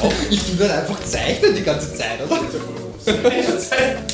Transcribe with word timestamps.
Ich 0.30 0.58
würde 0.58 0.74
einfach 0.74 1.00
zeichnen 1.04 1.54
die 1.54 1.62
ganze 1.62 1.94
Zeit, 1.94 2.20
oder? 2.24 2.40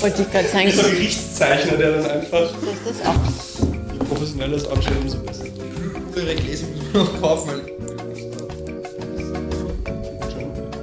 Wollte 0.00 0.22
ich 0.22 0.30
gerade 0.30 0.48
sagen, 0.48 0.70
So 0.70 0.82
ein 0.82 0.90
Gerichtszeichner, 0.92 1.76
der 1.76 1.92
dann 1.98 2.10
einfach 2.10 2.50
das 2.84 3.06
auch. 3.06 3.92
je 3.92 3.98
professioneller 3.98 4.56
es 4.56 4.66
anstellt, 4.66 4.98
umso 5.02 5.18
besser. 5.18 5.44
Muss 5.44 6.22
ich 6.22 6.94
noch 6.94 7.20
kaufen, 7.20 7.60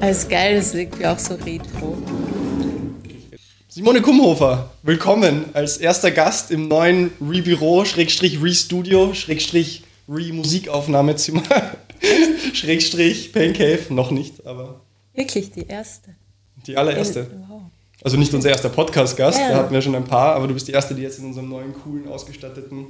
Das 0.02 0.18
ist 0.18 0.29
geil, 0.29 0.56
das 0.57 0.68
ist 0.68 0.75
irgendwie 0.75 1.06
auch 1.06 1.20
so 1.20 1.36
retro. 1.36 1.97
Simone 3.70 4.02
Kumhofer, 4.02 4.70
willkommen 4.83 5.46
als 5.54 5.78
erster 5.78 6.11
Gast 6.11 6.52
im 6.52 6.68
neuen 6.68 7.11
Re-Büro, 7.21 7.86
Schrägstrich 7.86 8.43
Re-Studio, 8.43 9.14
Schrägstrich 9.14 9.83
Re-Musikaufnahmezimmer, 10.10 11.43
Schrägstrich 12.54 13.32
Pain 13.32 13.54
Cave, 13.54 13.79
noch 13.89 14.11
nicht, 14.11 14.46
aber 14.46 14.82
Wirklich 15.14 15.51
die 15.51 15.68
erste. 15.68 16.15
die 16.68 16.78
allererste. 16.78 17.28
Wow. 17.50 17.61
Also 18.04 18.18
nicht 18.18 18.33
unser 18.33 18.50
erster 18.50 18.70
Podcast-Gast, 18.70 19.37
Ja. 19.39 19.50
da 19.50 19.56
hatten 19.57 19.74
wir 19.74 19.82
schon 19.82 19.96
ein 19.96 20.06
paar, 20.06 20.36
aber 20.36 20.47
du 20.47 20.54
bist 20.54 20.68
die 20.68 20.71
erste, 20.71 20.96
die 20.96 21.01
jetzt 21.04 21.20
in 21.20 21.25
unserem 21.25 21.50
neuen, 21.50 21.74
coolen, 21.74 22.07
ausgestatteten, 22.07 22.87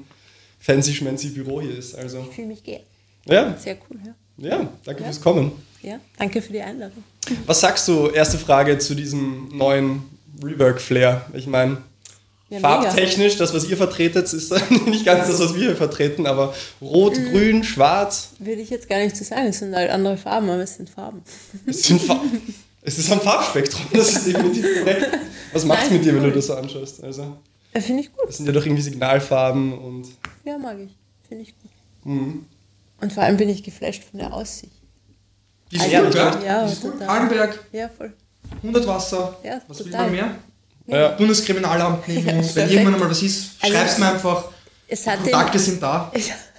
fancy-schmancy 0.60 1.30
Büro 1.30 1.62
hier 1.62 1.78
ist. 1.78 1.96
Also, 1.96 2.26
Ich 2.30 2.36
fühle 2.36 2.48
mich 2.48 2.64
geil. 2.64 2.82
ja, 3.26 3.56
Sehr 3.58 3.78
cool, 3.90 3.98
ja. 4.06 4.48
ja, 4.50 4.70
danke 4.86 5.04
fürs 5.04 5.20
Kommen. 5.22 5.52
Ja, 5.82 6.00
danke 6.18 6.42
für 6.42 6.54
die 6.54 6.62
Einladung. 6.62 7.04
Was 7.46 7.60
sagst 7.62 7.88
du, 7.88 8.08
erste 8.08 8.38
Frage 8.38 8.78
zu 8.78 8.94
diesem 8.96 9.50
neuen 9.58 10.04
Rework-Flair? 10.44 11.26
Ich 11.34 11.48
meine, 11.48 11.78
Ja, 12.52 12.60
farbtechnisch, 12.60 13.38
das, 13.38 13.54
was 13.54 13.68
ihr 13.70 13.78
vertretet, 13.78 14.32
ist 14.34 14.52
nicht 14.86 15.06
ganz 15.06 15.28
das, 15.28 15.40
was 15.40 15.54
wir 15.56 15.62
hier 15.68 15.76
vertreten, 15.76 16.28
aber 16.28 16.54
rot, 16.82 17.18
Mhm. 17.18 17.32
grün, 17.32 17.64
schwarz, 17.64 18.30
Würde 18.40 18.62
ich 18.62 18.70
jetzt 18.70 18.90
gar 18.90 19.00
nicht 19.00 19.16
so 19.16 19.24
sagen. 19.24 19.48
Es 19.48 19.60
sind 19.60 19.74
halt 19.76 19.90
andere 19.90 20.18
Farben, 20.18 20.50
aber 20.50 20.62
es 20.62 20.76
sind 20.76 20.90
Farben. 20.90 21.24
es, 21.66 21.84
sind 21.84 22.02
Fa 22.02 22.20
es 22.82 22.98
ist 23.00 23.12
ein 23.12 23.22
Farbspektrum, 23.22 23.86
das 23.94 24.10
ist 24.12 24.28
definitiv 24.28 24.66
korrekt. 24.80 25.08
Was 25.54 25.64
macht's 25.66 25.86
Nein, 25.86 25.94
mit 25.94 26.06
dir, 26.06 26.14
wenn 26.16 26.24
du 26.24 26.32
das 26.32 26.48
so 26.48 26.56
anschaust? 26.56 27.02
Also, 27.04 27.38
Ja, 27.74 27.80
Finde 27.82 28.02
ich 28.04 28.12
gut. 28.14 28.28
das 28.28 28.38
sind 28.38 28.46
ja 28.48 28.52
doch 28.52 28.66
irgendwie 28.66 28.82
Signalfarben 28.84 29.72
und 29.78 30.08
Ja, 30.44 30.58
mag 30.58 30.78
ich. 30.78 30.92
Finde 31.30 31.44
ich 31.44 31.54
gut. 31.62 31.72
Mhm. 32.04 32.46
Und 33.00 33.14
vor 33.14 33.24
allem 33.24 33.38
bin 33.38 33.48
ich 33.50 33.64
geflasht 33.64 34.04
von 34.04 34.20
der 34.20 34.34
Aussicht. 34.34 34.74
die 35.72 35.78
ist 35.78 35.84
Also, 35.84 36.04
gut, 36.06 36.16
ja? 36.16 36.42
ja, 36.46 36.66
Die 36.68 36.74
ist 36.74 36.82
gut. 36.82 36.92
total. 37.00 37.08
Allenberg, 37.08 37.66
Ja, 37.72 37.90
voll. 37.98 38.12
100 38.62 38.86
Wasser. 38.88 39.38
Ja, 39.44 39.62
Was 39.70 39.80
will 39.80 39.86
total. 39.86 40.02
man 40.08 40.12
mehr? 40.12 40.36
Ja. 40.92 41.10
Bundeskriminalamt 41.10 42.08
neben 42.08 42.28
Ja, 42.28 42.34
uns. 42.36 42.56
Wenn 42.56 42.70
irgendwann 42.70 42.94
einmal 42.96 43.10
was 43.10 43.22
ist, 43.24 43.52
Also- 43.62 43.76
schreib's 43.76 43.98
mir 43.98 44.12
einfach. 44.12 44.46
Es 44.88 45.08
hat 45.08 45.20
den, 45.26 45.32
Kontakte 45.32 45.58
sind 45.60 45.82
da. 45.82 46.12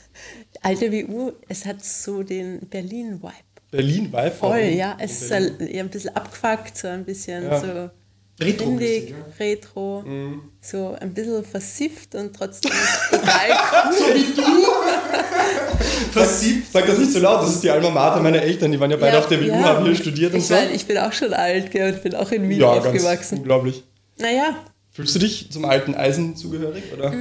alte 0.62 0.90
WU, 0.92 1.32
es 1.48 1.64
hat 1.66 1.84
so 1.84 2.22
den 2.22 2.60
Berlin-Vibe. 2.68 3.32
Berlin-Vibe. 3.70 4.30
Voll, 4.38 4.60
ja. 4.76 4.96
Es 4.98 5.22
ist 5.22 5.32
ein, 5.32 5.58
eher 5.60 5.82
ein 5.84 5.88
bisschen 5.90 6.14
abgefuckt, 6.16 6.76
so 6.76 6.88
ein 6.88 7.04
bisschen 7.04 7.44
Ja. 7.44 7.60
so 7.60 7.90
Retro. 8.40 8.66
windig, 8.66 9.10
ja. 9.10 9.16
retro, 9.38 10.02
Mhm. 10.02 10.42
so 10.60 10.96
ein 11.00 11.12
bisschen 11.14 11.44
versifft 11.44 12.14
und 12.14 12.34
trotzdem 12.34 12.72
total 13.10 13.28
So 13.98 14.04
wie 14.14 14.34
du. 14.34 14.42
Sag, 16.14 16.26
sag 16.72 16.86
das 16.86 16.98
nicht 16.98 17.12
so 17.12 17.18
laut, 17.20 17.42
das 17.42 17.54
ist 17.54 17.62
die 17.64 17.70
Alma 17.70 17.88
Mater 17.90 18.20
meiner 18.20 18.42
Eltern, 18.42 18.70
die 18.70 18.78
waren 18.78 18.90
ja 18.90 18.96
beide 18.96 19.14
Ja, 19.14 19.18
auf 19.20 19.28
der 19.28 19.40
WU, 19.40 19.46
ja. 19.46 19.62
haben 19.64 19.84
hier 19.86 19.94
studiert 19.96 20.32
und 20.32 20.38
Ich 20.40 20.46
so. 20.46 20.54
meine, 20.54 20.70
ich 20.72 20.86
bin 20.86 20.98
auch 20.98 21.12
schon 21.12 21.32
alt, 21.32 21.70
gell, 21.70 21.92
und 21.94 22.02
bin 22.02 22.14
auch 22.14 22.30
in 22.30 22.48
Wien 22.48 22.60
ja, 22.60 22.74
ganz 22.74 22.86
aufgewachsen. 22.86 23.38
unglaublich. 23.38 23.82
Naja, 24.18 24.56
Fühlst 24.94 25.14
du 25.14 25.20
dich 25.20 25.50
zum 25.50 25.64
alten 25.64 25.94
Eisen 25.94 26.36
zugehörig, 26.36 26.84
oder? 26.92 27.14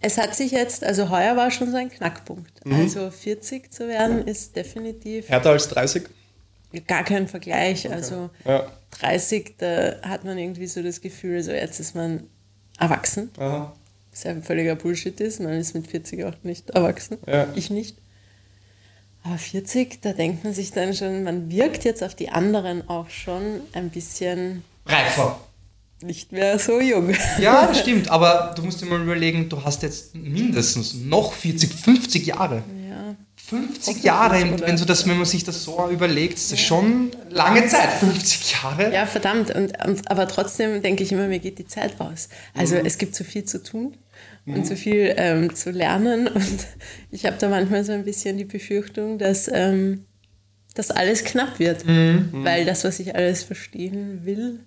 es 0.00 0.18
hat 0.18 0.34
sich 0.34 0.50
jetzt, 0.50 0.82
also 0.82 1.08
heuer 1.08 1.36
war 1.36 1.52
schon 1.52 1.70
so 1.70 1.76
ein 1.76 1.88
Knackpunkt. 1.88 2.66
Mhm. 2.66 2.74
Also 2.74 3.12
40 3.12 3.72
zu 3.72 3.86
werden 3.86 4.26
ist 4.26 4.56
definitiv 4.56 5.28
Härter 5.28 5.50
als 5.50 5.68
30? 5.68 6.02
gar 6.88 7.04
kein 7.04 7.28
Vergleich. 7.28 7.90
Also 7.92 8.30
Ja. 8.44 8.66
30, 8.98 9.54
da 9.58 10.00
hat 10.02 10.24
man 10.24 10.36
irgendwie 10.36 10.66
so 10.66 10.82
das 10.82 11.00
Gefühl, 11.00 11.42
so 11.44 11.52
jetzt 11.52 11.78
ist 11.78 11.94
man 11.94 12.24
erwachsen. 12.78 13.30
Aha. 13.38 13.72
Was 14.10 14.24
ja 14.24 14.34
völliger 14.40 14.74
Bullshit 14.74 15.18
ist. 15.20 15.40
Man 15.40 15.52
ist 15.52 15.74
mit 15.74 15.86
40 15.86 16.24
auch 16.24 16.34
nicht 16.42 16.70
erwachsen. 16.70 17.18
Ja. 17.26 17.46
Ich 17.54 17.70
nicht. 17.70 17.96
Aber 19.22 19.38
40, 19.38 20.02
da 20.02 20.12
denkt 20.12 20.42
man 20.42 20.52
sich 20.52 20.72
dann 20.72 20.92
schon, 20.94 21.22
man 21.22 21.50
wirkt 21.50 21.84
jetzt 21.84 22.02
auf 22.02 22.14
die 22.16 22.30
anderen 22.30 22.88
auch 22.88 23.08
schon 23.10 23.60
ein 23.72 23.90
bisschen 23.90 24.64
Reifer. 24.86 25.38
Nicht 26.02 26.32
mehr 26.32 26.58
so 26.58 26.80
jung. 26.80 27.14
Ja, 27.40 27.66
das 27.66 27.80
stimmt, 27.80 28.10
aber 28.10 28.52
du 28.56 28.62
musst 28.62 28.80
dir 28.80 28.86
mal 28.86 29.00
überlegen, 29.02 29.48
du 29.48 29.62
hast 29.64 29.82
jetzt 29.82 30.14
mindestens 30.14 30.94
noch 30.94 31.32
40, 31.32 31.72
50 31.72 32.26
Jahre. 32.26 32.62
Ja, 32.88 33.16
50 33.36 34.02
Jahre, 34.02 34.60
wenn, 34.60 34.76
du 34.76 34.84
das, 34.84 35.06
wenn 35.06 35.16
man 35.16 35.26
sich 35.26 35.44
das 35.44 35.62
so 35.64 35.88
überlegt, 35.90 36.34
ist 36.34 36.52
das 36.52 36.60
schon 36.60 37.10
lange 37.30 37.66
Zeit, 37.66 37.90
50 37.92 38.52
Jahre. 38.62 38.92
ja 38.92 39.04
verdammt. 39.06 39.54
Und, 39.54 39.72
und, 39.86 40.10
aber 40.10 40.26
trotzdem 40.28 40.80
denke 40.82 41.02
ich 41.02 41.12
immer, 41.12 41.26
mir 41.26 41.38
geht 41.38 41.58
die 41.58 41.66
Zeit 41.66 41.98
raus. 42.00 42.28
Also 42.54 42.76
Mhm. 42.76 42.86
es 42.86 42.98
gibt 42.98 43.14
so 43.14 43.24
viel 43.24 43.44
zu 43.44 43.62
tun 43.62 43.96
und 44.46 44.66
so 44.66 44.74
viel 44.74 45.14
ähm, 45.18 45.54
zu 45.54 45.70
lernen. 45.70 46.26
Und 46.34 46.66
ich 47.10 47.26
habe 47.26 47.36
da 47.38 47.48
manchmal 47.48 47.84
so 47.84 47.92
ein 47.92 48.04
bisschen 48.04 48.38
die 48.38 48.44
Befürchtung, 48.44 49.18
dass 49.18 49.48
ähm, 49.52 50.04
das 50.74 50.90
alles 50.90 51.22
knapp 51.24 51.58
wird. 51.58 51.86
Mhm. 51.86 52.30
Weil 52.32 52.64
das, 52.64 52.82
was 52.84 52.98
ich 53.00 53.14
alles 53.14 53.42
verstehen 53.44 54.20
will, 54.24 54.60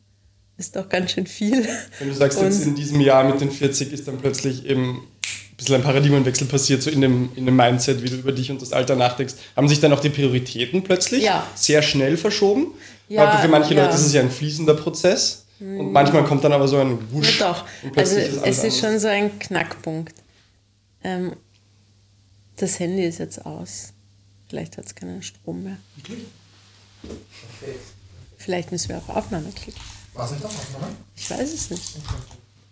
ist 0.57 0.75
doch 0.75 0.87
ganz 0.89 1.11
schön 1.11 1.27
viel. 1.27 1.67
Wenn 1.99 2.09
du 2.09 2.13
sagst, 2.15 2.37
Und- 2.39 2.45
jetzt 2.45 2.63
in 2.65 2.75
diesem 2.75 3.01
Jahr 3.01 3.23
mit 3.23 3.41
den 3.41 3.51
40 3.51 3.91
ist 3.91 4.07
dann 4.07 4.17
plötzlich 4.17 4.65
eben 4.65 4.99
ein 5.01 5.57
bisschen 5.57 5.75
ein 5.75 5.83
Paradigmenwechsel 5.83 6.47
passiert, 6.47 6.81
so 6.83 6.89
in 6.89 7.01
dem, 7.01 7.29
in 7.35 7.45
dem 7.45 7.55
Mindset, 7.55 8.03
wie 8.03 8.09
du 8.09 8.15
über 8.17 8.31
dich 8.31 8.51
und 8.51 8.61
das 8.61 8.71
Alter 8.73 8.95
nachdenkst. 8.95 9.35
Haben 9.55 9.67
sich 9.69 9.79
dann 9.79 9.91
auch 9.93 9.99
die 10.01 10.09
Prioritäten 10.09 10.83
plötzlich 10.83 11.23
Ja. 11.23 11.45
sehr 11.55 11.81
schnell 11.81 12.17
verschoben? 12.17 12.67
Ja, 13.07 13.25
aber 13.27 13.39
für 13.41 13.47
manche 13.47 13.73
ja. 13.73 13.83
Leute 13.85 13.95
ist 13.95 14.05
es 14.05 14.13
ja 14.13 14.21
ein 14.21 14.31
fließender 14.31 14.73
Prozess. 14.75 15.43
Und 15.59 15.93
manchmal 15.93 16.25
kommt 16.25 16.43
dann 16.43 16.51
aber 16.51 16.67
so 16.67 16.77
ein 16.77 16.91
Ja, 16.91 16.97
Wusch. 17.11 17.39
doch. 17.39 17.65
und 17.83 17.97
Also 17.97 18.17
alles 18.17 18.41
es 18.43 18.63
ist 18.65 18.79
schon 18.79 18.99
so 18.99 19.07
ein 19.07 19.39
Knackpunkt. 19.39 20.13
Ähm, 21.03 21.33
das 22.57 22.79
Handy 22.79 23.05
ist 23.05 23.19
jetzt 23.19 23.45
aus. 23.45 23.93
Vielleicht 24.49 24.77
hat 24.77 24.85
es 24.85 24.95
keinen 24.95 25.23
Strom 25.23 25.63
mehr. 25.63 25.77
Vielleicht 28.37 28.71
müssen 28.71 28.89
wir 28.89 28.97
auf 28.97 29.09
Aufnahme 29.09 29.49
klicken. 29.51 29.81
Was 30.15 30.31
nicht 30.31 30.43
das 30.43 30.51
Aufnahme? 30.51 30.87
Ich 31.15 31.29
weiß 31.29 31.53
es 31.53 31.69
nicht. 31.69 31.95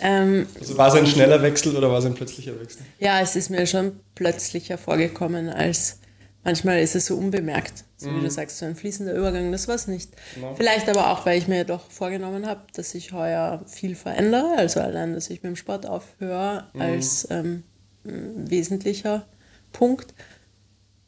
ähm, 0.00 0.46
Also 0.58 0.76
war 0.78 0.88
es 0.88 0.94
ein 0.94 1.06
schneller 1.06 1.42
Wechsel 1.42 1.76
oder 1.76 1.90
war 1.90 1.98
es 1.98 2.04
ein 2.04 2.14
plötzlicher 2.14 2.58
Wechsel? 2.60 2.82
ja, 2.98 3.20
es 3.20 3.36
ist 3.36 3.50
mir 3.50 3.66
schon 3.66 4.00
plötzlicher 4.14 4.78
vorgekommen, 4.78 5.48
als 5.48 5.98
manchmal 6.44 6.80
ist 6.80 6.94
es 6.96 7.06
so 7.06 7.16
unbemerkt. 7.16 7.84
So 7.96 8.12
wie 8.16 8.20
du 8.20 8.30
sagst, 8.30 8.58
so 8.58 8.66
ein 8.66 8.74
fließender 8.74 9.14
Übergang, 9.14 9.52
das 9.52 9.68
war 9.68 9.76
es 9.76 9.86
nicht. 9.86 10.10
Vielleicht 10.56 10.88
aber 10.88 11.12
auch, 11.12 11.24
weil 11.24 11.38
ich 11.38 11.46
mir 11.46 11.64
doch 11.64 11.88
vorgenommen 11.88 12.46
habe, 12.46 12.62
dass 12.74 12.96
ich 12.96 13.12
heuer 13.12 13.62
viel 13.68 13.94
verändere. 13.94 14.54
Also 14.56 14.80
allein, 14.80 15.14
dass 15.14 15.30
ich 15.30 15.44
mit 15.44 15.50
dem 15.50 15.56
Sport 15.56 15.86
aufhöre, 15.86 16.66
als 16.76 17.28
ähm, 17.30 17.62
wesentlicher 18.02 19.24
Punkt. 19.72 20.14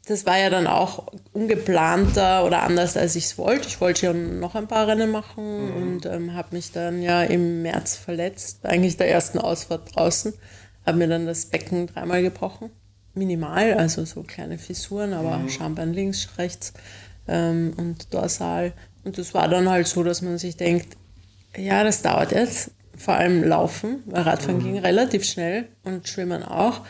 Das 0.06 0.26
war 0.26 0.38
ja 0.38 0.50
dann 0.50 0.66
auch 0.66 1.06
ungeplanter 1.32 2.44
oder 2.44 2.62
anders, 2.62 2.96
als 2.96 3.16
ich 3.16 3.24
es 3.24 3.38
wollte. 3.38 3.68
Ich 3.68 3.80
wollte 3.80 4.06
ja 4.06 4.12
noch 4.12 4.54
ein 4.54 4.68
paar 4.68 4.86
Rennen 4.86 5.10
machen 5.10 5.72
und 5.72 6.06
ähm, 6.06 6.34
habe 6.34 6.54
mich 6.54 6.72
dann 6.72 7.02
ja 7.02 7.22
im 7.22 7.62
März 7.62 7.96
verletzt, 7.96 8.66
eigentlich 8.66 8.98
der 8.98 9.10
ersten 9.10 9.38
Ausfahrt 9.38 9.96
draußen. 9.96 10.34
Habe 10.84 10.98
mir 10.98 11.08
dann 11.08 11.24
das 11.24 11.46
Becken 11.46 11.86
dreimal 11.86 12.22
gebrochen. 12.22 12.70
Minimal, 13.14 13.74
also 13.74 14.04
so 14.04 14.22
kleine 14.24 14.58
Fissuren, 14.58 15.14
aber 15.14 15.48
Schambein 15.48 15.94
links, 15.94 16.28
rechts 16.36 16.74
ähm, 17.28 17.72
und 17.76 18.12
Dorsal. 18.12 18.72
Und 19.04 19.18
das 19.18 19.34
war 19.34 19.48
dann 19.48 19.68
halt 19.68 19.86
so, 19.86 20.02
dass 20.02 20.20
man 20.20 20.36
sich 20.38 20.56
denkt, 20.56 20.96
ja, 21.56 21.84
das 21.84 22.02
dauert 22.02 22.32
jetzt. 22.32 22.72
Vor 22.96 23.14
allem 23.14 23.42
Laufen, 23.42 24.02
weil 24.06 24.22
Radfahren 24.22 24.62
ging 24.62 24.78
relativ 24.78 25.24
schnell 25.24 25.68
und 25.82 26.08
Schwimmen 26.08 26.42
auch. 26.42 26.82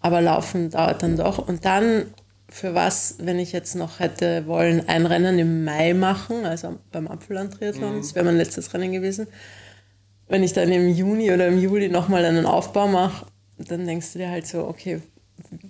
Aber 0.00 0.20
Laufen 0.20 0.70
dauert 0.70 1.02
dann 1.02 1.16
doch. 1.16 1.38
Und 1.38 1.64
dann, 1.64 2.06
für 2.50 2.74
was, 2.74 3.16
wenn 3.18 3.38
ich 3.38 3.52
jetzt 3.52 3.76
noch 3.76 4.00
hätte 4.00 4.46
wollen, 4.46 4.88
ein 4.88 5.06
Rennen 5.06 5.38
im 5.38 5.64
Mai 5.64 5.94
machen, 5.94 6.44
also 6.44 6.78
beim 6.90 7.06
Apfelland-Triathlon, 7.08 7.98
das 7.98 8.14
wäre 8.14 8.24
mein 8.24 8.36
letztes 8.36 8.74
Rennen 8.74 8.92
gewesen. 8.92 9.28
Wenn 10.28 10.42
ich 10.42 10.52
dann 10.52 10.70
im 10.70 10.88
Juni 10.88 11.32
oder 11.32 11.48
im 11.48 11.58
Juli 11.58 11.88
nochmal 11.88 12.24
einen 12.24 12.46
Aufbau 12.46 12.88
mache, 12.88 13.26
dann 13.58 13.86
denkst 13.86 14.12
du 14.12 14.18
dir 14.18 14.30
halt 14.30 14.46
so, 14.46 14.64
okay, 14.64 15.00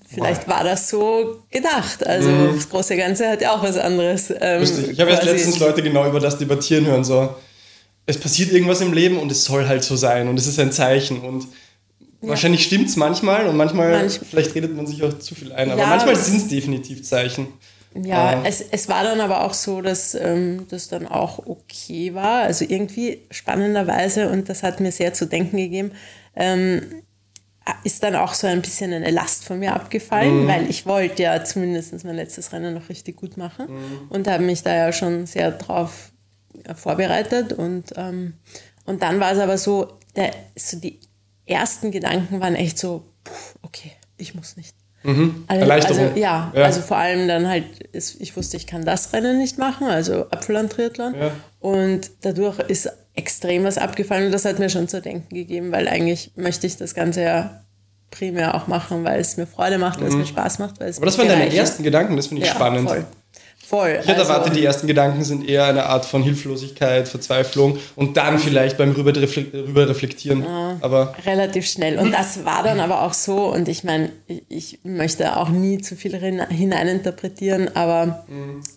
vielleicht 0.09 0.49
war 0.49 0.65
das 0.65 0.89
so 0.89 1.43
gedacht. 1.51 2.07
Also 2.07 2.55
das 2.55 2.69
große 2.69 2.97
Ganze 2.97 3.29
hat 3.29 3.43
ja 3.43 3.53
auch 3.55 3.63
was 3.63 3.77
anderes. 3.77 4.33
Ähm. 4.41 4.63
Ich 4.63 5.01
habe 5.01 5.13
quasi. 5.13 5.27
letztens 5.27 5.59
Leute 5.59 5.83
genau 5.83 6.07
über 6.09 6.21
das 6.21 6.39
debattieren 6.39 6.87
hören, 6.87 7.05
so, 7.05 7.35
es 8.07 8.19
passiert 8.19 8.53
irgendwas 8.53 8.81
im 8.81 8.93
Leben 8.93 9.19
und 9.19 9.31
es 9.31 9.45
soll 9.45 9.69
halt 9.69 9.85
so 9.85 9.97
sein 9.97 10.29
und 10.29 10.39
es 10.39 10.47
ist 10.47 10.59
ein 10.59 10.73
Zeichen 10.73 11.21
und 11.21 11.47
wahrscheinlich 12.23 12.65
stimmt 12.65 12.89
es 12.89 12.97
manchmal 12.97 13.47
und 13.47 13.57
manchmal, 13.57 13.93
Manch- 14.07 14.21
vielleicht 14.29 14.55
redet 14.55 14.75
man 14.77 14.87
sich 14.87 15.03
auch 15.03 15.19
zu 15.19 15.35
viel 15.35 15.53
ein, 15.53 15.71
aber 15.71 15.81
Ja. 15.81 15.87
manchmal 15.89 16.17
sind 16.17 16.37
es 16.37 16.49
definitiv 16.49 17.03
Zeichen. 17.03 17.49
Ja, 17.95 18.43
Äh, 18.45 18.49
es, 18.49 18.61
es 18.71 18.89
war 18.89 19.03
dann 19.03 19.21
aber 19.21 19.45
auch 19.45 19.53
so, 19.55 19.81
dass 19.83 20.15
ähm, 20.15 20.67
das 20.69 20.87
dann 20.89 21.09
auch 21.09 21.45
okay 21.47 22.15
war. 22.15 22.43
Also 22.43 22.65
irgendwie 22.69 23.23
spannenderweise, 23.33 24.29
und 24.31 24.49
das 24.49 24.63
hat 24.63 24.79
mir 24.81 24.93
sehr 24.93 25.13
zu 25.13 25.27
denken 25.27 25.57
gegeben, 25.57 25.93
ähm, 26.37 26.83
ist 27.85 28.03
dann 28.03 28.17
auch 28.17 28.35
so 28.35 28.47
ein 28.47 28.63
bisschen 28.63 28.93
eine 28.93 29.11
Last 29.11 29.45
von 29.45 29.59
mir 29.59 29.75
abgefallen, 29.75 30.45
Mhm. 30.45 30.49
weil 30.49 30.71
ich 30.71 30.87
wollte 30.87 31.23
ja 31.23 31.45
zumindest 31.45 32.05
mein 32.05 32.17
letztes 32.17 32.53
Rennen 32.53 32.75
noch 32.75 32.89
richtig 32.89 33.17
gut 33.17 33.37
machen 33.37 33.67
Mhm. 33.69 34.09
und 34.09 34.27
habe 34.29 34.43
mich 34.45 34.63
da 34.63 34.75
ja 34.75 34.93
schon 34.93 35.27
sehr 35.27 35.51
drauf 35.53 36.13
äh, 36.65 36.75
vorbereitet 36.75 37.53
und, 37.53 37.87
ähm, 37.97 38.35
und 38.87 39.03
dann 39.03 39.21
war 39.21 39.33
es 39.33 39.39
aber 39.39 39.57
so, 39.59 39.99
der, 40.17 40.33
so 40.57 40.79
die 40.79 40.99
ersten 41.51 41.91
Gedanken 41.91 42.41
waren 42.41 42.55
echt 42.55 42.79
so, 42.79 43.05
puh, 43.25 43.33
okay, 43.63 43.93
ich 44.17 44.35
muss 44.35 44.57
nicht. 44.57 44.75
Also, 45.03 45.61
Erleichterung. 45.63 46.09
Also, 46.09 46.21
ja, 46.21 46.53
Ja. 46.55 46.63
also 46.65 46.83
vor 46.83 46.99
allem 46.99 47.27
dann 47.27 47.49
halt, 47.49 47.65
ist, 47.93 48.21
ich 48.21 48.37
wusste, 48.37 48.59
ich 48.59 48.67
kann 48.67 48.85
das 48.85 49.15
Rennen 49.15 49.39
nicht 49.39 49.57
machen, 49.57 49.87
also 49.87 50.29
Apfelland-Triathlon. 50.31 51.15
Ja. 51.15 51.31
Und 51.59 52.11
dadurch 52.21 52.59
ist 52.69 52.91
extrem 53.15 53.65
was 53.65 53.79
abgefallen 53.79 54.27
und 54.27 54.33
das 54.33 54.45
hat 54.45 54.59
mir 54.59 54.69
schon 54.69 54.89
zu 54.89 55.01
denken 55.01 55.35
gegeben, 55.35 55.73
weil 55.73 55.89
eigentlich 55.89 56.33
möchte 56.37 56.67
ich 56.67 56.77
das 56.77 56.95
Ganze 56.95 57.23
ja 57.23 57.63
primär 58.11 58.55
auch 58.55 58.67
machen, 58.67 59.05
weil 59.05 59.21
es 59.21 59.37
mir 59.39 59.47
Freude 59.47 59.79
macht, 59.79 60.01
weil 60.01 60.09
es 60.09 60.15
mir 60.17 60.27
Spaß 60.27 60.59
macht. 60.59 60.81
Weil 60.81 60.89
es 60.91 60.97
Mhm. 60.97 61.03
Aber 61.03 61.07
das 61.07 61.19
waren 61.19 61.29
deine 61.29 61.55
ersten 61.55 61.83
Gedanken, 61.83 62.17
das 62.17 62.27
finde 62.27 62.43
ich 62.43 62.49
ja, 62.49 62.55
spannend. 62.55 62.89
Voll. 62.89 63.07
Voll. 63.71 63.99
Ich 64.03 64.09
hätte 64.09 64.21
Also- 64.21 64.33
erwartet, 64.33 64.57
die 64.57 64.65
ersten 64.65 64.87
Gedanken 64.87 65.23
sind 65.25 65.49
eher 65.49 65.65
eine 65.67 65.87
Art 65.87 66.05
von 66.05 66.23
Hilflosigkeit, 66.23 67.09
Verzweiflung 67.09 67.79
und 67.97 68.17
dann 68.17 68.39
vielleicht 68.39 68.77
beim 68.77 68.91
rüber, 68.91 69.13
rüber 69.15 69.89
reflektieren. 69.89 70.45
Aber 70.81 71.15
relativ 71.25 71.67
schnell. 71.67 71.99
Und 71.99 72.13
das 72.13 72.45
war 72.45 72.63
dann 72.63 72.81
aber 72.81 73.03
auch 73.03 73.15
so. 73.15 73.53
Und 73.53 73.69
ich 73.69 73.85
meine, 73.85 74.11
ich, 74.49 74.81
möchte 74.83 75.37
auch 75.37 75.49
nie 75.49 75.79
zu 75.79 75.95
viel 75.97 76.17
hineininterpretieren, 76.17 77.75
aber 77.77 78.25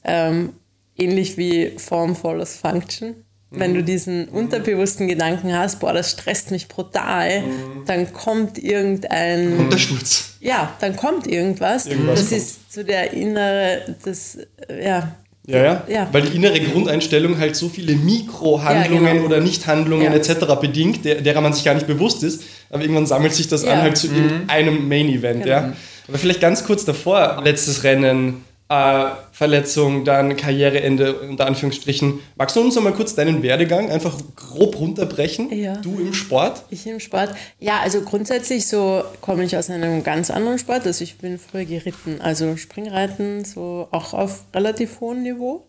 ähm, 0.03 0.53
ähnlich 0.97 1.37
wie 1.37 1.73
Form 1.77 2.15
follows 2.15 2.55
Function. 2.55 3.15
Wenn 3.55 3.73
du 3.73 3.83
diesen 3.83 4.27
unterbewussten 4.29 5.07
Gedanken 5.07 5.53
hast, 5.57 5.79
boah, 5.79 5.93
das 5.93 6.11
stresst 6.11 6.51
mich 6.51 6.67
brutal, 6.67 7.43
dann 7.85 8.11
kommt 8.11 8.57
irgendein, 8.57 9.57
Untersturz. 9.57 10.35
ja, 10.41 10.73
dann 10.81 10.95
kommt 10.95 11.27
irgendwas. 11.27 11.85
Irgendwas 11.85 12.19
das 12.19 12.29
kommt. 12.29 12.41
ist 12.41 12.73
so 12.73 12.83
der 12.83 13.13
innere, 13.13 13.95
das, 14.03 14.37
äh, 14.67 14.83
ja, 14.85 15.15
Ja, 15.45 15.63
ja, 15.63 15.83
Ja. 15.89 16.07
Weil 16.13 16.21
die 16.23 16.35
innere 16.37 16.59
Grundeinstellung 16.61 17.37
halt 17.37 17.55
so 17.57 17.67
viele 17.69 17.95
Mikrohandlungen 17.95 19.05
Ja, 19.05 19.11
genau. 19.13 19.25
oder 19.25 19.39
Nichthandlungen 19.41 20.05
Ja. 20.05 20.13
etc. 20.13 20.45
bedingt, 20.61 21.03
der, 21.05 21.21
derer 21.21 21.41
man 21.41 21.51
sich 21.53 21.63
gar 21.65 21.73
nicht 21.73 21.85
bewusst 21.85 22.23
ist. 22.23 22.43
Aber 22.69 22.81
irgendwann 22.81 23.05
sammelt 23.05 23.33
sich 23.33 23.49
das 23.49 23.63
Ja. 23.63 23.73
an 23.73 23.81
halt 23.81 23.97
zu 23.97 24.07
einem 24.47 24.87
Main-Event. 24.87 25.43
Genau. 25.43 25.55
Ja. 25.55 25.73
Aber 26.07 26.17
vielleicht 26.17 26.39
ganz 26.41 26.63
kurz 26.65 26.85
davor, 26.85 27.41
letztes 27.43 27.83
Rennen, 27.83 28.43
äh, 28.73 29.11
Verletzung, 29.31 30.03
dann 30.03 30.35
Karriereende 30.35 31.13
unter 31.21 31.45
Anführungsstrichen. 31.45 32.19
Magst 32.35 32.55
du 32.55 32.61
uns 32.61 32.75
noch 32.75 32.83
mal 32.83 32.93
kurz 32.93 33.13
deinen 33.15 33.43
Werdegang 33.43 33.89
einfach 33.91 34.17
grob 34.35 34.79
runterbrechen? 34.79 35.51
Ja. 35.51 35.77
Du 35.77 35.99
im 35.99 36.13
Sport? 36.13 36.63
Ich 36.69 36.85
im 36.87 36.99
Sport. 36.99 37.35
Ja, 37.59 37.79
also 37.81 38.01
grundsätzlich 38.01 38.67
so 38.67 39.03
komme 39.21 39.43
ich 39.43 39.55
aus 39.57 39.69
einem 39.69 40.03
ganz 40.03 40.31
anderen 40.31 40.59
Sport. 40.59 40.85
Also 40.85 41.03
ich 41.03 41.17
bin 41.17 41.37
früher 41.37 41.65
geritten, 41.65 42.19
also 42.21 42.57
Springreiten, 42.57 43.45
so 43.45 43.87
auch 43.91 44.13
auf 44.13 44.43
relativ 44.53 44.99
hohem 44.99 45.23
Niveau. 45.23 45.65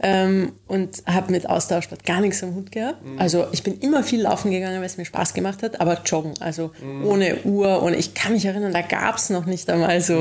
Ähm, 0.00 0.52
und 0.68 1.02
habe 1.06 1.32
mit 1.32 1.48
Ausdauersport 1.50 2.04
gar 2.06 2.20
nichts 2.20 2.40
am 2.44 2.54
Hut 2.54 2.70
gehabt. 2.70 2.98
Also 3.16 3.46
ich 3.50 3.64
bin 3.64 3.80
immer 3.80 4.04
viel 4.04 4.20
laufen 4.22 4.52
gegangen, 4.52 4.78
weil 4.78 4.86
es 4.86 4.96
mir 4.96 5.04
Spaß 5.04 5.34
gemacht 5.34 5.62
hat, 5.64 5.80
aber 5.80 6.00
joggen, 6.06 6.34
also 6.38 6.70
ohne 7.04 7.38
Uhr, 7.44 7.82
ohne, 7.82 7.96
ich 7.96 8.14
kann 8.14 8.32
mich 8.34 8.44
erinnern, 8.44 8.72
da 8.72 8.82
gab 8.82 9.16
es 9.16 9.28
noch 9.30 9.44
nicht 9.46 9.68
einmal 9.68 10.00
so, 10.00 10.14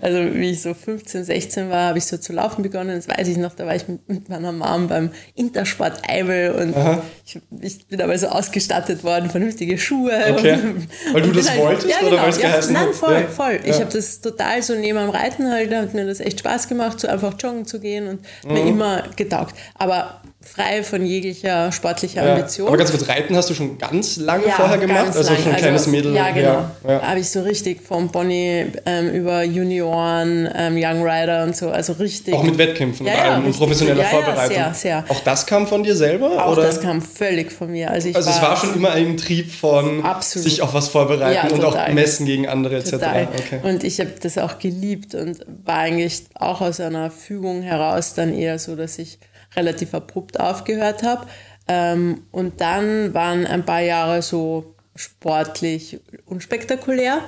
also 0.00 0.18
wie 0.34 0.50
ich 0.50 0.62
so 0.62 0.74
15, 0.74 1.22
16 1.22 1.70
war, 1.70 1.88
habe 1.90 1.98
ich 1.98 2.06
so 2.06 2.16
zu 2.16 2.32
laufen 2.32 2.62
begonnen, 2.62 2.96
das 2.96 3.06
weiß 3.08 3.28
ich 3.28 3.36
noch, 3.36 3.54
da 3.54 3.66
war 3.66 3.76
ich 3.76 3.86
mit, 3.86 4.08
mit 4.08 4.28
meiner 4.28 4.50
Mom 4.50 4.88
beim 4.88 5.10
Intersport 5.36 6.02
Eibel 6.08 6.50
und 6.52 6.74
ich, 7.24 7.40
ich 7.60 7.86
bin 7.86 8.00
aber 8.02 8.18
so 8.18 8.26
ausgestattet 8.28 9.04
worden, 9.04 9.30
vernünftige 9.30 9.78
Schuhe. 9.78 10.10
Okay. 10.32 10.58
Weil 11.12 11.22
du 11.22 11.30
das 11.30 11.50
bin 11.52 11.60
wolltest 11.60 11.88
ja, 11.88 11.98
oder 12.00 12.10
genau, 12.10 12.22
weil 12.22 12.30
es 12.30 12.42
ja, 12.42 12.48
geheißen 12.48 12.72
Nein, 12.72 12.92
voll, 12.94 13.12
Ja. 13.14 13.26
voll. 13.28 13.60
Ja. 13.62 13.70
Ich 13.74 13.80
habe 13.80 13.92
das 13.92 14.20
total 14.20 14.60
so 14.62 14.74
neben 14.74 14.98
dem 14.98 15.10
Reiten 15.10 15.48
halt, 15.48 15.70
da 15.70 15.82
hat 15.82 15.94
mir 15.94 16.04
das 16.06 16.18
echt 16.18 16.40
Spaß 16.40 16.66
gemacht, 16.66 16.98
so 16.98 17.06
einfach 17.06 17.34
joggen 17.38 17.64
zu 17.64 17.78
gehen 17.78 18.08
und 18.08 18.20
Mhm. 18.44 18.52
mir 18.54 18.66
immer 18.66 19.02
getaugt. 19.20 19.54
Aber 19.74 20.20
frei 20.42 20.82
von 20.82 21.04
jeglicher 21.04 21.70
sportlicher 21.70 22.24
Ja. 22.24 22.34
Ambition. 22.34 22.66
Aber 22.66 22.78
ganz 22.78 22.90
kurz, 22.90 23.06
Reiten 23.08 23.36
hast 23.36 23.50
du 23.50 23.54
schon 23.54 23.76
ganz 23.76 24.16
lange 24.16 24.46
Ja, 24.46 24.52
vorher 24.52 24.78
gemacht? 24.78 25.14
Also 25.14 25.34
schon 25.34 25.52
ein 25.52 25.56
kleines 25.58 25.86
Mädel? 25.86 26.14
Ja, 26.14 26.30
genau. 26.30 26.64
Ja. 26.86 27.02
Habe 27.02 27.20
ich 27.20 27.28
so 27.30 27.42
richtig 27.42 27.82
vom 27.82 28.10
Pony 28.10 28.64
ähm, 28.86 29.10
über 29.10 29.42
Junioren, 29.44 30.48
ähm, 30.54 30.76
Young 30.76 31.02
Rider 31.06 31.44
und 31.44 31.54
so, 31.54 31.68
also 31.68 31.92
richtig. 31.94 32.32
Auch 32.32 32.42
mit 32.42 32.56
Wettkämpfen 32.56 33.06
und 33.06 33.12
allem 33.12 33.44
und 33.44 33.56
professioneller 33.56 33.98
Ja, 33.98 34.04
ja, 34.04 34.08
Vorbereitung. 34.08 34.56
sehr, 34.56 34.74
sehr. 34.74 35.04
Auch 35.08 35.20
das 35.20 35.46
kam 35.46 35.66
von 35.66 35.82
dir 35.82 35.94
selber? 35.94 36.44
auch 36.46 36.52
oder? 36.52 36.62
das 36.62 36.80
kam 36.80 37.02
völlig 37.02 37.52
von 37.52 37.70
mir. 37.70 37.90
Also, 37.90 38.08
also 38.14 38.30
es 38.30 38.40
war 38.40 38.56
schon 38.56 38.74
immer 38.74 38.92
ein 38.92 39.18
Trieb 39.18 39.52
von 39.52 40.02
Absolut. 40.04 40.48
sich 40.48 40.62
auf 40.62 40.72
was 40.72 40.88
vorbereiten 40.88 41.52
und 41.52 41.62
auch 41.64 41.76
messen 41.92 42.24
gegen 42.24 42.48
andere 42.48 42.76
etc. 42.78 42.94
Okay. 42.94 43.60
Und 43.62 43.84
ich 43.84 44.00
habe 44.00 44.12
das 44.22 44.38
auch 44.38 44.58
geliebt 44.58 45.14
und 45.14 45.44
war 45.64 45.76
eigentlich 45.80 46.22
auch 46.34 46.62
aus 46.62 46.80
einer 46.80 47.10
Fügung 47.10 47.60
heraus 47.60 48.14
dann 48.14 48.32
eher 48.32 48.58
so, 48.58 48.74
dass 48.74 48.98
ich 48.98 49.18
relativ 49.54 49.94
abrupt 49.94 50.38
aufgehört 50.38 51.02
habe. 51.02 51.26
Ähm, 51.68 52.22
und 52.30 52.60
dann 52.60 53.14
waren 53.14 53.46
ein 53.46 53.64
paar 53.64 53.80
Jahre 53.80 54.22
so 54.22 54.74
sportlich 54.96 56.00
unspektakulär. 56.26 57.22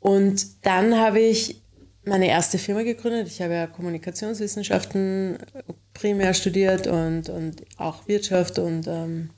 Und 0.00 0.64
dann 0.64 0.98
habe 0.98 1.20
ich 1.20 1.60
meine 2.04 2.28
erste 2.28 2.58
Firma 2.58 2.82
gegründet. 2.82 3.28
Ich 3.28 3.42
habe 3.42 3.54
ja 3.54 3.66
Kommunikationswissenschaften 3.66 5.38
primär 5.92 6.34
studiert 6.34 6.86
und, 6.86 7.28
und 7.28 7.62
auch 7.76 8.06
Wirtschaft 8.08 8.58
und 8.58 8.86
ähm, 8.86 9.30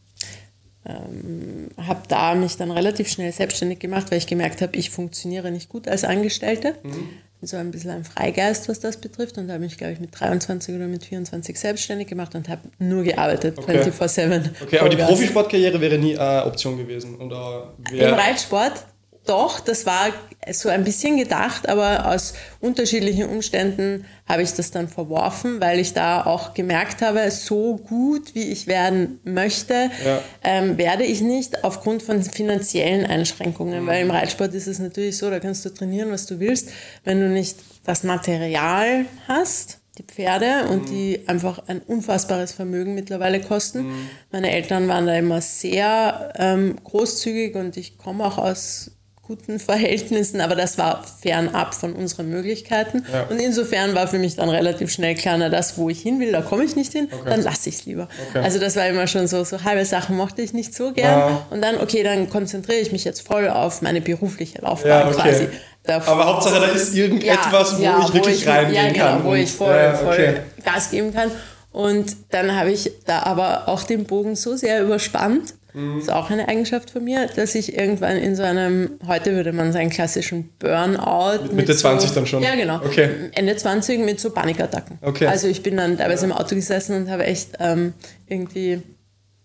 habe 1.77 2.03
da 2.09 2.35
mich 2.35 2.57
dann 2.57 2.71
relativ 2.71 3.09
schnell 3.09 3.33
selbstständig 3.33 3.79
gemacht, 3.79 4.11
weil 4.11 4.19
ich 4.19 4.27
gemerkt 4.27 4.63
habe, 4.63 4.77
ich 4.77 4.91
funktioniere 4.91 5.51
nicht 5.51 5.69
gut 5.69 5.89
als 5.89 6.05
Angestellte. 6.05 6.75
Bin 6.83 7.09
so 7.43 7.57
ein 7.57 7.71
bisschen 7.71 7.91
ein 7.91 8.05
Freigeist, 8.05 8.69
was 8.69 8.81
das 8.81 8.99
betrifft 8.99 9.39
und 9.39 9.51
habe 9.51 9.61
mich, 9.61 9.79
glaube 9.79 9.95
ich, 9.95 10.01
mit 10.01 10.11
23 10.19 10.75
oder 10.75 10.87
mit 10.87 11.05
24 11.05 11.59
selbstständig 11.59 12.07
gemacht 12.09 12.35
und 12.35 12.49
habe 12.49 12.61
nur 12.79 13.03
gearbeitet, 13.03 13.59
Okay. 13.59 13.81
24-7. 13.83 14.51
okay, 14.63 14.79
aber 14.79 14.89
die. 14.91 14.97
Profisportkarriere 14.97 15.81
wäre 15.81 15.99
nie 15.99 16.17
eine 16.19 16.45
Option 16.45 16.77
gewesen. 16.77 17.17
Oder 17.17 17.73
Im 17.93 18.15
Reitsport, 18.15 18.85
doch, 19.27 19.61
das 19.61 19.87
war 19.87 20.09
so 20.51 20.69
ein 20.71 20.83
bisschen 20.85 21.17
gedacht, 21.19 21.69
aber 21.69 22.07
aus 22.07 22.33
unterschiedlichen 22.61 23.29
Umständen 23.29 24.07
habe 24.27 24.43
ich 24.43 24.53
das 24.55 24.71
dann 24.71 24.89
verworfen, 24.89 25.61
weil 25.61 25.79
ich 25.79 25.93
da 25.93 26.25
auch 26.25 26.55
gemerkt 26.55 27.03
habe, 27.03 27.31
so 27.31 27.77
gut 27.77 28.35
wie 28.35 28.45
ich 28.51 28.67
werden 28.67 29.21
möchte, 29.25 29.91
Ja. 30.05 30.21
ähm, 30.43 30.79
werde 30.79 31.05
ich 31.05 31.21
nicht 31.21 31.63
aufgrund 31.65 32.03
von 32.03 32.23
finanziellen 32.23 33.05
Einschränkungen, 33.07 33.87
weil 33.87 34.03
im 34.03 34.11
Reitsport 34.11 34.55
ist 34.55 34.67
es 34.67 34.79
natürlich 34.79 35.19
so, 35.19 35.29
da 35.31 35.39
kannst 35.39 35.65
du 35.65 35.69
trainieren, 35.71 36.11
was 36.11 36.27
du 36.27 36.41
willst, 36.41 36.71
wenn 37.05 37.21
du 37.21 37.29
nicht 37.29 37.59
das 37.85 38.03
Material 38.03 39.05
hast, 39.29 39.79
die 39.99 40.03
Pferde 40.05 40.69
und 40.71 40.89
die 40.89 41.21
einfach 41.27 41.63
ein 41.67 41.81
unfassbares 41.81 42.53
Vermögen 42.53 42.95
mittlerweile 42.95 43.41
kosten. 43.41 43.93
Meine 44.33 44.51
Eltern 44.51 44.89
waren 44.89 45.07
da 45.07 45.15
immer 45.15 45.41
sehr 45.43 46.33
ähm, 46.37 46.77
großzügig 46.83 47.55
und 47.57 47.77
ich 47.77 47.99
komme 47.99 48.25
auch 48.25 48.39
aus 48.39 48.93
guten 49.31 49.61
Verhältnissen, 49.61 50.41
aber 50.41 50.57
das 50.57 50.77
war 50.77 51.05
fernab 51.23 51.73
von 51.73 51.93
unseren 51.93 52.31
Möglichkeiten. 52.31 53.07
Ja. 53.13 53.29
Und 53.31 53.39
insofern 53.39 53.95
war 53.95 54.09
für 54.09 54.19
mich 54.19 54.35
dann 54.35 54.49
relativ 54.49 54.91
schnell 54.91 55.15
klar, 55.15 55.39
na 55.39 55.49
das, 55.49 55.79
wo 55.79 55.89
ich 55.89 56.01
hin 56.01 56.19
will, 56.19 56.33
da 56.33 56.43
komme 56.43 56.65
ich 56.65 56.75
nicht 56.75 56.93
hin, 56.93 57.09
dann 57.25 57.41
lasse 57.41 57.69
ich 57.69 57.77
es 57.77 57.87
lieber. 57.87 58.09
Okay. 58.31 58.43
Also 58.43 58.59
das 58.59 58.75
war 58.75 58.89
immer 58.89 59.07
schon 59.07 59.29
so, 59.29 59.45
so 59.45 59.63
halbe 59.63 59.85
Sachen 59.85 60.17
mochte 60.17 60.43
ich 60.43 60.53
nicht 60.53 60.75
so 60.75 60.93
gern. 60.93 61.17
Ja. 61.17 61.47
Und 61.51 61.63
dann, 61.63 61.79
okay, 61.79 62.03
dann 62.03 62.29
konzentriere 62.29 62.81
ich 62.81 62.91
mich 62.91 63.05
jetzt 63.05 63.25
voll 63.25 63.49
auf 63.49 63.83
meine 63.83 64.01
berufliche 64.01 64.63
Laufbahn 64.63 64.91
Ja, 64.91 65.07
okay. 65.07 65.15
quasi. 65.15 65.49
Da 65.85 65.97
aber 65.99 66.27
Hauptsache, 66.27 66.59
da 66.59 66.67
ist 66.67 66.93
irgendetwas, 66.97 67.79
wo 67.79 67.83
ich 67.83 68.15
wirklich 68.15 68.41
ich, 68.41 68.49
reingehen 68.49 68.75
ja, 68.75 68.93
genau, 68.93 69.05
kann. 69.05 69.25
wo 69.25 69.31
und- 69.31 69.37
ich 69.39 69.53
voll, 69.53 69.95
voll 69.95 70.13
okay. 70.13 70.41
Gas 70.65 70.91
geben 70.91 71.15
kann. 71.15 71.31
Und 71.71 72.17
dann 72.31 72.57
habe 72.57 72.73
ich 72.73 72.91
da 73.07 73.23
aber 73.23 73.69
auch 73.69 73.85
den 73.85 74.03
Bogen 74.05 74.35
so 74.35 74.57
sehr 74.57 74.83
überspannt, 74.83 75.55
Mhm. 75.73 75.97
das 75.97 76.05
ist 76.05 76.13
auch 76.13 76.31
eine 76.31 76.49
Eigenschaft 76.49 76.91
von 76.91 77.05
mir, 77.05 77.27
dass 77.35 77.55
ich 77.55 77.77
irgendwann 77.77 78.17
in 78.17 78.37
so 78.37 78.43
einem, 78.43 78.99
heute 79.07 79.33
würde 79.33 79.53
man 79.53 79.73
sagen, 79.73 79.91
klassischen 79.91 80.51
Burnout. 80.59 81.43
Mit 81.45 81.53
Mitte 81.53 81.75
so, 81.75 81.81
20 81.81 82.13
dann 82.13 82.27
schon? 82.27 82.43
Ja, 82.43 82.55
genau. 82.55 82.77
Okay. 82.77 83.31
Ende 83.33 83.57
20 83.57 84.01
mit 84.01 84.21
so 84.21 84.31
Panikattacken. 84.31 84.99
Okay. 85.03 85.27
Also 85.27 85.47
ich 85.49 85.63
bin 85.63 85.77
dann 85.77 85.99
teilweise 85.99 86.27
im 86.27 86.33
Auto 86.33 86.55
gesessen 86.55 86.97
und 86.97 87.11
habe 87.11 87.25
echt 87.25 87.57
ähm, 87.61 87.95
irgendwie 88.27 88.83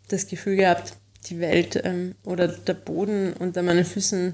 das 0.10 0.28
Gefühl 0.28 0.56
gehabt, 0.56 0.94
die 1.28 1.40
Welt 1.40 1.82
ähm, 1.84 2.16
oder 2.24 2.48
der 2.48 2.76
Boden 2.76 3.34
unter 3.34 3.64
meinen 3.64 3.86
Füßen 3.86 4.34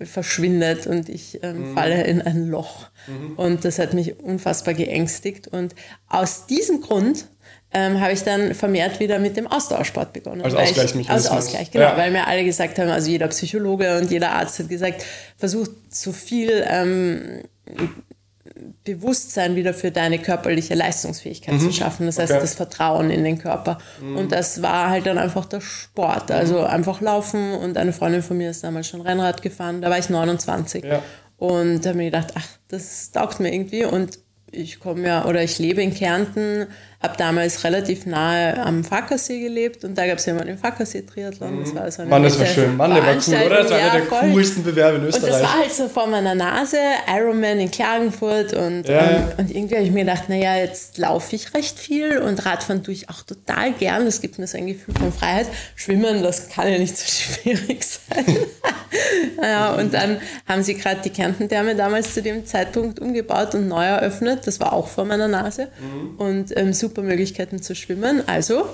verschwindet 0.00 0.86
und 0.86 1.08
ich 1.08 1.40
ähm, 1.42 1.74
falle 1.74 2.04
in 2.04 2.22
ein 2.22 2.48
Loch. 2.48 2.88
Und 3.36 3.64
das 3.64 3.78
hat 3.78 3.94
mich 3.94 4.20
unfassbar 4.20 4.74
geängstigt. 4.74 5.48
Und 5.48 5.74
aus 6.08 6.46
diesem 6.46 6.80
Grund 6.80 7.26
ähm, 7.74 8.00
habe 8.00 8.12
ich 8.12 8.22
dann 8.22 8.54
vermehrt 8.54 9.00
wieder 9.00 9.18
mit 9.18 9.36
dem 9.36 9.46
Ausdauersport 9.46 10.12
begonnen. 10.12 10.42
Als 10.42 10.54
Ausgleichsmechanismus. 10.54 11.30
Als 11.32 11.46
Ausgleich, 11.46 11.70
genau. 11.70 11.84
Ja. 11.86 11.96
Weil 11.96 12.10
mir 12.10 12.26
alle 12.26 12.44
gesagt 12.44 12.78
haben, 12.78 12.90
also 12.90 13.10
jeder 13.10 13.28
Psychologe 13.28 13.98
und 13.98 14.10
jeder 14.10 14.32
Arzt 14.32 14.58
hat 14.58 14.68
gesagt, 14.68 15.04
versucht 15.36 15.70
so 15.90 16.12
viel 16.12 16.64
ähm, 16.68 17.42
Bewusstsein 18.84 19.56
wieder 19.56 19.72
für 19.74 19.90
deine 19.90 20.18
körperliche 20.18 20.74
Leistungsfähigkeit 20.74 21.60
zu 21.60 21.72
schaffen. 21.72 22.06
Das 22.06 22.18
heißt, 22.18 22.30
Mhm. 22.30 22.36
Okay. 22.36 22.44
das 22.44 22.54
Vertrauen 22.54 23.10
in 23.10 23.24
den 23.24 23.38
Körper. 23.38 23.78
Und 24.00 24.32
das 24.32 24.60
war 24.60 24.90
halt 24.90 25.06
dann 25.06 25.18
einfach 25.18 25.46
der 25.46 25.60
Sport. 25.60 26.28
Mhm. 26.28 26.34
Also 26.34 26.60
einfach 26.60 27.00
laufen 27.00 27.54
und 27.54 27.76
eine 27.78 27.92
Freundin 27.92 28.22
von 28.22 28.36
mir 28.36 28.50
ist 28.50 28.62
damals 28.64 28.88
schon 28.88 29.00
Rennrad 29.00 29.40
gefahren. 29.42 29.80
Da 29.80 29.90
war 29.90 29.98
ich 29.98 30.10
29. 30.10 30.84
Ja. 30.84 31.02
Und 31.38 31.80
da 31.84 31.90
habe 31.90 31.98
ich 32.02 32.04
mir 32.04 32.10
gedacht, 32.10 32.32
ach, 32.36 32.46
das 32.68 33.10
taugt 33.12 33.40
mir 33.40 33.52
irgendwie. 33.52 33.84
Und 33.84 34.18
ich 34.50 34.80
komme 34.80 35.06
ja, 35.06 35.24
oder 35.24 35.42
ich 35.42 35.58
lebe 35.58 35.82
in 35.82 35.94
Kärnten, 35.94 36.66
habe 37.02 37.16
damals 37.16 37.64
relativ 37.64 38.06
nahe 38.06 38.56
am 38.62 38.84
Fackersee 38.84 39.40
gelebt 39.40 39.84
und 39.84 39.96
da 39.98 40.06
gab 40.06 40.18
es 40.18 40.26
ja 40.26 40.34
immer 40.34 40.44
den 40.44 40.56
Fackersee-Triathlon. 40.58 41.60
Das 41.64 41.74
war 41.74 41.90
so 41.90 42.02
eine 42.02 42.10
Mann, 42.10 42.22
das 42.22 42.38
war 42.38 42.46
schön. 42.46 42.76
Mann, 42.76 42.94
der 42.94 43.02
war 43.04 43.14
cool, 43.14 43.46
oder? 43.46 43.62
Das 43.62 43.70
war 43.70 43.78
einer 43.78 43.90
der 43.90 44.02
voll. 44.04 44.30
coolsten 44.32 44.62
Bewerbe 44.62 44.96
in 44.98 45.04
Und 45.06 45.08
das 45.14 45.22
Österreich. 45.22 45.42
war 45.42 45.58
halt 45.58 45.72
so 45.72 45.88
vor 45.88 46.06
meiner 46.06 46.34
Nase, 46.34 46.78
Ironman 47.08 47.58
in 47.58 47.70
Klagenfurt 47.70 48.52
und, 48.54 48.88
Ja, 48.88 49.00
ähm, 49.00 49.10
ja. 49.16 49.28
und 49.38 49.50
irgendwie 49.50 49.74
habe 49.76 49.84
ich 49.84 49.90
mir 49.90 50.04
gedacht, 50.04 50.28
naja, 50.28 50.56
jetzt 50.56 50.98
laufe 50.98 51.34
ich 51.34 51.52
recht 51.54 51.78
viel 51.78 52.18
und 52.18 52.44
Radfahren 52.46 52.84
tue 52.84 52.94
ich 52.94 53.10
auch 53.10 53.22
total 53.22 53.72
gern, 53.72 54.04
das 54.04 54.20
gibt 54.20 54.38
mir 54.38 54.46
so 54.46 54.56
ein 54.58 54.66
Gefühl 54.68 54.94
von 54.94 55.12
Freiheit. 55.12 55.46
Schwimmen, 55.74 56.22
das 56.22 56.48
kann 56.50 56.70
ja 56.70 56.78
nicht 56.78 56.96
so 56.96 57.04
schwierig 57.10 57.84
sein. 57.84 58.36
ja, 59.42 59.72
und 59.74 59.94
dann 59.94 60.18
haben 60.46 60.62
sie 60.62 60.74
gerade 60.74 61.00
die 61.02 61.10
Kärntentherme 61.10 61.74
damals 61.74 62.14
zu 62.14 62.22
dem 62.22 62.46
Zeitpunkt 62.46 63.00
umgebaut 63.00 63.54
und 63.54 63.66
neu 63.68 63.84
eröffnet, 63.84 64.46
das 64.46 64.60
war 64.60 64.72
auch 64.72 64.86
vor 64.88 65.04
meiner 65.04 65.28
Nase 65.28 65.68
Mhm. 65.80 66.14
und 66.18 66.56
ähm, 66.56 66.72
super 66.72 66.91
Möglichkeiten 67.00 67.62
zu 67.62 67.74
schwimmen, 67.74 68.22
also 68.28 68.66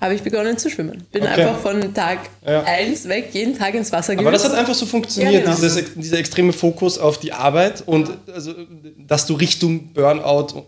habe 0.00 0.14
ich 0.14 0.22
begonnen 0.22 0.58
zu 0.58 0.68
schwimmen. 0.70 1.04
Bin 1.12 1.22
Okay. 1.22 1.32
einfach 1.42 1.58
von 1.58 1.94
Tag 1.94 2.18
Ja. 2.46 2.62
1 2.64 3.08
weg, 3.08 3.30
jeden 3.32 3.56
Tag 3.56 3.74
ins 3.74 3.90
Wasser 3.90 4.12
Aber 4.18 4.30
das 4.30 4.44
hat 4.44 4.52
einfach 4.52 4.74
so 4.74 4.84
funktioniert, 4.86 5.32
Ja, 5.34 5.40
genau. 5.40 5.54
dieses, 5.54 5.94
dieser 5.94 6.18
extreme 6.18 6.52
Fokus 6.52 6.98
auf 6.98 7.18
die 7.18 7.32
Arbeit 7.32 7.82
und 7.86 8.10
also, 8.32 8.52
dass 9.06 9.26
du 9.26 9.34
Richtung 9.34 9.92
Burnout, 9.94 10.66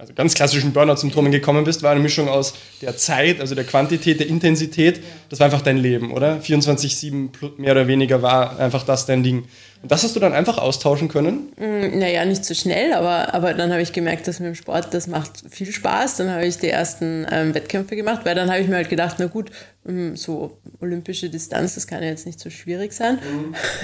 also 0.00 0.14
ganz 0.14 0.34
klassischen 0.34 0.72
Burnout-Symptomen 0.72 1.30
gekommen 1.30 1.64
bist, 1.64 1.82
war 1.82 1.90
eine 1.90 2.00
Mischung 2.00 2.28
aus 2.28 2.54
der 2.80 2.96
Zeit, 2.96 3.38
also 3.38 3.54
der 3.54 3.64
Quantität, 3.64 4.18
der 4.18 4.28
Intensität. 4.28 5.02
Das 5.28 5.40
war 5.40 5.44
einfach 5.44 5.60
dein 5.60 5.76
Leben, 5.76 6.10
oder? 6.12 6.38
24-7 6.40 7.30
plus- 7.30 7.58
mehr 7.58 7.72
oder 7.72 7.86
weniger 7.86 8.22
war 8.22 8.58
einfach 8.58 8.82
das 8.82 9.04
dein 9.04 9.22
Ding. 9.22 9.44
Und 9.82 9.90
das 9.90 10.02
hast 10.02 10.16
du 10.16 10.20
dann 10.20 10.32
einfach 10.32 10.58
austauschen 10.58 11.08
können? 11.08 11.52
Naja, 11.58 12.24
nicht 12.24 12.44
so 12.44 12.54
schnell, 12.54 12.92
aber, 12.94 13.34
aber 13.34 13.54
dann 13.54 13.72
habe 13.72 13.82
ich 13.82 13.92
gemerkt, 13.92 14.26
dass 14.26 14.40
mir 14.40 14.48
im 14.48 14.54
Sport, 14.54 14.92
das 14.92 15.06
macht 15.06 15.42
viel 15.50 15.70
Spaß. 15.70 16.16
Dann 16.16 16.30
habe 16.30 16.46
ich 16.46 16.58
die 16.58 16.68
ersten 16.68 17.26
ähm, 17.30 17.54
Wettkämpfe 17.54 17.96
gemacht, 17.96 18.22
weil 18.24 18.34
dann 18.34 18.50
habe 18.50 18.60
ich 18.60 18.68
mir 18.68 18.76
halt 18.76 18.88
gedacht, 18.90 19.16
na 19.18 19.26
gut, 19.26 19.50
ähm, 19.86 20.16
so 20.16 20.58
olympische 20.80 21.28
Distanz, 21.30 21.74
das 21.76 21.86
kann 21.86 22.02
ja 22.02 22.08
jetzt 22.08 22.26
nicht 22.26 22.40
so 22.40 22.50
schwierig 22.50 22.92
sein. 22.92 23.18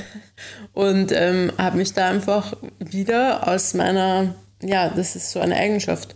Und 0.73 1.13
ähm, 1.13 1.53
habe 1.59 1.79
mich 1.79 1.93
da 1.95 2.09
einfach 2.09 2.55
wieder 2.79 3.49
aus 3.49 3.73
meiner, 3.75 4.35
ja, 4.63 4.89
das 4.89 5.17
ist 5.17 5.31
so 5.31 5.41
eine 5.41 5.57
Eigenschaft, 5.57 6.15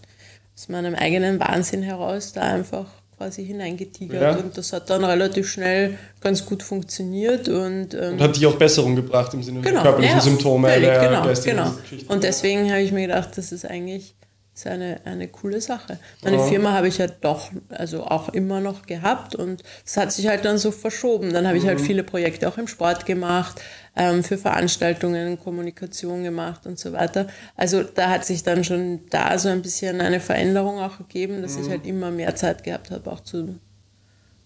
aus 0.56 0.68
meinem 0.68 0.94
eigenen 0.94 1.40
Wahnsinn 1.40 1.82
heraus 1.82 2.32
da 2.32 2.42
einfach 2.42 2.86
quasi 3.16 3.44
hineingetigert. 3.44 4.22
Ja. 4.22 4.36
Und 4.36 4.56
das 4.56 4.72
hat 4.72 4.88
dann 4.88 5.04
relativ 5.04 5.50
schnell 5.50 5.98
ganz 6.20 6.44
gut 6.46 6.62
funktioniert 6.62 7.48
und 7.48 7.92
ähm, 7.94 8.14
Und 8.14 8.20
hat 8.22 8.36
dich 8.36 8.46
auch 8.46 8.56
Besserung 8.56 8.96
gebracht 8.96 9.34
im 9.34 9.42
Sinne 9.42 9.60
genau, 9.60 9.74
der 9.74 9.82
körperlichen 9.82 10.16
ja, 10.16 10.22
Symptome, 10.22 10.68
völlig, 10.70 10.88
der 10.88 11.08
genau, 11.08 11.24
geistigen 11.24 11.56
genau. 11.56 11.72
Und 12.08 12.24
deswegen 12.24 12.70
habe 12.70 12.80
ich 12.80 12.92
mir 12.92 13.06
gedacht, 13.06 13.36
das 13.36 13.52
ist 13.52 13.66
eigentlich 13.66 14.14
ist 14.54 14.66
eine, 14.66 15.00
eine 15.04 15.28
coole 15.28 15.60
Sache. 15.60 15.98
Meine 16.22 16.36
Ja. 16.38 16.42
Firma 16.42 16.72
habe 16.72 16.88
ich 16.88 16.98
ja 16.98 17.06
doch, 17.06 17.50
also 17.70 18.04
auch 18.04 18.30
immer 18.30 18.60
noch 18.60 18.82
gehabt 18.86 19.34
und 19.34 19.62
es 19.86 19.96
hat 19.96 20.12
sich 20.12 20.26
halt 20.26 20.44
dann 20.44 20.58
so 20.58 20.70
verschoben. 20.70 21.32
Dann 21.32 21.46
habe 21.46 21.56
ich 21.56 21.64
Mhm. 21.64 21.68
halt 21.68 21.80
viele 21.80 22.02
Projekte 22.02 22.48
auch 22.48 22.58
im 22.58 22.66
Sport 22.68 23.06
gemacht, 23.06 23.60
ähm, 23.96 24.22
für 24.24 24.38
Veranstaltungen, 24.38 25.38
Kommunikation 25.38 26.22
gemacht 26.22 26.66
und 26.66 26.78
so 26.78 26.92
weiter. 26.92 27.26
Also 27.56 27.82
da 27.82 28.10
hat 28.10 28.24
sich 28.24 28.42
dann 28.42 28.62
schon 28.64 29.00
da 29.10 29.36
so 29.38 29.48
ein 29.48 29.62
bisschen 29.62 30.00
eine 30.00 30.20
Veränderung 30.20 30.78
auch 30.78 30.98
gegeben, 30.98 31.42
dass 31.42 31.56
Mhm. 31.56 31.62
ich 31.64 31.70
halt 31.70 31.86
immer 31.86 32.10
mehr 32.10 32.34
Zeit 32.36 32.62
gehabt 32.64 32.90
habe, 32.90 33.10
auch 33.10 33.20
zu 33.20 33.58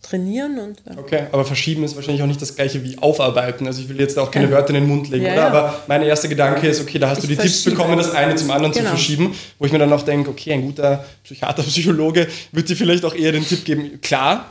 trainieren 0.03 0.59
und 0.59 0.83
ja. 0.87 0.99
Okay, 0.99 1.23
aber 1.33 1.47
verschieben 1.47 1.83
ist 1.83 1.97
wahrscheinlich 1.97 2.23
auch 2.23 2.27
nicht 2.27 2.43
das 2.43 2.55
gleiche 2.55 2.85
wie 2.85 2.99
aufarbeiten. 2.99 3.67
Also 3.67 3.81
ich 3.81 3.89
will 3.89 3.99
jetzt 3.99 4.19
auch 4.19 4.31
keine. 4.31 4.51
Wörter 4.51 4.69
in 4.71 4.75
den 4.75 4.87
Mund 4.87 5.09
legen, 5.09 5.25
Ja, 5.25 5.33
oder? 5.33 5.41
ja. 5.43 5.47
Aber 5.49 5.83
mein 5.87 6.03
erster 6.03 6.29
Gedanke 6.29 6.67
ist, 6.69 6.81
okay, 6.83 6.99
da 6.99 7.09
hast 7.09 7.23
du 7.23 7.31
Ich 7.31 7.37
die 7.39 7.43
Tipps 7.43 7.65
bekommen, 7.65 7.97
das 7.97 8.15
eine 8.15 8.35
zum 8.37 8.51
anderen 8.51 8.75
zu 8.75 8.81
Genau. 8.81 8.91
verschieben, 8.91 9.35
wo 9.59 9.65
ich 9.65 9.73
mir 9.73 9.79
dann 9.79 9.91
auch 9.95 10.03
denke, 10.03 10.29
okay, 10.29 10.53
ein 10.53 10.61
guter 10.63 11.05
Psychiater, 11.23 11.63
Psychologe 11.63 12.29
wird 12.53 12.69
dir 12.69 12.77
vielleicht 12.77 13.05
auch 13.07 13.15
eher 13.15 13.33
den 13.33 13.47
Tipp 13.47 13.65
geben, 13.65 13.99
klar, 14.03 14.45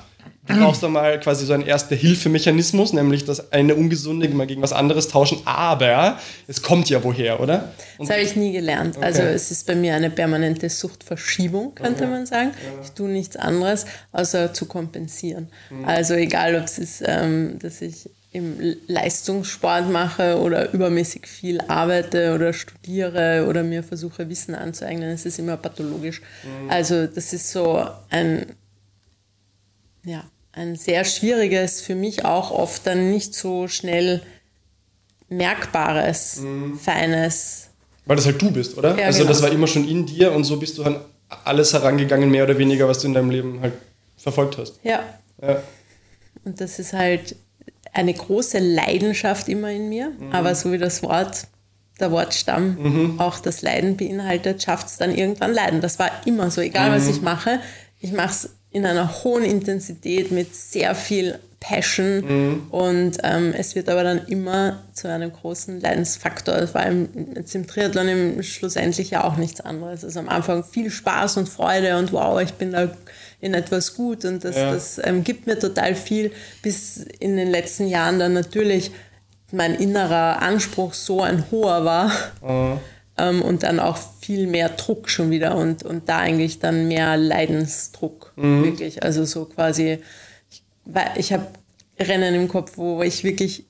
du 0.47 0.59
brauchst 0.59 0.83
da 0.83 0.87
mal 0.87 1.19
quasi 1.19 1.45
so 1.45 1.53
einen 1.53 1.65
Erste-Hilfe-Mechanismus, 1.65 2.93
nämlich 2.93 3.25
das 3.25 3.51
eine 3.51 3.75
Ungesunde 3.75 4.27
mal 4.29 4.47
gegen 4.47 4.61
was 4.61 4.73
anderes 4.73 5.07
tauschen, 5.07 5.41
aber 5.45 6.19
es 6.47 6.61
kommt 6.61 6.89
ja 6.89 7.03
woher, 7.03 7.39
oder? 7.39 7.71
Und 7.97 8.07
Das 8.09 8.15
habe 8.15 8.25
ich 8.25 8.35
nie 8.35 8.51
gelernt. 8.51 8.97
Also 9.01 9.21
es 9.21 9.51
ist 9.51 9.65
bei 9.67 9.75
mir 9.75 9.95
eine 9.95 10.09
permanente 10.09 10.69
Suchtverschiebung, 10.69 11.75
könnte 11.75 12.07
man 12.07 12.25
sagen. 12.25 12.51
Ich 12.83 12.91
tue 12.91 13.09
nichts 13.09 13.35
anderes, 13.35 13.85
außer 14.11 14.53
zu 14.53 14.65
kompensieren. 14.65 15.47
Also 15.85 16.13
egal, 16.15 16.55
ob 16.55 16.65
es 16.65 16.77
ist, 16.79 17.03
ähm, 17.05 17.57
dass 17.59 17.81
ich 17.81 18.09
im 18.31 18.75
Leistungssport 18.87 19.91
mache 19.91 20.39
oder 20.39 20.73
übermäßig 20.73 21.27
viel 21.27 21.61
arbeite 21.67 22.33
oder 22.33 22.51
studiere 22.51 23.45
oder 23.47 23.61
mir 23.63 23.83
versuche, 23.83 24.27
Wissen 24.27 24.55
anzueignen, 24.55 25.09
es 25.11 25.25
ist 25.27 25.37
immer 25.37 25.55
pathologisch. 25.55 26.21
Also 26.67 27.05
das 27.05 27.31
ist 27.31 27.51
so 27.51 27.85
ein, 28.09 28.47
ja, 30.05 30.23
ein 30.51 30.75
sehr 30.75 31.03
schwieriges, 31.05 31.81
für 31.81 31.95
mich 31.95 32.25
auch 32.25 32.51
oft 32.51 32.85
dann 32.85 33.09
nicht 33.11 33.33
so 33.33 33.67
schnell 33.67 34.21
merkbares, 35.29 36.41
feines 36.81 37.69
weil 38.05 38.17
das 38.17 38.25
halt 38.25 38.41
du 38.41 38.51
bist, 38.51 38.77
oder? 38.77 38.97
Ja, 38.97 39.05
also 39.05 39.19
genau. 39.19 39.29
das 39.29 39.41
war 39.41 39.49
immer 39.51 39.67
schon 39.67 39.87
in 39.87 40.05
dir 40.05 40.33
und 40.33 40.43
so 40.43 40.57
bist 40.57 40.77
du 40.77 40.83
an 40.83 40.99
alles 41.45 41.73
herangegangen, 41.73 42.29
mehr 42.29 42.43
oder 42.43 42.57
weniger, 42.57 42.87
was 42.87 42.99
du 42.99 43.07
in 43.07 43.13
deinem 43.13 43.29
Leben 43.29 43.61
halt 43.61 43.73
verfolgt 44.17 44.57
hast. 44.57 44.79
Ja, 44.83 45.03
Ja. 45.41 45.63
und 46.43 46.59
das 46.59 46.79
ist 46.79 46.93
halt 46.93 47.35
eine 47.93 48.13
große 48.13 48.59
Leidenschaft 48.59 49.47
immer 49.47 49.71
in 49.71 49.87
mir, 49.89 50.11
aber 50.31 50.53
so 50.55 50.71
wie 50.71 50.77
das 50.77 51.01
Wort, 51.03 51.47
der 51.99 52.11
Wortstamm 52.11 53.15
auch 53.19 53.39
das 53.39 53.61
Leiden 53.61 53.95
beinhaltet, 53.97 54.63
schafft 54.63 54.87
es 54.87 54.97
dann 54.97 55.15
irgendwann 55.15 55.53
Leiden. 55.53 55.79
Das 55.79 55.99
war 55.99 56.09
immer 56.25 56.51
so, 56.51 56.59
egal 56.59 56.91
was 56.91 57.07
ich 57.07 57.21
mache. 57.21 57.59
Ich 57.99 58.11
mache 58.11 58.31
es 58.31 58.49
in 58.73 58.85
einer 58.85 59.23
hohen 59.23 59.43
Intensität 59.43 60.31
mit 60.31 60.53
sehr 60.55 60.93
viel 60.95 61.39
Passion 61.59 62.65
und 62.71 63.19
ähm, 63.23 63.53
es 63.57 63.73
wird 63.73 63.87
aber 63.87 64.03
dann 64.03 64.27
immer 64.27 64.79
zu 64.93 65.07
einem 65.07 65.31
großen 65.31 65.79
Leidensfaktor. 65.79 66.55
War 66.73 66.85
im, 66.87 67.07
jetzt 67.37 67.55
im 67.55 67.65
Triathlon 67.67 68.09
im 68.09 68.43
schlussendlich 68.43 69.11
ja 69.11 69.23
auch 69.23 69.37
nichts 69.37 69.61
anderes. 69.61 70.03
Also 70.03 70.19
am 70.19 70.27
Anfang 70.27 70.65
viel 70.65 70.91
Spaß 70.91 71.37
und 71.37 71.47
Freude 71.47 71.97
und 71.97 72.11
wow, 72.11 72.41
ich 72.41 72.51
bin 72.55 72.73
da 72.73 72.89
in 73.39 73.53
etwas 73.53 73.93
gut 73.95 74.25
und 74.25 74.43
das, 74.43 74.57
Ja. 74.57 74.73
das 74.73 74.99
ähm, 75.05 75.23
gibt 75.23 75.47
mir 75.47 75.57
total 75.57 75.95
viel, 75.95 76.31
bis 76.61 76.97
in 77.19 77.37
den 77.37 77.49
letzten 77.49 77.87
Jahren 77.87 78.19
dann 78.19 78.33
natürlich 78.33 78.91
mein 79.51 79.75
innerer 79.75 80.41
Anspruch 80.41 80.93
so 80.93 81.21
ein 81.21 81.45
hoher 81.49 81.85
war 81.85 82.11
ähm, 83.17 83.41
und 83.41 83.63
dann 83.63 83.79
auch 83.79 83.97
viel 84.21 84.47
mehr 84.47 84.69
Druck 84.69 85.09
schon 85.09 85.29
wieder 85.29 85.55
und, 85.55 85.83
und 85.83 86.09
da 86.09 86.19
eigentlich 86.19 86.59
dann 86.59 86.87
mehr 86.87 87.17
Leidensdruck 87.17 88.33
wirklich. 88.63 89.03
Also 89.03 89.25
so 89.25 89.45
quasi, 89.45 89.99
ich, 90.49 90.63
ich 91.17 91.33
habe 91.33 91.47
Rennen 91.99 92.33
im 92.33 92.47
Kopf, 92.47 92.77
wo 92.77 93.03
ich 93.03 93.23
wirklich 93.23 93.65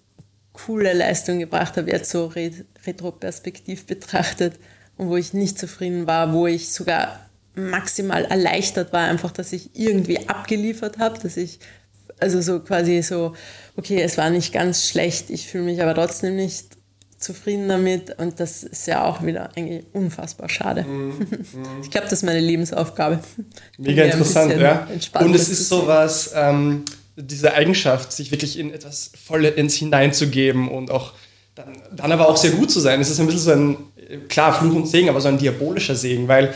coole 0.53 0.93
Leistung 0.93 1.39
gebracht 1.39 1.77
habe, 1.77 1.91
jetzt 1.91 2.11
so 2.11 2.27
re 2.27 2.51
retroperspektiv 2.85 3.85
betrachtet 3.85 4.55
und 4.97 5.09
wo 5.09 5.17
ich 5.17 5.33
nicht 5.33 5.57
zufrieden 5.57 6.05
war, 6.05 6.33
wo 6.33 6.47
ich 6.47 6.71
sogar 6.71 7.19
maximal 7.55 8.25
erleichtert 8.25 8.93
war, 8.93 9.07
einfach, 9.07 9.31
dass 9.31 9.53
ich 9.53 9.71
irgendwie 9.73 10.27
abgeliefert 10.27 10.99
habe, 10.99 11.19
dass 11.19 11.37
ich 11.37 11.59
also 12.19 12.41
so 12.41 12.59
quasi 12.59 13.01
so, 13.01 13.35
okay, 13.75 14.01
es 14.01 14.17
war 14.17 14.29
nicht 14.29 14.53
ganz 14.53 14.87
schlecht, 14.87 15.29
ich 15.29 15.47
fühle 15.47 15.65
mich 15.65 15.81
aber 15.81 15.95
trotzdem 15.95 16.35
nicht 16.35 16.77
zufrieden 17.23 17.67
damit 17.69 18.19
und 18.19 18.39
das 18.39 18.63
ist 18.63 18.87
ja 18.87 19.05
auch 19.05 19.23
wieder 19.23 19.49
eigentlich 19.55 19.85
unfassbar 19.93 20.49
schade. 20.49 20.85
Ich 21.81 21.89
glaube, 21.91 22.05
das 22.05 22.19
ist 22.19 22.23
meine 22.23 22.39
Lebensaufgabe. 22.39 23.19
Mega 23.77 24.03
interessant, 24.03 24.59
ja. 24.59 24.87
Und 25.19 25.35
es 25.35 25.49
ist 25.49 25.69
sowas, 25.69 26.31
ähm, 26.35 26.83
diese 27.15 27.53
Eigenschaft, 27.53 28.11
sich 28.11 28.31
wirklich 28.31 28.57
in 28.57 28.73
etwas 28.73 29.11
Vollends 29.25 29.75
hineinzugeben 29.75 30.69
und 30.69 30.89
auch 30.91 31.13
dann, 31.55 31.77
dann 31.95 32.11
aber 32.11 32.27
auch 32.29 32.37
sehr 32.37 32.51
gut 32.51 32.71
zu 32.71 32.79
sein. 32.79 32.99
Es 32.99 33.09
ist 33.09 33.19
ein 33.19 33.27
bisschen 33.27 33.41
so 33.41 33.51
ein, 33.51 33.77
äh, 34.09 34.17
klar, 34.27 34.53
Fluch 34.53 34.73
und 34.73 34.87
Segen, 34.87 35.09
aber 35.09 35.21
so 35.21 35.27
ein 35.27 35.37
diabolischer 35.37 35.95
Segen, 35.95 36.27
weil 36.27 36.53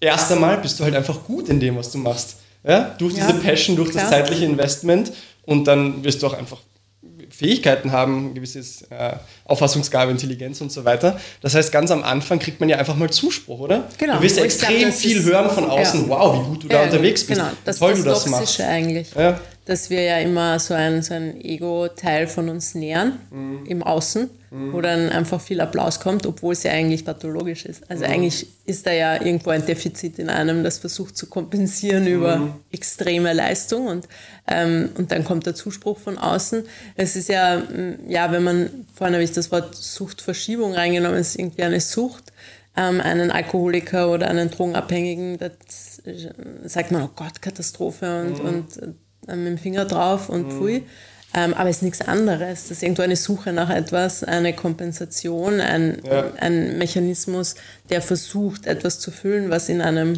erst 0.00 0.32
einmal 0.32 0.58
bist 0.58 0.80
du 0.80 0.84
halt 0.84 0.96
einfach 0.96 1.22
gut 1.24 1.48
in 1.48 1.60
dem, 1.60 1.76
was 1.76 1.92
du 1.92 1.98
machst. 1.98 2.36
Ja? 2.64 2.94
Durch 2.98 3.14
Ja, 3.16 3.30
diese 3.30 3.38
Passion, 3.40 3.76
durch 3.76 3.90
das 3.92 4.08
klar. 4.08 4.10
zeitliche 4.10 4.44
Investment 4.46 5.12
und 5.42 5.64
dann 5.66 6.02
wirst 6.02 6.22
du 6.22 6.26
auch 6.26 6.34
einfach 6.34 6.58
Fähigkeiten 7.40 7.90
haben, 7.90 8.34
gewisses 8.34 8.82
äh, 8.90 9.12
Auffassungsgabe, 9.46 10.10
Intelligenz 10.10 10.60
und 10.60 10.70
so 10.70 10.84
weiter. 10.84 11.18
Das 11.40 11.54
heißt, 11.54 11.72
ganz 11.72 11.90
am 11.90 12.02
Anfang 12.04 12.38
kriegt 12.38 12.60
man 12.60 12.68
ja 12.68 12.76
einfach 12.76 12.96
mal 12.96 13.08
Zuspruch, 13.08 13.60
oder? 13.60 13.88
Genau. 13.96 14.16
Du 14.16 14.22
wirst 14.22 14.36
glaub, 14.36 14.44
extrem 14.44 14.82
das 14.82 15.00
viel 15.00 15.24
hören 15.24 15.48
von 15.50 15.70
außen, 15.70 16.02
ja. 16.02 16.08
wow, 16.08 16.38
wie 16.38 16.48
gut 16.50 16.64
du 16.64 16.68
da 16.68 16.76
Ja, 16.76 16.82
unterwegs 16.84 17.26
bist, 17.26 17.40
Genau, 17.40 17.52
das 17.64 17.78
toll 17.78 17.92
ist 17.92 18.00
du 18.00 18.04
das 18.04 18.22
das 18.24 18.30
machst. 18.30 18.42
Toxische 18.44 18.66
eigentlich. 18.68 19.08
Ja. 19.16 19.40
Dass 19.70 19.88
wir 19.88 20.02
ja 20.02 20.18
immer 20.18 20.58
so 20.58 20.74
ein, 20.74 21.00
so 21.00 21.14
ein 21.14 21.40
Ego-Teil 21.40 22.26
von 22.26 22.48
uns 22.48 22.74
nähern 22.74 23.20
mhm. 23.30 23.64
im 23.66 23.82
Außen, 23.84 24.28
mhm. 24.50 24.72
wo 24.72 24.80
dann 24.80 25.10
einfach 25.10 25.40
viel 25.40 25.60
Applaus 25.60 26.00
kommt, 26.00 26.26
obwohl 26.26 26.54
es 26.54 26.64
ja 26.64 26.72
eigentlich 26.72 27.04
pathologisch 27.04 27.66
ist. 27.66 27.88
Also 27.88 28.04
mhm. 28.04 28.10
eigentlich 28.10 28.48
ist 28.66 28.84
da 28.84 28.92
ja 28.92 29.14
irgendwo 29.22 29.50
ein 29.50 29.64
Defizit 29.64 30.18
in 30.18 30.28
einem, 30.28 30.64
das 30.64 30.78
versucht 30.78 31.16
zu 31.16 31.28
kompensieren 31.28 32.08
über 32.08 32.38
mhm. 32.38 32.54
extreme 32.72 33.32
Leistung 33.32 33.86
und, 33.86 34.08
ähm, 34.48 34.88
und 34.98 35.12
dann 35.12 35.22
kommt 35.22 35.46
der 35.46 35.54
Zuspruch 35.54 36.00
von 36.00 36.18
außen. 36.18 36.64
Es 36.96 37.14
ist 37.14 37.28
ja, 37.28 37.62
ja, 38.08 38.32
wenn 38.32 38.42
man, 38.42 38.70
vorhin 38.92 39.14
habe 39.14 39.22
ich 39.22 39.30
das 39.30 39.52
Wort 39.52 39.76
Suchtverschiebung 39.76 40.74
reingenommen, 40.74 41.20
es 41.20 41.28
ist 41.28 41.38
irgendwie 41.38 41.62
eine 41.62 41.80
Sucht, 41.80 42.32
ähm, 42.76 43.00
einen 43.00 43.30
Alkoholiker 43.30 44.10
oder 44.10 44.26
einen 44.26 44.50
Drogenabhängigen, 44.50 45.38
das 45.38 46.02
äh, 46.06 46.32
sagt 46.64 46.90
man, 46.90 47.04
oh 47.04 47.10
Gott, 47.14 47.40
Katastrophe 47.40 48.22
und, 48.22 48.42
mhm. 48.42 48.48
und 48.48 49.00
mit 49.36 49.46
dem 49.46 49.58
Finger 49.58 49.84
drauf 49.84 50.28
und 50.28 50.46
mhm. 50.46 50.50
pfui. 50.50 50.84
Ähm, 51.32 51.54
aber 51.54 51.68
es 51.70 51.76
ist 51.76 51.82
nichts 51.82 52.00
anderes. 52.00 52.62
Das 52.62 52.70
ist 52.72 52.82
irgendwo 52.82 53.02
eine 53.02 53.14
Suche 53.14 53.52
nach 53.52 53.70
etwas, 53.70 54.24
eine 54.24 54.52
Kompensation, 54.52 55.60
ein, 55.60 55.98
ja. 56.04 56.32
ein 56.40 56.76
Mechanismus, 56.76 57.54
der 57.90 58.02
versucht, 58.02 58.66
etwas 58.66 59.00
zu 59.00 59.10
füllen, 59.10 59.50
was 59.50 59.68
in 59.68 59.80
einem 59.80 60.16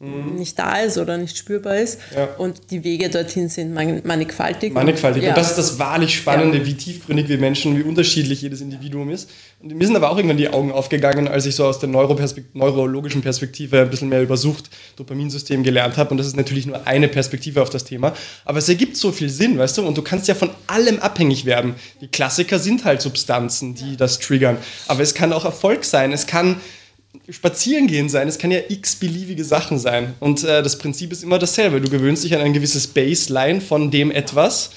mhm. 0.00 0.36
nicht 0.36 0.58
da 0.58 0.78
ist 0.78 0.98
oder 0.98 1.16
nicht 1.16 1.36
spürbar 1.36 1.78
ist. 1.78 2.00
Ja. 2.14 2.24
Und 2.38 2.70
die 2.70 2.84
Wege 2.84 3.08
dorthin 3.08 3.48
sind 3.48 3.72
mannigfaltig. 3.72 4.72
Mannigfaltig. 4.72 5.22
Und, 5.22 5.26
ja. 5.26 5.34
und 5.34 5.38
das 5.38 5.50
ist 5.50 5.58
das 5.58 5.78
wahrlich 5.78 6.14
Spannende, 6.14 6.64
wie 6.66 6.74
tiefgründig 6.74 7.28
wir 7.28 7.38
Menschen, 7.38 7.78
wie 7.78 7.82
unterschiedlich 7.82 8.42
jedes 8.42 8.60
Individuum 8.60 9.10
ist. 9.10 9.30
Und 9.60 9.74
mir 9.74 9.86
sind 9.86 9.94
aber 9.94 10.10
auch 10.10 10.16
irgendwann 10.16 10.38
die 10.38 10.48
Augen 10.48 10.72
aufgegangen, 10.72 11.28
als 11.28 11.46
ich 11.46 11.54
so 11.54 11.64
aus 11.64 11.78
der 11.78 11.88
Neuroperspekt 11.88 12.56
neurologischen 12.56 13.22
Perspektive 13.22 13.80
ein 13.80 13.90
bisschen 13.90 14.08
mehr 14.08 14.22
über 14.22 14.36
Sucht, 14.36 14.70
Dopaminsystem 14.96 15.62
gelernt 15.62 15.96
habe. 15.96 16.10
Und 16.10 16.16
das 16.16 16.26
ist 16.26 16.36
natürlich 16.36 16.66
nur 16.66 16.84
eine 16.86 17.08
Perspektive 17.08 17.62
auf 17.62 17.70
das 17.70 17.84
Thema. 17.84 18.12
Aber 18.44 18.58
es 18.58 18.68
ergibt 18.68 18.96
so 18.96 19.12
viel 19.12 19.28
Sinn, 19.28 19.58
weißt 19.58 19.78
du? 19.78 19.86
Und 19.86 19.96
du 19.96 20.02
kannst 20.02 20.26
ja 20.26 20.34
von 20.34 20.50
allem 20.66 20.98
abhängig 20.98 21.44
werden. 21.44 21.76
Die 22.00 22.08
Klassiker 22.08 22.58
sind 22.58 22.84
halt 22.84 23.02
Substanzen, 23.02 23.74
die 23.74 23.96
das 23.96 24.18
triggern. 24.18 24.56
Aber 24.88 25.00
es 25.02 25.14
kann 25.14 25.32
auch 25.32 25.44
Erfolg 25.44 25.84
sein. 25.84 26.12
Es 26.12 26.26
kann 26.26 26.60
spazieren 27.28 27.86
gehen 27.86 28.08
sein. 28.08 28.28
Es 28.28 28.38
kann 28.38 28.50
ja 28.50 28.60
x-beliebige 28.68 29.44
Sachen 29.44 29.78
sein. 29.78 30.14
Und 30.20 30.44
äh, 30.44 30.62
das 30.62 30.78
Prinzip 30.78 31.12
ist 31.12 31.22
immer 31.22 31.38
dasselbe. 31.38 31.80
Du 31.80 31.90
gewöhnst 31.90 32.24
dich 32.24 32.34
an 32.34 32.40
ein 32.40 32.52
gewisses 32.52 32.86
Baseline 32.86 33.60
von 33.60 33.90
dem 33.90 34.10
etwas 34.10 34.70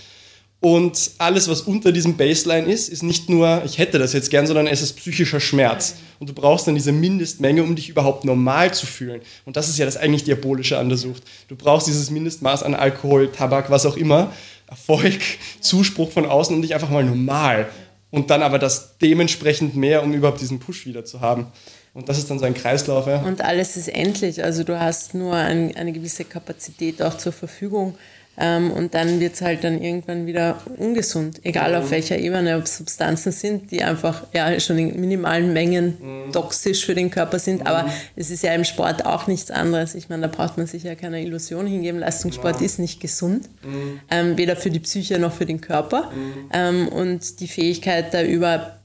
und 0.65 1.11
alles, 1.19 1.47
was 1.47 1.61
unter 1.61 1.91
diesem 1.91 2.17
Baseline 2.17 2.67
ist, 2.67 2.89
ist 2.89 3.03
nicht 3.03 3.29
nur, 3.29 3.61
ich 3.65 3.77
hätte 3.77 3.99
das 3.99 4.13
jetzt 4.13 4.31
gern, 4.31 4.47
sondern 4.47 4.65
es 4.65 4.81
ist 4.81 4.93
psychischer 4.93 5.39
Schmerz. 5.39 5.97
Und 6.19 6.27
du 6.27 6.33
brauchst 6.33 6.65
dann 6.65 6.73
diese 6.73 6.91
Mindestmenge, 6.91 7.61
um 7.61 7.75
dich 7.75 7.87
überhaupt 7.87 8.25
normal 8.25 8.73
zu 8.73 8.87
fühlen. 8.87 9.21
Und 9.45 9.57
das 9.57 9.69
ist 9.69 9.77
ja 9.77 9.85
das 9.85 9.95
eigentlich 9.95 10.23
Diabolische 10.23 10.79
an 10.79 10.89
der 10.89 10.97
Sucht. 10.97 11.21
Du 11.49 11.55
brauchst 11.55 11.85
dieses 11.85 12.09
Mindestmaß 12.09 12.63
an 12.63 12.73
Alkohol, 12.73 13.31
Tabak, 13.31 13.69
was 13.69 13.85
auch 13.85 13.95
immer, 13.95 14.33
Erfolg, 14.65 15.21
Zuspruch 15.59 16.11
von 16.11 16.25
außen 16.25 16.55
und 16.55 16.63
dich 16.63 16.73
einfach 16.73 16.89
mal 16.89 17.03
normal. 17.03 17.69
Und 18.09 18.31
dann 18.31 18.41
aber 18.41 18.57
das 18.57 18.97
dementsprechend 18.97 19.75
mehr, 19.75 20.01
um 20.01 20.13
überhaupt 20.13 20.41
diesen 20.41 20.57
Push 20.57 20.87
wieder 20.87 21.05
zu 21.05 21.21
haben. 21.21 21.45
Und 21.95 22.09
das 22.09 22.17
ist 22.17 22.29
dann 22.29 22.39
so 22.39 22.45
ein 22.45 22.53
Kreislauf. 22.53 23.07
Ja. 23.07 23.21
Und 23.21 23.41
alles 23.41 23.77
ist 23.77 23.87
endlich. 23.87 24.43
Also 24.43 24.65
du 24.65 24.77
hast 24.77 25.13
nur 25.13 25.33
ein, 25.33 25.75
eine 25.77 25.93
gewisse 25.93 26.25
Kapazität 26.25 27.01
auch 27.01 27.15
zur 27.17 27.31
Verfügung. 27.31 27.95
Ähm, 28.37 28.71
und 28.71 28.93
dann 28.93 29.21
wird 29.21 29.35
es 29.35 29.41
halt 29.41 29.63
dann 29.63 29.81
irgendwann 29.81 30.25
wieder 30.25 30.61
ungesund, 30.75 31.39
egal 31.43 31.71
mhm. 31.71 31.77
auf 31.77 31.91
welcher 31.91 32.17
Ebene, 32.17 32.57
ob 32.57 32.67
Substanzen 32.67 33.31
sind, 33.31 33.71
die 33.71 33.81
einfach 33.81 34.27
ja 34.33 34.59
schon 34.59 34.77
in 34.77 34.99
minimalen 34.99 35.53
Mengen 35.53 36.25
mhm. 36.27 36.33
toxisch 36.33 36.85
für 36.85 36.95
den 36.95 37.09
Körper 37.09 37.39
sind. 37.39 37.61
Mhm. 37.61 37.67
Aber 37.67 37.89
es 38.17 38.29
ist 38.29 38.43
ja 38.43 38.53
im 38.53 38.65
Sport 38.65 39.05
auch 39.05 39.27
nichts 39.27 39.51
anderes. 39.51 39.95
Ich 39.95 40.09
meine, 40.09 40.23
da 40.23 40.27
braucht 40.27 40.57
man 40.57 40.67
sich 40.67 40.83
ja 40.83 40.95
keine 40.95 41.21
Illusion 41.21 41.65
hingeben. 41.65 42.01
Leistungssport 42.01 42.59
ist 42.59 42.77
nicht 42.77 42.99
gesund, 42.99 43.47
mhm. 43.63 44.01
ähm, 44.11 44.37
weder 44.37 44.57
für 44.57 44.69
die 44.69 44.81
Psyche 44.81 45.17
noch 45.17 45.31
für 45.31 45.45
den 45.45 45.61
Körper. 45.61 46.11
Mhm. 46.11 46.49
Ähm, 46.51 46.87
und 46.89 47.39
die 47.39 47.47
Fähigkeit, 47.47 48.13
da 48.13 48.21
über 48.21 48.81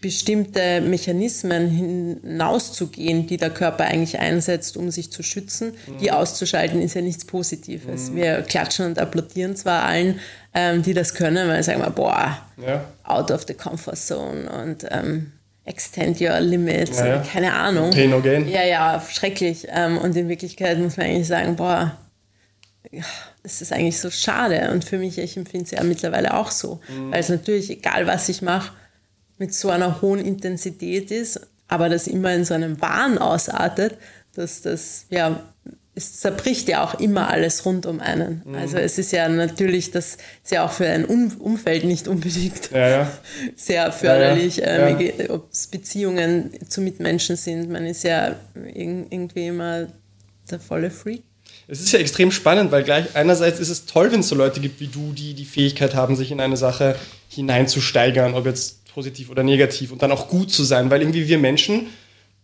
bestimmte 0.00 0.80
Mechanismen 0.80 1.68
hinauszugehen, 1.68 3.26
die 3.26 3.36
der 3.36 3.50
Körper 3.50 3.84
eigentlich 3.84 4.18
einsetzt, 4.18 4.76
um 4.78 4.90
sich 4.90 5.12
zu 5.12 5.22
schützen, 5.22 5.74
mhm. 5.86 5.98
die 5.98 6.10
auszuschalten, 6.10 6.80
ist 6.80 6.94
ja 6.94 7.02
nichts 7.02 7.26
Positives. 7.26 8.10
Mhm. 8.10 8.16
Wir 8.16 8.42
klatschen 8.42 8.86
und 8.86 8.98
applaudieren 8.98 9.56
zwar 9.56 9.84
allen, 9.84 10.18
ähm, 10.54 10.82
die 10.82 10.94
das 10.94 11.12
können, 11.12 11.48
weil 11.48 11.62
sagen 11.62 11.82
wir, 11.82 11.90
boah, 11.90 12.38
ja. 12.56 12.84
out 13.04 13.30
of 13.30 13.44
the 13.46 13.52
comfort 13.52 13.96
zone 13.96 14.50
und 14.50 14.86
ähm, 14.90 15.32
extend 15.64 16.18
your 16.18 16.40
limits, 16.40 16.98
ja, 16.98 17.06
ja. 17.06 17.18
keine 17.18 17.52
Ahnung. 17.52 17.90
Pain 17.90 18.10
no 18.10 18.22
gain. 18.22 18.48
Ja, 18.48 18.64
ja, 18.64 19.04
schrecklich. 19.06 19.66
Ähm, 19.68 19.98
und 19.98 20.16
in 20.16 20.28
Wirklichkeit 20.30 20.78
muss 20.78 20.96
man 20.96 21.06
eigentlich 21.06 21.28
sagen, 21.28 21.56
boah, 21.56 21.96
das 23.42 23.60
ist 23.60 23.72
eigentlich 23.72 24.00
so 24.00 24.10
schade. 24.10 24.70
Und 24.72 24.84
für 24.84 24.96
mich, 24.96 25.18
ich 25.18 25.36
empfinde 25.36 25.66
es 25.66 25.70
ja 25.72 25.82
mittlerweile 25.82 26.34
auch 26.34 26.50
so. 26.50 26.80
Mhm. 26.88 27.12
Weil 27.12 27.20
es 27.20 27.28
natürlich, 27.28 27.70
egal 27.70 28.06
was 28.06 28.28
ich 28.30 28.40
mache, 28.40 28.72
mit 29.40 29.54
so 29.54 29.70
einer 29.70 30.02
hohen 30.02 30.20
Intensität 30.20 31.10
ist, 31.10 31.40
aber 31.66 31.88
das 31.88 32.06
immer 32.06 32.32
in 32.34 32.44
so 32.44 32.54
einem 32.54 32.80
Wahn 32.80 33.18
ausartet, 33.18 33.96
dass 34.34 34.60
das, 34.60 35.06
ja, 35.08 35.42
es 35.94 36.20
zerbricht 36.20 36.68
ja 36.68 36.84
auch 36.84 37.00
immer 37.00 37.28
alles 37.28 37.64
rund 37.64 37.86
um 37.86 38.00
einen. 38.00 38.42
Mhm. 38.44 38.54
Also 38.54 38.76
es 38.76 38.98
ist 38.98 39.12
ja 39.12 39.28
natürlich, 39.28 39.90
das 39.90 40.18
ist 40.44 40.52
ja 40.52 40.64
auch 40.64 40.72
für 40.72 40.86
ein 40.86 41.04
Umfeld 41.04 41.84
nicht 41.84 42.06
unbedingt 42.06 42.70
ja, 42.70 42.88
ja. 42.88 43.12
sehr 43.56 43.90
förderlich, 43.92 44.58
ja, 44.58 44.88
ähm, 44.88 45.10
ob 45.30 45.50
es 45.50 45.66
Beziehungen 45.66 46.52
zu 46.68 46.82
Mitmenschen 46.82 47.36
sind. 47.36 47.70
Man 47.70 47.86
ist 47.86 48.04
ja 48.04 48.36
irgendwie 48.54 49.48
immer 49.48 49.88
der 50.50 50.60
volle 50.60 50.90
Freak. 50.90 51.22
Es 51.66 51.80
ist 51.80 51.92
ja 51.92 51.98
extrem 51.98 52.30
spannend, 52.30 52.72
weil 52.72 52.82
gleich 52.82 53.14
einerseits 53.14 53.58
ist 53.58 53.68
es 53.68 53.86
toll, 53.86 54.12
wenn 54.12 54.20
es 54.20 54.28
so 54.28 54.34
Leute 54.34 54.60
gibt 54.60 54.80
wie 54.80 54.88
du, 54.88 55.12
die 55.12 55.34
die 55.34 55.44
Fähigkeit 55.44 55.94
haben, 55.94 56.16
sich 56.16 56.30
in 56.30 56.40
eine 56.40 56.56
Sache 56.56 56.96
hineinzusteigern, 57.28 58.34
ob 58.34 58.46
jetzt 58.46 58.79
positiv 58.92 59.30
oder 59.30 59.42
negativ 59.42 59.92
und 59.92 60.02
dann 60.02 60.12
auch 60.12 60.28
gut 60.28 60.52
zu 60.52 60.64
sein, 60.64 60.90
weil 60.90 61.00
irgendwie 61.00 61.28
wir 61.28 61.38
Menschen 61.38 61.88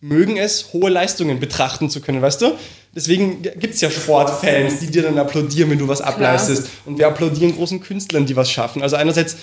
mögen 0.00 0.36
es, 0.36 0.72
hohe 0.72 0.90
Leistungen 0.90 1.40
betrachten 1.40 1.90
zu 1.90 2.00
können, 2.00 2.20
weißt 2.22 2.42
du? 2.42 2.52
Deswegen 2.94 3.42
gibt 3.42 3.74
es 3.74 3.80
ja 3.80 3.90
Sportfans, 3.90 4.80
die 4.80 4.86
dir 4.86 5.02
dann 5.02 5.18
applaudieren, 5.18 5.70
wenn 5.70 5.78
du 5.78 5.88
was 5.88 6.00
ableistest. 6.00 6.62
Klar. 6.62 6.72
Und 6.86 6.98
wir 6.98 7.06
applaudieren 7.06 7.54
großen 7.54 7.80
Künstlern, 7.80 8.26
die 8.26 8.36
was 8.36 8.50
schaffen. 8.50 8.82
Also 8.82 8.96
einerseits 8.96 9.36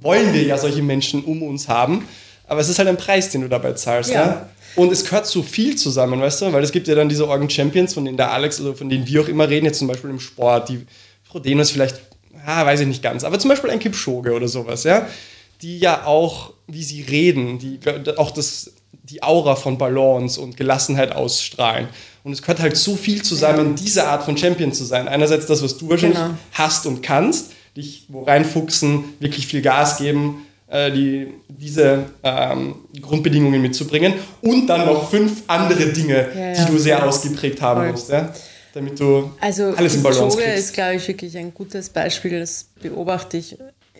wollen 0.00 0.32
wir 0.32 0.42
ja 0.42 0.58
solche 0.58 0.82
Menschen 0.82 1.24
um 1.24 1.42
uns 1.42 1.68
haben, 1.68 2.04
aber 2.46 2.60
es 2.60 2.68
ist 2.68 2.78
halt 2.78 2.88
ein 2.88 2.96
Preis, 2.96 3.30
den 3.30 3.42
du 3.42 3.48
dabei 3.48 3.72
zahlst. 3.74 4.10
Ja. 4.10 4.26
ja? 4.26 4.50
Und 4.76 4.92
es 4.92 5.04
gehört 5.04 5.26
so 5.26 5.42
viel 5.42 5.76
zusammen, 5.76 6.20
weißt 6.20 6.42
du? 6.42 6.52
Weil 6.52 6.62
es 6.62 6.72
gibt 6.72 6.88
ja 6.88 6.94
dann 6.94 7.08
diese 7.08 7.28
Organ 7.28 7.50
Champions, 7.50 7.94
von 7.94 8.04
denen 8.04 8.16
der 8.16 8.30
Alex 8.30 8.60
oder 8.60 8.74
von 8.74 8.88
denen 8.88 9.06
wir 9.06 9.22
auch 9.22 9.28
immer 9.28 9.48
reden, 9.48 9.66
jetzt 9.66 9.78
zum 9.78 9.88
Beispiel 9.88 10.10
im 10.10 10.20
Sport, 10.20 10.68
die 10.68 10.86
Frodenos 11.24 11.70
vielleicht, 11.70 12.00
ah, 12.46 12.64
weiß 12.64 12.80
ich 12.80 12.86
nicht 12.86 13.02
ganz, 13.02 13.24
aber 13.24 13.38
zum 13.38 13.48
Beispiel 13.50 13.70
ein 13.70 13.80
Kipchoge 13.80 14.32
oder 14.32 14.48
sowas, 14.48 14.84
ja? 14.84 15.06
Die 15.62 15.78
ja 15.78 16.04
auch, 16.04 16.52
wie 16.66 16.82
sie 16.82 17.02
reden, 17.02 17.58
die 17.58 17.80
auch 18.16 18.30
das, 18.30 18.72
die 19.02 19.22
Aura 19.22 19.56
von 19.56 19.78
Balance 19.78 20.40
und 20.40 20.56
Gelassenheit 20.56 21.12
ausstrahlen. 21.12 21.88
Und 22.24 22.32
es 22.32 22.42
gehört 22.42 22.60
halt 22.60 22.76
so 22.76 22.96
viel 22.96 23.22
zusammen, 23.22 23.68
ja. 23.68 23.74
diese 23.82 24.06
Art 24.06 24.22
von 24.22 24.36
Champion 24.36 24.72
zu 24.72 24.84
sein. 24.84 25.08
Einerseits 25.08 25.46
das, 25.46 25.62
was 25.62 25.78
du 25.78 25.88
wahrscheinlich 25.88 26.18
genau. 26.18 26.34
hast 26.52 26.86
und 26.86 27.02
kannst, 27.02 27.52
dich 27.76 28.06
wo 28.08 28.22
reinfuchsen, 28.22 29.04
wirklich 29.18 29.46
viel 29.46 29.62
Gas 29.62 29.98
geben, 29.98 30.46
äh, 30.68 30.92
die, 30.92 31.28
diese 31.48 32.04
ähm, 32.22 32.74
Grundbedingungen 33.00 33.62
mitzubringen 33.62 34.14
und 34.42 34.66
dann 34.66 34.84
noch 34.84 35.10
fünf 35.10 35.42
andere 35.46 35.86
Dinge, 35.86 36.28
ja, 36.34 36.52
ja. 36.52 36.64
die 36.64 36.72
du 36.72 36.78
sehr 36.78 37.06
ausgeprägt 37.06 37.62
haben 37.62 37.80
Voll. 37.80 37.92
musst. 37.92 38.10
Ja? 38.10 38.32
damit 38.74 39.00
du 39.00 39.30
also 39.40 39.74
alles 39.74 39.94
im 39.96 40.02
Balance 40.02 40.36
kriegst. 40.36 40.48
Also 40.48 40.60
ist, 40.60 40.72
glaube 40.74 40.94
ich, 40.94 41.08
wirklich 41.08 41.36
ein 41.36 41.52
gutes 41.52 41.88
Beispiel. 41.88 42.38
Das 42.38 42.66
beobachte 42.80 43.36
ich 43.36 43.56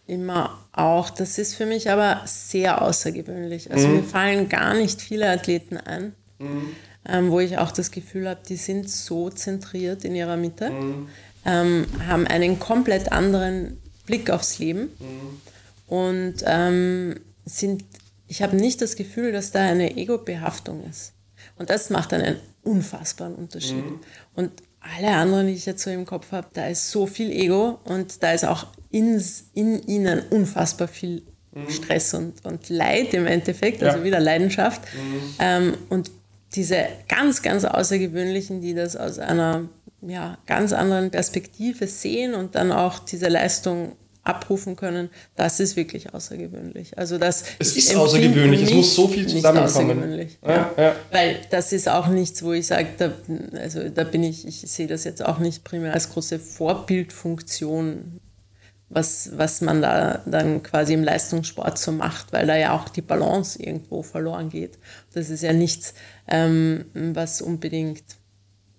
immer 0.06 0.58
auch. 0.78 1.10
Das 1.10 1.38
ist 1.38 1.54
für 1.54 1.66
mich 1.66 1.90
aber 1.90 2.22
sehr 2.24 2.82
außergewöhnlich. 2.82 3.70
Also 3.70 3.88
mhm. 3.88 3.96
mir 3.96 4.02
fallen 4.04 4.48
gar 4.48 4.74
nicht 4.74 5.00
viele 5.00 5.28
Athleten 5.28 5.76
ein, 5.76 6.14
mhm. 6.38 6.70
ähm, 7.06 7.30
wo 7.30 7.40
ich 7.40 7.58
auch 7.58 7.72
das 7.72 7.90
Gefühl 7.90 8.28
habe, 8.28 8.40
die 8.48 8.56
sind 8.56 8.88
so 8.90 9.30
zentriert 9.30 10.04
in 10.04 10.14
ihrer 10.14 10.36
Mitte, 10.36 10.70
mhm. 10.70 11.08
ähm, 11.44 11.86
haben 12.06 12.26
einen 12.26 12.58
komplett 12.58 13.12
anderen 13.12 13.78
Blick 14.06 14.30
aufs 14.30 14.58
Leben 14.58 14.90
mhm. 14.98 15.40
und 15.86 16.34
ähm, 16.46 17.20
sind, 17.44 17.84
ich 18.26 18.42
habe 18.42 18.56
nicht 18.56 18.80
das 18.80 18.96
Gefühl, 18.96 19.32
dass 19.32 19.50
da 19.50 19.60
eine 19.60 19.96
Ego-Behaftung 19.96 20.84
ist. 20.88 21.12
Und 21.56 21.70
das 21.70 21.90
macht 21.90 22.12
einen 22.12 22.36
unfassbaren 22.62 23.34
Unterschied. 23.34 23.84
Mhm. 23.84 24.00
Und 24.34 24.52
alle 24.80 25.10
anderen, 25.10 25.48
die 25.48 25.54
ich 25.54 25.66
jetzt 25.66 25.82
so 25.82 25.90
im 25.90 26.06
Kopf 26.06 26.32
habe, 26.32 26.48
da 26.52 26.66
ist 26.66 26.90
so 26.90 27.06
viel 27.06 27.30
Ego 27.32 27.80
und 27.84 28.22
da 28.22 28.32
ist 28.32 28.44
auch 28.44 28.66
in, 28.90 29.22
in 29.54 29.82
ihnen 29.86 30.22
unfassbar 30.30 30.88
viel 30.88 31.22
mhm. 31.52 31.70
Stress 31.70 32.14
und, 32.14 32.44
und 32.44 32.68
Leid 32.68 33.14
im 33.14 33.26
Endeffekt, 33.26 33.82
also 33.82 33.98
ja. 33.98 34.04
wieder 34.04 34.20
Leidenschaft. 34.20 34.82
Mhm. 34.94 35.20
Ähm, 35.38 35.74
und 35.88 36.10
diese 36.54 36.86
ganz, 37.08 37.42
ganz 37.42 37.64
Außergewöhnlichen, 37.64 38.60
die 38.60 38.74
das 38.74 38.96
aus 38.96 39.18
einer 39.18 39.68
ja, 40.00 40.38
ganz 40.46 40.72
anderen 40.72 41.10
Perspektive 41.10 41.86
sehen 41.86 42.34
und 42.34 42.54
dann 42.54 42.72
auch 42.72 43.00
diese 43.00 43.28
Leistung 43.28 43.92
abrufen 44.28 44.76
können, 44.76 45.08
das 45.36 45.58
ist 45.58 45.74
wirklich 45.74 46.12
außergewöhnlich. 46.12 46.98
Also 46.98 47.18
das 47.18 47.44
es 47.58 47.76
ist 47.76 47.96
außergewöhnlich, 47.96 48.62
es 48.62 48.72
muss 48.72 48.94
so 48.94 49.08
viel 49.08 49.26
zusammenkommen. 49.26 50.28
Ja, 50.46 50.70
ja. 50.76 50.96
Weil 51.10 51.40
das 51.50 51.72
ist 51.72 51.88
auch 51.88 52.08
nichts, 52.08 52.42
wo 52.42 52.52
ich 52.52 52.66
sage, 52.66 52.88
da, 52.98 53.12
also 53.58 53.88
da 53.88 54.04
bin 54.04 54.22
ich, 54.22 54.46
ich 54.46 54.60
sehe 54.60 54.86
das 54.86 55.04
jetzt 55.04 55.24
auch 55.24 55.38
nicht 55.38 55.64
primär 55.64 55.94
als 55.94 56.10
große 56.10 56.38
Vorbildfunktion, 56.38 58.20
was, 58.90 59.30
was 59.36 59.60
man 59.60 59.82
da 59.82 60.22
dann 60.24 60.62
quasi 60.62 60.94
im 60.94 61.04
Leistungssport 61.04 61.78
so 61.78 61.92
macht, 61.92 62.32
weil 62.32 62.46
da 62.46 62.56
ja 62.56 62.72
auch 62.72 62.88
die 62.88 63.02
Balance 63.02 63.62
irgendwo 63.62 64.02
verloren 64.02 64.48
geht. 64.48 64.78
Das 65.12 65.28
ist 65.28 65.42
ja 65.42 65.52
nichts, 65.52 65.94
ähm, 66.26 66.86
was 66.94 67.42
unbedingt 67.42 68.04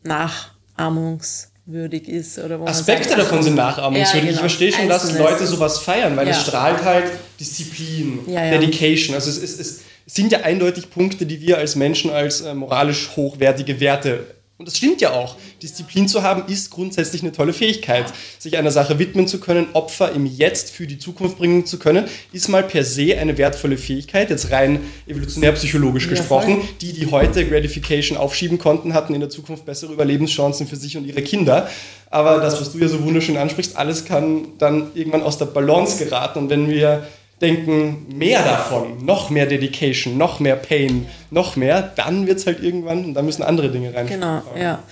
nachahmungs 0.03 1.51
würdig 1.65 2.07
ist. 2.07 2.39
Oder 2.39 2.59
wo 2.59 2.65
Aspekte 2.65 3.09
sagt, 3.09 3.21
davon 3.21 3.43
sind 3.43 3.55
nachahmungswürdig. 3.55 4.13
Ja, 4.13 4.19
genau. 4.19 4.33
Ich 4.33 4.39
verstehe 4.39 4.71
schon, 4.71 4.89
dass 4.89 5.17
Leute 5.17 5.45
sowas 5.45 5.79
feiern, 5.79 6.17
weil 6.17 6.27
ja. 6.27 6.33
es 6.33 6.41
strahlt 6.41 6.83
halt 6.83 7.11
Disziplin, 7.39 8.21
ja, 8.27 8.49
Dedication. 8.49 9.13
Also 9.13 9.29
es, 9.29 9.37
ist, 9.37 9.59
es 9.59 9.81
sind 10.07 10.31
ja 10.31 10.39
eindeutig 10.39 10.89
Punkte, 10.89 11.27
die 11.27 11.39
wir 11.41 11.59
als 11.59 11.75
Menschen 11.75 12.09
als 12.09 12.41
äh, 12.41 12.55
moralisch 12.55 13.11
hochwertige 13.15 13.79
Werte 13.79 14.25
und 14.59 14.67
das 14.67 14.75
stimmt 14.75 14.99
ja 14.99 15.13
auch. 15.13 15.37
Disziplin 15.63 16.09
zu 16.09 16.21
haben 16.21 16.43
ist 16.51 16.69
grundsätzlich 16.69 17.21
eine 17.21 17.31
tolle 17.31 17.53
Fähigkeit. 17.53 18.11
Sich 18.39 18.57
einer 18.57 18.71
Sache 18.71 18.99
widmen 18.99 19.25
zu 19.25 19.39
können, 19.39 19.67
Opfer 19.71 20.11
im 20.11 20.25
Jetzt 20.25 20.71
für 20.71 20.85
die 20.85 20.99
Zukunft 20.99 21.37
bringen 21.37 21.65
zu 21.65 21.79
können, 21.79 22.09
ist 22.33 22.49
mal 22.49 22.63
per 22.63 22.83
se 22.83 23.17
eine 23.17 23.37
wertvolle 23.37 23.77
Fähigkeit, 23.77 24.29
jetzt 24.29 24.51
rein 24.51 24.81
evolutionär 25.07 25.53
psychologisch 25.53 26.09
gesprochen. 26.09 26.59
Die, 26.81 26.91
die 26.91 27.09
heute 27.09 27.47
Gratification 27.47 28.17
aufschieben 28.17 28.57
konnten, 28.57 28.93
hatten 28.93 29.13
in 29.13 29.21
der 29.21 29.29
Zukunft 29.29 29.63
bessere 29.65 29.93
Überlebenschancen 29.93 30.67
für 30.67 30.75
sich 30.75 30.97
und 30.97 31.05
ihre 31.05 31.21
Kinder. 31.21 31.69
Aber 32.09 32.41
das, 32.41 32.59
was 32.59 32.73
du 32.73 32.79
ja 32.79 32.89
so 32.89 33.01
wunderschön 33.01 33.37
ansprichst, 33.37 33.77
alles 33.77 34.03
kann 34.03 34.49
dann 34.57 34.91
irgendwann 34.93 35.23
aus 35.23 35.37
der 35.37 35.45
Balance 35.45 36.03
geraten. 36.03 36.37
Und 36.37 36.49
wenn 36.49 36.69
wir 36.69 37.07
denken, 37.41 38.05
mehr 38.13 38.43
davon, 38.43 39.05
noch 39.05 39.29
mehr 39.29 39.45
Dedication, 39.45 40.17
noch 40.17 40.39
mehr 40.39 40.55
Pain, 40.55 41.07
noch 41.31 41.55
mehr, 41.55 41.81
dann 41.81 42.27
wird 42.27 42.39
es 42.39 42.45
halt 42.45 42.61
irgendwann 42.61 43.05
und 43.05 43.13
dann 43.13 43.25
müssen 43.25 43.43
andere 43.43 43.69
Dinge 43.71 43.93
rein. 43.93 44.07
Genau, 44.07 44.41
ja. 44.57 44.83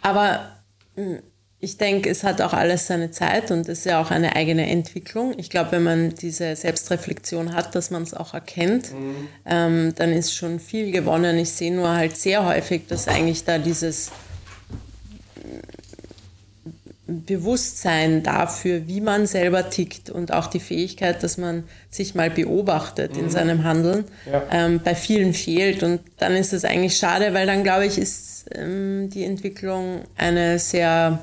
Aber 0.00 0.40
hm, 0.94 1.18
ich 1.60 1.76
denke, 1.76 2.08
es 2.08 2.22
hat 2.22 2.40
auch 2.40 2.52
alles 2.52 2.86
seine 2.86 3.10
Zeit 3.10 3.50
und 3.50 3.60
es 3.62 3.80
ist 3.80 3.86
ja 3.86 4.00
auch 4.00 4.12
eine 4.12 4.36
eigene 4.36 4.70
Entwicklung. 4.70 5.34
Ich 5.38 5.50
glaube, 5.50 5.72
wenn 5.72 5.82
man 5.82 6.14
diese 6.14 6.54
Selbstreflexion 6.54 7.52
hat, 7.52 7.74
dass 7.74 7.90
man 7.90 8.04
es 8.04 8.14
auch 8.14 8.32
erkennt, 8.32 8.92
mhm. 8.92 9.28
ähm, 9.44 9.92
dann 9.96 10.12
ist 10.12 10.34
schon 10.34 10.60
viel 10.60 10.92
gewonnen. 10.92 11.36
Ich 11.36 11.50
sehe 11.50 11.74
nur 11.74 11.90
halt 11.90 12.16
sehr 12.16 12.46
häufig, 12.46 12.86
dass 12.86 13.08
eigentlich 13.08 13.42
da 13.42 13.58
dieses 13.58 14.12
Bewusstsein 17.08 18.22
dafür, 18.22 18.86
wie 18.86 19.00
man 19.00 19.26
selber 19.26 19.70
tickt 19.70 20.10
und 20.10 20.32
auch 20.32 20.46
die 20.46 20.60
Fähigkeit, 20.60 21.22
dass 21.22 21.38
man 21.38 21.64
sich 21.90 22.14
mal 22.14 22.28
beobachtet 22.28 23.14
mhm. 23.14 23.24
in 23.24 23.30
seinem 23.30 23.64
Handeln, 23.64 24.04
ja. 24.30 24.42
ähm, 24.52 24.80
bei 24.84 24.94
vielen 24.94 25.32
fehlt. 25.32 25.82
Und 25.82 26.00
dann 26.18 26.34
ist 26.34 26.52
es 26.52 26.66
eigentlich 26.66 26.98
schade, 26.98 27.32
weil 27.32 27.46
dann, 27.46 27.64
glaube 27.64 27.86
ich, 27.86 27.96
ist 27.96 28.44
ähm, 28.54 29.08
die 29.08 29.24
Entwicklung 29.24 30.02
eine 30.18 30.58
sehr 30.58 31.18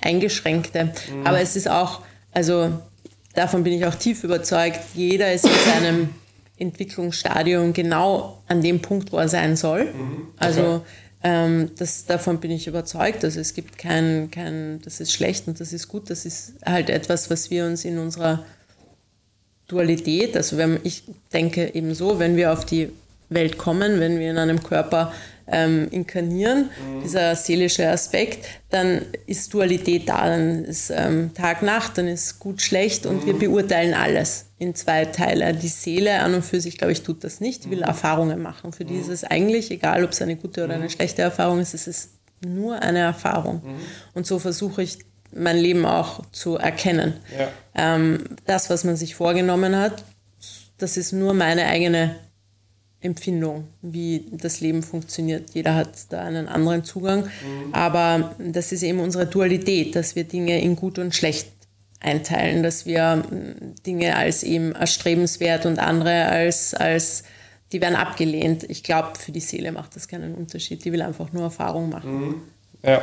eingeschränkte. 0.00 0.84
Mhm. 0.84 1.26
Aber 1.26 1.38
es 1.38 1.54
ist 1.54 1.68
auch, 1.68 2.00
also 2.32 2.72
davon 3.34 3.62
bin 3.62 3.74
ich 3.74 3.84
auch 3.84 3.94
tief 3.94 4.24
überzeugt, 4.24 4.80
jeder 4.94 5.34
ist 5.34 5.44
in 5.44 5.70
seinem 5.70 6.08
Entwicklungsstadium 6.58 7.74
genau 7.74 8.42
an 8.48 8.62
dem 8.62 8.80
Punkt, 8.80 9.12
wo 9.12 9.18
er 9.18 9.28
sein 9.28 9.56
soll. 9.56 9.84
Mhm. 9.84 10.28
Also 10.38 10.60
okay. 10.60 10.70
Also 10.70 10.84
ähm, 11.26 11.70
das, 11.76 12.06
davon 12.06 12.38
bin 12.38 12.52
ich 12.52 12.68
überzeugt. 12.68 13.24
Also 13.24 13.40
es 13.40 13.52
gibt 13.52 13.78
kein, 13.78 14.30
kein, 14.30 14.80
das 14.82 15.00
ist 15.00 15.12
schlecht 15.12 15.48
und 15.48 15.58
das 15.58 15.72
ist 15.72 15.88
gut. 15.88 16.08
Das 16.08 16.24
ist 16.24 16.52
halt 16.64 16.88
etwas, 16.88 17.30
was 17.30 17.50
wir 17.50 17.66
uns 17.66 17.84
in 17.84 17.98
unserer 17.98 18.44
Dualität, 19.66 20.36
also 20.36 20.56
wenn, 20.56 20.78
ich 20.84 21.02
denke 21.32 21.74
eben 21.74 21.92
so, 21.96 22.20
wenn 22.20 22.36
wir 22.36 22.52
auf 22.52 22.64
die 22.64 22.90
Welt 23.28 23.58
kommen, 23.58 23.98
wenn 23.98 24.20
wir 24.20 24.30
in 24.30 24.38
einem 24.38 24.62
Körper 24.62 25.12
ähm, 25.48 25.88
inkarnieren, 25.90 26.64
mhm. 26.64 27.02
dieser 27.02 27.36
seelische 27.36 27.88
Aspekt, 27.88 28.46
dann 28.70 29.02
ist 29.26 29.52
Dualität 29.54 30.08
da, 30.08 30.26
dann 30.26 30.64
ist 30.64 30.90
ähm, 30.90 31.32
Tag, 31.34 31.62
Nacht, 31.62 31.98
dann 31.98 32.08
ist 32.08 32.38
gut, 32.38 32.60
schlecht 32.62 33.06
und 33.06 33.22
mhm. 33.22 33.26
wir 33.26 33.38
beurteilen 33.38 33.94
alles 33.94 34.46
in 34.58 34.74
zwei 34.74 35.04
Teile. 35.04 35.52
Die 35.54 35.68
Seele 35.68 36.20
an 36.20 36.34
und 36.34 36.44
für 36.44 36.60
sich, 36.60 36.78
glaube 36.78 36.92
ich, 36.92 37.02
tut 37.02 37.22
das 37.22 37.40
nicht, 37.40 37.64
die 37.64 37.70
will 37.70 37.78
mhm. 37.78 37.84
Erfahrungen 37.84 38.42
machen. 38.42 38.72
Für 38.72 38.84
die 38.84 38.96
ist 38.96 39.08
es 39.08 39.24
eigentlich, 39.24 39.70
egal 39.70 40.04
ob 40.04 40.10
es 40.10 40.22
eine 40.22 40.36
gute 40.36 40.64
oder 40.64 40.74
eine 40.74 40.84
mhm. 40.84 40.90
schlechte 40.90 41.22
Erfahrung 41.22 41.60
ist, 41.60 41.74
es 41.74 41.86
ist 41.86 42.10
nur 42.44 42.82
eine 42.82 43.00
Erfahrung. 43.00 43.62
Mhm. 43.64 43.76
Und 44.14 44.26
so 44.26 44.38
versuche 44.38 44.82
ich 44.82 44.98
mein 45.32 45.56
Leben 45.56 45.84
auch 45.86 46.22
zu 46.32 46.56
erkennen. 46.56 47.14
Ja. 47.38 47.48
Ähm, 47.74 48.24
das, 48.46 48.70
was 48.70 48.84
man 48.84 48.96
sich 48.96 49.14
vorgenommen 49.14 49.76
hat, 49.76 50.04
das 50.78 50.96
ist 50.96 51.12
nur 51.12 51.34
meine 51.34 51.66
eigene 51.66 52.16
Empfindung, 53.00 53.68
wie 53.82 54.26
das 54.32 54.60
Leben 54.60 54.82
funktioniert. 54.82 55.50
Jeder 55.54 55.74
hat 55.74 55.90
da 56.10 56.22
einen 56.22 56.48
anderen 56.48 56.84
Zugang. 56.84 57.24
Mhm. 57.24 57.72
Aber 57.72 58.34
das 58.38 58.72
ist 58.72 58.82
eben 58.82 59.00
unsere 59.00 59.26
Dualität, 59.26 59.94
dass 59.94 60.16
wir 60.16 60.24
Dinge 60.24 60.60
in 60.60 60.76
gut 60.76 60.98
und 60.98 61.14
schlecht 61.14 61.48
einteilen, 62.00 62.62
dass 62.62 62.86
wir 62.86 63.16
mm, 63.16 63.74
Dinge 63.84 64.16
als 64.16 64.42
eben 64.42 64.72
erstrebenswert 64.72 65.66
und 65.66 65.78
andere 65.78 66.26
als, 66.26 66.74
als 66.74 67.24
die 67.72 67.80
werden 67.80 67.96
abgelehnt. 67.96 68.64
Ich 68.64 68.82
glaube, 68.82 69.18
für 69.18 69.32
die 69.32 69.40
Seele 69.40 69.72
macht 69.72 69.96
das 69.96 70.08
keinen 70.08 70.34
Unterschied. 70.34 70.84
Die 70.84 70.92
will 70.92 71.02
einfach 71.02 71.32
nur 71.32 71.44
Erfahrung 71.44 71.90
machen. 71.90 72.28
Mhm. 72.28 72.34
Ja. 72.82 73.02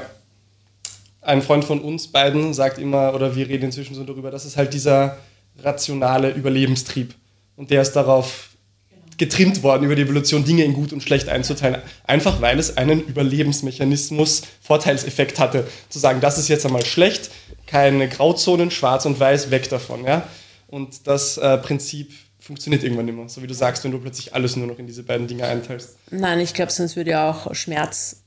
Ein 1.22 1.42
Freund 1.42 1.64
von 1.64 1.80
uns 1.80 2.08
beiden 2.08 2.54
sagt 2.54 2.80
immer, 2.80 3.14
oder 3.14 3.36
wir 3.36 3.48
reden 3.48 3.66
inzwischen 3.66 3.96
so 3.96 4.04
darüber, 4.04 4.30
das 4.30 4.44
ist 4.44 4.58
halt 4.58 4.74
dieser 4.74 5.18
rationale 5.60 6.32
Überlebenstrieb. 6.32 7.14
Und 7.56 7.72
der 7.72 7.82
ist 7.82 7.94
darauf 7.94 8.50
getrimmt 9.18 9.64
worden, 9.64 9.84
über 9.84 9.96
die 9.96 10.04
Evolution 10.04 10.46
Dinge 10.46 10.64
in 10.64 10.74
gut 10.74 10.94
und 10.94 11.02
schlecht 11.02 11.30
einzuteilen. 11.30 11.82
Einfach 12.06 12.42
weil 12.42 12.60
es 12.60 12.78
einen 12.78 13.02
Überlebensmechanismus, 13.02 14.44
Vorteilseffekt 14.62 15.40
hatte. 15.40 15.68
Zu 15.90 16.00
sagen, 16.00 16.22
das 16.22 16.38
ist 16.38 16.48
jetzt 16.48 16.66
einmal 16.66 16.86
schlecht, 16.86 17.32
keine 17.68 18.08
Grauzonen, 18.10 18.72
schwarz 18.72 19.06
und 19.06 19.20
weiß, 19.20 19.52
weg 19.52 19.70
davon. 19.70 20.06
Ja? 20.06 20.28
Und 20.68 21.08
das 21.08 21.38
äh, 21.38 21.58
Prinzip 21.58 22.12
funktioniert 22.40 22.84
irgendwann 22.84 23.08
immer. 23.08 23.30
So 23.30 23.42
wie 23.42 23.48
du 23.48 23.54
sagst, 23.54 23.84
wenn 23.84 23.92
du 23.92 24.00
plötzlich 24.00 24.34
alles 24.34 24.56
nur 24.56 24.68
noch 24.68 24.80
in 24.80 24.88
diese 24.88 25.04
beiden 25.04 25.28
Dinge 25.28 25.46
einteilst. 25.46 25.98
Nein, 26.12 26.40
ich 26.40 26.54
glaube, 26.54 26.72
sonst 26.72 26.96
würde 26.96 27.12
ja 27.12 27.30
auch 27.30 27.54
Schmerz 27.56 28.24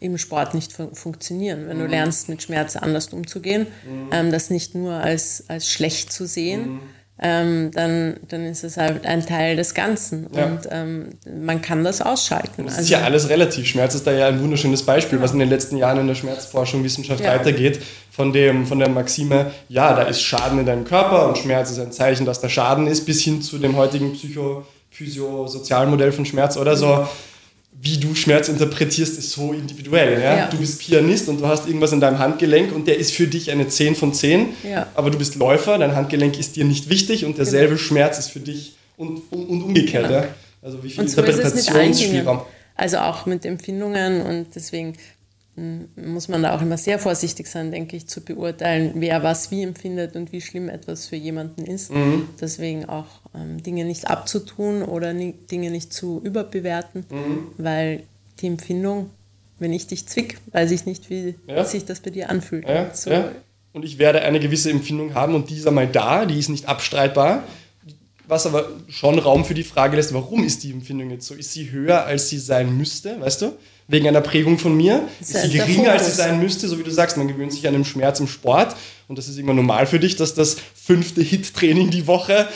im 0.00 0.18
Sport 0.18 0.52
nicht 0.52 0.72
fun 0.72 0.94
funktionieren. 0.94 1.66
Wenn 1.66 1.78
mhm. 1.78 1.82
du 1.82 1.86
lernst, 1.86 2.28
mit 2.28 2.42
Schmerz 2.42 2.76
anders 2.76 3.08
umzugehen, 3.08 3.68
mhm. 3.88 4.08
ähm, 4.12 4.30
das 4.30 4.50
nicht 4.50 4.74
nur 4.74 4.94
als, 4.94 5.44
als 5.48 5.70
schlecht 5.70 6.12
zu 6.12 6.26
sehen, 6.26 6.72
mhm 6.72 6.80
ähm, 7.22 7.70
dann, 7.72 8.16
dann 8.28 8.44
ist 8.44 8.64
es 8.64 8.76
halt 8.76 9.06
ein 9.06 9.24
Teil 9.24 9.54
des 9.54 9.74
Ganzen. 9.74 10.26
Ja. 10.34 10.46
Und 10.46 10.60
ähm, 10.70 11.10
man 11.44 11.62
kann 11.62 11.84
das 11.84 12.02
ausschalten. 12.02 12.64
Das 12.64 12.74
also, 12.74 12.82
ist 12.82 12.90
ja 12.90 13.02
alles 13.02 13.28
relativ. 13.28 13.66
Schmerz 13.66 13.94
ist 13.94 14.06
da 14.06 14.12
ja 14.12 14.26
ein 14.26 14.40
wunderschönes 14.40 14.82
Beispiel, 14.82 15.18
genau. 15.18 15.24
was 15.24 15.32
in 15.32 15.38
den 15.38 15.48
letzten 15.48 15.76
Jahren 15.76 16.00
in 16.00 16.08
der 16.08 16.16
Schmerzforschung, 16.16 16.82
Wissenschaft 16.82 17.22
ja. 17.22 17.32
weitergeht. 17.32 17.80
Von, 18.10 18.32
dem, 18.32 18.66
von 18.66 18.78
der 18.78 18.88
Maxime, 18.88 19.50
ja, 19.68 19.94
da 19.94 20.02
ist 20.02 20.22
Schaden 20.22 20.60
in 20.60 20.66
deinem 20.66 20.84
Körper 20.84 21.28
und 21.28 21.38
Schmerz 21.38 21.70
ist 21.72 21.80
ein 21.80 21.90
Zeichen, 21.90 22.24
dass 22.24 22.40
da 22.40 22.48
Schaden 22.48 22.86
ist, 22.86 23.06
bis 23.06 23.22
hin 23.22 23.42
zu 23.42 23.58
dem 23.58 23.76
heutigen 23.76 24.12
Psycho-, 24.12 24.64
Physio-Sozialmodell 24.90 26.12
von 26.12 26.24
Schmerz 26.24 26.56
oder 26.56 26.76
so 26.76 27.08
wie 27.84 27.98
du 27.98 28.14
Schmerz 28.14 28.48
interpretierst, 28.48 29.18
ist 29.18 29.30
so 29.32 29.52
individuell. 29.52 30.14
Ja? 30.14 30.36
ja? 30.36 30.46
Du 30.48 30.56
bist 30.56 30.80
Pianist 30.80 31.28
und 31.28 31.40
du 31.40 31.46
hast 31.46 31.66
irgendwas 31.66 31.92
in 31.92 32.00
deinem 32.00 32.18
Handgelenk 32.18 32.74
und 32.74 32.88
der 32.88 32.96
ist 32.96 33.12
für 33.12 33.26
dich 33.26 33.50
eine 33.50 33.68
10 33.68 33.94
von 33.94 34.14
10, 34.14 34.48
ja. 34.62 34.86
aber 34.94 35.10
du 35.10 35.18
bist 35.18 35.36
Läufer, 35.36 35.76
dein 35.76 35.94
Handgelenk 35.94 36.38
ist 36.38 36.56
dir 36.56 36.64
nicht 36.64 36.88
wichtig 36.88 37.26
und 37.26 37.36
derselbe 37.36 37.74
genau. 37.74 37.78
Schmerz 37.78 38.18
ist 38.18 38.30
für 38.30 38.40
dich 38.40 38.76
und, 38.96 39.20
und, 39.30 39.48
und 39.50 39.62
umgekehrt. 39.62 40.08
Genau. 40.08 40.20
Ja? 40.20 40.28
Also 40.62 40.82
wie 40.82 40.88
viel 40.88 41.00
und 41.00 41.10
so 41.10 41.20
Interpretationsspielraum. 41.20 42.40
Also 42.74 42.98
auch 42.98 43.26
mit 43.26 43.44
Empfindungen 43.44 44.22
und 44.22 44.46
deswegen 44.54 44.94
muss 45.56 46.28
man 46.28 46.42
da 46.42 46.56
auch 46.56 46.62
immer 46.62 46.76
sehr 46.76 46.98
vorsichtig 46.98 47.46
sein, 47.46 47.70
denke 47.70 47.96
ich, 47.96 48.08
zu 48.08 48.20
beurteilen, 48.20 48.92
wer 48.96 49.22
was 49.22 49.50
wie 49.50 49.62
empfindet 49.62 50.16
und 50.16 50.32
wie 50.32 50.40
schlimm 50.40 50.68
etwas 50.68 51.06
für 51.06 51.16
jemanden 51.16 51.64
ist. 51.64 51.92
Mhm. 51.92 52.28
Deswegen 52.40 52.86
auch 52.86 53.06
ähm, 53.34 53.62
Dinge 53.62 53.84
nicht 53.84 54.08
abzutun 54.08 54.82
oder 54.82 55.12
nie, 55.12 55.34
Dinge 55.50 55.70
nicht 55.70 55.92
zu 55.92 56.20
überbewerten, 56.24 57.06
mhm. 57.08 57.48
weil 57.56 58.02
die 58.40 58.48
Empfindung, 58.48 59.10
wenn 59.60 59.72
ich 59.72 59.86
dich 59.86 60.08
zwick, 60.08 60.38
weiß 60.50 60.72
ich 60.72 60.86
nicht, 60.86 61.08
wie 61.08 61.36
ja. 61.46 61.64
sich 61.64 61.84
das 61.84 62.00
bei 62.00 62.10
dir 62.10 62.30
anfühlt. 62.30 62.68
Ja. 62.68 62.92
So. 62.92 63.10
Ja. 63.10 63.30
Und 63.72 63.84
ich 63.84 63.98
werde 63.98 64.22
eine 64.22 64.40
gewisse 64.40 64.70
Empfindung 64.70 65.14
haben 65.14 65.34
und 65.34 65.50
die 65.50 65.56
ist 65.56 65.66
einmal 65.66 65.86
da, 65.86 66.26
die 66.26 66.38
ist 66.38 66.48
nicht 66.48 66.66
abstreitbar. 66.66 67.44
Was 68.26 68.46
aber 68.46 68.70
schon 68.88 69.18
Raum 69.18 69.44
für 69.44 69.54
die 69.54 69.64
Frage 69.64 69.96
lässt, 69.96 70.14
warum 70.14 70.44
ist 70.44 70.62
die 70.64 70.70
Empfindung 70.70 71.10
jetzt 71.10 71.26
so? 71.26 71.34
Ist 71.34 71.52
sie 71.52 71.70
höher, 71.70 72.04
als 72.04 72.28
sie 72.28 72.38
sein 72.38 72.76
müsste, 72.76 73.20
weißt 73.20 73.42
du? 73.42 73.52
Wegen 73.88 74.08
einer 74.08 74.20
Prägung 74.20 74.58
von 74.58 74.76
mir. 74.76 75.08
Ist 75.20 75.34
sie 75.34 75.50
geringer, 75.50 75.92
als 75.92 76.06
sie 76.06 76.12
sein 76.12 76.40
müsste, 76.40 76.68
so 76.68 76.78
wie 76.78 76.82
du 76.82 76.90
sagst. 76.90 77.16
Man 77.16 77.28
gewöhnt 77.28 77.52
sich 77.52 77.66
an 77.66 77.74
den 77.74 77.84
Schmerz 77.84 78.20
im 78.20 78.28
Sport 78.28 78.76
und 79.08 79.18
das 79.18 79.28
ist 79.28 79.38
immer 79.38 79.54
normal 79.54 79.86
für 79.86 79.98
dich, 79.98 80.16
dass 80.16 80.34
das 80.34 80.56
fünfte 80.74 81.20
Hit-Training 81.22 81.90
die 81.90 82.06
Woche 82.06 82.48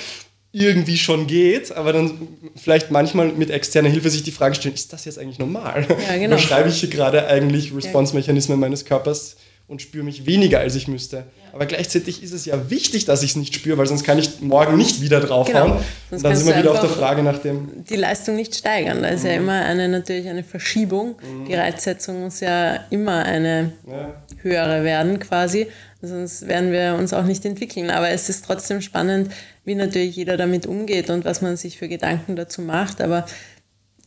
irgendwie 0.51 0.97
schon 0.97 1.27
geht, 1.27 1.73
aber 1.73 1.93
dann 1.93 2.29
vielleicht 2.57 2.91
manchmal 2.91 3.29
mit 3.29 3.51
externer 3.51 3.91
Hilfe 3.91 4.09
sich 4.09 4.23
die 4.23 4.31
Frage 4.31 4.55
stellen, 4.55 4.75
ist 4.75 4.93
das 4.93 5.05
jetzt 5.05 5.19
eigentlich 5.19 5.38
normal? 5.38 5.87
Ja, 6.09 6.17
genau. 6.17 6.35
Oder 6.35 6.38
schreibe 6.38 6.71
ich 6.71 6.81
hier 6.81 6.88
gerade 6.88 7.27
eigentlich 7.27 7.75
Response-Mechanismen 7.75 8.59
meines 8.59 8.87
Körpers 8.87 9.37
und 9.67 9.83
spüre 9.83 10.05
mich 10.05 10.25
weniger, 10.25 10.61
als 10.61 10.75
ich 10.75 10.88
müsste. 10.88 11.25
Aber 11.59 11.66
gleichzeitig 11.66 12.23
ist 12.23 12.33
es 12.33 12.44
ja 12.44 12.71
wichtig, 12.71 13.05
dass 13.05 13.25
ich 13.25 13.31
es 13.31 13.37
nicht 13.37 13.53
spüre, 13.53 13.77
weil 13.79 13.88
sonst 13.88 14.05
kann 14.05 14.16
ich 14.16 14.40
morgen 14.40 14.77
nicht 14.77 15.01
wieder 15.01 15.18
draufhauen. 15.18 15.71
Genau. 15.73 15.83
Und 16.12 16.25
dann 16.25 16.37
sind 16.37 16.47
wir 16.47 16.57
wieder 16.57 16.71
auf 16.71 16.79
der 16.79 16.88
Frage 16.88 17.25
nach 17.25 17.38
dem. 17.38 17.83
Die 17.83 17.97
Leistung 17.97 18.37
nicht 18.37 18.55
steigern. 18.55 19.03
Da 19.03 19.09
ist 19.09 19.25
ja 19.25 19.33
immer 19.33 19.64
eine, 19.64 19.88
natürlich 19.88 20.29
eine 20.29 20.44
Verschiebung. 20.44 21.16
Die 21.49 21.55
Reizsetzung 21.55 22.21
muss 22.23 22.38
ja 22.38 22.79
immer 22.90 23.25
eine 23.25 23.73
Ja. 23.90 24.23
höhere 24.42 24.85
werden 24.85 25.18
quasi. 25.18 25.66
Sonst 26.01 26.47
werden 26.47 26.71
wir 26.71 26.94
uns 26.97 27.12
auch 27.12 27.25
nicht 27.25 27.44
entwickeln. 27.44 27.90
Aber 27.90 28.09
es 28.11 28.29
ist 28.29 28.44
trotzdem 28.44 28.81
spannend, 28.81 29.33
wie 29.64 29.75
natürlich 29.75 30.14
jeder 30.14 30.37
damit 30.37 30.64
umgeht 30.64 31.11
und 31.11 31.25
was 31.25 31.42
man 31.42 31.57
sich 31.57 31.77
für 31.77 31.88
Gedanken 31.88 32.37
dazu 32.37 32.62
macht. 32.62 33.01
Aber 33.01 33.27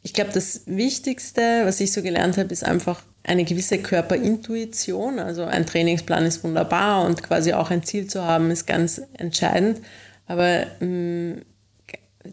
ich 0.04 0.14
glaube, 0.14 0.32
das 0.34 0.62
Wichtigste, 0.68 1.42
was 1.66 1.82
ich 1.82 1.92
so 1.92 2.02
gelernt 2.02 2.38
habe, 2.38 2.54
ist 2.54 2.64
einfach 2.64 3.02
eine 3.24 3.44
gewisse 3.44 3.78
Körperintuition. 3.78 5.20
Also 5.20 5.44
ein 5.44 5.66
Trainingsplan 5.66 6.26
ist 6.26 6.44
wunderbar 6.44 7.06
und 7.06 7.24
quasi 7.24 7.54
auch 7.54 7.70
ein 7.70 7.84
Ziel 7.84 8.08
zu 8.08 8.24
haben, 8.24 8.52
ist 8.52 8.66
ganz 8.66 9.02
entscheidend. 9.14 9.82
Aber 10.28 10.66
mh, 10.80 11.42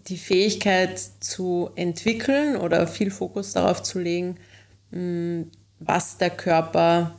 die 0.07 0.19
Fähigkeit 0.19 1.01
zu 1.21 1.71
entwickeln 1.75 2.57
oder 2.57 2.87
viel 2.87 3.11
Fokus 3.11 3.53
darauf 3.53 3.83
zu 3.83 3.99
legen, 3.99 4.37
mh, 4.91 5.47
was 5.81 6.19
der 6.19 6.31
Körper 6.31 7.15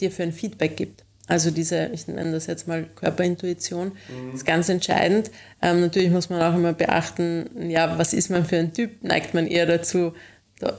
dir 0.00 0.10
für 0.10 0.22
ein 0.22 0.32
Feedback 0.32 0.76
gibt. 0.76 1.04
Also 1.26 1.50
diese, 1.50 1.86
ich 1.94 2.06
nenne 2.06 2.32
das 2.32 2.46
jetzt 2.46 2.68
mal 2.68 2.84
Körperintuition, 2.96 3.92
ist 4.34 4.44
ganz 4.44 4.68
entscheidend. 4.68 5.30
Ähm, 5.62 5.80
natürlich 5.80 6.10
muss 6.10 6.28
man 6.28 6.42
auch 6.42 6.54
immer 6.54 6.74
beachten, 6.74 7.70
ja, 7.70 7.98
was 7.98 8.12
ist 8.12 8.28
man 8.28 8.44
für 8.44 8.58
ein 8.58 8.74
Typ? 8.74 9.02
Neigt 9.02 9.32
man 9.32 9.46
eher 9.46 9.64
dazu, 9.64 10.12
da 10.12 10.14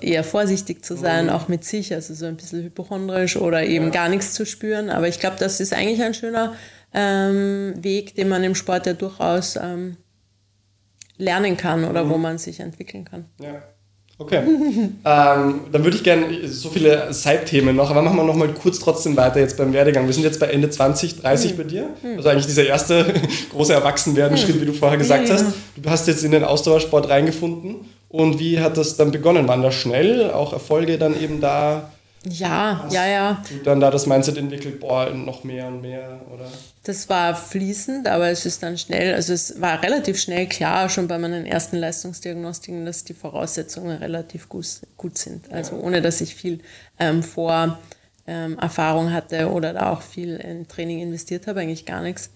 eher 0.01 0.23
vorsichtig 0.23 0.83
zu 0.83 0.95
sein, 0.95 1.29
auch 1.29 1.47
mit 1.47 1.63
sich, 1.63 1.93
also 1.93 2.13
so 2.13 2.25
ein 2.25 2.37
bisschen 2.37 2.63
hypochondrisch 2.63 3.35
oder 3.37 3.63
eben 3.63 3.91
gar 3.91 4.09
nichts 4.09 4.33
zu 4.33 4.45
spüren. 4.45 4.89
Aber 4.89 5.07
ich 5.07 5.19
glaube, 5.19 5.35
das 5.39 5.59
ist 5.59 5.73
eigentlich 5.73 6.01
ein 6.01 6.13
schöner 6.13 6.53
ähm, 6.93 7.73
Weg, 7.81 8.15
den 8.15 8.29
man 8.29 8.43
im 8.43 8.55
Sport 8.55 8.85
ja 8.85 8.93
durchaus 8.93 9.57
ähm, 9.57 9.97
lernen 11.17 11.57
kann 11.57 11.85
oder 11.85 12.09
wo 12.09 12.17
man 12.17 12.37
sich 12.37 12.59
entwickeln 12.59 13.05
kann. 13.05 13.25
Ja. 13.39 13.61
Okay. 14.17 14.37
ähm, 14.45 14.95
dann 15.03 15.83
würde 15.83 15.97
ich 15.97 16.03
gerne 16.03 16.47
so 16.47 16.69
viele 16.69 17.13
Side-Themen 17.13 17.75
noch, 17.75 17.89
aber 17.91 18.01
machen 18.01 18.15
wir 18.15 18.23
noch 18.23 18.35
mal 18.35 18.47
kurz 18.53 18.79
trotzdem 18.79 19.17
weiter 19.17 19.41
jetzt 19.41 19.57
beim 19.57 19.73
Werdegang. 19.73 20.05
Wir 20.05 20.13
sind 20.13 20.23
jetzt 20.23 20.39
bei 20.39 20.47
Ende 20.47 20.69
20, 20.69 21.19
30 21.19 21.57
bei 21.57 21.63
dir. 21.63 21.89
Also 22.15 22.29
eigentlich 22.29 22.45
dieser 22.45 22.65
erste 22.65 23.13
große 23.51 23.73
Erwachsenwerden-Schritt, 23.73 24.61
wie 24.61 24.65
du 24.65 24.71
vorher 24.73 24.97
gesagt 24.97 25.27
Ja, 25.27 25.33
hast. 25.33 25.45
Du 25.75 25.89
hast 25.89 26.07
jetzt 26.07 26.23
in 26.23 26.31
den 26.31 26.45
Ausdauersport 26.45 27.09
reingefunden. 27.09 27.75
Und 28.15 28.39
wie 28.39 28.61
hat 28.61 28.77
das 28.77 28.95
dann 28.95 29.11
begonnen? 29.11 29.45
Waren 29.49 29.61
da 29.61 29.73
schnell 29.73 30.31
auch 30.31 30.53
Erfolge 30.53 30.97
dann 30.97 31.21
eben 31.21 31.41
da? 31.41 31.91
Ja, 32.23 32.87
ja, 32.89 33.05
ja. 33.05 33.43
Und 33.51 33.67
dann 33.67 33.81
da 33.81 33.91
das 33.91 34.07
Mindset 34.07 34.37
entwickelt, 34.37 34.79
boah, 34.79 35.09
noch 35.09 35.43
mehr 35.43 35.67
und 35.67 35.81
mehr, 35.81 36.21
oder? 36.33 36.45
Das 36.85 37.09
war 37.09 37.35
fließend, 37.35 38.07
aber 38.07 38.29
es 38.29 38.45
ist 38.45 38.63
dann 38.63 38.77
schnell, 38.77 39.15
also 39.15 39.33
es 39.33 39.59
war 39.59 39.83
relativ 39.83 40.17
schnell 40.17 40.47
klar, 40.47 40.87
schon 40.87 41.09
bei 41.09 41.17
meinen 41.17 41.45
ersten 41.45 41.75
Leistungsdiagnostiken, 41.75 42.85
dass 42.85 43.03
die 43.03 43.13
Voraussetzungen 43.13 43.97
relativ 43.97 44.47
gut, 44.47 44.65
gut 44.95 45.17
sind. 45.17 45.51
Also 45.51 45.75
ohne, 45.75 46.01
dass 46.01 46.21
ich 46.21 46.35
viel 46.35 46.61
ähm, 46.97 47.21
vor 47.21 47.77
ähm, 48.27 48.57
Erfahrung 48.59 49.11
hatte 49.11 49.51
oder 49.51 49.73
da 49.73 49.91
auch 49.91 50.01
viel 50.01 50.37
in 50.37 50.69
Training 50.69 51.01
investiert 51.01 51.47
habe, 51.47 51.59
eigentlich 51.59 51.85
gar 51.85 52.01
nichts. 52.01 52.29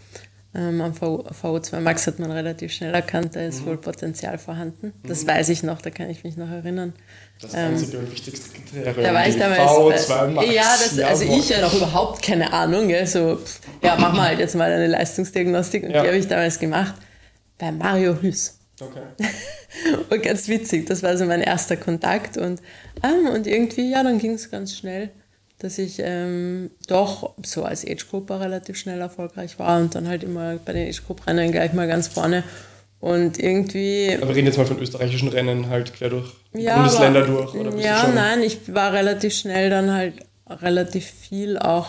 Ähm, 0.56 0.82
am 0.82 0.96
V- 0.96 1.24
VO2 1.30 1.80
Max 1.80 2.08
hat 2.08 2.18
man 2.18 2.32
relativ 2.32 2.72
schnell 2.74 2.92
erkannt, 2.94 3.36
da 3.36 3.42
ist 3.42 3.66
wohl 3.68 3.78
Potenzial 3.78 4.40
vorhanden. 4.40 4.94
Das 5.06 5.28
weiß 5.28 5.50
ich 5.50 5.62
noch, 5.62 5.80
da 5.80 5.92
kann 5.92 6.10
ich 6.10 6.24
mich 6.24 6.38
noch 6.38 6.50
erinnern. 6.50 6.94
Das 7.40 7.54
einzige 7.54 8.00
und 8.00 8.12
wichtigste 8.12 8.50
Kriterium. 8.58 9.04
Da 9.04 9.14
war 9.14 9.28
ich 9.28 9.36
die 9.36 9.40
damals. 9.40 10.08
V2 10.10 10.28
Max. 10.30 10.48
Ja, 10.52 10.64
das, 10.76 11.00
also 11.00 11.24
ich 11.24 11.50
ja 11.50 11.62
noch 11.62 11.74
überhaupt 11.76 12.24
keine 12.24 12.52
Ahnung. 12.52 12.88
Gell? 12.88 13.06
So, 13.06 13.38
ja, 13.84 13.96
mach 14.00 14.12
mal 14.14 14.30
halt 14.30 14.40
jetzt 14.40 14.56
mal 14.56 14.72
eine 14.72 14.88
Leistungsdiagnostik 14.88 15.84
und 15.84 15.92
Ja. 15.92 16.02
die 16.02 16.08
habe 16.08 16.18
ich 16.18 16.28
damals 16.28 16.58
gemacht 16.58 16.96
bei 17.60 17.72
Mario 17.72 18.20
Hüß. 18.20 18.56
Okay. 18.82 19.02
Und 20.10 20.24
ganz 20.24 20.48
witzig, 20.48 20.86
das 20.88 21.04
war 21.04 21.16
so 21.18 21.26
mein 21.26 21.42
erster 21.42 21.76
Kontakt 21.78 22.38
und, 22.38 22.62
ähm, 23.04 23.28
und 23.34 23.46
irgendwie, 23.46 23.92
ja, 23.92 24.04
dann 24.04 24.18
ging 24.20 24.32
es 24.34 24.50
ganz 24.50 24.74
schnell, 24.76 25.10
dass 25.60 25.78
ich 25.78 25.98
ähm, 26.00 26.72
doch 26.88 27.36
so 27.44 27.64
als 27.64 27.86
Age-Grupper 27.86 28.40
relativ 28.40 28.78
schnell 28.78 29.00
erfolgreich 29.02 29.60
war 29.60 29.80
und 29.80 29.94
dann 29.94 30.08
halt 30.08 30.24
immer 30.24 30.56
bei 30.58 30.74
den 30.74 30.88
Age-Group-Rennen 30.88 31.52
gleich 31.52 31.74
mal 31.74 31.88
ganz 31.88 32.08
vorne 32.08 32.44
und 33.02 33.38
irgendwie 33.40 34.14
Aber 34.18 34.30
wir 34.30 34.36
reden 34.36 34.48
jetzt 34.48 34.58
mal 34.58 34.66
von 34.66 34.80
österreichischen 34.80 35.30
Rennen 35.30 35.70
halt 35.70 35.94
quer 35.94 36.10
durch 36.10 36.34
ja, 36.54 36.76
Bundesländer 36.76 37.24
aber, 37.24 37.28
durch. 37.28 37.54
Oder 37.56 37.78
ja, 37.78 38.08
nein, 38.08 38.42
ich 38.42 38.74
war 38.74 38.94
relativ 38.94 39.34
schnell 39.34 39.70
dann 39.70 39.92
halt 39.92 40.14
relativ 40.50 41.06
viel 41.06 41.58
auch 41.58 41.88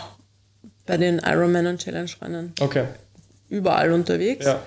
bei 0.85 0.97
den 0.97 1.19
Ironman 1.19 1.67
und 1.67 1.81
Challenge-Rennen 1.81 2.53
Okay, 2.59 2.83
überall 3.49 3.91
unterwegs. 3.91 4.45
ja. 4.45 4.61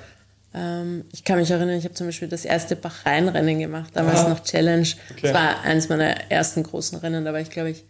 Ähm, 0.57 1.05
ich 1.13 1.25
kann 1.25 1.39
mich 1.39 1.51
erinnern, 1.51 1.77
ich 1.77 1.85
habe 1.85 1.95
zum 1.95 2.07
Beispiel 2.07 2.29
das 2.29 2.45
erste 2.45 2.77
Bachrhein-Rennen 2.77 3.59
gemacht, 3.59 3.91
damals 3.93 4.21
Aha. 4.21 4.29
noch 4.29 4.45
Challenge. 4.45 4.87
Okay. 5.11 5.21
Das 5.23 5.35
war 5.35 5.63
eines 5.63 5.89
meiner 5.89 6.31
ersten 6.31 6.63
großen 6.63 6.99
Rennen, 7.01 7.25
da 7.25 7.33
war 7.33 7.41
ich, 7.41 7.51
glaube 7.51 7.71
ich, 7.71 7.85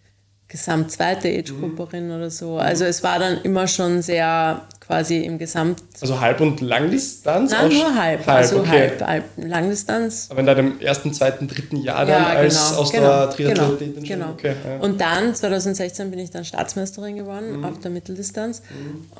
gesamt 0.49 0.91
zweite 0.93 1.29
Age-Grupperin 1.29 2.11
oder 2.11 2.31
so. 2.31 2.59
Also 2.59 2.85
es 2.85 3.03
war 3.03 3.19
dann 3.19 3.39
immer 3.43 3.67
schon 3.67 4.03
sehr 4.03 4.63
quasi 4.79 5.21
im 5.21 5.39
Gesamt. 5.39 5.83
Also 6.01 6.21
Halb- 6.21 6.41
und 6.43 6.61
Langdistanz? 6.61 7.51
Nein, 7.51 7.73
nur 7.73 7.95
halb. 7.95 8.27
Halb, 8.27 8.29
also 8.29 8.59
okay. 8.59 8.69
halb, 8.69 9.01
halb. 9.03 9.25
Langdistanz 9.39 10.29
Aber 10.31 10.41
in 10.41 10.47
deinem 10.47 10.79
ersten, 10.81 11.13
zweiten, 11.15 11.49
dritten 11.49 11.77
Jahr 11.79 12.05
dann 12.05 12.23
Ja, 12.23 12.29
als 12.29 12.55
genau, 12.69 12.81
Ausdauer-Triathletin 12.83 13.95
genau, 13.95 13.97
schon? 13.97 14.05
genau. 14.07 14.31
Okay, 14.33 14.55
ja. 14.69 14.81
Und 14.81 15.01
dann, 15.01 15.35
2016, 15.35 16.11
bin 16.11 16.19
ich 16.21 16.31
dann 16.31 16.45
Staatsmeisterin 16.45 17.17
geworden 17.17 17.59
Mhm. 17.59 17.65
auf 17.65 17.81
der 17.81 17.91
Mitteldistanz 17.91 18.63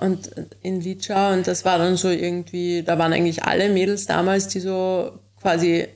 und 0.01 0.31
in 0.63 0.81
Litschau. 0.83 1.33
Und 1.33 1.47
das 1.47 1.65
war 1.65 1.79
dann 1.79 1.97
so 1.97 2.11
irgendwie, 2.11 2.83
da 2.83 2.99
waren 2.99 3.13
eigentlich 3.15 3.43
alle 3.45 3.71
Mädels 3.71 4.07
damals, 4.07 4.49
die 4.49 4.61
so 4.61 5.13
quasi 5.41 5.87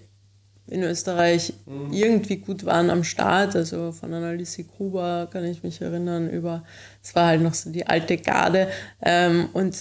in 0.71 0.83
Österreich 0.83 1.53
Mhm. 1.67 1.93
irgendwie 1.93 2.37
gut 2.37 2.65
waren 2.65 2.91
am 2.91 3.05
Start. 3.05 3.57
Also 3.57 3.93
von 3.93 4.11
Lissy 4.37 4.65
Gruber 4.65 5.29
kann 5.33 5.45
ich 5.45 5.63
mich 5.63 5.81
erinnern, 5.81 6.29
über, 6.31 6.65
es 7.03 7.15
war 7.15 7.27
halt 7.27 7.41
noch 7.43 7.55
so 7.55 7.71
die 7.71 7.87
alte 7.87 8.17
Garde. 8.19 8.69
Ähm, 9.03 9.49
und 9.53 9.77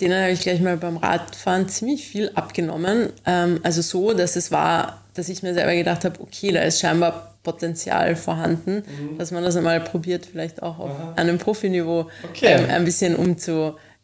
denen 0.00 0.20
habe 0.20 0.32
ich 0.32 0.40
gleich 0.40 0.60
mal 0.60 0.76
beim 0.76 0.96
Radfahren 0.96 1.68
ziemlich 1.68 2.06
viel 2.06 2.30
abgenommen. 2.34 3.10
Ähm, 3.26 3.60
also 3.62 3.82
so, 3.82 4.12
dass 4.14 4.36
es 4.36 4.50
war, 4.50 5.02
dass 5.14 5.28
ich 5.28 5.42
mir 5.42 5.54
selber 5.54 5.74
gedacht 5.74 6.04
habe, 6.04 6.20
okay, 6.20 6.50
da 6.52 6.62
ist 6.62 6.80
scheinbar 6.80 7.36
Potenzial 7.42 8.16
vorhanden, 8.16 8.76
Mhm. 8.86 9.18
dass 9.18 9.30
man 9.32 9.42
das 9.42 9.56
einmal 9.56 9.80
probiert, 9.80 10.26
vielleicht 10.26 10.62
auch 10.62 10.78
auf 10.78 10.92
einem 11.16 11.38
Profiniveau 11.38 12.08
Okay. 12.30 12.46
ähm, 12.46 12.70
ein 12.70 12.84
bisschen 12.84 13.16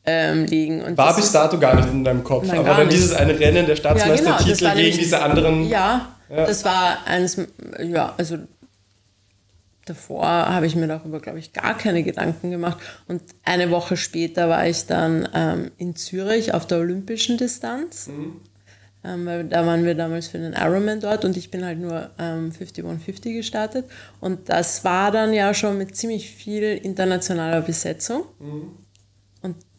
umzulegen. 0.09 0.83
Und 0.83 0.97
War 0.97 1.15
bis 1.15 1.33
dato 1.33 1.59
gar 1.59 1.75
nicht 1.77 1.89
in 1.89 2.05
deinem 2.05 2.25
Kopf. 2.25 2.47
Nein, 2.47 2.59
aber 2.59 2.75
dann 2.75 2.89
dieses 2.89 3.13
eine 3.15 3.39
Rennen, 3.39 3.67
der 3.67 3.77
ja, 3.77 3.83
genau, 3.93 3.97
Staatsmeistertitel 3.97 4.51
das 4.51 4.63
war 4.63 4.75
gegen 4.75 4.99
diese 4.99 5.23
anderen. 5.23 5.69
Ja, 5.69 6.09
Ja. 6.31 6.47
das 6.47 6.65
war 6.65 6.99
eines, 7.07 7.37
ja, 7.83 8.15
also 8.17 8.39
davor 9.87 10.27
habe 10.27 10.67
ich 10.67 10.77
mir 10.77 10.87
darüber, 10.87 11.21
glaube 11.21 11.39
ich, 11.39 11.53
gar 11.53 11.77
keine 11.77 12.03
Gedanken 12.03 12.51
gemacht. 12.51 12.79
Und 13.07 13.23
eine 13.45 13.71
Woche 13.71 13.97
später 13.97 14.49
war 14.49 14.67
ich 14.67 14.87
dann 14.87 15.29
ähm, 15.35 15.71
in 15.79 15.97
Zürich 15.97 16.53
auf 16.55 16.67
der 16.67 16.79
olympischen 16.79 17.39
Distanz. 17.39 18.11
Ähm, 19.05 19.27
weil 19.27 19.45
da 19.45 19.65
waren 19.65 19.85
wir 19.85 19.95
damals 19.95 20.27
für 20.29 20.39
den 20.39 20.53
Ironman 20.55 21.01
dort 21.01 21.25
und 21.25 21.37
ich 21.37 21.51
bin 21.51 21.65
halt 21.65 21.79
nur 21.79 22.11
ähm, 22.19 22.51
5150 22.53 23.33
gestartet. 23.35 23.87
Und 24.21 24.49
das 24.49 24.85
war 24.85 25.11
dann 25.13 25.33
ja 25.33 25.55
schon 25.55 25.79
mit 25.79 25.97
ziemlich 25.97 26.31
viel 26.31 26.65
internationaler 26.83 27.61
Besetzung. 27.63 28.25
Und 28.41 28.77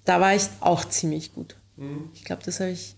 da 0.10 0.20
war 0.20 0.36
ich 0.36 0.44
auch 0.60 0.84
ziemlich 0.86 1.34
gut. 1.34 1.56
Ich 2.16 2.26
glaube, 2.26 2.42
das 2.46 2.60
habe 2.60 2.72
ich 2.72 2.96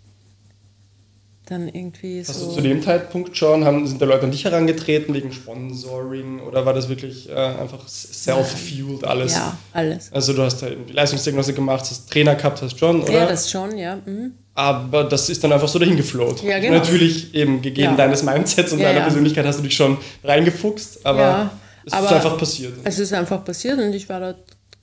dann 1.46 1.68
irgendwie 1.68 2.22
Hast 2.22 2.34
so. 2.40 2.48
du 2.50 2.56
zu 2.56 2.62
dem 2.62 2.82
Zeitpunkt 2.82 3.36
schon, 3.36 3.66
haben, 3.66 3.86
sind 3.86 4.02
da 4.02 4.06
Leute 4.06 4.24
an 4.24 4.32
dich 4.32 4.46
herangetreten 4.46 5.14
wegen 5.14 5.34
Sponsoring 5.34 6.40
oder 6.40 6.66
war 6.66 6.74
das 6.74 6.88
wirklich 6.88 7.30
äh, 7.30 7.34
einfach 7.34 7.88
self-fueled 7.88 9.04
alles? 9.04 9.34
Ja, 9.34 9.58
alles. 9.74 10.12
Also 10.14 10.34
du 10.34 10.44
hast 10.44 10.62
da 10.62 10.68
irgendwie 10.68 10.94
Leistungsdiagnostik 10.94 11.56
gemacht, 11.56 11.82
hast 11.82 12.10
Trainer 12.10 12.36
gehabt, 12.36 12.62
hast 12.62 12.80
schon, 12.80 13.02
oder? 13.04 13.12
Ja, 13.12 13.26
das 13.26 13.52
schon, 13.52 13.78
ja. 13.78 13.98
Mhm. 14.06 14.34
Aber 14.54 15.04
das 15.04 15.30
ist 15.30 15.44
dann 15.44 15.52
einfach 15.52 15.68
so 15.68 15.78
dahin 15.80 15.98
geflowt. 15.98 16.42
Ja, 16.44 16.60
genau. 16.60 16.78
Natürlich 16.78 17.34
eben 17.36 17.62
gegeben 17.62 17.92
Ja. 17.92 17.98
deines 17.98 18.24
Mindsets 18.24 18.72
und 18.72 18.80
Ja, 18.80 18.90
deiner. 18.94 19.02
Persönlichkeit 19.06 19.46
hast 19.46 19.60
du 19.60 19.64
dich 19.64 19.76
schon 19.76 19.98
reingefuchst, 20.24 21.06
aber 21.06 21.52
es 21.86 21.94
aber- 21.94 22.06
ist 22.08 22.14
einfach 22.14 22.38
passiert. 22.38 22.74
Es 22.84 23.00
ist 23.00 23.14
einfach 23.14 23.44
passiert 23.44 23.78
und 23.80 23.94
ich 23.94 24.08
war 24.08 24.20
da 24.20 24.36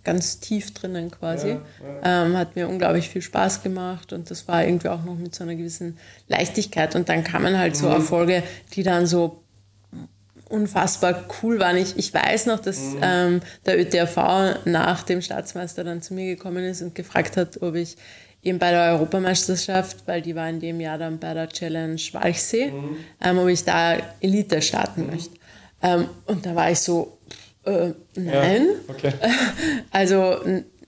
ganz 0.05 0.41
tief 0.41 0.73
drinnen 0.75 1.11
quasi. 1.11 1.49
Ja, 2.03 2.25
Ähm, 2.25 2.37
hat 2.37 2.55
mir 2.55 2.69
unglaublich 2.69 3.09
viel 3.09 3.23
Spaß 3.23 3.63
gemacht 3.65 4.13
und 4.13 4.31
das 4.31 4.47
war 4.47 4.65
irgendwie 4.65 4.89
auch 4.89 5.03
noch 5.05 5.17
mit 5.17 5.35
so 5.35 5.43
einer 5.43 5.57
gewissen 5.57 5.99
Leichtigkeit. 6.29 6.95
Und 6.95 7.09
dann 7.09 7.25
kamen 7.25 7.59
halt 7.59 7.73
Mhm. 7.75 7.79
so 7.81 7.89
Erfolge, 7.89 8.43
die 8.75 8.85
dann 8.85 9.07
so 9.07 9.43
unfassbar 10.49 11.25
cool 11.43 11.59
waren. 11.59 11.77
Ich, 11.77 11.97
ich 11.99 12.13
weiß 12.15 12.47
noch, 12.47 12.61
dass 12.61 12.95
Mhm. 12.95 13.01
ähm, 13.03 13.41
der 13.67 13.79
ÖTRV 13.81 14.61
nach 14.65 15.03
dem 15.03 15.21
Staatsmeister 15.21 15.85
dann 15.85 16.01
zu 16.01 16.15
mir 16.15 16.35
gekommen 16.37 16.65
ist 16.65 16.81
und 16.83 16.95
gefragt 16.95 17.37
hat, 17.37 17.61
ob 17.61 17.75
ich 17.75 17.97
eben 18.43 18.59
bei 18.59 18.71
der 18.71 18.93
Europameisterschaft, 18.93 19.99
weil 20.07 20.23
die 20.23 20.35
war 20.35 20.49
in 20.49 20.61
dem 20.61 20.81
Jahr 20.81 20.97
dann 20.97 21.19
bei 21.19 21.35
der 21.35 21.49
Challenge 21.49 22.01
Walchsee, 22.13 22.67
Mhm. 22.71 22.97
ähm, 23.23 23.39
ob 23.39 23.49
ich 23.49 23.65
da 23.65 23.97
Elite 24.21 24.63
starten 24.63 25.07
möchte. 25.07 25.37
Ähm, 25.83 26.09
und 26.27 26.47
da 26.47 26.55
war 26.55 26.71
ich 26.71 26.79
so, 26.81 27.18
Äh, 27.69 27.95
nein. 28.15 28.67
Ja, 28.67 28.95
okay. 28.95 29.13
Also 29.91 30.37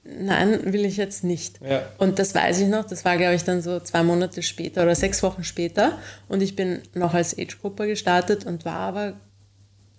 nein, 0.05 0.73
will 0.73 0.85
ich 0.85 0.97
jetzt 0.97 1.25
nicht. 1.25 1.61
Ja. 1.63 1.83
Und 1.99 2.19
das 2.19 2.35
weiß 2.35 2.61
ich 2.61 2.69
noch, 2.69 2.85
das 2.85 3.05
war, 3.05 3.17
glaube 3.17 3.35
ich, 3.35 3.45
dann 3.45 3.63
so 3.63 3.81
zwei 3.81 4.03
Monate 4.03 4.43
später 4.43 4.83
oder 4.83 4.95
sechs 4.95 5.23
Wochen 5.23 5.45
später. 5.45 5.99
Und 6.29 6.43
ich 6.43 6.57
bin 6.57 6.81
noch 6.95 7.15
als 7.15 7.39
Age-Grupper 7.39 7.87
gestartet 7.87 8.47
und 8.47 8.65
war 8.65 8.77
aber 8.77 9.13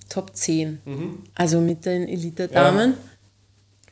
Top 0.10 0.36
10. 0.36 0.80
Also 1.36 1.62
mit 1.62 1.86
den 1.86 2.08
Elite-Damen, 2.08 2.96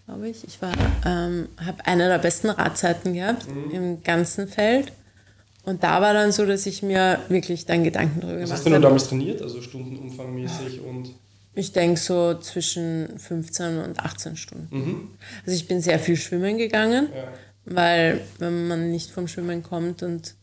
glaube 0.05 0.27
ich. 0.29 0.43
Ich 0.45 0.61
war, 0.61 0.73
ähm, 1.05 1.47
habe 1.65 1.85
eine 1.85 2.09
der 2.09 2.17
besten 2.17 2.49
Radzeiten 2.49 3.13
gehabt 3.13 3.45
im 3.71 4.03
ganzen 4.03 4.47
Feld. 4.49 4.91
Und 5.63 5.83
da 5.83 6.01
war 6.01 6.13
dann 6.13 6.31
so, 6.31 6.45
dass 6.45 6.65
ich 6.65 6.81
mir 6.83 7.19
wirklich 7.29 7.65
dann 7.65 7.83
Gedanken 7.83 8.21
darüber 8.21 8.41
Was 8.41 8.49
gemacht 8.49 8.51
hast 8.57 8.65
du 8.65 8.69
denn 8.69 8.73
habe. 8.75 8.83
damals 8.83 9.07
trainiert? 9.07 9.41
Also 9.41 9.61
stundenumfangmäßig 9.61 10.81
und. 10.81 11.11
Ich 11.59 11.73
denke 11.73 11.99
so 11.99 12.35
zwischen 12.35 13.17
15 13.19 13.79
und 13.79 13.99
18 13.99 14.37
Stunden. 14.37 14.67
Mhm. 14.75 15.07
Also 15.45 15.55
ich 15.55 15.67
bin 15.67 15.81
sehr 15.81 15.99
viel 15.99 16.15
schwimmen 16.15 16.57
gegangen, 16.57 17.09
Ja. 17.13 17.23
weil 17.65 18.21
wenn 18.37 18.67
man 18.67 18.91
nicht 18.91 19.11
vom 19.11 19.27
Schwimmen 19.27 19.61
kommt 19.61 20.01
und 20.03 20.35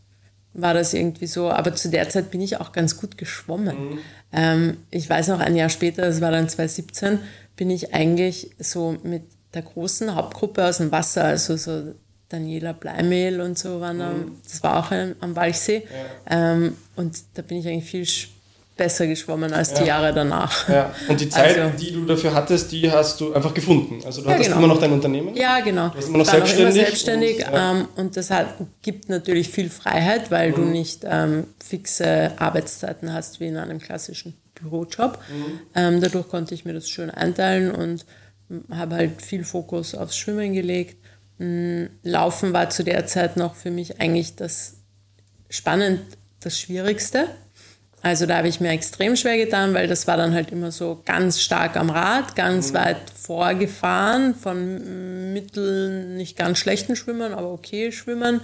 war 0.52 0.74
das 0.74 0.92
irgendwie 0.94 1.26
so, 1.26 1.50
aber 1.50 1.74
zu 1.74 1.88
der 1.90 2.09
Zeit 2.09 2.31
bin 2.31 2.40
ich 2.40 2.59
auch 2.61 2.72
ganz 2.72 2.96
gut 2.98 3.16
geschwommen. 3.18 3.90
Mhm. 3.90 3.98
Ähm, 4.33 4.76
ich 4.90 5.09
weiß 5.09 5.29
noch, 5.29 5.40
ein 5.40 5.57
Jahr 5.57 5.68
später, 5.70 6.02
das 6.02 6.20
war 6.20 6.31
dann 6.31 6.48
2017, 6.48 7.18
bin 7.57 7.70
ich 7.70 7.94
eigentlich 7.94 8.50
so 8.59 8.96
mit 9.02 9.22
der 9.55 9.62
großen 9.62 10.14
Hauptgruppe 10.14 10.66
aus 10.66 10.79
dem 10.79 10.92
Wasser, 10.92 11.24
also 11.24 11.57
so 11.57 11.94
Daniela 12.29 12.72
Bleimehl 12.72 13.40
und 13.40 13.57
so 13.59 13.81
waren 13.81 14.00
am, 14.02 14.33
das 14.44 14.62
war 14.62 14.79
auch 14.79 14.90
am, 14.90 15.14
am 15.20 15.35
Walchsee. 15.37 15.87
Ähm, 16.29 16.76
und 16.96 17.16
da 17.35 17.42
bin 17.42 17.59
ich 17.59 17.68
eigentlich 17.68 17.90
viel 17.90 18.02
sch- 18.02 18.29
besser 18.77 19.07
geschwommen 19.07 19.53
als 19.55 19.73
die 19.73 19.81
Ja. 19.83 19.87
Jahre 19.87 20.12
danach. 20.12 20.69
Ja. 20.69 20.95
Und 21.09 21.19
die 21.21 21.29
Zeit, 21.31 21.59
Also- 21.59 21.77
die 21.79 21.93
du 21.93 22.05
dafür 22.05 22.35
hattest, 22.35 22.73
die 22.73 22.91
hast 22.91 23.21
du 23.21 23.33
einfach 23.33 23.55
gefunden. 23.55 24.01
Also 24.05 24.21
du 24.21 24.29
Ja, 24.29 24.35
hattest 24.35 24.51
genau. 24.51 24.59
immer 24.65 24.75
noch 24.75 24.81
dein 24.81 24.93
Unternehmen. 24.93 25.35
Ja, 25.35 25.61
genau. 25.61 25.95
warst 25.95 26.09
immer 26.09 26.19
noch 26.19 26.27
war 26.27 26.33
selbstständig 26.35 26.61
immer 26.77 26.85
selbstständig 26.87 27.37
und, 27.47 27.53
ja. 27.55 27.71
ähm, 27.73 27.89
und 27.97 28.17
das 28.17 28.31
hat, 28.31 28.49
gibt 28.83 29.09
natürlich 29.09 29.49
viel 29.49 29.71
Freiheit, 29.71 30.31
weil 30.31 30.51
Mhm. 30.51 30.55
du 30.57 30.61
nicht 30.62 31.01
ähm, 31.05 31.45
fixe 31.65 32.33
Arbeitszeiten 32.37 33.12
hast 33.12 33.41
wie 33.41 33.47
in 33.47 33.57
einem 33.57 33.79
klassischen 33.81 34.35
Bürojob. 34.55 35.19
Mhm. 35.31 35.61
Ähm, 35.75 36.01
dadurch 36.03 36.29
konnte 36.29 36.55
ich 36.55 36.65
mir 36.67 36.75
das 36.75 36.89
schön 36.91 37.11
einteilen 37.11 37.71
und 37.75 38.05
habe 38.71 38.95
halt 38.97 39.23
viel 39.23 39.45
Fokus 39.45 39.95
aufs 39.95 40.17
Schwimmen 40.17 40.53
gelegt. 40.53 40.97
Mm, 41.39 41.85
Laufen 42.03 42.53
war 42.53 42.71
zu 42.71 42.85
der 42.85 43.07
Zeit 43.07 43.37
noch 43.37 43.55
für 43.55 43.71
mich 43.71 44.01
eigentlich 44.01 44.37
das 44.37 44.75
spannend 45.49 46.01
das 46.41 46.59
Schwierigste. 46.61 47.27
Also 48.07 48.25
da 48.25 48.37
habe 48.37 48.47
ich 48.47 48.61
mir 48.61 48.71
extrem 48.71 49.16
schwer 49.16 49.37
getan, 49.37 49.75
weil 49.75 49.88
das 49.88 50.07
war 50.07 50.16
dann 50.16 50.33
halt 50.33 50.53
immer 50.53 50.71
so 50.71 51.03
ganz 51.05 51.40
stark 51.40 51.77
am 51.77 51.90
Rad, 51.90 52.37
ganz 52.37 52.73
weit 52.73 52.99
vorgefahren, 53.21 54.37
von 54.37 55.33
mittel, 55.33 56.14
nicht 56.14 56.37
ganz 56.37 56.59
schlechten 56.59 56.95
Schwimmern, 56.95 57.35
aber 57.35 57.53
okay 57.53 57.90
Schwimmern, 57.90 58.42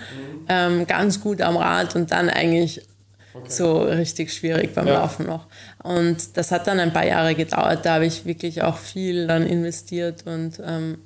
ähm, 0.49 0.85
ganz 0.89 1.21
gut 1.21 1.41
am 1.41 1.57
Rad 1.57 1.95
und 1.95 2.11
dann 2.11 2.29
eigentlich 2.29 2.85
so 3.47 3.83
richtig 3.83 4.33
schwierig 4.33 4.75
beim 4.75 4.89
Ja. 4.89 4.95
Laufen 4.95 5.27
noch. 5.27 5.47
Und 5.85 6.37
das 6.37 6.51
hat 6.51 6.67
dann 6.67 6.81
ein 6.81 6.93
paar 6.93 7.07
Jahre 7.07 7.37
gedauert, 7.37 7.87
da 7.87 7.95
habe 7.95 8.07
ich 8.07 8.25
wirklich 8.25 8.63
auch 8.63 8.79
viel 8.79 9.29
dann 9.29 9.47
investiert 9.47 10.27
und 10.27 10.61
ähm, 10.67 10.99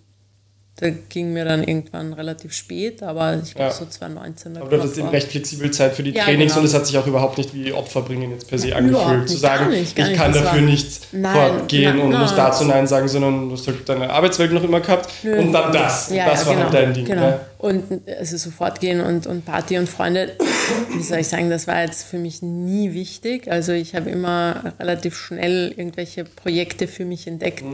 da 0.79 0.91
ging 0.91 1.33
mir 1.33 1.47
dann 1.47 1.65
irgendwann 1.65 2.13
relativ 2.13 2.53
spät, 2.53 3.03
aber 3.03 3.41
ich 3.43 3.55
glaube 3.55 3.71
Ja. 3.71 3.75
so 3.75 3.87
2019. 3.87 4.53
da 4.55 4.61
Aber 4.61 4.69
du 4.69 4.79
hattest 4.79 4.99
eben 4.99 5.09
recht 5.09 5.29
flexibel 5.29 5.71
Zeit 5.71 5.95
für 5.95 6.03
die 6.03 6.11
Ja, 6.11 6.25
Trainings 6.25 6.53
genau. 6.53 6.61
und 6.61 6.67
es 6.67 6.75
hat 6.75 6.87
sich 6.87 6.99
auch 6.99 7.07
überhaupt 7.07 7.39
nicht 7.39 7.55
wie 7.55 7.73
Opfer 7.73 8.03
bringen 8.03 8.31
jetzt 8.33 8.49
per 8.49 8.59
se 8.59 8.69
Überhaupt 8.69 9.07
angefühlt. 9.07 9.29
Zu 9.31 9.37
sagen, 9.39 9.71
nicht, 9.71 9.99
ich 9.99 10.15
kann 10.15 10.35
dafür 10.35 10.61
nicht 10.61 11.01
Nein, 11.13 11.35
fortgehen 11.35 11.97
na- 11.97 12.05
und 12.05 12.11
na. 12.11 12.19
muss 12.21 12.35
dazu 12.35 12.65
Nein 12.65 12.87
sagen, 12.87 13.09
sondern 13.09 13.49
du 13.49 13.55
hast 13.57 13.67
halt 13.67 13.89
deine 13.89 14.11
Arbeitswelt 14.11 14.53
noch 14.53 14.63
immer 14.65 14.81
gehabt 14.81 15.09
und 15.25 15.51
dann 15.53 15.73
das. 15.73 16.11
Ja, 16.11 16.27
das 16.27 16.43
ja, 16.43 16.47
war 16.47 16.55
genau, 16.55 16.65
halt 16.67 16.75
dein 16.75 16.93
Ding. 16.95 17.05
Genau. 17.07 17.23
Ja. 17.23 17.41
Und 17.57 17.85
also 18.19 18.37
sofort 18.37 18.81
gehen 18.81 19.01
und, 19.01 19.27
und 19.27 19.47
Party 19.47 19.79
und 19.79 19.89
Freunde, 19.89 20.33
wie 20.95 21.03
soll 21.03 21.21
ich 21.21 21.29
sagen, 21.29 21.49
das 21.49 21.67
war 21.67 21.81
jetzt 21.81 22.03
für 22.05 22.19
mich 22.19 22.43
nie 22.43 22.93
wichtig. 22.93 23.51
Also 23.51 23.73
ich 23.73 23.95
habe 23.95 24.11
immer 24.11 24.75
relativ 24.79 25.17
schnell 25.17 25.73
irgendwelche 25.75 26.25
Projekte 26.25 26.87
für 26.87 27.07
mich 27.07 27.27
entdeckt, 27.27 27.65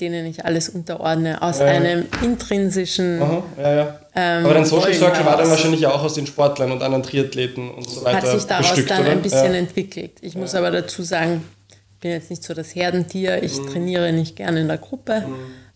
denen 0.00 0.26
ich 0.26 0.44
alles 0.44 0.68
unterordne, 0.68 1.42
aus 1.42 1.58
Mhm. 1.58 1.66
Ja. 1.66 1.72
einem 1.72 2.06
intrinsischen, 2.22 3.22
Aha, 3.22 3.42
ja, 3.58 3.74
ja. 3.74 4.00
Ähm, 4.16 4.44
Aber 4.44 4.54
dein 4.54 4.64
Social 4.64 4.92
Circle 4.94 5.24
war 5.24 5.36
dann 5.36 5.48
wahrscheinlich 5.50 5.80
ja 5.82 5.90
auch 5.92 6.02
aus 6.02 6.14
den 6.14 6.26
Sportlern 6.26 6.72
und 6.72 6.82
anderen 6.82 7.02
Triathleten 7.02 7.70
und 7.70 7.88
so 7.88 8.04
weiter 8.04 8.16
hat 8.22 8.26
sich 8.28 8.44
daraus 8.44 8.70
bestückt, 8.70 8.90
dann 8.90 9.02
oder? 9.02 9.10
ein 9.12 9.22
bisschen 9.22 9.52
ja. 9.52 9.58
entwickelt. 9.58 10.12
Ich 10.20 10.34
muss 10.34 10.54
aber 10.54 10.70
dazu 10.70 11.02
sagen, 11.02 11.44
ich 11.70 12.00
bin 12.00 12.10
jetzt 12.12 12.30
nicht 12.30 12.42
so 12.42 12.54
das 12.54 12.74
Herdentier, 12.74 13.42
ich 13.42 13.56
Mhm. 13.58 13.66
trainiere 13.68 14.12
nicht 14.12 14.34
gerne 14.36 14.60
in 14.60 14.68
der 14.68 14.78
Gruppe. 14.78 15.24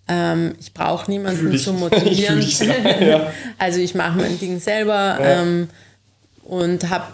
Ähm, 0.09 0.55
ich 0.61 0.75
brauche 0.75 1.11
niemanden 1.11 1.57
zu 1.57 1.73
Ich 1.73 1.79
motivieren. 1.79 2.41
ja. 3.01 3.31
Also 3.59 3.79
ich 3.81 3.95
mache 3.95 4.19
mein 4.19 4.39
Ding 4.39 4.59
selber 4.59 5.19
Ja. 5.21 5.43
ähm, 5.43 5.69
und 6.45 6.91
habe 6.91 7.05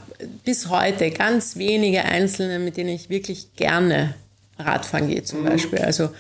bis 0.45 0.69
heute 0.69 1.11
ganz 1.11 1.57
wenige 1.57 2.05
Einzelne, 2.05 2.59
mit 2.59 2.77
denen 2.77 2.91
ich 2.91 3.09
wirklich 3.11 3.55
gerne 3.57 4.15
Radfahren 4.59 5.09
gehe 5.09 5.21
Mhm. 5.21 5.25
zum 5.25 5.45
Beispiel. 5.45 5.79
Also 5.81 6.11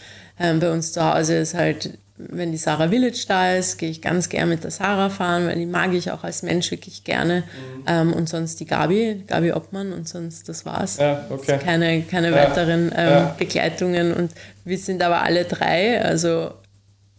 ähm, 0.40 0.59
bei 0.59 0.72
uns 0.72 0.92
zu 0.92 1.05
Hause 1.05 1.37
ist 1.37 1.55
halt, 1.55 1.90
wenn 2.16 2.53
die 2.53 2.59
Sarah 2.59 2.88
Village 2.88 3.24
da 3.29 3.55
ist, 3.55 3.79
gehe 3.79 3.88
ich 3.90 4.03
ganz 4.03 4.29
gern 4.29 4.48
mit 4.50 4.62
der 4.64 4.70
Sarah 4.70 5.09
fahren, 5.09 5.46
weil 5.46 5.57
die 5.57 5.64
mag 5.64 5.94
ich 5.94 6.11
auch 6.11 6.22
als 6.24 6.42
Mensch 6.42 6.70
wirklich 6.70 7.03
gerne. 7.05 7.44
Mhm. 7.44 7.85
Ähm, 7.87 8.12
und 8.12 8.29
sonst 8.29 8.61
die 8.61 8.66
Gabi, 8.66 9.22
Gabi 9.26 9.53
Obmann 9.53 9.92
und 9.92 10.07
sonst 10.09 10.46
das 10.48 10.66
war's. 10.66 10.98
Ja, 10.98 11.24
okay. 11.31 11.59
Keine, 11.62 12.03
keine 12.03 12.29
Ja. 12.31 12.37
weiteren 12.37 12.92
ähm, 12.94 13.11
Ja. 13.11 13.37
Begleitungen 13.38 14.12
und 14.12 14.33
wir 14.64 14.76
sind 14.79 15.03
aber 15.03 15.22
alle 15.22 15.44
drei, 15.44 16.03
also 16.03 16.50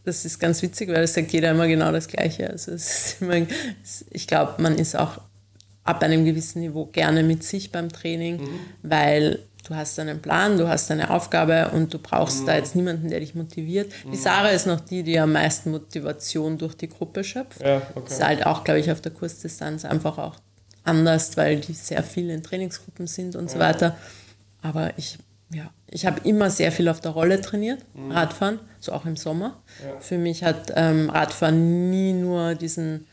das 0.04 0.26
ist 0.26 0.40
ganz 0.40 0.62
witzig, 0.62 0.90
weil 0.90 1.02
das 1.02 1.14
sagt 1.16 1.32
jeder 1.32 1.52
immer 1.52 1.68
genau 1.68 1.92
das 1.92 2.08
Gleiche. 2.08 2.50
Also 2.50 2.72
es 2.72 3.14
ist 3.14 3.22
immer, 3.22 3.38
es- 3.84 4.06
ich 4.12 4.28
glaube, 4.28 4.62
man 4.62 4.78
ist 4.78 4.96
auch 4.96 5.20
ab 5.84 6.04
einem 6.04 6.26
gewissen 6.26 6.62
Niveau 6.62 6.86
gerne 6.86 7.24
mit 7.24 7.44
sich 7.44 7.72
beim 7.72 7.90
Training, 7.92 8.38
Mhm. 8.38 8.60
weil 8.84 9.40
du 9.72 9.78
hast 9.78 9.98
einen 10.00 10.22
Plan, 10.22 10.58
du 10.58 10.68
hast 10.68 10.92
eine 10.92 11.10
Aufgabe 11.10 11.70
und 11.74 11.94
du 11.94 11.98
brauchst 12.00 12.42
Mhm. 12.42 12.46
da 12.48 12.56
jetzt 12.58 12.76
niemanden, 12.76 13.10
der 13.10 13.20
dich 13.22 13.36
motiviert. 13.36 13.92
Die 14.12 14.18
Sarah 14.18 14.50
ist 14.50 14.68
noch 14.68 14.82
die, 14.82 15.02
die 15.04 15.18
am 15.20 15.32
meisten 15.32 15.72
Motivation 15.72 16.58
durch 16.58 16.76
die 16.76 16.90
Gruppe 16.90 17.24
schöpft. 17.24 17.62
Ja, 17.62 17.78
okay. 17.96 18.02
Das 18.06 18.14
ist 18.14 18.24
halt 18.24 18.46
auch, 18.46 18.64
glaube 18.64 18.80
ich, 18.82 18.92
auf 18.92 19.02
der 19.02 19.12
Kursdistanz 19.14 19.86
einfach 19.86 20.18
auch 20.18 20.36
anders, 20.84 21.38
weil 21.38 21.60
die 21.62 21.74
sehr 21.74 22.04
viel 22.04 22.30
in 22.30 22.44
Trainingsgruppen 22.44 23.08
sind 23.08 23.36
und 23.36 23.50
so 23.50 23.60
weiter. 23.60 23.96
Aber 24.62 24.92
ich, 24.98 25.18
ja, 25.54 25.70
ich 25.90 26.06
habe 26.06 26.20
immer 26.28 26.50
sehr 26.50 26.72
viel 26.72 26.90
auf 26.90 27.00
der 27.00 27.12
Rolle 27.12 27.40
trainiert, 27.42 27.84
Radfahren, 28.10 28.60
so 28.80 28.92
auch 28.92 29.06
im 29.06 29.16
Sommer. 29.16 29.62
Für 30.00 30.18
mich 30.18 30.44
hat 30.44 30.74
ähm, 30.76 31.10
Radfahren 31.10 31.90
nie 31.90 32.14
nur 32.14 32.56
diesen, 32.56 33.06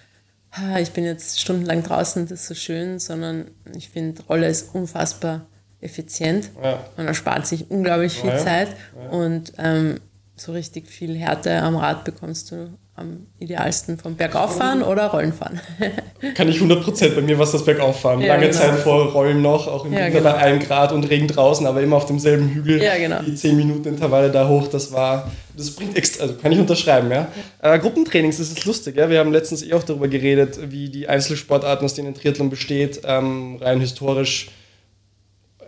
"Ah, 0.51 0.79
ich 0.81 0.91
bin 0.93 1.05
jetzt 1.05 1.41
stundenlang 1.41 1.83
draußen, 1.83 2.27
das 2.27 2.41
ist 2.41 2.49
so 2.49 2.55
schön, 2.55 2.99
sondern 2.99 3.51
ich 3.77 3.91
finde, 3.91 4.23
Rolle 4.25 4.49
ist 4.49 4.75
unfassbar 4.75 5.47
effizient. 5.81 6.51
Ja. 6.63 6.81
Man 6.97 7.07
erspart 7.07 7.47
sich 7.47 7.71
unglaublich 7.71 8.15
viel 8.15 8.31
Ja, 8.31 8.37
ja. 8.37 8.45
Zeit 8.45 8.69
und 9.11 9.53
ähm, 9.59 10.01
so 10.37 10.53
richtig 10.53 10.89
viel 10.89 11.17
Härte 11.17 11.63
am 11.63 11.77
Rad 11.77 12.05
bekommst 12.05 12.51
du 12.51 12.71
am 12.99 13.27
idealsten 13.39 13.97
vom 13.97 14.17
Bergauffahren 14.17 14.83
oder 14.83 15.07
Rollenfahren. 15.07 15.61
Kann 16.35 16.49
ich 16.49 16.59
100% 16.59 17.15
bei 17.15 17.21
mir 17.21 17.39
was 17.39 17.53
das 17.53 17.65
Bergauffahren. 17.65 18.21
Ja, 18.21 18.35
Lange 18.35 18.49
genau. 18.49 18.59
Zeit 18.59 18.75
vor 18.81 19.13
Rollen 19.13 19.41
noch, 19.41 19.69
auch 19.69 19.85
im 19.85 19.93
Ja, 19.93 20.07
Winter 20.07 20.19
genau. 20.19 20.33
bei 20.33 20.39
1 20.39 20.67
Grad 20.67 20.91
und 20.91 21.05
Regen 21.09 21.29
draußen, 21.29 21.65
aber 21.65 21.81
immer 21.81 21.97
auf 21.97 22.07
demselben 22.07 22.49
Hügel. 22.49 22.83
Ja, 22.83 22.97
genau. 22.99 23.23
Die 23.23 23.37
10 23.37 23.57
Minuten 23.57 23.89
Intervalle 23.89 24.33
da 24.33 24.49
hoch, 24.49 24.67
das 24.67 24.91
war, 24.91 25.31
das 25.57 25.71
bringt 25.71 25.97
extra, 25.97 26.25
also 26.25 26.35
kann 26.35 26.51
ich 26.51 26.59
unterschreiben, 26.59 27.09
ja. 27.13 27.29
Äh, 27.63 27.79
Gruppentrainings, 27.79 28.39
das 28.39 28.49
ist 28.49 28.65
lustig, 28.65 28.97
ja. 28.97 29.09
Wir 29.09 29.21
haben 29.21 29.31
letztens 29.33 29.63
eh 29.63 29.73
auch 29.75 29.85
darüber 29.85 30.09
geredet, 30.09 30.59
wie 30.71 30.89
die 30.89 31.09
Einzelsportarten, 31.09 31.85
aus 31.85 31.95
denen 31.95 32.15
Triathlon 32.15 32.51
besteht, 32.51 33.03
ähm, 33.05 33.59
rein 33.61 33.79
historisch 33.81 34.51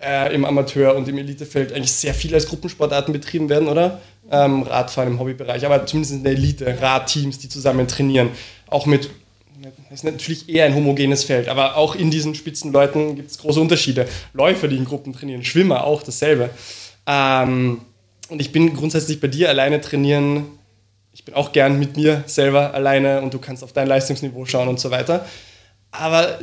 äh, 0.02 0.34
im 0.34 0.44
Amateur- 0.44 0.96
und 0.96 1.08
im 1.08 1.18
Elitefeld 1.18 1.72
eigentlich 1.72 1.92
sehr 1.92 2.14
viel 2.14 2.34
als 2.34 2.46
Gruppensportarten 2.46 3.12
betrieben 3.12 3.48
werden, 3.48 3.68
oder? 3.68 4.00
Ähm, 4.30 4.62
Radfahren 4.62 5.12
im 5.12 5.18
Hobbybereich, 5.18 5.66
aber 5.66 5.86
zumindest 5.86 6.14
in 6.14 6.24
der 6.24 6.32
Elite, 6.32 6.80
Radteams, 6.80 7.38
die 7.38 7.48
zusammen 7.48 7.88
trainieren. 7.88 8.30
Auch 8.68 8.86
mit, 8.86 9.10
das 9.62 10.00
ist 10.00 10.04
natürlich 10.04 10.48
eher 10.48 10.66
ein 10.66 10.74
homogenes 10.74 11.24
Feld, 11.24 11.48
aber 11.48 11.76
auch 11.76 11.94
in 11.94 12.10
diesen 12.10 12.34
Spitzenleuten 12.34 13.16
gibt 13.16 13.30
es 13.30 13.38
große 13.38 13.60
Unterschiede. 13.60 14.06
Läufer, 14.32 14.68
die 14.68 14.76
in 14.76 14.84
Gruppen 14.84 15.12
trainieren, 15.12 15.44
Schwimmer 15.44 15.84
auch 15.84 16.02
dasselbe. 16.02 16.50
Ähm, 17.06 17.80
und 18.28 18.40
ich 18.40 18.52
bin 18.52 18.74
grundsätzlich 18.74 19.20
bei 19.20 19.26
dir 19.26 19.48
alleine 19.48 19.80
trainieren. 19.80 20.46
Ich 21.12 21.24
bin 21.24 21.34
auch 21.34 21.50
gern 21.50 21.78
mit 21.78 21.96
mir 21.96 22.22
selber 22.26 22.72
alleine 22.72 23.20
und 23.20 23.34
du 23.34 23.38
kannst 23.38 23.64
auf 23.64 23.72
dein 23.72 23.88
Leistungsniveau 23.88 24.44
schauen 24.46 24.68
und 24.68 24.78
so 24.78 24.92
weiter. 24.92 25.26
Aber 25.90 26.38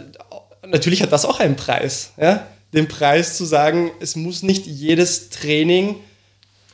natürlich 0.68 1.02
hat 1.02 1.14
das 1.14 1.26
auch 1.26 1.40
einen 1.40 1.56
Preis. 1.56 2.12
Ja? 2.18 2.46
Den 2.74 2.88
Preis 2.88 3.38
zu 3.38 3.46
sagen, 3.46 3.92
es 4.00 4.16
muss 4.16 4.44
nicht 4.44 4.66
jedes 4.66 5.30
Training 5.30 5.96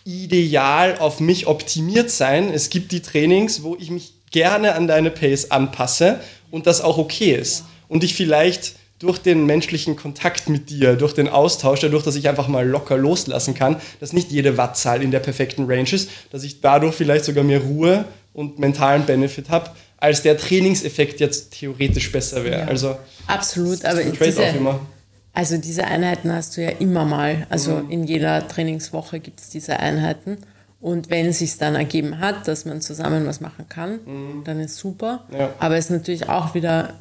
ideal 0.05 0.97
auf 0.99 1.19
mich 1.19 1.47
optimiert 1.47 2.09
sein. 2.09 2.51
Es 2.53 2.69
gibt 2.69 2.91
die 2.91 3.01
Trainings, 3.01 3.63
wo 3.63 3.75
ich 3.79 3.89
mich 3.89 4.13
gerne 4.31 4.75
an 4.75 4.87
deine 4.87 5.11
Pace 5.11 5.51
anpasse 5.51 6.19
und 6.51 6.67
das 6.67 6.81
auch 6.81 6.97
okay 6.97 7.33
ist. 7.35 7.63
Und 7.87 8.03
ich 8.03 8.15
vielleicht 8.15 8.75
durch 8.99 9.19
den 9.19 9.45
menschlichen 9.45 9.95
Kontakt 9.95 10.49
mit 10.49 10.69
dir, 10.69 10.95
durch 10.95 11.13
den 11.13 11.27
Austausch, 11.27 11.81
dadurch, 11.81 12.03
dass 12.03 12.15
ich 12.15 12.29
einfach 12.29 12.47
mal 12.47 12.67
locker 12.67 12.97
loslassen 12.97 13.53
kann, 13.53 13.75
dass 13.99 14.13
nicht 14.13 14.31
jede 14.31 14.57
Wattzahl 14.57 15.03
in 15.03 15.11
der 15.11 15.19
perfekten 15.19 15.65
Range 15.65 15.89
ist, 15.91 16.09
dass 16.31 16.43
ich 16.43 16.61
dadurch 16.61 16.95
vielleicht 16.95 17.25
sogar 17.25 17.43
mehr 17.43 17.59
Ruhe 17.59 18.05
und 18.33 18.59
mentalen 18.59 19.05
Benefit 19.05 19.49
habe, 19.49 19.71
als 19.97 20.21
der 20.21 20.37
Trainingseffekt 20.37 21.19
jetzt 21.19 21.51
theoretisch 21.51 22.11
besser 22.11 22.43
wäre. 22.43 22.61
Ja. 22.61 22.67
Also 22.67 22.97
absolut, 23.27 23.83
aber 23.85 24.03
diese, 24.03 24.43
immer. 24.43 24.79
Also 25.33 25.57
diese 25.57 25.85
Einheiten 25.85 26.31
hast 26.31 26.55
du 26.55 26.63
ja 26.63 26.69
immer 26.69 27.05
mal. 27.05 27.47
Also 27.49 27.71
mhm. 27.77 27.89
in 27.89 28.03
jeder 28.03 28.47
Trainingswoche 28.47 29.19
gibt 29.19 29.39
es 29.39 29.49
diese 29.49 29.79
Einheiten. 29.79 30.37
Und 30.79 31.09
wenn 31.09 31.27
es 31.27 31.39
sich 31.39 31.57
dann 31.57 31.75
ergeben 31.75 32.19
hat, 32.19 32.47
dass 32.47 32.65
man 32.65 32.81
zusammen 32.81 33.25
was 33.25 33.41
machen 33.41 33.67
kann, 33.67 33.99
mhm. 34.05 34.43
dann 34.43 34.59
ist 34.59 34.77
super. 34.77 35.25
Ja. 35.31 35.49
Aber 35.59 35.77
es 35.77 35.85
ist 35.85 35.91
natürlich 35.91 36.29
auch 36.29 36.53
wieder, 36.53 36.93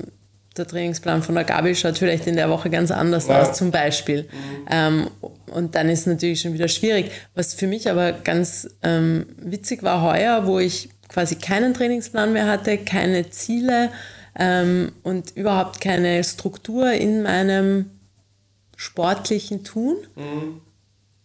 der 0.56 0.66
Trainingsplan 0.66 1.22
von 1.22 1.34
der 1.34 1.44
Gabi 1.44 1.74
schaut 1.74 1.98
vielleicht 1.98 2.26
in 2.26 2.36
der 2.36 2.48
Woche 2.48 2.70
ganz 2.70 2.90
anders 2.90 3.26
ja. 3.26 3.42
aus, 3.42 3.54
zum 3.54 3.70
Beispiel. 3.70 4.22
Mhm. 4.22 4.66
Ähm, 4.70 5.10
und 5.52 5.74
dann 5.74 5.90
ist 5.90 6.00
es 6.00 6.06
natürlich 6.06 6.40
schon 6.40 6.54
wieder 6.54 6.68
schwierig. 6.68 7.10
Was 7.34 7.52
für 7.52 7.66
mich 7.66 7.90
aber 7.90 8.12
ganz 8.12 8.70
ähm, 8.82 9.26
witzig 9.36 9.82
war 9.82 10.00
heuer, 10.00 10.46
wo 10.46 10.58
ich 10.58 10.88
quasi 11.08 11.34
keinen 11.34 11.74
Trainingsplan 11.74 12.32
mehr 12.32 12.46
hatte, 12.46 12.78
keine 12.78 13.28
Ziele 13.28 13.90
ähm, 14.38 14.92
und 15.02 15.36
überhaupt 15.36 15.80
keine 15.80 16.24
Struktur 16.24 16.92
in 16.92 17.22
meinem 17.22 17.90
sportlichen 18.76 19.64
Tun. 19.64 19.96
Mhm 20.16 20.60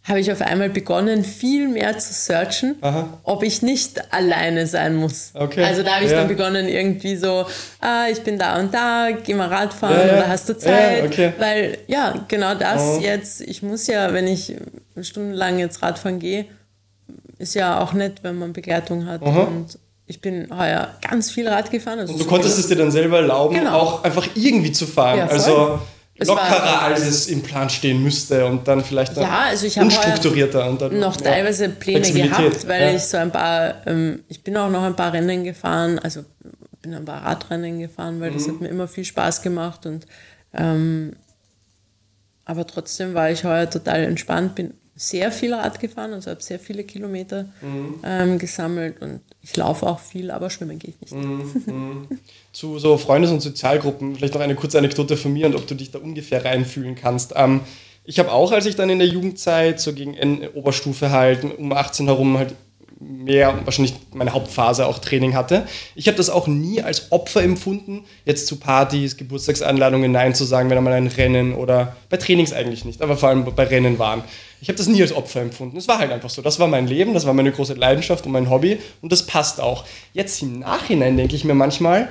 habe 0.08 0.20
ich 0.20 0.32
auf 0.32 0.40
einmal 0.40 0.70
begonnen, 0.70 1.22
viel 1.22 1.68
mehr 1.68 1.98
zu 1.98 2.14
searchen, 2.14 2.76
Aha. 2.80 3.20
ob 3.24 3.42
ich 3.42 3.60
nicht 3.60 4.12
alleine 4.12 4.66
sein 4.66 4.96
muss. 4.96 5.32
Okay. 5.34 5.62
Also 5.62 5.82
da 5.82 5.96
habe 5.96 6.06
ich 6.06 6.10
ja. 6.10 6.18
dann 6.18 6.28
begonnen, 6.28 6.66
irgendwie 6.66 7.16
so, 7.16 7.44
ah, 7.80 8.06
ich 8.10 8.22
bin 8.22 8.38
da 8.38 8.58
und 8.58 8.72
da, 8.72 9.10
geh 9.10 9.34
mal 9.34 9.48
Radfahren 9.48 9.98
ja, 9.98 10.06
ja. 10.06 10.12
oder 10.14 10.28
hast 10.28 10.48
du 10.48 10.56
Zeit? 10.56 11.04
Okay. 11.04 11.32
Weil 11.38 11.78
ja, 11.88 12.24
genau 12.26 12.54
das 12.54 12.82
oh. 12.82 13.00
jetzt, 13.00 13.42
ich 13.42 13.62
muss 13.62 13.86
ja, 13.86 14.14
wenn 14.14 14.26
ich 14.26 14.56
stundenlang 15.00 15.58
jetzt 15.58 15.82
Radfahren 15.82 16.18
gehe, 16.18 16.46
ist 17.38 17.54
ja 17.54 17.78
auch 17.80 17.92
nett, 17.92 18.20
wenn 18.22 18.38
man 18.38 18.54
Begleitung 18.54 19.06
hat. 19.06 19.22
Aha. 19.22 19.42
Und 19.42 19.78
ich 20.06 20.22
bin 20.22 20.48
heuer 20.56 20.94
ganz 21.06 21.30
viel 21.30 21.46
Rad 21.46 21.70
gefahren. 21.70 21.98
Also 21.98 22.14
und 22.14 22.20
du 22.20 22.24
konntest 22.24 22.58
es 22.58 22.66
dir 22.66 22.76
dann 22.76 22.90
selber 22.90 23.18
erlauben, 23.18 23.56
genau. 23.56 23.78
auch 23.78 24.04
einfach 24.04 24.26
irgendwie 24.34 24.72
zu 24.72 24.86
fahren. 24.86 25.28
also 25.28 25.80
lockerer, 26.18 26.82
als 26.82 27.02
es 27.02 27.28
im 27.28 27.42
Plan 27.42 27.70
stehen 27.70 28.02
müsste 28.02 28.44
und 28.46 28.66
dann 28.66 28.84
vielleicht 28.84 29.16
dann 29.16 29.24
ja, 29.24 29.38
also 29.46 29.66
ich 29.66 29.78
unstrukturierter. 29.78 30.68
Und 30.68 30.80
dann, 30.80 30.98
noch 30.98 31.16
teilweise 31.16 31.68
Pläne 31.68 32.10
gehabt, 32.10 32.66
weil 32.66 32.82
ja. 32.82 32.96
ich 32.96 33.02
so 33.02 33.16
ein 33.16 33.30
paar, 33.30 33.86
ähm, 33.86 34.20
ich 34.28 34.42
bin 34.42 34.56
auch 34.56 34.70
noch 34.70 34.82
ein 34.82 34.96
paar 34.96 35.12
Rennen 35.12 35.44
gefahren, 35.44 35.98
also 35.98 36.24
bin 36.82 36.94
ein 36.94 37.04
paar 37.04 37.24
Radrennen 37.24 37.78
gefahren, 37.78 38.20
weil 38.20 38.30
mhm. 38.30 38.34
das 38.34 38.48
hat 38.48 38.60
mir 38.60 38.68
immer 38.68 38.88
viel 38.88 39.04
Spaß 39.04 39.42
gemacht 39.42 39.86
und 39.86 40.06
ähm, 40.54 41.12
aber 42.44 42.66
trotzdem 42.66 43.12
war 43.12 43.30
ich 43.30 43.44
heuer 43.44 43.68
total 43.68 44.04
entspannt, 44.04 44.54
bin 44.54 44.72
sehr 44.98 45.30
viel 45.30 45.54
Rad 45.54 45.78
gefahren, 45.78 46.12
also 46.12 46.30
habe 46.30 46.42
sehr 46.42 46.58
viele 46.58 46.82
Kilometer 46.82 47.44
mhm. 47.62 47.94
ähm, 48.02 48.38
gesammelt 48.38 49.00
und 49.00 49.20
ich 49.42 49.56
laufe 49.56 49.86
auch 49.86 50.00
viel, 50.00 50.32
aber 50.32 50.50
schwimmen 50.50 50.78
gehe 50.78 50.90
ich 50.90 51.00
nicht. 51.00 51.24
Mhm. 51.24 51.62
mhm. 51.66 52.08
Zu 52.52 52.80
so 52.80 52.98
Freundes- 52.98 53.30
und 53.30 53.40
Sozialgruppen, 53.40 54.16
vielleicht 54.16 54.34
noch 54.34 54.40
eine 54.40 54.56
kurze 54.56 54.76
Anekdote 54.76 55.16
von 55.16 55.32
mir 55.32 55.46
und 55.46 55.54
ob 55.54 55.66
du 55.68 55.76
dich 55.76 55.92
da 55.92 56.00
ungefähr 56.00 56.44
reinfühlen 56.44 56.96
kannst. 56.96 57.34
Ähm, 57.36 57.60
ich 58.04 58.18
habe 58.18 58.32
auch, 58.32 58.50
als 58.50 58.66
ich 58.66 58.74
dann 58.74 58.90
in 58.90 58.98
der 58.98 59.06
Jugendzeit, 59.06 59.80
so 59.80 59.92
gegen 59.92 60.16
Oberstufe 60.54 61.10
halt, 61.10 61.44
um 61.44 61.72
18 61.72 62.06
herum 62.06 62.38
halt 62.38 62.54
mehr 63.00 63.60
wahrscheinlich 63.64 63.94
meine 64.12 64.32
Hauptphase 64.32 64.86
auch 64.86 64.98
Training 64.98 65.34
hatte. 65.34 65.66
Ich 65.94 66.08
habe 66.08 66.16
das 66.16 66.30
auch 66.30 66.46
nie 66.46 66.82
als 66.82 67.12
Opfer 67.12 67.42
empfunden, 67.42 68.04
jetzt 68.24 68.46
zu 68.46 68.56
Partys, 68.56 69.16
Geburtstagseinladungen 69.16 70.10
Nein 70.10 70.34
zu 70.34 70.44
sagen, 70.44 70.68
wenn 70.68 70.78
einmal 70.78 70.94
ein 70.94 71.06
Rennen 71.06 71.54
oder 71.54 71.96
bei 72.10 72.16
Trainings 72.16 72.52
eigentlich 72.52 72.84
nicht, 72.84 73.00
aber 73.00 73.16
vor 73.16 73.28
allem 73.28 73.44
bei 73.44 73.64
Rennen 73.64 73.98
waren. 73.98 74.24
Ich 74.60 74.68
habe 74.68 74.76
das 74.76 74.88
nie 74.88 75.00
als 75.00 75.12
Opfer 75.12 75.40
empfunden. 75.40 75.76
Es 75.76 75.86
war 75.86 75.98
halt 75.98 76.10
einfach 76.10 76.30
so. 76.30 76.42
Das 76.42 76.58
war 76.58 76.66
mein 76.66 76.88
Leben, 76.88 77.14
das 77.14 77.26
war 77.26 77.34
meine 77.34 77.52
große 77.52 77.74
Leidenschaft 77.74 78.26
und 78.26 78.32
mein 78.32 78.50
Hobby 78.50 78.78
und 79.02 79.12
das 79.12 79.24
passt 79.24 79.60
auch. 79.60 79.84
Jetzt 80.12 80.42
im 80.42 80.58
Nachhinein 80.58 81.16
denke 81.16 81.36
ich 81.36 81.44
mir 81.44 81.54
manchmal, 81.54 82.08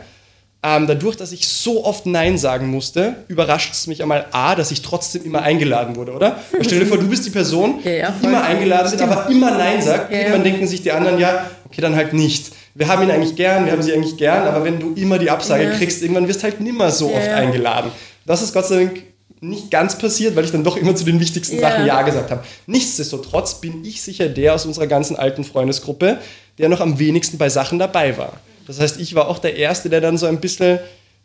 ähm, 0.63 0.87
dadurch, 0.87 1.15
dass 1.15 1.31
ich 1.31 1.47
so 1.47 1.85
oft 1.85 2.05
Nein 2.05 2.37
sagen 2.37 2.67
musste, 2.67 3.15
überrascht 3.27 3.73
es 3.73 3.87
mich 3.87 4.01
einmal 4.01 4.25
A, 4.31 4.55
dass 4.55 4.71
ich 4.71 4.81
trotzdem 4.81 5.23
immer 5.23 5.43
eingeladen 5.43 5.95
wurde, 5.95 6.13
oder? 6.13 6.39
Stell 6.61 6.79
dir 6.79 6.85
vor, 6.85 6.97
du 6.97 7.07
bist 7.07 7.25
die 7.25 7.29
Person, 7.29 7.79
ja, 7.83 7.91
ja, 7.91 8.15
die 8.19 8.25
immer 8.25 8.43
eingeladen 8.43 8.91
wird, 8.91 9.01
aber 9.01 9.29
immer 9.29 9.51
Nein 9.51 9.81
sagt. 9.81 10.11
Ja, 10.11 10.19
Irgendwann 10.19 10.43
denken 10.43 10.67
sich 10.67 10.81
die 10.81 10.91
anderen, 10.91 11.19
ja, 11.19 11.45
okay, 11.65 11.81
dann 11.81 11.95
halt 11.95 12.13
nicht. 12.13 12.51
Wir 12.73 12.87
haben 12.87 13.03
ihn 13.03 13.11
eigentlich 13.11 13.35
gern, 13.35 13.65
wir 13.65 13.71
haben 13.71 13.81
sie 13.81 13.93
eigentlich 13.93 14.17
gern, 14.17 14.47
aber 14.47 14.63
wenn 14.63 14.79
du 14.79 14.93
immer 14.93 15.19
die 15.19 15.29
Absage 15.29 15.71
kriegst, 15.77 16.01
irgendwann 16.01 16.27
wirst 16.27 16.41
du 16.41 16.43
halt 16.43 16.59
nimmer 16.59 16.91
so 16.91 17.13
oft 17.13 17.29
eingeladen. 17.29 17.91
Das 18.25 18.41
ist 18.41 18.53
Gott 18.53 18.67
sei 18.67 18.83
Dank 18.83 19.03
nicht 19.39 19.69
ganz 19.69 19.97
passiert, 19.97 20.35
weil 20.35 20.45
ich 20.45 20.51
dann 20.51 20.63
doch 20.63 20.77
immer 20.77 20.95
zu 20.95 21.05
den 21.05 21.19
wichtigsten 21.19 21.59
Sachen 21.59 21.85
Ja 21.85 22.01
gesagt 22.01 22.31
habe. 22.31 22.43
Nichtsdestotrotz 22.65 23.61
bin 23.61 23.85
ich 23.85 24.01
sicher 24.01 24.27
der 24.27 24.55
aus 24.55 24.65
unserer 24.65 24.87
ganzen 24.87 25.15
alten 25.15 25.43
Freundesgruppe, 25.43 26.17
der 26.57 26.69
noch 26.69 26.81
am 26.81 26.97
wenigsten 26.97 27.37
bei 27.37 27.49
Sachen 27.49 27.77
dabei 27.77 28.17
war. 28.17 28.33
Das 28.67 28.79
heißt, 28.79 28.99
ich 28.99 29.15
war 29.15 29.27
auch 29.29 29.39
der 29.39 29.55
Erste, 29.55 29.89
der 29.89 30.01
dann 30.01 30.17
so 30.17 30.25
ein 30.25 30.39
bisschen, 30.39 30.79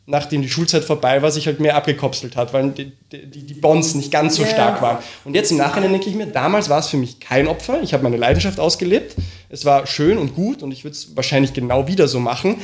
nachdem 0.06 0.42
die 0.42 0.48
Schulzeit 0.48 0.84
vorbei 0.84 1.20
war, 1.22 1.30
sich 1.30 1.46
halt 1.46 1.60
mehr 1.60 1.76
abgekopselt 1.76 2.36
hat, 2.36 2.52
weil 2.52 2.70
die, 2.70 2.92
die, 3.10 3.42
die 3.42 3.54
Bonds 3.54 3.94
nicht 3.94 4.10
ganz 4.10 4.36
so 4.36 4.42
yeah. 4.42 4.52
stark 4.52 4.82
waren. 4.82 4.98
Und 5.24 5.34
jetzt 5.34 5.50
im 5.50 5.58
Nachhinein 5.58 5.92
denke 5.92 6.08
ich 6.08 6.14
mir, 6.14 6.26
damals 6.26 6.68
war 6.68 6.78
es 6.78 6.88
für 6.88 6.96
mich 6.96 7.20
kein 7.20 7.48
Opfer. 7.48 7.82
Ich 7.82 7.92
habe 7.92 8.04
meine 8.04 8.16
Leidenschaft 8.16 8.60
ausgelebt. 8.60 9.16
Es 9.48 9.64
war 9.64 9.86
schön 9.86 10.18
und 10.18 10.34
gut 10.34 10.62
und 10.62 10.72
ich 10.72 10.84
würde 10.84 10.94
es 10.94 11.16
wahrscheinlich 11.16 11.52
genau 11.52 11.88
wieder 11.88 12.08
so 12.08 12.20
machen. 12.20 12.56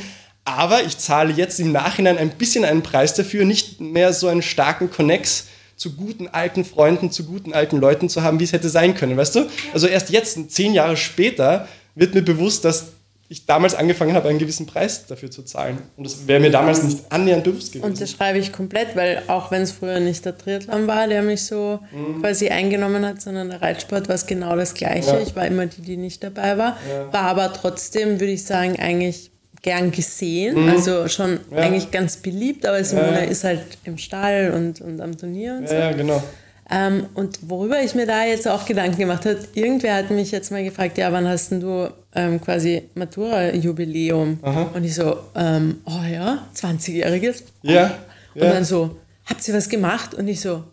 Aber 0.45 0.83
ich 0.83 0.97
zahle 0.97 1.33
jetzt 1.33 1.59
im 1.59 1.71
Nachhinein 1.71 2.17
ein 2.17 2.31
bisschen 2.31 2.65
einen 2.65 2.81
Preis 2.81 3.13
dafür, 3.13 3.45
nicht 3.45 3.81
mehr 3.81 4.13
so 4.13 4.27
einen 4.27 4.41
starken 4.41 4.89
Connex 4.89 5.47
zu 5.75 5.93
guten 5.93 6.27
alten 6.27 6.65
Freunden, 6.65 7.11
zu 7.11 7.23
guten 7.25 7.53
alten 7.53 7.77
Leuten 7.77 8.09
zu 8.09 8.23
haben, 8.23 8.39
wie 8.39 8.43
es 8.43 8.51
hätte 8.51 8.69
sein 8.69 8.95
können, 8.95 9.15
weißt 9.15 9.35
du? 9.35 9.49
Also 9.73 9.87
erst 9.87 10.09
jetzt, 10.09 10.51
zehn 10.51 10.73
Jahre 10.73 10.97
später, 10.97 11.67
wird 11.95 12.15
mir 12.15 12.21
bewusst, 12.21 12.65
dass 12.65 12.87
ich 13.31 13.45
damals 13.45 13.75
angefangen 13.75 14.15
habe, 14.15 14.27
einen 14.27 14.39
gewissen 14.39 14.65
Preis 14.65 15.05
dafür 15.05 15.29
zu 15.29 15.43
zahlen. 15.43 15.77
Und 15.95 16.03
das 16.03 16.27
wäre 16.27 16.39
mir 16.39 16.49
damals 16.49 16.81
nicht 16.81 17.11
annähernd 17.11 17.43
bewusst 17.43 17.71
gewesen. 17.71 17.85
Und 17.85 18.01
das 18.01 18.09
schreibe 18.09 18.39
ich 18.39 18.51
komplett, 18.51 18.95
weil 18.95 19.21
auch 19.27 19.51
wenn 19.51 19.61
es 19.61 19.71
früher 19.71 19.99
nicht 19.99 20.25
der 20.25 20.35
Triathlon 20.35 20.87
war, 20.87 21.07
der 21.07 21.21
mich 21.21 21.43
so 21.45 21.79
mhm. 21.91 22.21
quasi 22.21 22.49
eingenommen 22.49 23.05
hat, 23.05 23.21
sondern 23.21 23.49
der 23.49 23.61
Reitsport 23.61 24.07
war 24.07 24.15
es 24.15 24.25
genau 24.25 24.55
das 24.55 24.73
Gleiche. 24.73 25.11
Ja. 25.11 25.19
Ich 25.19 25.35
war 25.35 25.45
immer 25.45 25.67
die, 25.67 25.81
die 25.81 25.95
nicht 25.95 26.23
dabei 26.23 26.57
war. 26.57 26.77
Ja. 26.89 27.13
War 27.13 27.21
aber 27.21 27.53
trotzdem, 27.53 28.19
würde 28.19 28.33
ich 28.33 28.43
sagen, 28.45 28.79
eigentlich 28.79 29.29
gern 29.61 29.91
gesehen. 29.91 30.63
Mhm. 30.63 30.69
Also 30.69 31.07
schon 31.07 31.39
ja. 31.51 31.57
eigentlich 31.57 31.91
ganz 31.91 32.17
beliebt, 32.17 32.65
aber 32.65 32.83
Simone 32.83 33.27
ist 33.27 33.43
halt 33.43 33.61
im 33.83 33.99
Stall 33.99 34.53
und, 34.55 34.81
und 34.81 35.01
am 35.01 35.15
Turnier 35.15 35.57
und 35.59 35.69
so. 35.69 35.75
Ja, 35.75 35.91
genau. 35.91 36.23
Ähm, 36.71 37.07
und 37.15 37.49
worüber 37.49 37.81
ich 37.81 37.95
mir 37.95 38.05
da 38.05 38.23
jetzt 38.25 38.47
auch 38.47 38.65
Gedanken 38.65 38.97
gemacht 38.97 39.25
habe, 39.25 39.39
irgendwer 39.53 39.95
hat 39.95 40.11
mich 40.11 40.31
jetzt 40.31 40.51
mal 40.51 40.63
gefragt, 40.63 40.97
ja, 40.97 41.11
wann 41.11 41.27
hast 41.27 41.51
denn 41.51 41.61
du 41.61 41.89
ähm, 42.13 42.39
quasi 42.39 42.89
Matura-Jubiläum? 42.93 44.39
Und 44.73 44.83
ich 44.83 44.95
so, 44.95 45.17
ähm, 45.35 45.81
oh 45.85 46.03
ja, 46.11 46.47
20-jähriges. 46.55 47.43
Ja, 47.63 47.73
ja. 47.73 47.91
Und 48.35 48.53
dann 48.53 48.65
so, 48.65 48.97
habt 49.25 49.47
ihr 49.47 49.53
was 49.55 49.67
gemacht? 49.67 50.13
Und 50.13 50.27
ich 50.27 50.41
so, 50.41 50.63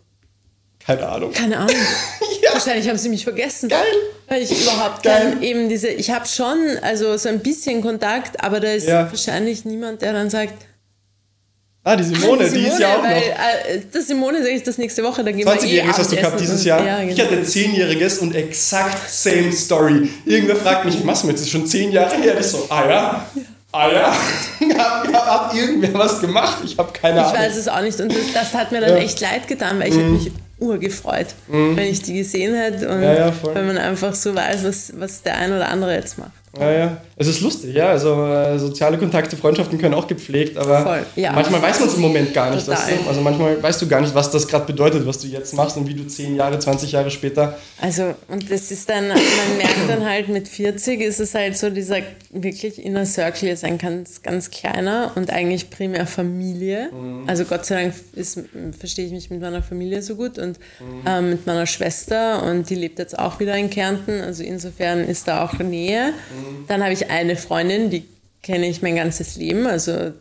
keine 0.87 1.07
Ahnung. 1.07 1.33
Keine 1.33 1.57
Ahnung. 1.57 1.75
ja. 2.41 2.53
Wahrscheinlich 2.53 2.87
haben 2.87 2.97
sie 2.97 3.09
mich 3.09 3.23
vergessen. 3.23 3.67
Geil. 3.67 3.81
Weil 4.29 4.41
ich 4.43 4.51
überhaupt 4.51 5.03
kein, 5.03 5.41
eben 5.41 5.67
diese, 5.69 5.89
ich 5.89 6.11
habe 6.11 6.25
schon, 6.25 6.57
also 6.81 7.17
so 7.17 7.29
ein 7.29 7.39
bisschen 7.39 7.81
Kontakt, 7.81 8.43
aber 8.43 8.59
da 8.59 8.71
ist 8.71 8.87
ja. 8.87 9.09
wahrscheinlich 9.09 9.65
niemand, 9.65 10.01
der 10.01 10.13
dann 10.13 10.29
sagt, 10.29 10.53
Ah, 11.87 11.95
die 11.95 12.03
Simone, 12.03 12.43
die, 12.43 12.49
Simone, 12.49 12.49
die 12.49 12.67
ist 12.67 12.79
ja 12.79 12.97
auch 12.97 13.03
weil, 13.03 13.15
noch. 13.15 13.21
Äh, 13.21 13.81
das 13.93 14.07
Simone 14.07 14.39
sage 14.39 14.55
ich 14.55 14.63
das 14.63 14.77
nächste 14.77 15.03
Woche. 15.05 15.21
20-Jähriges 15.21 15.69
eh 15.71 15.83
hast 15.87 16.11
du 16.11 16.15
gehabt 16.17 16.37
dieses 16.37 16.65
Jahr. 16.65 16.85
Ja, 16.85 16.99
genau. 16.99 17.13
Ich 17.13 17.21
hatte 17.21 17.35
10-Jähriges 17.35 18.19
und 18.19 18.35
exakt 18.35 19.09
same 19.09 19.53
Story. 19.53 20.09
Irgendwer 20.25 20.57
fragt 20.57 20.83
mich, 20.83 20.95
was 21.07 21.23
mit? 21.23 21.35
Das 21.35 21.43
ist 21.43 21.49
schon 21.49 21.65
10 21.65 21.93
Jahre 21.93 22.17
her. 22.17 22.37
Ich 22.37 22.47
so, 22.47 22.65
ah 22.67 22.89
ja. 22.89 23.25
Ah 23.71 23.89
ja, 23.89 24.11
hat, 24.77 25.13
hat 25.13 25.55
irgendwer 25.55 25.93
was 25.93 26.19
gemacht? 26.19 26.57
Ich 26.65 26.77
habe 26.77 26.91
keine 26.91 27.21
Ahnung. 27.21 27.33
Ich 27.33 27.39
weiß 27.39 27.57
es 27.57 27.67
auch 27.69 27.81
nicht 27.81 27.99
und 28.01 28.11
das, 28.11 28.33
das 28.33 28.53
hat 28.53 28.71
mir 28.71 28.81
dann 28.81 28.91
ja. 28.91 28.97
echt 28.97 29.21
leid 29.21 29.47
getan, 29.47 29.79
weil 29.79 29.89
ich 29.89 29.95
mhm. 29.95 30.13
mich 30.13 30.31
urgefreut, 30.59 31.27
mhm. 31.47 31.77
wenn 31.77 31.87
ich 31.87 32.01
die 32.01 32.13
gesehen 32.13 32.55
hätte 32.55 32.89
und 32.89 33.01
ja, 33.03 33.13
ja, 33.13 33.33
wenn 33.53 33.67
man 33.67 33.77
einfach 33.77 34.15
so 34.15 34.33
weiß, 34.33 34.63
was, 34.63 34.93
was 34.97 35.21
der 35.21 35.37
ein 35.37 35.53
oder 35.53 35.69
andere 35.69 35.93
jetzt 35.93 36.17
macht. 36.17 36.31
Ja, 36.59 36.71
ja. 36.71 36.97
Es 37.19 37.25
ist 37.25 37.41
lustig, 37.41 37.73
ja. 37.73 37.89
Also 37.89 38.25
äh, 38.25 38.59
soziale 38.59 38.97
Kontakte, 38.99 39.35
Freundschaften 39.35 39.79
können 39.79 39.95
auch 39.95 40.07
gepflegt, 40.07 40.55
aber 40.55 41.03
ja. 41.15 41.31
manchmal 41.31 41.63
weiß 41.63 41.79
man 41.79 41.89
es 41.89 41.95
im 41.95 42.01
Moment 42.01 42.31
gar 42.31 42.53
nicht. 42.53 42.67
Du? 42.67 42.71
Also 42.71 43.21
manchmal 43.21 43.61
weißt 43.61 43.81
du 43.81 43.87
gar 43.87 44.01
nicht, 44.01 44.13
was 44.13 44.29
das 44.29 44.47
gerade 44.47 44.65
bedeutet, 44.65 45.05
was 45.07 45.17
du 45.17 45.27
jetzt 45.27 45.55
machst 45.55 45.77
und 45.77 45.87
wie 45.87 45.95
du 45.95 46.05
zehn 46.05 46.35
Jahre, 46.35 46.59
20 46.59 46.91
Jahre 46.91 47.09
später. 47.09 47.57
Also, 47.81 48.13
und 48.27 48.51
das 48.51 48.69
ist 48.69 48.87
dann, 48.87 49.07
man 49.07 49.17
merkt 49.57 49.89
dann 49.89 50.05
halt 50.05 50.29
mit 50.29 50.47
40 50.47 51.01
ist 51.01 51.19
es 51.19 51.33
halt 51.33 51.57
so, 51.57 51.71
dieser 51.71 51.97
wirklich 52.29 52.83
Inner 52.83 53.07
Circle 53.07 53.49
ist 53.49 53.63
ein 53.63 53.79
ganz, 53.79 54.21
ganz 54.21 54.51
kleiner 54.51 55.11
und 55.15 55.31
eigentlich 55.31 55.71
primär 55.71 56.05
Familie. 56.05 56.91
Mhm. 56.91 57.23
Also 57.27 57.45
Gott 57.45 57.65
sei 57.65 57.81
Dank 57.81 57.95
ist, 58.13 58.39
verstehe 58.77 59.07
ich 59.07 59.11
mich 59.11 59.31
mit 59.31 59.41
meiner 59.41 59.63
Familie 59.63 60.03
so 60.03 60.15
gut 60.15 60.37
und 60.37 60.59
mhm. 60.79 61.01
ähm, 61.07 61.29
mit 61.31 61.47
meiner 61.47 61.65
Schwester 61.65 62.43
und 62.43 62.69
die 62.69 62.75
lebt 62.75 62.99
jetzt 62.99 63.17
auch 63.17 63.39
wieder 63.39 63.55
in 63.55 63.71
Kärnten. 63.71 64.21
Also 64.21 64.43
insofern 64.43 64.99
ist 64.99 65.27
da 65.27 65.43
auch 65.43 65.57
Nähe. 65.57 66.09
Mhm. 66.09 66.46
Dann 66.67 66.83
habe 66.83 66.93
ich 66.93 67.09
eine 67.09 67.35
Freundin, 67.35 67.89
die 67.89 68.05
kenne 68.41 68.67
ich 68.67 68.81
mein 68.81 68.95
ganzes 68.95 69.35
Leben, 69.35 69.67
also 69.67 70.13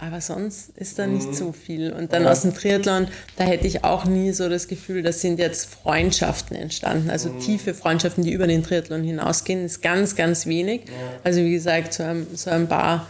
aber 0.00 0.20
sonst 0.20 0.70
ist 0.76 0.98
da 1.00 1.08
nicht 1.08 1.34
so 1.34 1.50
viel. 1.50 1.92
Und 1.92 2.12
dann 2.12 2.26
aus 2.28 2.42
dem 2.42 2.54
Triathlon, 2.54 3.08
da 3.36 3.44
hätte 3.44 3.66
ich 3.66 3.82
auch 3.82 4.04
nie 4.04 4.32
so 4.32 4.48
das 4.48 4.68
Gefühl, 4.68 5.02
das 5.02 5.20
sind 5.20 5.40
jetzt 5.40 5.68
Freundschaften 5.68 6.56
entstanden. 6.56 7.10
Also 7.10 7.30
tiefe 7.30 7.74
Freundschaften, 7.74 8.22
die 8.22 8.32
über 8.32 8.46
den 8.46 8.62
Triathlon 8.62 9.02
hinausgehen, 9.02 9.64
ist 9.64 9.82
ganz, 9.82 10.14
ganz 10.14 10.46
wenig. 10.46 10.82
Also 11.24 11.40
wie 11.40 11.50
gesagt, 11.50 11.94
so 11.94 12.04
ein, 12.04 12.28
so 12.32 12.50
ein 12.50 12.68
paar 12.68 13.08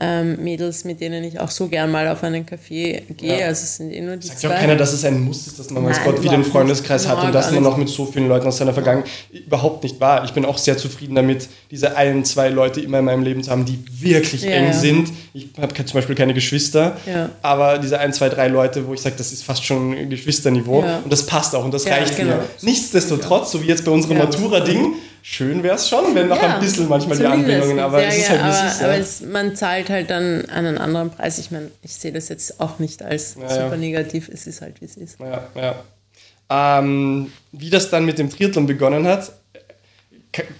ähm, 0.00 0.42
Mädels, 0.42 0.84
mit 0.84 1.00
denen 1.00 1.22
ich 1.22 1.38
auch 1.38 1.50
so 1.50 1.68
gern 1.68 1.90
mal 1.90 2.08
auf 2.08 2.24
einen 2.24 2.44
Café 2.44 3.02
gehe. 3.16 3.40
Ja. 3.40 3.46
Also 3.46 3.62
es 3.62 3.76
sind 3.76 3.92
eh 3.92 4.00
nur 4.00 4.16
die 4.16 4.26
Sagt 4.26 4.40
zwei. 4.40 4.48
ja 4.48 4.54
auch 4.56 4.60
keiner, 4.60 4.74
dass 4.76 4.92
es 4.92 5.04
ein 5.04 5.20
Muss 5.20 5.46
ist, 5.46 5.58
dass 5.58 5.70
man 5.70 5.84
Nein, 5.84 5.94
Gott 6.04 6.20
wieder 6.20 6.32
einen 6.32 6.44
Freundeskreis 6.44 7.02
nicht. 7.02 7.10
hat 7.16 7.22
und 7.24 7.32
man 7.32 7.52
nicht. 7.52 7.62
noch 7.62 7.76
mit 7.76 7.88
so 7.88 8.04
vielen 8.06 8.26
Leuten 8.28 8.46
aus 8.48 8.58
seiner 8.58 8.72
Vergangenheit 8.74 9.08
überhaupt 9.32 9.84
nicht 9.84 10.00
wahr. 10.00 10.24
Ich 10.24 10.32
bin 10.32 10.44
auch 10.44 10.58
sehr 10.58 10.76
zufrieden 10.76 11.14
damit, 11.14 11.48
diese 11.70 11.96
ein, 11.96 12.24
zwei 12.24 12.48
Leute 12.48 12.80
immer 12.80 12.98
in 12.98 13.04
meinem 13.04 13.22
Leben 13.22 13.42
zu 13.44 13.50
haben, 13.52 13.64
die 13.64 13.78
wirklich 14.00 14.42
Ja, 14.42 14.50
eng 14.50 14.66
ja. 14.66 14.72
sind. 14.72 15.10
Ich 15.32 15.48
habe 15.60 15.72
zum 15.74 15.94
Beispiel 15.94 16.16
keine 16.16 16.34
Geschwister, 16.34 16.96
Ja. 17.06 17.30
aber 17.42 17.78
diese 17.78 17.98
ein, 18.00 18.12
zwei, 18.12 18.28
drei 18.28 18.48
Leute, 18.48 18.86
wo 18.88 18.94
ich 18.94 19.00
sage, 19.00 19.14
das 19.16 19.32
ist 19.32 19.44
fast 19.44 19.64
schon 19.64 20.08
Geschwisterniveau 20.10 20.82
Ja. 20.82 20.98
und 21.04 21.12
das 21.12 21.24
passt 21.24 21.54
auch 21.54 21.64
und 21.64 21.72
das 21.72 21.84
Ja, 21.84 21.94
reicht 21.94 22.16
genau. 22.16 22.34
mir. 22.36 22.44
Nichtsdestotrotz, 22.62 23.52
so 23.52 23.62
wie 23.62 23.66
jetzt 23.66 23.84
bei 23.84 23.92
unserem 23.92 24.16
Ja. 24.16 24.24
Matura-Ding, 24.24 24.94
schön 25.26 25.62
wäre 25.62 25.76
es 25.76 25.88
schon, 25.88 26.14
wenn 26.14 26.28
noch 26.28 26.40
ein 26.40 26.60
bisschen 26.60 26.86
manchmal 26.86 27.16
die. 27.16 27.24
Anbindungen, 27.24 27.78
aber 27.78 28.02
ja, 28.02 28.08
es 28.08 28.18
ist 28.18 28.28
ja, 28.28 28.42
halt, 28.42 28.44
wie 28.44 28.48
es 28.50 28.58
aber, 28.58 28.68
ist. 28.68 28.82
aber 28.82 28.92
ja. 28.92 28.98
es, 28.98 29.20
man 29.22 29.56
zahlt 29.56 29.88
halt 29.88 30.10
dann 30.10 30.44
einen 30.50 30.76
anderen 30.76 31.10
Preis. 31.10 31.38
Ich 31.38 31.50
meine, 31.50 31.70
ich 31.82 31.94
sehe 31.94 32.12
das 32.12 32.28
jetzt 32.28 32.60
auch 32.60 32.78
nicht 32.78 33.02
als 33.02 33.36
Ja, 33.40 33.48
super 33.48 33.70
ja. 33.70 33.76
negativ. 33.76 34.28
Es 34.28 34.46
ist 34.46 34.60
halt, 34.60 34.80
wie 34.80 34.84
es 34.84 34.96
ist. 34.96 35.18
Ja, 35.18 35.48
ja. 35.54 36.78
Ähm, 36.78 37.32
wie 37.52 37.70
das 37.70 37.88
dann 37.88 38.04
mit 38.04 38.18
dem 38.18 38.28
Triathlon 38.28 38.66
begonnen 38.66 39.06
hat, 39.06 39.32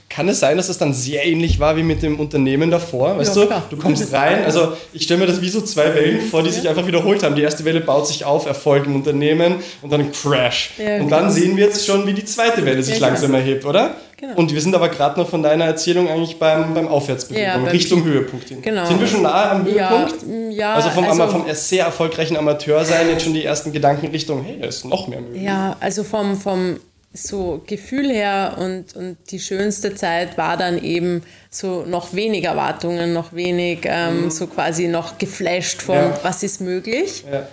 kann 0.08 0.28
es 0.28 0.38
sein, 0.40 0.56
dass 0.56 0.68
es 0.68 0.78
dann 0.78 0.94
sehr 0.94 1.26
ähnlich 1.26 1.58
war 1.58 1.76
wie 1.76 1.82
mit 1.82 2.02
dem 2.02 2.20
Unternehmen 2.20 2.70
davor? 2.70 3.18
Weißt 3.18 3.34
Ja, 3.34 3.42
du, 3.42 3.48
klar. 3.48 3.62
du 3.68 3.76
kommst 3.76 4.12
rein, 4.12 4.44
also 4.44 4.72
ich 4.92 5.02
stelle 5.02 5.20
mir 5.20 5.26
das 5.26 5.40
wie 5.40 5.48
so 5.48 5.60
zwei 5.60 5.92
Wellen 5.94 6.20
vor, 6.20 6.42
die 6.44 6.50
sich 6.50 6.68
einfach 6.68 6.86
wiederholt 6.86 7.22
haben. 7.24 7.34
Die 7.34 7.42
erste 7.42 7.64
Welle 7.64 7.80
baut 7.80 8.06
sich 8.06 8.24
auf, 8.24 8.46
Erfolg 8.46 8.86
im 8.86 8.94
Unternehmen 8.94 9.56
und 9.82 9.92
dann 9.92 10.12
Crash. 10.12 10.70
Ja, 10.78 10.98
und 11.00 11.10
dann 11.10 11.22
genau. 11.24 11.30
sehen 11.32 11.56
wir 11.56 11.64
jetzt 11.66 11.84
schon, 11.84 12.06
wie 12.06 12.12
die 12.12 12.24
zweite 12.24 12.64
Welle 12.64 12.82
sich 12.82 13.00
Ja, 13.00 13.08
langsam 13.08 13.32
genau. 13.32 13.38
erhebt, 13.38 13.64
oder? 13.64 13.94
Genau. 14.16 14.36
Und 14.36 14.54
wir 14.54 14.60
sind 14.60 14.74
aber 14.74 14.88
gerade 14.88 15.18
noch 15.20 15.28
von 15.28 15.42
deiner 15.42 15.64
Erzählung 15.64 16.08
eigentlich 16.08 16.38
beim, 16.38 16.72
beim 16.72 16.86
Aufwärtsbewegung, 16.86 17.44
Ja, 17.46 17.56
beim 17.56 17.66
Richtung 17.66 18.04
Höhepunkt 18.04 18.48
hin. 18.48 18.62
Genau. 18.62 18.86
Sind 18.86 19.00
wir 19.00 19.06
schon 19.08 19.22
nahe 19.22 19.50
am 19.50 19.64
Höhepunkt? 19.64 20.14
ja, 20.52 20.74
also 20.74 20.90
vom, 20.90 21.04
also- 21.04 21.26
vom 21.28 21.44
sehr 21.52 21.84
erfolgreichen 21.86 22.36
Amateur 22.36 22.84
sein, 22.84 23.08
jetzt 23.10 23.24
schon 23.24 23.34
die 23.34 23.44
ersten 23.44 23.72
Gedanken 23.72 24.06
Richtung, 24.06 24.44
hey, 24.44 24.58
da 24.60 24.68
ist 24.68 24.84
noch 24.84 25.08
mehr 25.08 25.20
möglich. 25.20 25.42
Ja, 25.42 25.76
also 25.80 26.04
vom, 26.04 26.36
vom 26.36 26.76
so 27.16 27.62
Gefühl 27.64 28.10
her 28.10 28.56
und, 28.58 28.96
und 28.96 29.16
die 29.30 29.38
schönste 29.38 29.94
Zeit 29.94 30.36
war 30.36 30.56
dann 30.56 30.82
eben 30.82 31.22
so 31.48 31.84
noch 31.84 32.12
wenig 32.12 32.44
Erwartungen, 32.44 33.12
noch 33.12 33.32
wenig, 33.32 33.82
ähm, 33.84 34.30
so 34.32 34.48
quasi 34.48 34.88
noch 34.88 35.16
geflasht 35.16 35.80
von, 35.80 35.94
Ja. 35.94 36.18
was 36.24 36.42
ist 36.42 36.60
möglich. 36.60 37.24
Ja. 37.30 37.46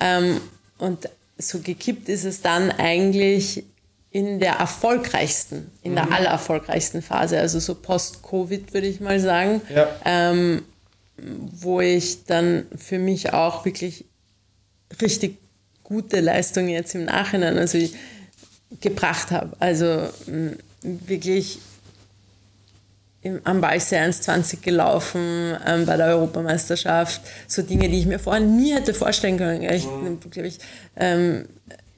Ähm, 0.00 0.40
und 0.78 1.08
so 1.36 1.58
gekippt 1.58 2.08
ist 2.08 2.24
es 2.24 2.42
dann 2.42 2.70
eigentlich 2.70 3.64
in 4.12 4.38
der 4.38 4.54
erfolgreichsten, 4.54 5.70
in 5.82 5.94
der 5.96 6.12
allererfolgreichsten 6.12 7.02
Phase, 7.02 7.38
also 7.40 7.58
so 7.58 7.74
post-Covid 7.74 8.72
würde 8.72 8.86
ich 8.86 9.00
mal 9.00 9.18
sagen, 9.18 9.60
Ja. 9.74 9.88
ähm, 10.04 10.62
wo 11.16 11.80
ich 11.80 12.24
dann 12.24 12.66
für 12.76 13.00
mich 13.00 13.32
auch 13.32 13.64
wirklich 13.64 14.04
richtig 15.02 15.38
gute 15.82 16.20
Leistungen 16.20 16.68
jetzt 16.68 16.94
im 16.94 17.04
Nachhinein 17.06 17.58
also 17.58 17.76
ich, 17.78 17.94
gebracht 18.80 19.30
habe. 19.30 19.56
Also 19.58 20.08
wirklich 20.82 21.58
im, 23.22 23.40
am 23.44 23.60
Walsee 23.62 23.96
1,20 23.96 24.60
gelaufen 24.60 25.56
ähm, 25.66 25.86
bei 25.86 25.96
der 25.96 26.06
Europameisterschaft. 26.06 27.20
So 27.46 27.62
Dinge, 27.62 27.88
die 27.88 27.98
ich 27.98 28.06
mir 28.06 28.18
vorher 28.18 28.42
nie 28.42 28.72
hätte 28.72 28.94
vorstellen 28.94 29.38
können. 29.38 29.62
Ich 29.62 29.86
glaube 30.30 30.48
ich, 30.48 30.58
ähm, 30.96 31.46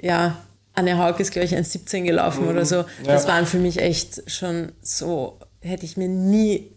ja, 0.01 0.39
Anne 0.75 0.99
Haug 0.99 1.21
ist, 1.21 1.33
glaube 1.33 1.45
ich, 1.45 1.55
1,17 1.55 2.05
gelaufen 2.05 2.49
oder 2.49 2.65
so. 2.65 2.85
Das 3.05 3.27
waren 3.27 3.47
für 3.47 3.59
mich 3.59 3.79
echt 3.79 4.31
schon 4.31 4.73
so, 4.83 5.37
hätte 5.61 5.85
ich 5.85 5.97
mir 5.97 6.09
nie 6.09 6.71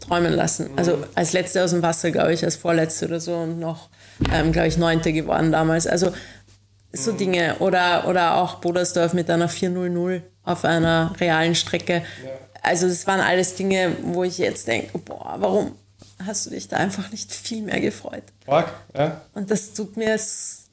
träumen 0.00 0.32
lassen. 0.32 0.70
Also 0.76 0.98
als 1.14 1.32
Letzte 1.32 1.64
aus 1.64 1.70
dem 1.70 1.82
Wasser, 1.82 2.10
glaube 2.10 2.32
ich, 2.32 2.44
als 2.44 2.56
Vorletzte 2.56 3.06
oder 3.06 3.20
so 3.20 3.36
und 3.36 3.58
noch, 3.58 3.88
ähm, 4.32 4.52
glaube 4.52 4.68
ich, 4.68 4.76
Neunte 4.76 5.12
geworden 5.12 5.50
damals. 5.50 5.86
Also 5.86 6.12
so 6.92 7.12
Dinge. 7.12 7.56
Oder, 7.60 8.06
oder 8.08 8.36
auch 8.36 8.56
Bodersdorf 8.56 9.12
mit 9.12 9.30
einer 9.30 9.48
400 9.48 10.22
auf 10.44 10.64
einer 10.64 11.12
realen 11.20 11.54
Strecke. 11.54 12.02
Also 12.62 12.88
das 12.88 13.06
waren 13.06 13.20
alles 13.20 13.54
Dinge, 13.54 13.96
wo 14.02 14.24
ich 14.24 14.38
jetzt 14.38 14.66
denke, 14.66 14.98
boah, 14.98 15.36
warum 15.38 15.72
hast 16.26 16.46
du 16.46 16.50
dich 16.50 16.66
da 16.66 16.76
einfach 16.78 17.10
nicht 17.12 17.32
viel 17.32 17.62
mehr 17.62 17.80
gefreut? 17.80 18.24
Org, 18.46 18.72
ja. 18.96 19.20
Und 19.34 19.50
das 19.50 19.72
tut 19.74 19.96
mir 19.96 20.18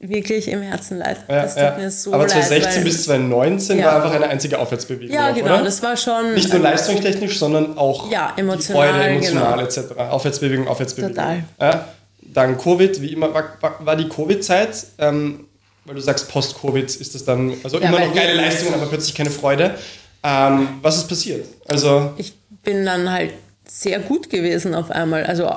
wirklich 0.00 0.48
im 0.48 0.62
Herzen 0.62 0.98
leid. 0.98 1.18
Ja, 1.28 1.42
das 1.42 1.54
tut 1.54 1.62
ja. 1.62 1.76
mir 1.78 1.90
so 1.90 2.12
Aber 2.12 2.24
leid. 2.24 2.32
2016 2.32 2.76
weil- 2.76 2.84
bis 2.84 3.04
2019 3.04 3.78
Ja. 3.78 3.86
war 3.86 3.96
einfach 3.96 4.14
eine 4.14 4.28
einzige 4.28 4.58
Aufwärtsbewegung. 4.58 5.14
Ja, 5.14 5.30
genau, 5.30 5.54
Oder? 5.54 5.64
das 5.64 5.82
war 5.82 5.96
schon... 5.96 6.34
Nicht 6.34 6.48
nur 6.48 6.56
ähm, 6.56 6.62
leistungstechnisch, 6.64 7.38
sondern 7.38 7.78
auch 7.78 8.10
Ja, 8.10 8.32
emotional, 8.36 8.88
Freude, 8.88 9.04
emotional 9.08 9.52
genau. 9.52 9.64
etc. 9.64 9.98
Aufwärtsbewegung, 10.10 10.68
Aufwärtsbewegung. 10.68 11.14
Total. 11.14 11.44
Ja. 11.60 11.88
Dann 12.22 12.58
Covid, 12.58 13.00
wie 13.00 13.12
immer, 13.12 13.32
war, 13.32 13.44
war, 13.60 13.86
war 13.86 13.96
die 13.96 14.08
Covid-Zeit, 14.08 14.86
ähm, 14.98 15.45
weil 15.86 15.94
du 15.94 16.00
sagst, 16.00 16.28
Post-Covid 16.28 16.84
ist 16.84 17.14
das 17.14 17.24
dann, 17.24 17.54
also 17.62 17.80
Ja, 17.80 17.88
immer 17.88 18.00
noch 18.00 18.14
geile 18.14 18.34
Leistungen, 18.34 18.74
aber 18.74 18.86
plötzlich 18.86 19.14
keine 19.14 19.30
Freude. 19.30 19.78
Ähm, 20.22 20.68
was 20.82 20.96
ist 20.98 21.08
passiert? 21.08 21.46
Also, 21.66 22.12
ich 22.16 22.34
bin 22.62 22.84
dann 22.84 23.10
halt 23.10 23.32
sehr 23.66 24.00
gut 24.00 24.30
gewesen 24.30 24.74
auf 24.74 24.90
einmal. 24.90 25.24
Also 25.24 25.48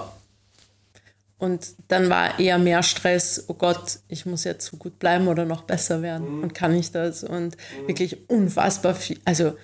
und 1.40 1.68
dann 1.88 2.10
war 2.10 2.38
eher 2.38 2.58
mehr 2.58 2.84
Stress, 2.84 3.46
oh 3.48 3.54
Gott, 3.54 4.00
ich 4.10 4.26
muss 4.26 4.44
jetzt 4.44 4.66
so 4.66 4.76
gut 4.76 5.00
bleiben 5.00 5.30
oder 5.30 5.46
noch 5.46 5.64
besser 5.64 6.02
werden. 6.02 6.44
Und 6.44 6.54
kann 6.54 6.76
ich 6.76 6.92
das? 6.92 7.24
Und 7.24 7.56
wirklich 7.88 8.30
unfassbar 8.30 8.94
viel, 8.94 9.20
also 9.24 9.56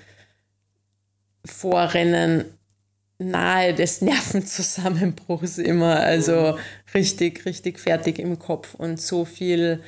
Vorrennen 1.44 2.46
nahe 3.18 3.74
des 3.74 4.02
Nervenzusammenbruchs 4.02 5.58
immer. 5.58 5.98
Also 5.98 6.58
richtig, 6.94 7.46
richtig 7.46 7.80
fertig 7.80 8.20
im 8.20 8.40
Kopf 8.40 8.74
und 8.76 9.02
so 9.02 9.26
viel 9.26 9.82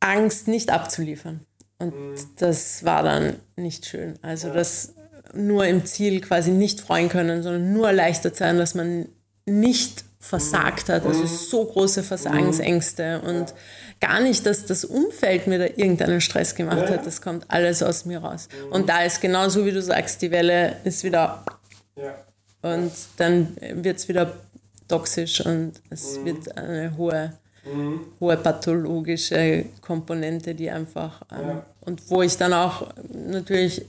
Angst, 0.00 0.48
nicht 0.48 0.70
abzuliefern. 0.70 1.40
Und 1.78 1.94
das 2.38 2.84
war 2.84 3.02
dann 3.02 3.36
nicht 3.56 3.86
schön. 3.86 4.18
Also 4.22 4.52
das 4.52 4.94
nur 5.32 5.64
im 5.66 5.84
Ziel 5.86 6.20
quasi 6.20 6.50
nicht 6.50 6.80
freuen 6.80 7.08
können, 7.08 7.42
sondern 7.42 7.72
nur 7.72 7.88
erleichtert 7.88 8.36
sein, 8.36 8.58
dass 8.58 8.74
man 8.74 9.06
nicht 9.46 10.04
versagt 10.18 10.88
hat. 10.90 11.06
Also 11.06 11.24
so 11.26 11.64
große 11.64 12.02
Versagensängste 12.02 13.20
und 13.22 13.54
gar 14.00 14.20
nicht, 14.20 14.44
dass 14.46 14.66
das 14.66 14.84
Umfeld 14.84 15.46
mir 15.46 15.58
da 15.58 15.64
irgendeinen 15.64 16.20
Stress 16.20 16.54
gemacht 16.54 16.90
hat. 16.90 17.06
Das 17.06 17.22
kommt 17.22 17.46
alles 17.48 17.82
aus 17.82 18.04
mir 18.04 18.18
raus. 18.18 18.48
Und 18.70 18.88
da 18.88 19.02
ist 19.02 19.20
genauso, 19.20 19.64
wie 19.64 19.72
du 19.72 19.80
sagst, 19.80 20.20
die 20.22 20.30
Welle 20.30 20.76
ist 20.84 21.04
wieder 21.04 21.44
ja. 21.96 22.14
und 22.62 22.92
dann 23.16 23.56
wird 23.60 23.98
es 23.98 24.08
wieder 24.08 24.34
toxisch 24.88 25.44
und 25.44 25.74
es 25.88 26.22
wird 26.24 26.56
eine 26.56 26.96
hohe, 26.96 27.32
hohe 28.20 28.36
pathologische 28.36 29.66
Komponente, 29.80 30.54
die 30.54 30.70
einfach 30.70 31.22
ähm, 31.32 31.60
und 31.80 32.10
wo 32.10 32.22
ich 32.22 32.36
dann 32.36 32.52
auch 32.52 32.88
natürlich 33.12 33.84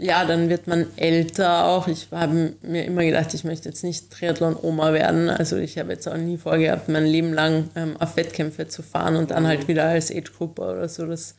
ja, 0.00 0.24
dann 0.24 0.48
wird 0.48 0.68
man 0.68 0.86
älter 0.96 1.64
auch. 1.64 1.88
Ich 1.88 2.08
habe 2.12 2.54
mir 2.62 2.84
immer 2.84 3.04
gedacht, 3.04 3.34
ich 3.34 3.42
möchte 3.42 3.68
jetzt 3.68 3.82
nicht 3.82 4.10
Triathlon-Oma 4.12 4.92
werden. 4.92 5.28
Also 5.28 5.56
ich 5.56 5.76
habe 5.76 5.92
jetzt 5.92 6.06
auch 6.06 6.16
nie 6.16 6.36
vorgehabt, 6.36 6.88
mein 6.88 7.04
Leben 7.04 7.32
lang 7.32 7.68
ähm, 7.74 7.96
auf 7.98 8.16
Wettkämpfe 8.16 8.68
zu 8.68 8.82
fahren 8.82 9.16
und 9.16 9.32
dann 9.32 9.46
halt 9.46 9.66
wieder 9.66 9.84
als 9.86 10.12
Age-Grupper 10.12 10.72
oder 10.72 10.88
so. 10.88 11.04
Das 11.06 11.34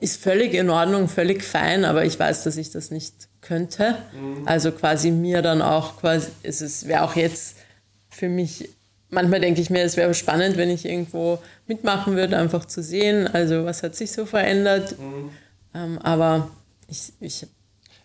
ist 0.00 0.20
völlig 0.20 0.54
in 0.54 0.70
Ordnung, 0.70 1.08
völlig 1.08 1.44
fein, 1.44 1.84
aber 1.84 2.04
ich 2.04 2.18
weiß, 2.18 2.42
dass 2.42 2.56
ich 2.56 2.70
das 2.70 2.90
nicht 2.90 3.14
könnte. 3.42 3.96
Also 4.44 4.72
quasi 4.72 5.12
mir 5.12 5.40
dann 5.40 5.62
auch 5.62 5.96
quasi, 5.98 6.28
es 6.42 6.88
wäre 6.88 7.04
auch 7.04 7.14
jetzt 7.14 7.58
für 8.08 8.28
mich, 8.28 8.70
manchmal 9.10 9.40
denke 9.40 9.60
ich 9.60 9.70
mir, 9.70 9.82
es 9.82 9.96
wäre 9.96 10.14
spannend, 10.14 10.56
wenn 10.56 10.70
ich 10.70 10.84
irgendwo 10.84 11.38
mitmachen 11.66 12.16
würde, 12.16 12.36
einfach 12.36 12.64
zu 12.64 12.82
sehen, 12.82 13.28
also 13.28 13.64
was 13.64 13.82
hat 13.82 13.94
sich 13.94 14.12
so 14.12 14.26
verändert. 14.26 14.94
Ähm, 15.74 15.98
aber 15.98 16.50
ich, 16.88 17.12
ich 17.20 17.46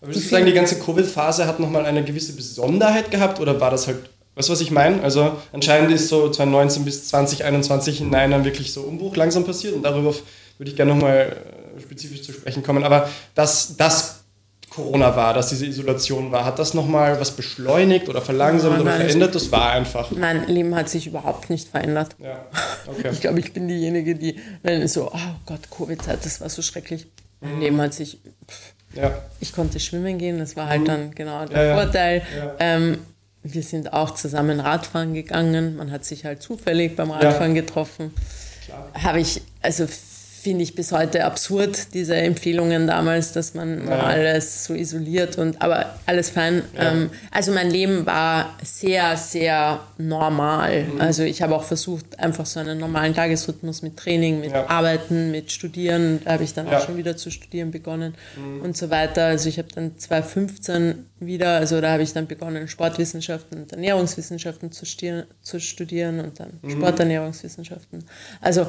Aber 0.02 0.10
würdest 0.10 0.26
du 0.26 0.30
sagen, 0.30 0.46
die 0.46 0.54
ganze 0.54 0.80
Covid-Phase 0.80 1.48
hat 1.48 1.60
nochmal 1.60 1.86
eine 1.86 2.04
gewisse 2.04 2.36
Besonderheit 2.36 3.12
gehabt 3.12 3.40
oder 3.40 3.60
war 3.60 3.72
das 3.72 3.88
halt, 3.88 3.98
weißt 4.36 4.50
du, 4.50 4.54
was 4.54 4.62
ich 4.62 4.72
meine? 4.72 5.02
Also 5.02 5.38
anscheinend 5.52 5.92
ist 5.92 6.10
so 6.10 6.30
2019 6.30 6.86
bis 6.86 7.08
2021 7.08 8.00
hinein 8.00 8.32
dann 8.32 8.46
wirklich 8.46 8.74
so 8.74 8.82
Umbruch 8.82 9.16
langsam 9.16 9.46
passiert 9.46 9.74
und 9.74 9.84
darüber 9.84 10.14
würde 10.58 10.70
ich 10.70 10.76
gerne 10.76 10.94
nochmal 10.94 11.36
äh, 11.78 11.82
spezifisch 11.82 12.24
zu 12.24 12.32
sprechen 12.32 12.64
kommen. 12.64 12.84
Aber 12.84 13.10
dass 13.34 13.78
das 13.78 14.25
Corona 14.76 15.16
war, 15.16 15.34
dass 15.34 15.48
diese 15.48 15.66
Isolation 15.66 16.32
war, 16.32 16.44
hat 16.44 16.60
das 16.60 16.74
nochmal 16.74 17.20
was 17.20 17.32
beschleunigt 17.32 18.10
oder 18.10 18.22
verlangsamt 18.22 18.74
Nein, 18.74 18.82
oder 18.82 18.92
verändert? 18.92 19.34
Das 19.34 19.52
war 19.52 19.72
einfach. 19.72 20.12
Mein 20.12 20.48
Leben 20.48 20.76
hat 20.76 20.90
sich 20.90 21.08
überhaupt 21.08 21.50
nicht 21.50 21.70
verändert. 21.70 22.16
Ja, 22.22 22.46
okay. 22.88 23.10
Ich 23.14 23.22
glaube, 23.22 23.40
ich 23.40 23.54
bin 23.54 23.70
diejenige, 23.70 24.16
die, 24.16 24.38
wenn 24.64 24.86
so, 24.88 25.10
oh 25.14 25.36
Gott, 25.46 25.62
Covid-Zeit, 25.72 26.26
das 26.26 26.42
war 26.42 26.50
so 26.50 26.62
schrecklich. 26.62 27.08
Mhm. 27.40 27.50
Mein 27.50 27.62
Leben 27.62 27.82
hat 27.82 27.94
sich, 27.94 28.20
pff, 28.50 28.74
Ja, 28.96 29.22
ich 29.40 29.54
konnte 29.54 29.80
schwimmen 29.80 30.18
gehen, 30.18 30.40
das 30.40 30.58
war 30.58 30.68
halt 30.68 30.88
dann 30.88 31.12
genau 31.16 31.46
der 31.46 31.58
Ja, 31.58 31.68
ja. 31.70 31.76
Vorteil. 31.76 32.22
Ja. 32.38 32.56
Ähm, 32.60 32.98
wir 33.44 33.64
sind 33.64 33.94
auch 33.94 34.14
zusammen 34.16 34.60
Radfahren 34.60 35.14
gegangen. 35.14 35.78
Man 35.78 35.92
hat 35.92 36.04
sich 36.04 36.26
halt 36.26 36.42
zufällig 36.42 36.96
beim 36.96 37.12
Radfahren 37.12 37.56
ja. 37.56 37.62
getroffen. 37.62 38.12
Habe 38.94 39.22
ich, 39.22 39.42
also 39.62 39.88
finde 40.46 40.62
ich 40.62 40.76
bis 40.76 40.92
heute 40.92 41.26
absurd, 41.26 41.96
diese 41.96 42.16
Empfehlungen 42.16 42.86
damals, 42.86 43.34
dass 43.34 43.56
man 43.56 43.88
ja. 43.88 43.98
alles 43.98 44.66
so 44.66 44.76
isoliert 44.76 45.40
und 45.40 45.60
aber 45.60 45.96
alles 46.06 46.30
fein. 46.30 46.62
Ja. 46.76 46.92
Ähm, 46.92 47.10
also 47.32 47.52
mein 47.52 47.72
Leben 47.72 48.06
war 48.06 48.56
sehr, 48.62 49.18
sehr 49.18 49.80
normal. 49.98 50.84
Mhm. 50.84 51.02
Also 51.02 51.24
ich 51.24 51.42
habe 51.42 51.56
auch 51.56 51.64
versucht, 51.64 52.20
einfach 52.20 52.46
so 52.46 52.60
einen 52.60 52.78
normalen 52.78 53.16
Tagesrhythmus 53.16 53.82
mit 53.82 53.98
Training, 53.98 54.40
mit 54.40 54.52
ja. 54.52 54.70
Arbeiten, 54.70 55.32
mit 55.32 55.52
Studieren. 55.52 56.20
Da 56.24 56.34
habe 56.34 56.44
ich 56.44 56.54
dann 56.54 56.68
auch 56.68 56.86
schon 56.86 56.96
wieder 56.96 57.18
zu 57.18 57.32
studieren 57.32 57.72
begonnen 57.72 58.14
mhm. 58.38 58.62
und 58.62 58.78
so 58.78 58.92
weiter. 58.92 59.26
Also 59.26 59.50
ich 59.50 59.58
habe 59.58 59.70
dann 59.74 59.98
2015 59.98 61.08
wieder, 61.20 61.56
also 61.56 61.82
da 61.82 61.94
habe 61.94 62.04
ich 62.04 62.14
dann 62.14 62.28
begonnen, 62.28 62.68
Sportwissenschaften 62.68 63.64
und 63.64 63.72
Ernährungswissenschaften 63.72 64.72
zu, 64.72 64.86
zu 65.42 65.60
studieren 65.60 66.20
und 66.20 66.40
dann 66.40 66.60
mhm. 66.62 66.70
Sporternährungswissenschaften. 66.70 68.04
Also 68.42 68.68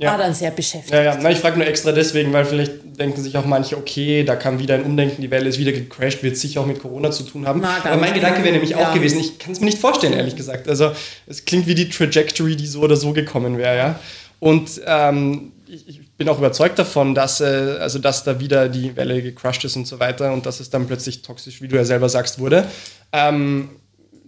ja. 0.00 0.10
war 0.12 0.18
dann 0.18 0.34
sehr 0.34 0.50
beschäftigt. 0.50 0.92
Ja, 0.92 1.02
ja. 1.02 1.18
Na, 1.20 1.30
ich 1.30 1.38
frage 1.38 1.58
nur 1.58 1.66
extra 1.66 1.92
deswegen, 1.92 2.32
weil 2.32 2.44
vielleicht 2.44 2.98
denken 2.98 3.22
sich 3.22 3.36
auch 3.36 3.44
manche, 3.44 3.76
okay, 3.76 4.24
da 4.24 4.34
kam 4.34 4.58
wieder 4.58 4.74
ein 4.74 4.84
Umdenken, 4.84 5.20
die 5.20 5.30
Welle 5.30 5.48
ist 5.48 5.58
wieder 5.58 5.72
gecrashed, 5.72 6.22
wird 6.22 6.36
sicher 6.36 6.62
auch 6.62 6.66
mit 6.66 6.80
Corona 6.80 7.10
zu 7.10 7.22
tun 7.24 7.46
haben. 7.46 7.60
Na, 7.60 7.84
Aber 7.84 7.96
mein 7.96 8.14
Gedanke 8.14 8.42
wäre 8.42 8.52
nämlich 8.52 8.70
ja. 8.70 8.78
auch 8.78 8.94
gewesen, 8.94 9.20
ich 9.20 9.38
kann 9.38 9.52
es 9.52 9.60
mir 9.60 9.66
nicht 9.66 9.78
vorstellen, 9.78 10.14
ehrlich 10.14 10.36
gesagt. 10.36 10.68
Also 10.68 10.92
es 11.26 11.44
klingt 11.44 11.66
wie 11.66 11.74
die 11.74 11.88
Trajectory, 11.88 12.56
die 12.56 12.66
so 12.66 12.80
oder 12.80 12.96
so 12.96 13.12
gekommen 13.12 13.58
wäre, 13.58 13.76
ja. 13.76 14.00
Und 14.38 14.80
ähm, 14.86 15.52
ich, 15.66 15.86
ich, 15.86 16.10
bin 16.16 16.28
auch 16.28 16.38
überzeugt 16.38 16.78
davon, 16.78 17.14
dass, 17.14 17.40
äh, 17.40 17.76
also 17.78 17.98
dass 17.98 18.24
da 18.24 18.40
wieder 18.40 18.68
die 18.68 18.96
Welle 18.96 19.22
gecrushed 19.22 19.64
ist 19.64 19.76
und 19.76 19.86
so 19.86 20.00
weiter 20.00 20.32
und 20.32 20.44
dass 20.44 20.60
es 20.60 20.68
dann 20.68 20.86
plötzlich 20.86 21.22
toxisch, 21.22 21.62
wie 21.62 21.68
du 21.68 21.76
ja 21.76 21.84
selber 21.84 22.08
sagst, 22.08 22.38
wurde. 22.38 22.66
Ähm, 23.12 23.70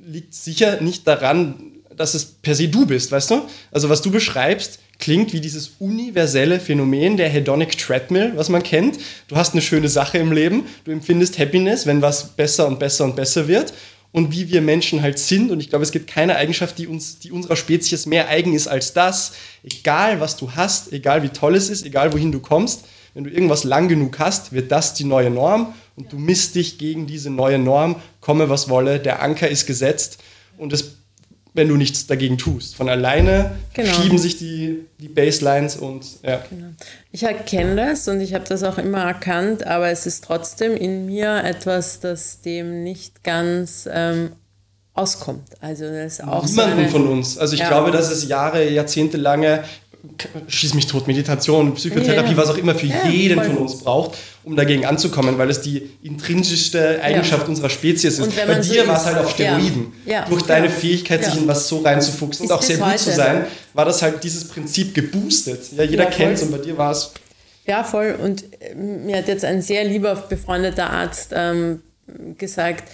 liegt 0.06 0.34
sicher 0.34 0.80
nicht 0.80 1.06
daran, 1.06 1.72
dass 1.96 2.14
es 2.14 2.24
per 2.24 2.54
se 2.54 2.68
du 2.68 2.86
bist, 2.86 3.12
weißt 3.12 3.30
du? 3.30 3.42
Also 3.70 3.88
was 3.88 4.02
du 4.02 4.10
beschreibst, 4.10 4.78
klingt 5.02 5.32
wie 5.32 5.40
dieses 5.40 5.72
universelle 5.80 6.60
Phänomen 6.60 7.16
der 7.16 7.28
Hedonic 7.28 7.76
Treadmill, 7.76 8.34
was 8.36 8.48
man 8.48 8.62
kennt. 8.62 8.98
Du 9.26 9.34
hast 9.34 9.52
eine 9.52 9.60
schöne 9.60 9.88
Sache 9.88 10.18
im 10.18 10.30
Leben, 10.30 10.62
du 10.84 10.92
empfindest 10.92 11.40
Happiness, 11.40 11.86
wenn 11.86 12.02
was 12.02 12.36
besser 12.36 12.68
und 12.68 12.78
besser 12.78 13.04
und 13.04 13.16
besser 13.16 13.48
wird. 13.48 13.74
Und 14.12 14.30
wie 14.30 14.48
wir 14.50 14.60
Menschen 14.60 15.02
halt 15.02 15.18
sind, 15.18 15.50
und 15.50 15.58
ich 15.58 15.70
glaube, 15.70 15.82
es 15.82 15.90
gibt 15.90 16.06
keine 16.06 16.36
Eigenschaft, 16.36 16.78
die 16.78 16.86
uns, 16.86 17.18
die 17.18 17.32
unserer 17.32 17.56
Spezies 17.56 18.06
mehr 18.06 18.28
eigen 18.28 18.54
ist 18.54 18.68
als 18.68 18.92
das. 18.92 19.32
Egal, 19.64 20.20
was 20.20 20.36
du 20.36 20.52
hast, 20.52 20.92
egal 20.92 21.24
wie 21.24 21.30
toll 21.30 21.56
es 21.56 21.68
ist, 21.68 21.84
egal 21.84 22.12
wohin 22.12 22.30
du 22.30 22.38
kommst, 22.38 22.84
wenn 23.14 23.24
du 23.24 23.30
irgendwas 23.30 23.64
lang 23.64 23.88
genug 23.88 24.20
hast, 24.20 24.52
wird 24.52 24.70
das 24.70 24.94
die 24.94 25.04
neue 25.04 25.30
Norm 25.30 25.74
und 25.96 26.12
du 26.12 26.16
misst 26.16 26.54
dich 26.54 26.78
gegen 26.78 27.08
diese 27.08 27.30
neue 27.30 27.58
Norm, 27.58 27.96
komme 28.20 28.48
was 28.48 28.68
wolle, 28.68 29.00
der 29.00 29.20
Anker 29.20 29.48
ist 29.48 29.66
gesetzt 29.66 30.18
und 30.58 30.72
es 30.72 31.01
wenn 31.54 31.68
du 31.68 31.76
nichts 31.76 32.06
dagegen 32.06 32.38
tust. 32.38 32.76
Von 32.76 32.88
alleine 32.88 33.52
genau. 33.74 33.92
schieben 33.92 34.18
sich 34.18 34.38
die, 34.38 34.86
die 34.98 35.08
Baselines 35.08 35.76
und 35.76 36.04
ja. 36.22 36.42
Genau. 36.48 36.68
Ich 37.10 37.24
erkenne 37.24 37.76
das 37.76 38.08
und 38.08 38.20
ich 38.20 38.34
habe 38.34 38.44
das 38.48 38.62
auch 38.62 38.78
immer 38.78 39.02
erkannt, 39.02 39.66
aber 39.66 39.88
es 39.88 40.06
ist 40.06 40.24
trotzdem 40.24 40.76
in 40.76 41.06
mir 41.06 41.44
etwas, 41.44 42.00
das 42.00 42.40
dem 42.40 42.82
nicht 42.82 43.22
ganz 43.22 43.88
ähm, 43.92 44.32
auskommt. 44.94 45.48
Also 45.60 45.84
das 45.84 46.14
ist 46.14 46.24
auch 46.24 46.44
Niemanden 46.44 46.76
so 46.76 46.80
eine, 46.80 46.88
von 46.88 47.08
uns. 47.08 47.38
Also 47.38 47.54
ich 47.54 47.60
ja. 47.60 47.68
glaube, 47.68 47.90
dass 47.90 48.10
es 48.10 48.28
Jahre, 48.28 48.68
jahrzehntelange 48.68 49.64
schieß 50.48 50.74
mich 50.74 50.86
tot, 50.86 51.06
Meditation, 51.06 51.74
Psychotherapie, 51.74 52.32
ja, 52.32 52.36
was 52.36 52.50
auch 52.50 52.56
immer 52.56 52.74
für 52.74 52.86
ja, 52.86 53.06
jeden 53.08 53.42
von 53.42 53.56
uns 53.58 53.78
braucht, 53.78 54.18
um 54.42 54.56
dagegen 54.56 54.84
anzukommen, 54.84 55.38
weil 55.38 55.48
es 55.48 55.60
die 55.60 55.90
intrinsischste 56.02 57.00
Eigenschaft 57.02 57.42
ja. 57.42 57.48
unserer 57.48 57.70
Spezies 57.70 58.18
ist. 58.18 58.36
Bei 58.36 58.56
dir 58.56 58.82
so 58.82 58.88
war 58.88 58.96
es 58.96 59.06
halt 59.06 59.18
auf 59.18 59.30
Steroiden. 59.30 59.92
Durch 60.28 60.42
deine 60.42 60.70
Fähigkeit, 60.70 61.24
sich 61.24 61.36
in 61.36 61.46
was 61.46 61.68
so 61.68 61.78
reinzufuchsen 61.78 62.46
ist 62.46 62.50
und 62.50 62.56
auch 62.56 62.62
sehr 62.62 62.78
gut 62.78 62.98
zu 62.98 63.12
sein, 63.12 63.46
war 63.74 63.84
das 63.84 64.02
halt 64.02 64.24
dieses 64.24 64.48
Prinzip 64.48 64.94
geboostet. 64.94 65.60
Ja, 65.76 65.84
jeder 65.84 66.06
kennt 66.06 66.34
es 66.34 66.42
und 66.42 66.50
bei 66.50 66.58
dir 66.58 66.76
war 66.76 66.90
es. 66.90 67.12
Ja, 67.64 67.84
voll. 67.84 68.16
Und 68.20 68.44
äh, 68.60 68.74
mir 68.74 69.18
hat 69.18 69.28
jetzt 69.28 69.44
ein 69.44 69.62
sehr 69.62 69.84
lieber 69.84 70.16
befreundeter 70.16 70.90
Arzt 70.90 71.30
ähm, 71.32 71.80
gesagt, 72.36 72.90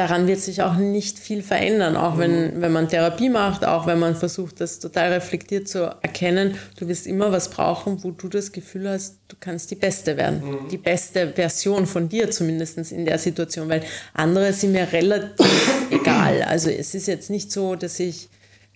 daran 0.00 0.26
wird 0.26 0.40
sich 0.40 0.62
auch 0.62 0.76
nicht 0.76 1.18
viel 1.18 1.42
verändern, 1.42 1.94
auch 1.94 2.16
wenn, 2.16 2.56
mhm. 2.56 2.62
wenn 2.62 2.72
man 2.72 2.88
Therapie 2.88 3.28
macht, 3.28 3.66
auch 3.66 3.86
wenn 3.86 3.98
man 3.98 4.16
versucht, 4.16 4.58
das 4.58 4.78
total 4.78 5.12
reflektiert 5.12 5.68
zu 5.68 5.94
erkennen. 6.00 6.54
Du 6.78 6.88
wirst 6.88 7.06
immer 7.06 7.32
was 7.32 7.50
brauchen, 7.50 8.02
wo 8.02 8.10
du 8.10 8.28
das 8.28 8.50
Gefühl 8.50 8.88
hast, 8.88 9.18
du 9.28 9.36
kannst 9.38 9.70
die 9.70 9.74
Beste 9.74 10.16
werden. 10.16 10.42
Mhm. 10.42 10.68
Die 10.70 10.78
beste 10.78 11.34
Version 11.34 11.84
von 11.86 12.08
dir 12.08 12.30
zumindest 12.30 12.78
in 12.92 13.04
der 13.04 13.18
Situation, 13.18 13.68
weil 13.68 13.82
andere 14.14 14.54
sind 14.54 14.72
mir 14.72 14.90
relativ 14.90 15.74
egal. 15.90 16.44
Also 16.44 16.70
es 16.70 16.94
ist 16.94 17.06
jetzt 17.06 17.28
nicht 17.28 17.52
so, 17.52 17.74
dass 17.74 18.00
ich 18.00 18.30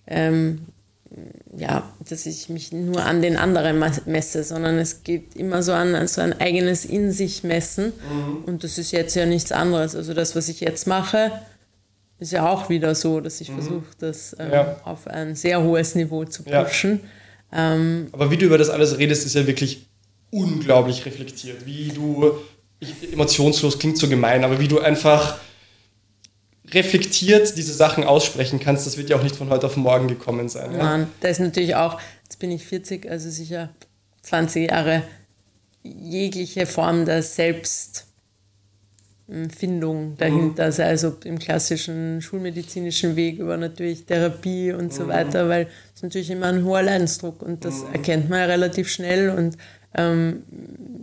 ähm, 0.05 0.67
ja, 1.55 1.89
dass 2.07 2.25
ich 2.25 2.49
mich 2.49 2.71
nur 2.71 3.03
an 3.03 3.21
den 3.21 3.37
anderen 3.37 3.83
messe, 4.05 4.43
sondern 4.43 4.77
es 4.77 5.03
geht 5.03 5.35
immer 5.35 5.63
so 5.63 5.71
an 5.71 6.07
so 6.07 6.21
ein 6.21 6.39
eigenes 6.39 6.85
in 6.85 7.11
sich 7.11 7.43
messen. 7.43 7.93
Mhm. 8.09 8.43
Und 8.45 8.63
das 8.63 8.77
ist 8.77 8.91
jetzt 8.91 9.15
ja 9.15 9.25
nichts 9.25 9.51
anderes. 9.51 9.95
Also 9.95 10.13
das, 10.13 10.35
was 10.35 10.49
ich 10.49 10.59
jetzt 10.59 10.87
mache, 10.87 11.31
ist 12.19 12.31
ja 12.31 12.49
auch 12.49 12.69
wieder 12.69 12.95
so, 12.95 13.19
dass 13.19 13.41
ich 13.41 13.49
mhm. 13.49 13.53
versuche, 13.55 13.85
das 13.99 14.35
ähm, 14.39 14.51
ja. 14.51 14.81
auf 14.83 15.07
ein 15.07 15.35
sehr 15.35 15.63
hohes 15.63 15.95
Niveau 15.95 16.25
zu 16.25 16.43
pushen. 16.43 17.01
Ja. 17.51 17.75
Ähm, 17.75 18.07
Aber 18.11 18.31
wie 18.31 18.37
du 18.37 18.45
über 18.45 18.57
das 18.57 18.69
alles 18.69 18.97
redest, 18.97 19.25
ist 19.25 19.35
ja 19.35 19.47
wirklich 19.47 19.87
unglaublich 20.31 21.05
reflektiert. 21.05 21.65
Wie 21.65 21.89
du, 21.89 22.33
ich, 22.79 23.13
emotionslos 23.13 23.79
klingt 23.79 23.97
so 23.97 24.09
gemein, 24.09 24.43
aber 24.43 24.59
wie 24.59 24.67
du 24.67 24.79
einfach 24.79 25.39
reflektiert 26.73 27.57
diese 27.57 27.73
Sachen 27.73 28.03
aussprechen 28.03 28.59
kannst, 28.59 28.87
das 28.87 28.97
wird 28.97 29.09
ja 29.09 29.17
auch 29.17 29.23
nicht 29.23 29.35
von 29.35 29.49
heute 29.49 29.67
auf 29.67 29.77
morgen 29.77 30.07
gekommen 30.07 30.49
sein. 30.49 30.71
Ja? 30.73 30.77
Mann, 30.77 31.07
da 31.21 31.27
ist 31.27 31.39
natürlich 31.39 31.75
auch, 31.75 31.99
jetzt 32.23 32.39
bin 32.39 32.51
ich 32.51 32.65
40, 32.65 33.09
also 33.09 33.29
sicher 33.29 33.69
20 34.23 34.71
Jahre, 34.71 35.03
jegliche 35.83 36.65
Form 36.65 37.05
der 37.05 37.21
Selbstfindung 37.21 40.17
dahinter, 40.17 40.67
mhm. 40.67 40.71
sei 40.71 40.85
also 40.85 41.15
im 41.23 41.37
klassischen 41.37 42.21
schulmedizinischen 42.21 43.15
Weg 43.15 43.37
über 43.37 43.57
natürlich 43.57 44.05
Therapie 44.05 44.73
und 44.73 44.91
so 44.91 45.03
mhm. 45.03 45.09
weiter, 45.09 45.47
weil 45.47 45.67
es 45.95 46.01
natürlich 46.01 46.31
immer 46.31 46.47
ein 46.47 46.63
hoher 46.63 46.81
Leidensdruck 46.81 47.43
und 47.43 47.65
das 47.65 47.83
mhm. 47.83 47.93
erkennt 47.93 48.29
man 48.29 48.39
ja 48.39 48.45
relativ 48.45 48.89
schnell 48.89 49.29
und 49.29 49.57
ähm, 49.97 50.43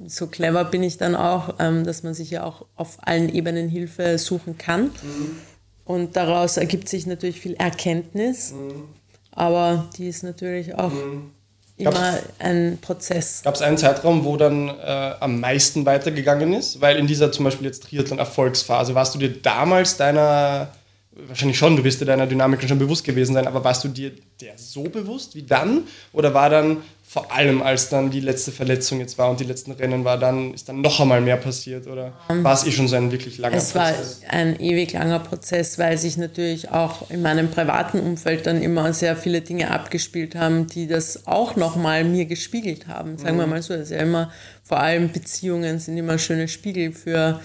so 0.06 0.26
clever 0.26 0.64
bin 0.64 0.82
ich 0.82 0.98
dann 0.98 1.14
auch, 1.14 1.54
ähm, 1.60 1.84
dass 1.84 2.02
man 2.02 2.14
sich 2.14 2.30
ja 2.30 2.42
auch 2.42 2.66
auf 2.74 2.98
allen 3.00 3.32
Ebenen 3.32 3.68
Hilfe 3.68 4.18
suchen 4.18 4.58
kann. 4.58 4.86
Mhm. 4.86 5.36
Und 5.85 6.16
daraus 6.16 6.57
ergibt 6.57 6.89
sich 6.89 7.07
natürlich 7.07 7.41
viel 7.41 7.55
Erkenntnis, 7.55 8.53
mhm. 8.53 8.85
aber 9.33 9.89
die 9.97 10.09
ist 10.09 10.22
natürlich 10.22 10.74
auch 10.76 10.93
mhm. 10.93 11.33
immer 11.76 12.18
ein 12.39 12.78
Prozess. 12.80 13.43
Gab 13.43 13.57
es 13.57 13.62
einen 13.62 13.78
Zeitraum, 13.78 14.24
wo 14.24 14.37
dann 14.37 14.68
äh, 14.68 15.14
am 15.18 15.41
meisten 15.41 15.85
weitergegangen 15.85 16.53
ist? 16.53 16.80
Weil 16.80 16.97
in 16.97 17.07
dieser 17.07 17.33
zum 17.33 17.45
Beispiel 17.45 17.66
jetzt 17.66 17.83
Triathlon-Erfolgsphase, 17.85 18.95
warst 18.95 19.14
du 19.14 19.18
dir 19.18 19.43
damals 19.43 19.97
deiner, 19.97 20.68
wahrscheinlich 21.14 21.58
schon, 21.58 21.76
du 21.76 21.84
wirst 21.84 22.00
dir 22.00 22.06
deiner 22.06 22.26
Dynamik 22.26 22.66
schon 22.66 22.78
bewusst 22.78 23.04
gewesen 23.04 23.34
sein, 23.34 23.46
aber 23.46 23.62
warst 23.64 23.84
du 23.84 23.88
dir 23.88 24.12
der 24.40 24.56
so 24.56 24.84
bewusst 24.84 25.34
wie 25.34 25.42
dann? 25.42 25.84
Oder 26.12 26.34
war 26.34 26.50
dann 26.50 26.78
vor 27.12 27.30
allem 27.30 27.60
als 27.60 27.90
dann 27.90 28.10
die 28.10 28.20
letzte 28.20 28.52
Verletzung 28.52 28.98
jetzt 28.98 29.18
war 29.18 29.28
und 29.28 29.38
die 29.38 29.44
letzten 29.44 29.72
Rennen 29.72 30.02
war, 30.02 30.16
dann 30.16 30.54
ist 30.54 30.70
dann 30.70 30.80
noch 30.80 30.98
einmal 30.98 31.20
mehr 31.20 31.36
passiert 31.36 31.86
oder 31.86 32.14
um, 32.30 32.42
war 32.42 32.54
es 32.54 32.64
eh 32.64 32.72
schon 32.72 32.88
so 32.88 32.96
ein 32.96 33.12
wirklich 33.12 33.36
langer 33.36 33.56
es 33.56 33.72
Prozess? 33.72 34.20
Es 34.22 34.22
war 34.22 34.30
ein 34.30 34.58
ewig 34.58 34.94
langer 34.94 35.18
Prozess, 35.18 35.78
weil 35.78 35.98
sich 35.98 36.16
natürlich 36.16 36.70
auch 36.70 37.10
in 37.10 37.20
meinem 37.20 37.50
privaten 37.50 38.00
Umfeld 38.00 38.46
dann 38.46 38.62
immer 38.62 38.94
sehr 38.94 39.14
viele 39.14 39.42
Dinge 39.42 39.70
abgespielt 39.70 40.34
haben, 40.36 40.68
die 40.68 40.86
das 40.86 41.26
auch 41.26 41.54
nochmal 41.54 42.04
mir 42.04 42.24
gespiegelt 42.24 42.88
haben. 42.88 43.18
Sagen 43.18 43.36
mhm. 43.36 43.40
wir 43.40 43.46
mal 43.46 43.62
so, 43.62 43.74
das 43.74 43.82
ist 43.82 43.90
ja 43.90 43.98
immer, 43.98 44.30
vor 44.62 44.80
allem 44.80 45.12
Beziehungen 45.12 45.80
sind 45.80 45.98
immer 45.98 46.16
schöne 46.16 46.48
Spiegel 46.48 46.92
für 46.92 47.40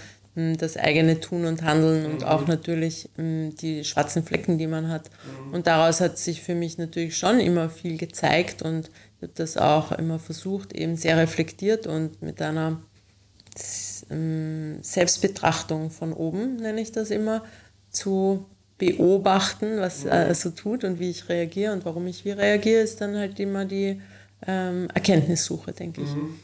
das 0.57 0.77
eigene 0.77 1.19
Tun 1.19 1.45
und 1.45 1.63
Handeln 1.63 2.05
und 2.05 2.21
mhm. 2.21 2.27
auch 2.27 2.47
natürlich 2.47 3.09
hm, 3.15 3.55
die 3.55 3.83
schwarzen 3.83 4.23
Flecken, 4.23 4.57
die 4.57 4.67
man 4.67 4.89
hat. 4.89 5.09
Mhm. 5.47 5.53
Und 5.53 5.67
daraus 5.67 5.99
hat 5.99 6.17
sich 6.17 6.41
für 6.41 6.55
mich 6.55 6.77
natürlich 6.77 7.17
schon 7.17 7.39
immer 7.39 7.69
viel 7.69 7.97
gezeigt 7.97 8.61
und 8.61 8.89
ich 9.17 9.23
habe 9.23 9.33
das 9.35 9.57
auch 9.57 9.91
immer 9.93 10.19
versucht, 10.19 10.73
eben 10.73 10.95
sehr 10.95 11.17
reflektiert 11.17 11.87
und 11.87 12.21
mit 12.21 12.41
einer 12.41 12.79
ähm, 14.11 14.77
Selbstbetrachtung 14.83 15.89
von 15.89 16.13
oben, 16.13 16.57
nenne 16.57 16.81
ich 16.81 16.91
das 16.91 17.09
immer, 17.09 17.43
zu 17.89 18.45
beobachten, 18.77 19.79
was 19.79 20.05
er 20.05 20.35
so 20.35 20.51
tut 20.51 20.83
und 20.83 20.99
wie 20.99 21.09
ich 21.09 21.29
reagiere 21.29 21.73
und 21.73 21.83
warum 21.83 22.05
ich 22.05 22.25
wie 22.25 22.31
reagiere, 22.31 22.81
ist 22.81 23.01
dann 23.01 23.15
halt 23.15 23.39
immer 23.39 23.65
die 23.65 23.99
ähm, 24.45 24.87
Erkenntnissuche, 24.93 25.73
denke 25.73 26.01
ich. 26.01 26.09
Mhm. 26.09 26.39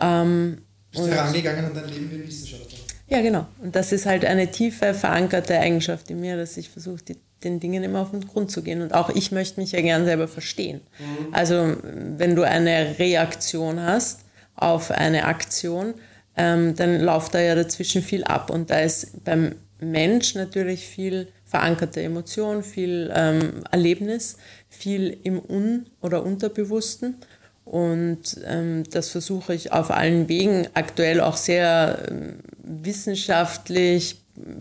Ja. 0.00 0.22
Ähm, 0.22 0.62
Bist 0.90 1.04
du 1.04 1.10
herangegangen 1.10 1.64
an 1.66 1.74
dein 1.74 1.88
Leben 1.88 2.10
wie 2.10 2.26
Wissenschaftler? 2.26 2.83
Ja, 3.14 3.22
genau. 3.22 3.46
Und 3.62 3.76
das 3.76 3.92
ist 3.92 4.06
halt 4.06 4.24
eine 4.24 4.50
tiefe, 4.50 4.92
verankerte 4.92 5.58
Eigenschaft 5.58 6.10
in 6.10 6.20
mir, 6.20 6.36
dass 6.36 6.56
ich 6.56 6.70
versuche, 6.70 7.02
den 7.44 7.60
Dingen 7.60 7.84
immer 7.84 8.00
auf 8.00 8.10
den 8.10 8.26
Grund 8.26 8.50
zu 8.50 8.62
gehen. 8.62 8.82
Und 8.82 8.94
auch 8.94 9.10
ich 9.10 9.30
möchte 9.30 9.60
mich 9.60 9.72
ja 9.72 9.80
gern 9.80 10.04
selber 10.04 10.26
verstehen. 10.26 10.80
Mhm. 10.98 11.34
Also 11.34 11.76
wenn 11.82 12.34
du 12.34 12.42
eine 12.42 12.98
Reaktion 12.98 13.80
hast 13.80 14.20
auf 14.56 14.90
eine 14.90 15.26
Aktion, 15.26 15.94
ähm, 16.36 16.74
dann 16.74 17.00
läuft 17.00 17.34
da 17.34 17.40
ja 17.40 17.54
dazwischen 17.54 18.02
viel 18.02 18.24
ab. 18.24 18.50
Und 18.50 18.70
da 18.70 18.80
ist 18.80 19.24
beim 19.24 19.54
Mensch 19.80 20.34
natürlich 20.34 20.86
viel 20.86 21.28
verankerte 21.44 22.02
Emotion, 22.02 22.64
viel 22.64 23.12
ähm, 23.14 23.62
Erlebnis, 23.70 24.38
viel 24.68 25.18
im 25.22 25.40
Un- 25.48 25.86
oder 26.00 26.24
Unterbewussten. 26.24 27.16
Und 27.64 28.38
ähm, 28.44 28.84
das 28.90 29.08
versuche 29.08 29.54
ich 29.54 29.72
auf 29.72 29.90
allen 29.90 30.28
Wegen 30.28 30.68
aktuell 30.74 31.20
auch 31.20 31.36
sehr 31.36 32.06
ähm, 32.10 32.40
wissenschaftlich, 32.62 34.20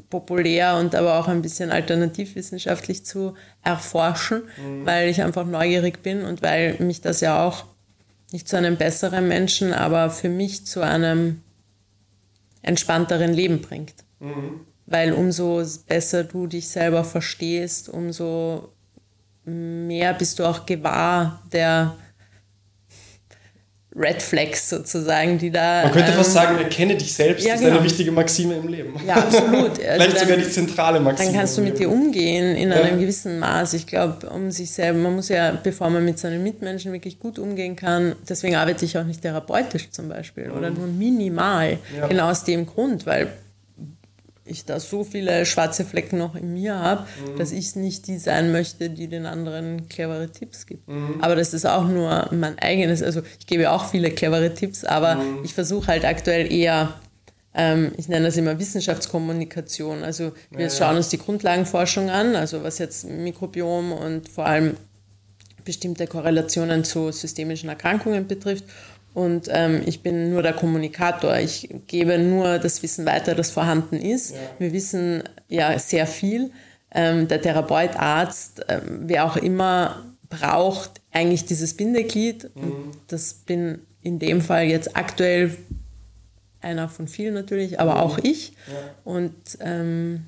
populär 0.09 0.77
und 0.77 0.93
aber 0.93 1.19
auch 1.19 1.27
ein 1.27 1.41
bisschen 1.41 1.71
alternativwissenschaftlich 1.71 3.05
zu 3.05 3.33
erforschen, 3.63 4.43
mhm. 4.57 4.85
weil 4.85 5.09
ich 5.09 5.21
einfach 5.21 5.45
neugierig 5.45 6.03
bin 6.03 6.23
und 6.23 6.41
weil 6.41 6.75
mich 6.79 7.01
das 7.01 7.21
ja 7.21 7.43
auch 7.43 7.65
nicht 8.31 8.47
zu 8.47 8.57
einem 8.57 8.77
besseren 8.77 9.27
Menschen, 9.27 9.73
aber 9.73 10.09
für 10.09 10.29
mich 10.29 10.65
zu 10.65 10.81
einem 10.81 11.41
entspannteren 12.61 13.33
Leben 13.33 13.61
bringt. 13.61 13.95
Mhm. 14.19 14.61
Weil 14.85 15.13
umso 15.13 15.63
besser 15.87 16.23
du 16.23 16.47
dich 16.47 16.69
selber 16.69 17.03
verstehst, 17.03 17.89
umso 17.89 18.69
mehr 19.45 20.13
bist 20.13 20.39
du 20.39 20.45
auch 20.45 20.65
gewahr 20.65 21.41
der 21.51 21.95
Red 23.95 24.21
Flags 24.21 24.69
sozusagen, 24.69 25.37
die 25.37 25.51
da. 25.51 25.83
Man 25.83 25.91
könnte 25.91 26.11
ähm, 26.11 26.17
fast 26.17 26.33
sagen, 26.33 26.57
erkenne 26.57 26.95
dich 26.95 27.13
selbst, 27.13 27.45
ja, 27.45 27.53
ist 27.53 27.61
genau. 27.61 27.77
eine 27.77 27.83
wichtige 27.83 28.11
Maxime 28.11 28.55
im 28.55 28.67
Leben. 28.67 28.93
Ja, 29.05 29.15
absolut. 29.15 29.53
Also 29.83 30.03
Vielleicht 30.03 30.19
sogar 30.19 30.37
die 30.37 30.49
zentrale 30.49 30.99
Maxime. 30.99 31.29
Dann 31.29 31.39
kannst 31.39 31.57
du 31.57 31.61
mit 31.61 31.77
dir 31.77 31.89
umgehen 31.89 32.55
in 32.55 32.69
ja. 32.69 32.75
einem 32.75 32.99
gewissen 32.99 33.39
Maß. 33.39 33.73
Ich 33.73 33.85
glaube, 33.85 34.29
um 34.29 34.49
sich 34.49 34.71
selber, 34.71 34.99
man 34.99 35.15
muss 35.15 35.29
ja, 35.29 35.51
bevor 35.51 35.89
man 35.89 36.03
mit 36.05 36.17
seinen 36.17 36.41
Mitmenschen 36.41 36.91
wirklich 36.93 37.19
gut 37.19 37.37
umgehen 37.37 37.75
kann, 37.75 38.15
deswegen 38.27 38.55
arbeite 38.55 38.85
ich 38.85 38.97
auch 38.97 39.03
nicht 39.03 39.21
therapeutisch 39.21 39.91
zum 39.91 40.09
Beispiel 40.09 40.47
mhm. 40.47 40.57
oder 40.57 40.69
nur 40.69 40.87
minimal. 40.87 41.77
Ja. 41.97 42.07
Genau 42.07 42.29
aus 42.29 42.43
dem 42.43 42.65
Grund, 42.65 43.05
weil 43.05 43.27
ich 44.45 44.65
da 44.65 44.79
so 44.79 45.03
viele 45.03 45.45
schwarze 45.45 45.85
Flecken 45.85 46.17
noch 46.17 46.35
in 46.35 46.53
mir 46.53 46.77
habe, 46.77 47.05
mhm. 47.25 47.37
dass 47.37 47.51
ich 47.51 47.75
nicht 47.75 48.07
die 48.07 48.17
sein 48.17 48.51
möchte, 48.51 48.89
die 48.89 49.07
den 49.07 49.25
anderen 49.25 49.87
clevere 49.87 50.29
Tipps 50.29 50.65
gibt. 50.65 50.87
Mhm. 50.87 51.21
Aber 51.21 51.35
das 51.35 51.53
ist 51.53 51.65
auch 51.65 51.87
nur 51.87 52.29
mein 52.31 52.59
eigenes, 52.59 53.01
also 53.01 53.21
ich 53.39 53.47
gebe 53.47 53.71
auch 53.71 53.89
viele 53.89 54.11
clevere 54.11 54.53
Tipps, 54.53 54.83
aber 54.83 55.15
mhm. 55.15 55.43
ich 55.43 55.53
versuche 55.53 55.87
halt 55.87 56.03
aktuell 56.03 56.51
eher, 56.51 56.93
ähm, 57.53 57.93
ich 57.97 58.09
nenne 58.09 58.25
das 58.25 58.35
immer 58.35 58.59
Wissenschaftskommunikation. 58.59 60.03
Also 60.03 60.33
wir 60.51 60.65
ja, 60.65 60.69
schauen 60.69 60.91
ja. 60.91 60.97
uns 60.97 61.09
die 61.09 61.19
Grundlagenforschung 61.19 62.09
an, 62.09 62.35
also 62.35 62.63
was 62.63 62.79
jetzt 62.79 63.05
Mikrobiom 63.05 63.93
und 63.93 64.27
vor 64.27 64.45
allem 64.45 64.75
bestimmte 65.63 66.07
Korrelationen 66.07 66.83
zu 66.83 67.11
systemischen 67.13 67.69
Erkrankungen 67.69 68.27
betrifft 68.27 68.65
und 69.13 69.47
ähm, 69.51 69.81
ich 69.85 70.01
bin 70.01 70.31
nur 70.31 70.41
der 70.41 70.53
Kommunikator. 70.53 71.37
Ich 71.37 71.69
gebe 71.87 72.17
nur 72.17 72.57
das 72.57 72.81
Wissen 72.81 73.05
weiter, 73.05 73.35
das 73.35 73.51
vorhanden 73.51 73.95
ist. 73.95 74.31
Ja. 74.31 74.37
Wir 74.57 74.73
wissen 74.73 75.23
ja 75.49 75.77
sehr 75.77 76.07
viel. 76.07 76.51
Ähm, 76.91 77.27
der 77.27 77.41
Therapeut, 77.41 77.95
Arzt, 77.95 78.65
ähm, 78.69 79.01
wer 79.05 79.25
auch 79.25 79.37
immer, 79.37 80.03
braucht 80.29 81.01
eigentlich 81.11 81.45
dieses 81.45 81.75
Bindeglied. 81.75 82.49
Mhm. 82.55 82.91
Das 83.07 83.33
bin 83.33 83.79
in 84.01 84.19
dem 84.19 84.41
Fall 84.41 84.65
jetzt 84.65 84.97
aktuell 84.97 85.57
einer 86.61 86.89
von 86.89 87.07
vielen 87.07 87.33
natürlich, 87.33 87.79
aber 87.79 87.95
mhm. 87.95 87.99
auch 87.99 88.17
ich. 88.19 88.53
Ja. 88.67 88.73
Und 89.03 89.33
ähm, 89.59 90.25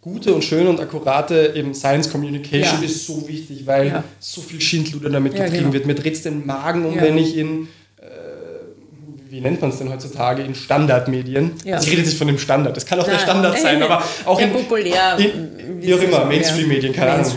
gute 0.00 0.32
und 0.32 0.44
schöne 0.44 0.68
und 0.68 0.80
akkurate 0.80 1.54
eben 1.56 1.74
Science 1.74 2.10
Communication 2.10 2.80
ja. 2.80 2.86
ist 2.86 3.06
so 3.06 3.26
wichtig, 3.26 3.66
weil 3.66 3.88
ja. 3.88 4.04
so 4.20 4.40
viel 4.40 4.60
Schindluder 4.60 5.10
damit 5.10 5.34
ja, 5.34 5.44
getrieben 5.44 5.64
genau. 5.64 5.72
wird. 5.72 5.86
Mir 5.86 5.94
dreht 5.94 6.14
es 6.14 6.22
den 6.22 6.46
Magen 6.46 6.84
um, 6.84 7.00
wenn 7.00 7.18
ich 7.18 7.36
in 7.36 7.68
wie 9.36 9.42
nennt 9.42 9.60
man 9.60 9.68
es 9.68 9.76
denn 9.76 9.90
heutzutage, 9.90 10.42
in 10.42 10.54
Standardmedien. 10.54 11.52
Ja. 11.62 11.74
Also 11.74 11.88
ich 11.88 11.92
rede 11.92 12.08
jetzt 12.08 12.16
von 12.16 12.26
dem 12.26 12.38
Standard. 12.38 12.74
Das 12.74 12.86
kann 12.86 12.98
auch 12.98 13.06
Nein. 13.06 13.16
der 13.16 13.22
Standard 13.22 13.58
sein, 13.58 13.82
aber 13.82 14.02
auch 14.24 14.40
in, 14.40 14.50
populär, 14.50 15.18
in, 15.18 15.82
wie 15.82 15.92
auch 15.92 16.00
immer, 16.00 16.24
Mainstream-Medien, 16.24 16.94
keine 16.94 17.12
Ahnung. 17.12 17.26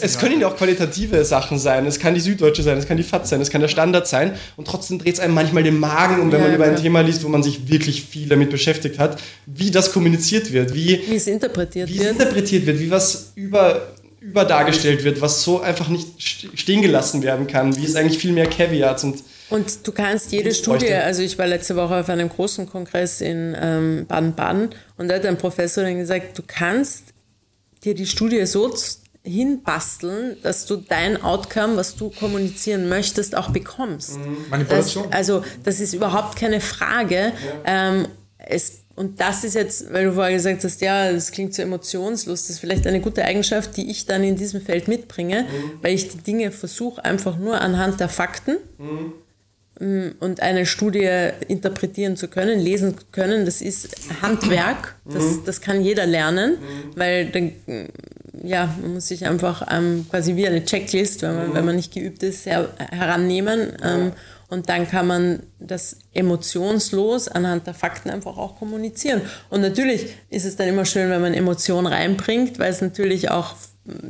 es 0.00 0.18
können 0.18 0.40
ja 0.40 0.48
auch 0.48 0.56
qualitative 0.56 1.24
Sachen 1.24 1.60
sein. 1.60 1.86
Es 1.86 2.00
kann 2.00 2.12
die 2.12 2.20
Süddeutsche 2.20 2.64
sein, 2.64 2.76
es 2.76 2.88
kann 2.88 2.96
die 2.96 3.04
FAZ 3.04 3.28
sein, 3.28 3.40
es 3.40 3.50
kann 3.50 3.60
der 3.60 3.68
Standard 3.68 4.08
sein. 4.08 4.32
Und 4.56 4.66
trotzdem 4.66 4.98
dreht 4.98 5.14
es 5.14 5.20
einem 5.20 5.34
manchmal 5.34 5.62
den 5.62 5.78
Magen 5.78 6.20
um, 6.20 6.32
wenn 6.32 6.40
ja, 6.40 6.46
man 6.46 6.56
über 6.56 6.64
ein 6.64 6.74
Thema 6.74 7.02
liest, 7.02 7.22
wo 7.22 7.28
man 7.28 7.44
sich 7.44 7.68
wirklich 7.68 8.02
viel 8.02 8.28
damit 8.28 8.50
beschäftigt 8.50 8.98
hat, 8.98 9.20
wie 9.46 9.70
das 9.70 9.92
kommuniziert 9.92 10.52
wird, 10.52 10.74
wie, 10.74 11.02
wie 11.08 11.14
es 11.14 11.28
interpretiert 11.28 11.88
wie 11.88 12.00
wird. 12.00 12.06
Es 12.06 12.10
interpretiert 12.10 12.66
wird, 12.66 12.80
wie 12.80 12.90
was 12.90 13.30
über 13.36 13.80
überdargestellt 14.20 15.04
wird, 15.04 15.20
was 15.20 15.42
so 15.42 15.60
einfach 15.60 15.88
nicht 15.88 16.08
stehen 16.18 16.80
gelassen 16.80 17.22
werden 17.22 17.46
kann, 17.46 17.76
wie 17.76 17.84
es 17.84 17.94
eigentlich 17.94 18.18
viel 18.18 18.32
mehr 18.32 18.46
Caveats 18.46 19.04
und 19.04 19.18
und 19.54 19.86
du 19.86 19.92
kannst 19.92 20.32
jede 20.32 20.52
Studie, 20.52 20.92
also 20.92 21.22
ich 21.22 21.38
war 21.38 21.46
letzte 21.46 21.76
Woche 21.76 22.00
auf 22.00 22.08
einem 22.08 22.28
großen 22.28 22.68
Kongress 22.68 23.20
in 23.20 23.56
ähm, 23.56 24.04
Baden-Baden 24.08 24.70
und 24.96 25.08
da 25.08 25.14
hat 25.14 25.24
ein 25.24 25.38
Professor 25.38 25.84
dann 25.84 25.96
gesagt, 25.96 26.36
du 26.36 26.42
kannst 26.44 27.04
dir 27.84 27.94
die 27.94 28.06
Studie 28.06 28.44
so 28.46 28.74
hinbasteln, 29.22 30.38
dass 30.42 30.66
du 30.66 30.76
dein 30.76 31.22
Outcome, 31.22 31.76
was 31.76 31.94
du 31.94 32.10
kommunizieren 32.10 32.88
möchtest, 32.88 33.36
auch 33.36 33.50
bekommst. 33.50 34.18
Mhm. 34.18 34.38
Manipulation. 34.50 35.04
Das, 35.04 35.12
also 35.12 35.44
das 35.62 35.78
ist 35.78 35.94
überhaupt 35.94 36.36
keine 36.36 36.60
Frage. 36.60 37.32
Ja. 37.64 37.92
Ähm, 37.92 38.08
es, 38.38 38.80
und 38.96 39.20
das 39.20 39.44
ist 39.44 39.54
jetzt, 39.54 39.92
weil 39.92 40.06
du 40.06 40.14
vorher 40.14 40.32
gesagt 40.32 40.64
hast, 40.64 40.80
ja, 40.80 41.12
das 41.12 41.30
klingt 41.30 41.54
so 41.54 41.62
emotionslos, 41.62 42.42
das 42.42 42.50
ist 42.50 42.58
vielleicht 42.58 42.88
eine 42.88 43.00
gute 43.00 43.24
Eigenschaft, 43.24 43.76
die 43.76 43.88
ich 43.88 44.06
dann 44.06 44.24
in 44.24 44.34
diesem 44.34 44.60
Feld 44.60 44.88
mitbringe, 44.88 45.42
mhm. 45.42 45.78
weil 45.80 45.94
ich 45.94 46.08
die 46.08 46.18
Dinge 46.18 46.50
versuche 46.50 47.04
einfach 47.04 47.38
nur 47.38 47.60
anhand 47.60 48.00
der 48.00 48.08
Fakten 48.08 48.56
mhm 48.78 49.12
und 49.80 50.40
eine 50.40 50.66
Studie 50.66 51.30
interpretieren 51.48 52.16
zu 52.16 52.28
können, 52.28 52.60
lesen 52.60 52.96
zu 52.96 53.04
können, 53.10 53.44
das 53.44 53.60
ist 53.60 53.96
Handwerk, 54.22 54.94
das, 55.04 55.24
mhm. 55.24 55.42
das 55.44 55.60
kann 55.60 55.82
jeder 55.82 56.06
lernen, 56.06 56.52
mhm. 56.52 56.92
weil 56.94 57.26
dann, 57.26 57.52
ja, 58.44 58.72
man 58.80 58.94
muss 58.94 59.08
sich 59.08 59.26
einfach 59.26 59.66
ähm, 59.70 60.06
quasi 60.08 60.36
wie 60.36 60.46
eine 60.46 60.64
Checklist, 60.64 61.22
wenn 61.22 61.34
man, 61.34 61.48
mhm. 61.48 61.54
wenn 61.54 61.64
man 61.64 61.76
nicht 61.76 61.92
geübt 61.92 62.22
ist, 62.22 62.46
her, 62.46 62.68
herannehmen 62.78 63.72
ähm, 63.82 64.12
und 64.48 64.68
dann 64.68 64.88
kann 64.88 65.08
man 65.08 65.42
das 65.58 65.98
emotionslos 66.12 67.26
anhand 67.26 67.66
der 67.66 67.74
Fakten 67.74 68.10
einfach 68.10 68.36
auch 68.36 68.56
kommunizieren. 68.56 69.22
Und 69.50 69.62
natürlich 69.62 70.14
ist 70.30 70.44
es 70.44 70.54
dann 70.54 70.68
immer 70.68 70.84
schön, 70.84 71.10
wenn 71.10 71.20
man 71.20 71.34
Emotionen 71.34 71.88
reinbringt, 71.88 72.60
weil 72.60 72.70
es 72.70 72.80
natürlich 72.80 73.30
auch 73.30 73.56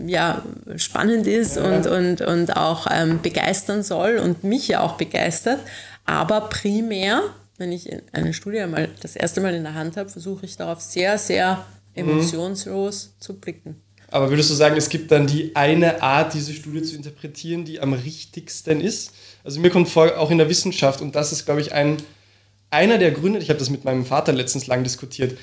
ja, 0.06 0.42
spannend 0.76 1.26
ist 1.26 1.56
ja. 1.56 1.64
und, 1.64 1.86
und, 1.86 2.20
und 2.20 2.56
auch 2.56 2.86
ähm, 2.90 3.20
begeistern 3.20 3.82
soll 3.82 4.18
und 4.18 4.44
mich 4.44 4.68
ja 4.68 4.80
auch 4.80 4.94
begeistert. 4.94 5.60
Aber 6.04 6.42
primär, 6.42 7.22
wenn 7.58 7.72
ich 7.72 7.90
eine 8.12 8.34
Studie 8.34 8.64
mal 8.66 8.88
das 9.00 9.16
erste 9.16 9.40
Mal 9.40 9.54
in 9.54 9.64
der 9.64 9.74
Hand 9.74 9.96
habe, 9.96 10.08
versuche 10.08 10.46
ich 10.46 10.56
darauf 10.56 10.80
sehr, 10.80 11.18
sehr 11.18 11.64
emotionslos 11.94 13.06
mhm. 13.06 13.20
zu 13.20 13.34
blicken. 13.34 13.80
Aber 14.08 14.30
würdest 14.30 14.50
du 14.50 14.54
sagen, 14.54 14.76
es 14.76 14.88
gibt 14.88 15.10
dann 15.10 15.26
die 15.26 15.56
eine 15.56 16.00
Art, 16.02 16.34
diese 16.34 16.52
Studie 16.52 16.82
zu 16.82 16.94
interpretieren, 16.94 17.64
die 17.64 17.80
am 17.80 17.94
richtigsten 17.94 18.80
ist? 18.80 19.12
Also 19.42 19.60
mir 19.60 19.70
kommt 19.70 19.88
vor, 19.88 20.18
auch 20.18 20.30
in 20.30 20.38
der 20.38 20.48
Wissenschaft, 20.48 21.00
und 21.00 21.16
das 21.16 21.32
ist, 21.32 21.46
glaube 21.46 21.60
ich, 21.60 21.72
ein, 21.72 21.96
einer 22.70 22.98
der 22.98 23.10
Gründe, 23.10 23.40
ich 23.40 23.48
habe 23.48 23.58
das 23.58 23.70
mit 23.70 23.84
meinem 23.84 24.06
Vater 24.06 24.32
letztens 24.32 24.68
lang 24.68 24.84
diskutiert, 24.84 25.36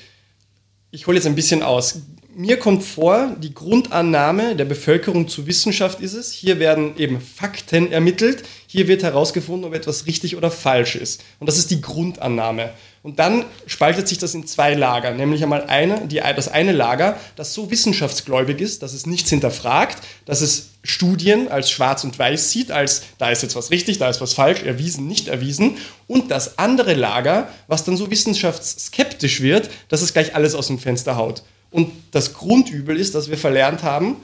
ich 0.90 1.06
hole 1.06 1.16
jetzt 1.16 1.26
ein 1.26 1.34
bisschen 1.34 1.62
aus 1.62 2.00
mir 2.34 2.58
kommt 2.58 2.82
vor, 2.82 3.36
die 3.38 3.52
Grundannahme 3.52 4.56
der 4.56 4.64
Bevölkerung 4.64 5.28
zur 5.28 5.46
Wissenschaft 5.46 6.00
ist 6.00 6.14
es, 6.14 6.32
hier 6.32 6.58
werden 6.58 6.96
eben 6.96 7.20
Fakten 7.20 7.92
ermittelt, 7.92 8.44
hier 8.66 8.88
wird 8.88 9.02
herausgefunden, 9.02 9.66
ob 9.66 9.74
etwas 9.74 10.06
richtig 10.06 10.36
oder 10.36 10.50
falsch 10.50 10.96
ist. 10.96 11.22
Und 11.40 11.46
das 11.46 11.58
ist 11.58 11.70
die 11.70 11.80
Grundannahme. 11.80 12.70
Und 13.02 13.18
dann 13.18 13.44
spaltet 13.66 14.06
sich 14.06 14.18
das 14.18 14.34
in 14.34 14.46
zwei 14.46 14.74
Lager, 14.74 15.12
nämlich 15.12 15.42
einmal 15.42 15.64
eine, 15.64 16.06
die, 16.06 16.20
das 16.20 16.48
eine 16.48 16.72
Lager, 16.72 17.18
das 17.34 17.52
so 17.52 17.70
wissenschaftsgläubig 17.70 18.60
ist, 18.60 18.82
dass 18.82 18.92
es 18.92 19.06
nichts 19.06 19.28
hinterfragt, 19.28 19.98
dass 20.24 20.40
es 20.40 20.70
Studien 20.84 21.48
als 21.48 21.70
schwarz 21.70 22.04
und 22.04 22.18
weiß 22.18 22.50
sieht, 22.50 22.70
als 22.70 23.02
da 23.18 23.30
ist 23.30 23.42
jetzt 23.42 23.56
was 23.56 23.70
richtig, 23.70 23.98
da 23.98 24.08
ist 24.08 24.20
was 24.20 24.34
falsch, 24.34 24.62
erwiesen, 24.62 25.08
nicht 25.08 25.28
erwiesen. 25.28 25.78
Und 26.06 26.30
das 26.30 26.58
andere 26.58 26.94
Lager, 26.94 27.48
was 27.66 27.84
dann 27.84 27.96
so 27.96 28.10
wissenschaftsskeptisch 28.10 29.40
wird, 29.40 29.68
dass 29.88 30.02
es 30.02 30.12
gleich 30.12 30.36
alles 30.36 30.54
aus 30.54 30.68
dem 30.68 30.78
Fenster 30.78 31.16
haut. 31.16 31.42
Und 31.72 31.90
das 32.12 32.34
Grundübel 32.34 32.96
ist, 32.96 33.14
dass 33.14 33.28
wir 33.28 33.38
verlernt 33.38 33.82
haben, 33.82 34.16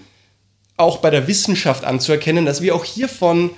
auch 0.76 0.98
bei 0.98 1.10
der 1.10 1.26
Wissenschaft 1.26 1.84
anzuerkennen, 1.84 2.46
dass 2.46 2.62
wir 2.62 2.74
auch 2.74 2.84
hier 2.84 3.08
von, 3.08 3.50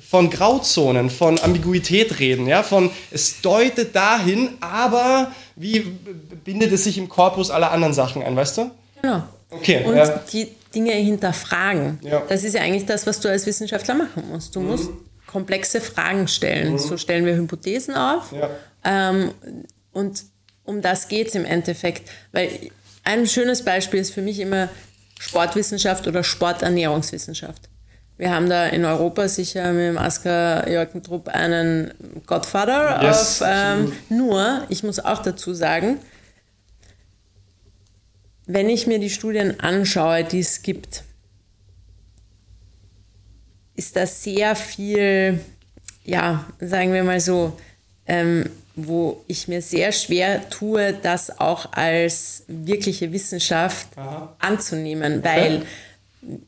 von 0.00 0.30
Grauzonen, 0.30 1.10
von 1.10 1.38
Ambiguität 1.40 2.18
reden, 2.20 2.46
ja, 2.46 2.62
von 2.62 2.90
es 3.10 3.42
deutet 3.42 3.94
dahin, 3.94 4.50
aber 4.60 5.30
wie 5.56 5.80
bindet 6.44 6.72
es 6.72 6.84
sich 6.84 6.96
im 6.96 7.08
Korpus 7.08 7.50
aller 7.50 7.70
anderen 7.70 7.92
Sachen 7.92 8.22
ein, 8.22 8.34
weißt 8.34 8.58
du? 8.58 8.70
Genau. 9.02 9.24
Okay. 9.50 9.84
Und 9.84 9.96
ja. 9.96 10.20
die 10.32 10.48
Dinge 10.74 10.92
hinterfragen. 10.92 12.00
Ja. 12.02 12.22
Das 12.28 12.44
ist 12.44 12.54
ja 12.54 12.62
eigentlich 12.62 12.86
das, 12.86 13.06
was 13.06 13.20
du 13.20 13.28
als 13.28 13.46
Wissenschaftler 13.46 13.94
machen 13.94 14.24
musst. 14.30 14.56
Du 14.56 14.60
mhm. 14.60 14.68
musst 14.68 14.90
komplexe 15.26 15.80
Fragen 15.80 16.28
stellen. 16.28 16.72
Mhm. 16.72 16.78
So 16.78 16.96
stellen 16.96 17.26
wir 17.26 17.36
Hypothesen 17.36 17.94
auf. 17.94 18.32
Ja. 18.32 18.50
Ähm, 18.84 19.30
und 19.92 20.24
um 20.64 20.80
das 20.80 21.08
geht 21.08 21.28
es 21.28 21.34
im 21.34 21.44
Endeffekt. 21.44 22.08
Weil 22.32 22.48
ein 23.04 23.26
schönes 23.26 23.64
Beispiel 23.64 24.00
ist 24.00 24.12
für 24.12 24.22
mich 24.22 24.40
immer 24.40 24.68
Sportwissenschaft 25.18 26.06
oder 26.06 26.24
Sporternährungswissenschaft. 26.24 27.68
Wir 28.16 28.30
haben 28.30 28.48
da 28.48 28.66
in 28.66 28.84
Europa 28.84 29.28
sicher 29.28 29.72
mit 29.72 29.88
dem 29.88 29.98
Asker 29.98 30.70
Jörgentrupp 30.70 31.28
einen 31.28 31.92
Godfather 32.26 33.00
yes, 33.02 33.42
auf, 33.42 33.48
ähm, 33.50 33.92
nur, 34.08 34.64
ich 34.68 34.84
muss 34.84 35.00
auch 35.00 35.20
dazu 35.20 35.52
sagen, 35.52 35.98
wenn 38.46 38.68
ich 38.68 38.86
mir 38.86 38.98
die 38.98 39.10
Studien 39.10 39.58
anschaue, 39.60 40.22
die 40.22 40.40
es 40.40 40.62
gibt, 40.62 41.02
ist 43.74 43.96
da 43.96 44.06
sehr 44.06 44.54
viel, 44.54 45.40
ja, 46.04 46.44
sagen 46.60 46.92
wir 46.92 47.02
mal 47.02 47.20
so, 47.20 47.58
ähm, 48.06 48.48
wo 48.76 49.22
ich 49.28 49.46
mir 49.48 49.62
sehr 49.62 49.92
schwer 49.92 50.48
tue, 50.50 50.94
das 50.94 51.38
auch 51.38 51.72
als 51.72 52.44
wirkliche 52.48 53.12
Wissenschaft 53.12 53.88
Aha. 53.96 54.34
anzunehmen, 54.40 55.22
weil 55.22 55.62
okay. 56.22 56.40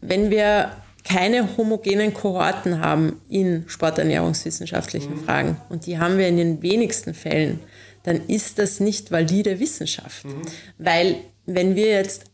wenn 0.00 0.30
wir 0.30 0.72
keine 1.04 1.56
homogenen 1.56 2.14
Kohorten 2.14 2.80
haben 2.80 3.20
in 3.28 3.64
sporternährungswissenschaftlichen 3.68 5.16
mhm. 5.16 5.24
Fragen 5.24 5.56
und 5.68 5.86
die 5.86 5.98
haben 5.98 6.18
wir 6.18 6.28
in 6.28 6.36
den 6.36 6.62
wenigsten 6.62 7.14
Fällen, 7.14 7.60
dann 8.02 8.26
ist 8.26 8.58
das 8.58 8.80
nicht 8.80 9.10
valide 9.10 9.60
Wissenschaft. 9.60 10.24
Mhm. 10.24 10.42
Weil 10.78 11.16
wenn 11.46 11.74
wir 11.74 11.88
jetzt 11.88 12.24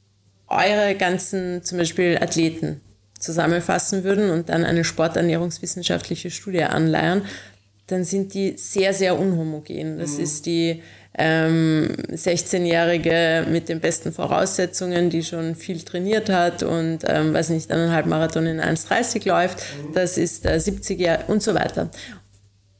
eure 0.48 0.94
ganzen 0.94 1.64
zum 1.64 1.78
Beispiel 1.78 2.18
Athleten 2.20 2.80
zusammenfassen 3.18 4.04
würden 4.04 4.30
und 4.30 4.48
dann 4.48 4.64
eine 4.64 4.84
sporternährungswissenschaftliche 4.84 6.30
Studie 6.30 6.62
anleiern, 6.64 7.22
dann 7.86 8.04
sind 8.04 8.34
die 8.34 8.56
sehr, 8.56 8.92
sehr 8.92 9.18
unhomogen. 9.18 9.98
Das 9.98 10.16
mhm. 10.16 10.24
ist 10.24 10.46
die 10.46 10.82
ähm, 11.18 11.88
16-Jährige 12.10 13.46
mit 13.50 13.68
den 13.68 13.80
besten 13.80 14.12
Voraussetzungen, 14.12 15.08
die 15.08 15.22
schon 15.22 15.54
viel 15.54 15.80
trainiert 15.82 16.28
hat 16.28 16.62
und, 16.62 17.00
ähm, 17.06 17.32
weiß 17.32 17.50
nicht, 17.50 17.70
eineinhalb 17.70 18.06
Marathon 18.06 18.46
in 18.46 18.60
1,30 18.60 19.26
läuft. 19.28 19.58
Mhm. 19.58 19.92
Das 19.94 20.18
ist 20.18 20.44
der 20.44 20.60
70-Jährige 20.60 21.24
und 21.28 21.42
so 21.42 21.54
weiter. 21.54 21.90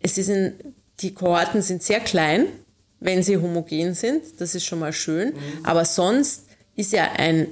Es 0.01 0.19
ist 0.19 0.29
in, 0.29 0.55
die 1.01 1.15
Kohorten 1.15 1.63
sind 1.63 1.83
sehr 1.83 2.01
klein, 2.01 2.47
wenn 3.01 3.23
sie 3.23 3.37
homogen 3.37 3.95
sind. 3.95 4.23
Das 4.39 4.55
ist 4.55 4.65
schon 4.65 4.81
mal 4.81 4.93
schön. 4.93 5.29
Mhm. 5.29 5.65
Aber 5.65 5.85
sonst 5.85 6.47
ist 6.75 6.93
ja 6.93 7.13
ein 7.17 7.49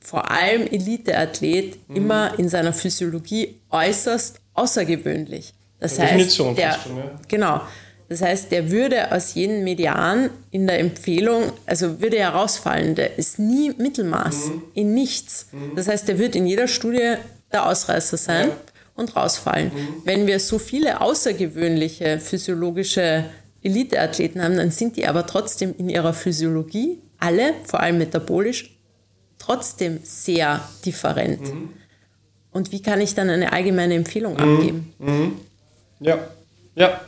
vor 0.00 0.30
allem 0.30 0.66
Eliteathlet 0.66 1.88
mhm. 1.88 1.96
immer 1.96 2.38
in 2.38 2.48
seiner 2.48 2.72
Physiologie 2.72 3.56
äußerst 3.70 4.40
außergewöhnlich. 4.52 5.52
Das 5.84 5.98
heißt, 5.98 6.12
Definition 6.12 6.56
der, 6.56 6.72
schon, 6.72 6.96
ja. 6.96 7.10
genau. 7.28 7.60
Das 8.08 8.22
heißt, 8.22 8.52
der 8.52 8.70
würde 8.70 9.12
aus 9.12 9.34
jedem 9.34 9.64
Median 9.64 10.30
in 10.50 10.66
der 10.66 10.78
Empfehlung, 10.78 11.52
also 11.66 12.00
würde 12.00 12.16
er 12.16 12.30
rausfallen. 12.30 12.94
Der 12.94 13.18
ist 13.18 13.38
nie 13.38 13.72
Mittelmaß, 13.76 14.46
mhm. 14.46 14.62
in 14.74 14.94
nichts. 14.94 15.48
Mhm. 15.52 15.74
Das 15.74 15.88
heißt, 15.88 16.08
der 16.08 16.18
wird 16.18 16.36
in 16.36 16.46
jeder 16.46 16.68
Studie 16.68 17.14
der 17.52 17.66
Ausreißer 17.66 18.16
sein 18.16 18.48
ja. 18.48 18.56
und 18.94 19.14
rausfallen. 19.14 19.66
Mhm. 19.66 19.88
Wenn 20.04 20.26
wir 20.26 20.40
so 20.40 20.58
viele 20.58 21.00
außergewöhnliche 21.00 22.18
physiologische 22.18 23.24
Eliteathleten 23.62 24.42
haben, 24.42 24.56
dann 24.56 24.70
sind 24.70 24.96
die 24.96 25.06
aber 25.06 25.26
trotzdem 25.26 25.74
in 25.76 25.88
ihrer 25.88 26.14
Physiologie 26.14 27.00
alle, 27.18 27.54
vor 27.64 27.80
allem 27.80 27.98
metabolisch, 27.98 28.78
trotzdem 29.38 30.00
sehr 30.02 30.66
different. 30.84 31.42
Mhm. 31.42 31.70
Und 32.52 32.70
wie 32.72 32.80
kann 32.80 33.00
ich 33.00 33.14
dann 33.14 33.28
eine 33.28 33.52
allgemeine 33.52 33.94
Empfehlung 33.94 34.34
mhm. 34.34 34.38
abgeben? 34.38 34.94
Ja, 36.00 36.18
ja. 36.74 37.00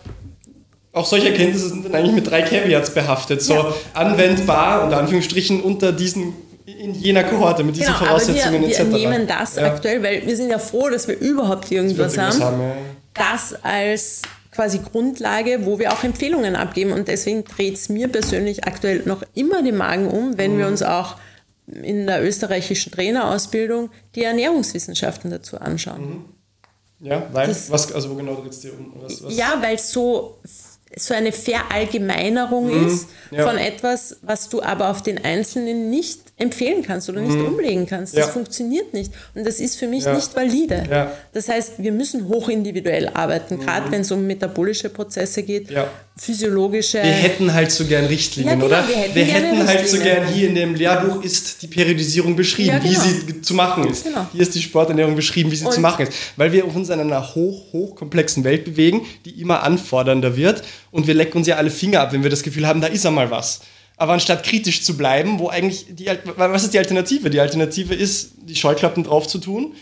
Auch 0.93 1.05
solche 1.05 1.29
Erkenntnisse 1.29 1.69
sind 1.69 1.85
dann 1.85 1.95
eigentlich 1.95 2.15
mit 2.15 2.31
drei 2.31 2.41
Caveats 2.43 2.91
behaftet. 2.91 3.43
So 3.43 3.55
ja. 3.55 3.75
anwendbar, 3.93 4.85
unter 4.85 4.97
Anführungsstrichen, 4.97 5.61
unter 5.61 5.93
diesen 5.93 6.33
in 6.65 6.95
jener 6.95 7.23
Kohorte 7.23 7.63
mit 7.63 7.77
diesen 7.77 7.93
genau, 7.95 7.99
Voraussetzungen 7.99 8.57
aber 8.57 8.67
wir, 8.67 8.81
etc. 8.81 8.91
Wir 8.91 9.09
nehmen 9.09 9.27
das 9.27 9.57
ja. 9.57 9.67
aktuell, 9.67 10.03
weil 10.03 10.27
wir 10.27 10.37
sind 10.37 10.51
ja 10.51 10.59
froh, 10.59 10.89
dass 10.89 11.07
wir 11.07 11.19
überhaupt 11.19 11.71
irgendwas 11.71 12.19
haben. 12.19 12.43
haben 12.43 12.61
ja. 12.61 12.77
Das 13.15 13.55
als 13.63 14.23
quasi 14.57 14.81
Grundlage, 14.81 15.65
wo 15.65 15.79
wir 15.79 15.93
auch 15.93 16.03
Empfehlungen 16.03 16.57
abgeben. 16.57 16.93
Und 16.93 17.09
deswegen 17.09 17.45
dreht 17.45 17.75
es 17.75 17.89
mir 17.89 18.09
persönlich 18.09 18.65
aktuell 18.65 19.03
noch 19.05 19.23
immer 19.35 19.63
den 19.63 19.77
Magen 19.77 20.09
um, 20.09 20.39
wenn 20.39 20.55
mhm. 20.55 20.59
wir 20.59 20.67
uns 20.67 20.83
auch 20.83 21.17
in 21.67 22.07
der 22.07 22.25
österreichischen 22.25 22.93
Trainerausbildung 22.93 23.91
die 24.15 24.23
Ernährungswissenschaften 24.23 25.31
dazu 25.31 25.59
anschauen. 25.59 26.01
Mhm. 26.01 26.25
Ja, 27.01 27.29
weil, 27.33 27.47
das, 27.49 27.71
was, 27.71 27.93
also 27.93 28.11
wo 28.11 28.15
genau 28.15 28.35
dreht 28.37 28.53
es 28.53 28.61
dir 28.61 28.73
um? 28.73 28.93
Was, 29.01 29.23
was? 29.23 29.37
Ja, 29.37 29.61
weil 29.61 29.75
es 29.75 29.91
so, 29.91 30.39
so 30.97 31.15
eine 31.15 31.33
Verallgemeinerung 31.33 32.67
mhm, 32.67 32.87
ist 32.87 33.09
ja. 33.31 33.47
von 33.47 33.59
etwas, 33.59 34.17
was 34.23 34.49
du 34.49 34.63
aber 34.63 34.91
auf 34.91 35.03
den 35.03 35.23
Einzelnen 35.23 35.91
nicht 35.91 36.26
empfehlen 36.39 36.83
kannst 36.83 37.09
oder 37.09 37.23
nicht 37.23 37.35
mhm. 37.35 37.47
umlegen 37.47 37.87
kannst. 37.87 38.15
Das 38.15 38.27
ja. 38.27 38.33
funktioniert 38.33 38.93
nicht. 38.93 39.11
Und 39.35 39.47
das 39.47 39.59
ist 39.59 39.77
für 39.77 39.87
mich 39.87 40.05
ja. 40.05 40.15
nicht 40.15 40.37
valide. 40.37 40.85
Ja. 40.91 41.13
Das 41.33 41.49
heißt, 41.49 41.75
wir 41.79 41.93
müssen 41.93 42.29
hochindividuell 42.29 43.09
arbeiten, 43.09 43.59
gerade 43.59 43.89
mhm. 43.89 43.93
wenn 43.93 44.01
es 44.03 44.13
um 44.13 44.27
metabolische 44.27 44.91
Prozesse 44.91 45.43
geht, 45.43 45.69
physiologische. 46.15 46.99
Wir 46.99 47.11
hätten 47.11 47.53
halt 47.53 47.71
so 47.71 47.87
gern 47.87 48.05
Richtlinien, 48.05 48.55
genau, 48.55 48.67
oder? 48.67 48.87
Wir 48.87 48.97
hätten, 48.97 49.15
wir 49.15 49.25
hätten 49.25 49.67
halt 49.67 49.89
so 49.89 49.99
gern 49.99 50.27
hier 50.29 50.49
in 50.49 50.55
dem 50.55 50.75
Lehrbuch 50.75 51.23
ist 51.23 51.63
die 51.63 51.69
Periodisierung 51.69 52.37
beschrieben, 52.37 52.81
genau. 52.83 52.85
wie 52.85 52.95
sie 52.95 53.43
zu 53.43 53.55
machen 53.55 53.89
ist. 53.89 54.05
Genau. 54.05 54.27
Hier 54.33 54.43
ist 54.43 54.55
die 54.55 54.63
Sporternährung 54.63 55.17
beschrieben, 55.17 55.51
wie 55.51 55.57
sie 55.57 55.65
Und 55.65 55.73
zu 55.73 55.81
machen 55.81 56.07
ist. 56.07 56.13
Weil 56.37 56.53
wir 56.53 56.67
uns 56.67 56.91
in 56.91 57.01
einer 57.01 57.35
hoch, 57.35 57.73
hochkomplexen 57.73 58.45
Welt 58.45 58.65
bewegen, 58.65 59.07
die 59.25 59.41
immer 59.41 59.63
anfordernder 59.63 60.37
wird. 60.37 60.63
Und 60.91 61.07
wir 61.07 61.15
lecken 61.15 61.39
uns 61.39 61.47
ja 61.47 61.57
alle 61.57 61.71
Finger 61.71 62.01
ab, 62.01 62.13
wenn 62.13 62.23
wir 62.23 62.31
das 62.31 62.43
Gefühl 62.43 62.67
haben, 62.67 62.81
da 62.81 62.89
ist 62.89 63.05
einmal 63.07 63.31
was. 63.31 63.61
Aber 63.97 64.13
anstatt 64.13 64.45
kritisch 64.45 64.83
zu 64.83 64.97
bleiben, 64.97 65.39
wo 65.39 65.49
eigentlich 65.49 65.87
die, 65.89 66.11
was 66.37 66.65
ist 66.65 66.75
die 66.75 66.79
Alternative? 66.79 67.31
Die 67.31 67.41
Alternative 67.41 67.95
ist, 67.95 68.33
die 68.43 68.57
Scheuklappen 68.57 69.05
drauf 69.05 69.27
zu 69.27 69.39
tun, 69.39 69.75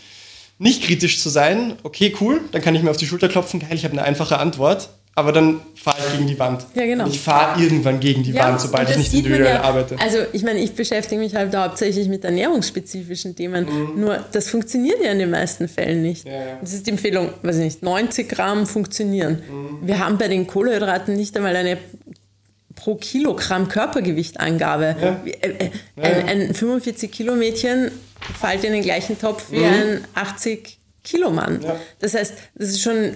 nicht 0.57 0.83
kritisch 0.83 1.21
zu 1.21 1.29
sein. 1.29 1.73
Okay, 1.83 2.15
cool, 2.21 2.41
dann 2.51 2.61
kann 2.61 2.75
ich 2.75 2.83
mir 2.83 2.91
auf 2.91 2.97
die 2.97 3.07
Schulter 3.07 3.27
klopfen. 3.27 3.59
Geil, 3.59 3.73
ich 3.73 3.83
habe 3.83 3.93
eine 3.93 4.03
einfache 4.03 4.39
Antwort. 4.39 4.89
Aber 5.17 5.31
dann 5.31 5.61
fahre 5.75 5.97
ich 6.05 6.11
gegen 6.11 6.27
die 6.27 6.37
Wand. 6.37 6.65
Ja, 6.75 6.85
genau. 6.85 7.05
Und 7.05 7.11
ich 7.11 7.21
fahre 7.21 7.61
irgendwann 7.61 8.01
gegen 8.01 8.21
die 8.21 8.33
ja, 8.33 8.49
Wand, 8.49 8.59
sobald 8.59 8.89
ich 8.89 8.97
nicht 8.97 9.13
individuell 9.13 9.55
ja, 9.55 9.61
arbeite. 9.61 9.95
Also 9.97 10.17
ich 10.33 10.43
meine, 10.43 10.59
ich 10.59 10.73
beschäftige 10.73 11.21
mich 11.21 11.33
halt 11.33 11.55
hauptsächlich 11.55 12.09
mit 12.09 12.25
ernährungsspezifischen 12.25 13.33
Themen. 13.33 13.65
Mhm. 13.65 14.01
Nur 14.01 14.25
das 14.33 14.49
funktioniert 14.49 15.01
ja 15.01 15.11
in 15.11 15.19
den 15.19 15.29
meisten 15.29 15.69
Fällen 15.69 16.01
nicht. 16.01 16.27
Ja, 16.27 16.33
ja. 16.33 16.57
Das 16.59 16.73
ist 16.73 16.85
die 16.85 16.91
Empfehlung, 16.91 17.29
weiß 17.43 17.55
ich 17.55 17.63
nicht, 17.63 17.81
90 17.81 18.27
Gramm 18.27 18.67
funktionieren. 18.67 19.41
Mhm. 19.49 19.87
Wir 19.87 19.99
haben 19.99 20.17
bei 20.17 20.27
den 20.27 20.47
Kohlenhydraten 20.47 21.15
nicht 21.15 21.37
einmal 21.37 21.55
eine 21.55 21.77
pro 22.85 22.95
Kilogramm 22.95 23.67
Körpergewichtangabe. 23.67 24.95
Ja. 25.01 25.21
Äh, 25.25 25.49
äh, 25.49 25.71
ein, 25.97 26.49
ein 26.49 26.53
45 26.53 27.11
Kilo 27.11 27.35
Mädchen 27.35 27.91
fällt 28.39 28.63
in 28.63 28.73
den 28.73 28.83
gleichen 28.83 29.19
Topf 29.19 29.51
wie 29.51 29.57
mhm. 29.57 29.65
ein 29.65 30.07
80 30.13 30.77
Kilo 31.03 31.31
Mann. 31.31 31.61
Ja. 31.63 31.79
Das 31.99 32.13
heißt, 32.13 32.35
das 32.53 32.69
ist 32.69 32.81
schon 32.83 33.15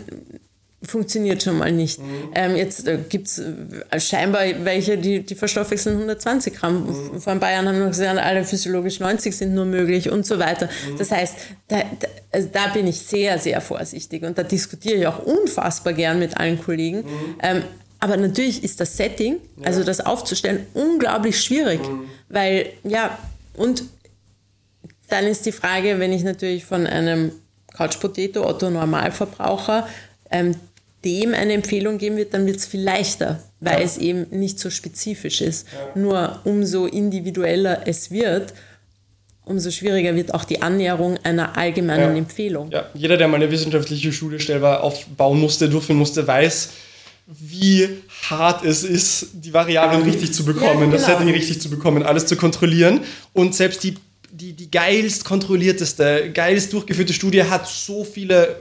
funktioniert 0.81 1.43
schon 1.43 1.57
mal 1.57 1.71
nicht. 1.71 1.99
Mhm. 1.99 2.31
Ähm, 2.33 2.55
jetzt 2.55 2.87
äh, 2.87 2.97
gibt 3.09 3.27
es 3.27 3.39
äh, 3.39 3.99
scheinbar 3.99 4.43
welche, 4.63 4.97
die, 4.97 5.23
die 5.23 5.35
verstoffwechseln 5.35 5.97
120 5.97 6.55
Gramm. 6.55 6.87
Mhm. 6.87 7.21
Von 7.21 7.39
Bayern 7.39 7.67
haben 7.67 7.79
wir 7.79 7.87
gesagt, 7.87 8.17
alle 8.17 8.45
physiologisch 8.45 8.99
90 8.99 9.35
sind 9.35 9.53
nur 9.53 9.65
möglich 9.65 10.09
und 10.09 10.25
so 10.25 10.39
weiter. 10.39 10.67
Mhm. 10.67 10.97
Das 10.97 11.11
heißt, 11.11 11.35
da, 11.67 11.81
da, 11.99 12.07
also 12.31 12.49
da, 12.51 12.67
bin 12.67 12.87
ich 12.87 13.01
sehr, 13.01 13.37
sehr 13.37 13.61
vorsichtig 13.61 14.23
und 14.23 14.37
da 14.37 14.43
diskutiere 14.43 14.95
ich 14.95 15.05
auch 15.05 15.19
unfassbar 15.19 15.93
gern 15.93 16.17
mit 16.17 16.37
allen 16.37 16.59
Kollegen. 16.59 16.99
Mhm. 16.99 17.35
Ähm, 17.43 17.63
aber 17.99 18.17
natürlich 18.17 18.63
ist 18.63 18.79
das 18.79 18.95
Setting, 18.95 19.37
ja. 19.57 19.67
also 19.67 19.83
das 19.83 19.99
aufzustellen, 20.01 20.65
unglaublich 20.73 21.41
schwierig, 21.41 21.81
mhm. 21.81 22.05
weil 22.29 22.71
ja, 22.83 23.17
und 23.55 23.83
dann 25.09 25.25
ist 25.25 25.45
die 25.45 25.51
Frage, 25.51 25.99
wenn 25.99 26.13
ich 26.13 26.23
natürlich 26.23 26.65
von 26.65 26.87
einem 26.87 27.31
Couch 27.73 27.99
Potato 27.99 28.47
Otto 28.47 28.69
Normalverbraucher 28.69 29.87
ähm, 30.31 30.55
dem 31.03 31.33
eine 31.33 31.53
Empfehlung 31.53 31.97
geben 31.97 32.17
wird, 32.17 32.33
dann 32.33 32.45
wird 32.45 32.57
es 32.57 32.67
viel 32.67 32.81
leichter, 32.81 33.41
weil 33.59 33.79
ja. 33.79 33.85
es 33.85 33.97
eben 33.97 34.27
nicht 34.31 34.59
so 34.59 34.69
spezifisch 34.69 35.41
ist. 35.41 35.67
Ja. 35.71 35.99
Nur 35.99 36.39
umso 36.43 36.85
individueller 36.85 37.83
es 37.85 38.11
wird, 38.11 38.53
umso 39.45 39.71
schwieriger 39.71 40.15
wird 40.15 40.33
auch 40.33 40.43
die 40.43 40.61
Annäherung 40.61 41.17
einer 41.23 41.57
allgemeinen 41.57 42.11
ja. 42.11 42.17
Empfehlung. 42.17 42.69
Ja, 42.71 42.89
jeder, 42.93 43.17
der 43.17 43.27
mal 43.27 43.37
eine 43.37 43.49
wissenschaftliche 43.49 44.11
Schule 44.11 44.39
selber 44.39 44.83
aufbauen 44.83 45.39
musste, 45.39 45.69
durchführen 45.69 45.97
musste, 45.97 46.27
weiß, 46.27 46.69
wie 47.31 47.87
hart 48.29 48.65
es 48.65 48.83
ist, 48.83 49.27
die 49.33 49.53
Variablen 49.53 50.01
richtig 50.01 50.33
zu 50.33 50.43
bekommen, 50.45 50.79
ja, 50.79 50.85
genau. 50.85 50.91
das 50.93 51.05
Setting 51.05 51.29
richtig 51.29 51.61
zu 51.61 51.69
bekommen, 51.69 52.01
alles 52.01 52.25
zu 52.25 52.35
kontrollieren. 52.35 53.01
Und 53.33 53.53
selbst 53.53 53.83
die, 53.83 53.95
die, 54.31 54.53
die 54.53 54.71
geilst 54.71 55.25
kontrollierteste, 55.25 56.31
geilst 56.33 56.73
durchgeführte 56.73 57.13
Studie 57.13 57.43
hat 57.43 57.67
so 57.67 58.03
viele 58.03 58.55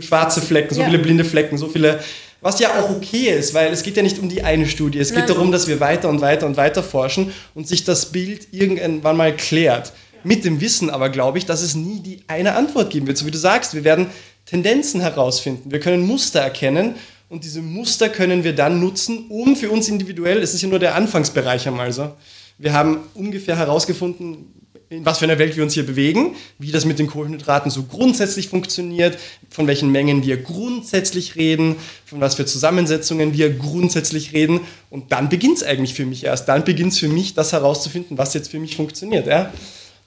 schwarze 0.00 0.40
Flecken, 0.40 0.74
so 0.74 0.80
ja. 0.80 0.88
viele 0.88 0.98
blinde 0.98 1.24
Flecken, 1.24 1.56
so 1.56 1.68
viele, 1.68 2.00
was 2.40 2.58
ja 2.58 2.80
auch 2.80 2.90
okay 2.90 3.28
ist, 3.28 3.54
weil 3.54 3.72
es 3.72 3.84
geht 3.84 3.96
ja 3.96 4.02
nicht 4.02 4.18
um 4.18 4.28
die 4.28 4.42
eine 4.42 4.66
Studie. 4.66 4.98
Es 4.98 5.10
geht 5.10 5.20
Nein. 5.20 5.28
darum, 5.28 5.52
dass 5.52 5.68
wir 5.68 5.78
weiter 5.78 6.08
und 6.08 6.20
weiter 6.20 6.46
und 6.46 6.56
weiter 6.56 6.82
forschen 6.82 7.32
und 7.54 7.68
sich 7.68 7.84
das 7.84 8.06
Bild 8.06 8.48
irgendwann 8.50 9.16
mal 9.16 9.36
klärt. 9.36 9.92
Mit 10.24 10.44
dem 10.44 10.60
Wissen 10.60 10.90
aber 10.90 11.10
glaube 11.10 11.38
ich, 11.38 11.46
dass 11.46 11.62
es 11.62 11.76
nie 11.76 12.00
die 12.00 12.22
eine 12.26 12.56
Antwort 12.56 12.90
geben 12.90 13.06
wird. 13.06 13.18
So 13.18 13.26
wie 13.26 13.30
du 13.30 13.38
sagst, 13.38 13.74
wir 13.74 13.84
werden 13.84 14.08
Tendenzen 14.46 15.00
herausfinden, 15.00 15.70
wir 15.70 15.78
können 15.78 16.04
Muster 16.04 16.40
erkennen 16.40 16.96
und 17.32 17.44
diese 17.44 17.62
Muster 17.62 18.10
können 18.10 18.44
wir 18.44 18.54
dann 18.54 18.78
nutzen, 18.78 19.24
um 19.30 19.56
für 19.56 19.70
uns 19.70 19.88
individuell, 19.88 20.42
es 20.42 20.52
ist 20.52 20.60
ja 20.60 20.68
nur 20.68 20.78
der 20.78 20.94
Anfangsbereich 20.94 21.66
einmal 21.66 21.90
so, 21.90 22.12
wir 22.58 22.74
haben 22.74 22.98
ungefähr 23.14 23.56
herausgefunden, 23.56 24.52
in 24.90 25.06
was 25.06 25.18
für 25.18 25.24
einer 25.24 25.38
Welt 25.38 25.56
wir 25.56 25.62
uns 25.62 25.72
hier 25.72 25.86
bewegen, 25.86 26.36
wie 26.58 26.70
das 26.70 26.84
mit 26.84 26.98
den 26.98 27.06
Kohlenhydraten 27.06 27.70
so 27.70 27.84
grundsätzlich 27.84 28.48
funktioniert, 28.48 29.16
von 29.48 29.66
welchen 29.66 29.90
Mengen 29.90 30.26
wir 30.26 30.36
grundsätzlich 30.36 31.34
reden, 31.34 31.76
von 32.04 32.20
was 32.20 32.34
für 32.34 32.44
Zusammensetzungen 32.44 33.32
wir 33.32 33.54
grundsätzlich 33.54 34.34
reden. 34.34 34.60
Und 34.90 35.10
dann 35.12 35.30
beginnt 35.30 35.56
es 35.56 35.62
eigentlich 35.62 35.94
für 35.94 36.04
mich 36.04 36.24
erst. 36.24 36.50
Dann 36.50 36.64
beginnt 36.64 36.92
es 36.92 36.98
für 36.98 37.08
mich, 37.08 37.32
das 37.32 37.52
herauszufinden, 37.52 38.18
was 38.18 38.34
jetzt 38.34 38.50
für 38.50 38.58
mich 38.58 38.76
funktioniert. 38.76 39.26
Ja? 39.26 39.50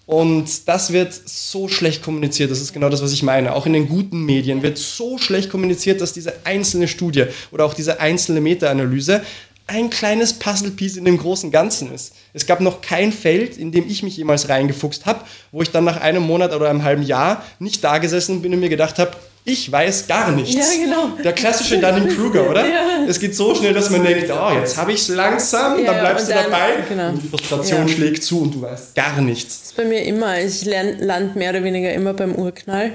Und 0.05 0.67
das 0.67 0.93
wird 0.93 1.13
so 1.25 1.67
schlecht 1.67 2.03
kommuniziert, 2.03 2.51
das 2.51 2.61
ist 2.61 2.73
genau 2.73 2.89
das, 2.89 3.01
was 3.01 3.11
ich 3.11 3.23
meine. 3.23 3.55
Auch 3.55 3.65
in 3.65 3.73
den 3.73 3.87
guten 3.87 4.23
Medien 4.23 4.61
wird 4.61 4.77
so 4.77 5.17
schlecht 5.17 5.49
kommuniziert, 5.49 5.99
dass 5.99 6.13
diese 6.13 6.33
einzelne 6.45 6.87
Studie 6.87 7.25
oder 7.51 7.65
auch 7.65 7.73
diese 7.73 7.99
einzelne 7.99 8.39
Meta-Analyse 8.41 9.23
ein 9.67 9.89
kleines 9.89 10.33
Puzzlepiece 10.33 10.97
in 10.97 11.05
dem 11.05 11.17
großen 11.17 11.49
Ganzen 11.49 11.91
ist. 11.91 12.13
Es 12.33 12.45
gab 12.45 12.61
noch 12.61 12.81
kein 12.81 13.11
Feld, 13.11 13.57
in 13.57 13.71
dem 13.71 13.89
ich 13.89 14.03
mich 14.03 14.15
jemals 14.15 14.47
reingefuchst 14.47 15.07
habe, 15.07 15.21
wo 15.51 15.63
ich 15.63 15.71
dann 15.71 15.83
nach 15.83 15.99
einem 15.99 16.21
Monat 16.21 16.53
oder 16.53 16.69
einem 16.69 16.83
halben 16.83 17.01
Jahr 17.01 17.43
nicht 17.57 17.83
da 17.83 17.97
gesessen 17.97 18.43
bin 18.43 18.53
und 18.53 18.59
mir 18.59 18.69
gedacht 18.69 18.99
habe, 18.99 19.17
ich 19.47 19.71
weiß 19.71 20.07
gar 20.07 20.31
nichts. 20.31 20.55
Ja, 20.55 20.83
genau. 20.85 21.09
Der 21.23 21.33
klassische 21.33 21.77
Dunning-Kruger, 21.79 22.49
oder? 22.49 22.65
Ja. 22.67 23.05
Es 23.07 23.19
geht 23.19 23.35
so 23.35 23.53
schnell, 23.53 23.73
dass 23.73 23.89
man 23.91 24.03
denkt, 24.03 24.29
oh, 24.31 24.51
jetzt 24.59 24.75
habe 24.75 24.91
ich 24.91 25.01
es 25.01 25.07
langsam, 25.09 25.79
Ja, 25.79 25.91
dann 25.93 25.99
bleibst 26.01 26.25
und 26.27 26.31
du 26.35 26.41
dann- 26.41 26.51
dabei 26.51 26.69
genau. 26.89 27.09
und 27.09 27.21
die 27.23 27.27
Frustration 27.27 27.87
Ja. 27.87 27.93
schlägt 27.93 28.23
zu 28.23 28.41
und 28.41 28.55
du 28.55 28.61
weißt 28.63 28.95
gar 28.95 29.21
nichts. 29.21 29.59
Das 29.61 29.69
ist 29.69 29.77
bei 29.77 29.85
mir 29.85 30.03
immer, 30.03 30.39
ich 30.41 30.65
lande 30.65 31.31
mehr 31.37 31.51
oder 31.51 31.63
weniger 31.63 31.93
immer 31.93 32.13
beim 32.13 32.33
Urknall, 32.35 32.91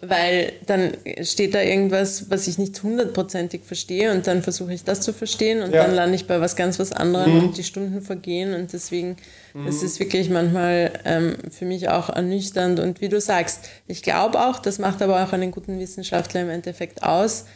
weil 0.00 0.52
dann 0.66 0.92
steht 1.22 1.54
da 1.54 1.62
irgendwas, 1.62 2.30
was 2.30 2.46
ich 2.48 2.58
nicht 2.58 2.82
hundertprozentig 2.82 3.62
verstehe 3.64 4.12
und 4.12 4.26
dann 4.26 4.42
versuche 4.42 4.74
ich 4.74 4.84
das 4.84 5.00
zu 5.00 5.12
verstehen 5.14 5.62
und 5.62 5.72
Ja. 5.72 5.82
dann 5.84 5.94
lande 5.94 6.16
ich 6.16 6.26
bei 6.26 6.38
was 6.40 6.54
ganz 6.54 6.78
was 6.78 6.92
anderem 6.92 7.38
und 7.38 7.56
die 7.56 7.64
Stunden 7.64 8.02
vergehen 8.02 8.52
und 8.54 8.72
deswegen, 8.74 9.16
das 9.64 9.82
ist 9.82 9.98
wirklich 9.98 10.28
manchmal 10.28 10.92
ähm, 11.06 11.36
für 11.50 11.64
mich 11.64 11.88
auch 11.88 12.10
ernüchternd 12.10 12.78
und 12.78 13.00
wie 13.00 13.08
du 13.08 13.20
sagst, 13.20 13.70
ich 13.86 14.02
glaube 14.02 14.38
auch, 14.46 14.58
das 14.58 14.78
macht 14.78 15.00
aber 15.00 15.24
auch 15.24 15.32
einen 15.32 15.50
guten 15.50 15.78
Wissenschaftler 15.78 16.42
im 16.42 16.50
Endeffekt 16.50 17.02
aus, 17.02 17.46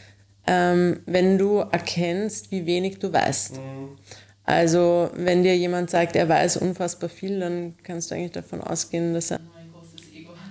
ähm, 0.47 1.01
wenn 1.05 1.37
du 1.37 1.59
erkennst, 1.59 2.49
wie 2.49 2.65
wenig 2.65 2.97
du 2.97 3.13
weißt. 3.13 3.59
Also 4.43 5.11
wenn 5.13 5.43
dir 5.43 5.55
jemand 5.55 5.91
sagt, 5.91 6.15
er 6.15 6.27
weiß 6.27 6.57
unfassbar 6.57 7.09
viel, 7.09 7.39
dann 7.39 7.75
kannst 7.83 8.09
du 8.09 8.15
eigentlich 8.15 8.31
davon 8.31 8.61
ausgehen, 8.61 9.13
dass 9.13 9.29
er 9.29 9.37
ein 9.37 9.43
großes 9.71 10.09
Ego 10.15 10.31
hat. 10.31 10.49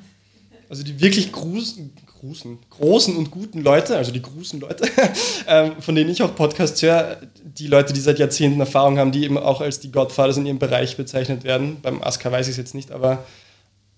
Also 0.70 0.84
die 0.84 1.00
wirklich 1.00 1.32
großen, 1.32 1.92
großen, 2.20 2.58
großen 2.70 3.16
und 3.16 3.32
guten 3.32 3.60
Leute, 3.60 3.96
also 3.96 4.12
die 4.12 4.22
großen 4.22 4.60
Leute, 4.60 4.88
ähm, 5.48 5.72
von 5.80 5.96
denen 5.96 6.10
ich 6.10 6.22
auch 6.22 6.36
Podcasts 6.36 6.80
höre, 6.80 7.18
die 7.42 7.66
Leute, 7.66 7.92
die 7.92 7.98
seit 7.98 8.20
Jahrzehnten 8.20 8.60
Erfahrung 8.60 8.96
haben, 8.96 9.10
die 9.10 9.24
eben 9.24 9.36
auch 9.36 9.60
als 9.60 9.80
die 9.80 9.90
Godfathers 9.90 10.36
in 10.36 10.46
ihrem 10.46 10.60
Bereich 10.60 10.96
bezeichnet 10.96 11.42
werden. 11.42 11.78
Beim 11.82 12.00
Aska 12.00 12.30
weiß 12.30 12.46
ich 12.46 12.52
es 12.52 12.56
jetzt 12.56 12.76
nicht, 12.76 12.92
aber 12.92 13.24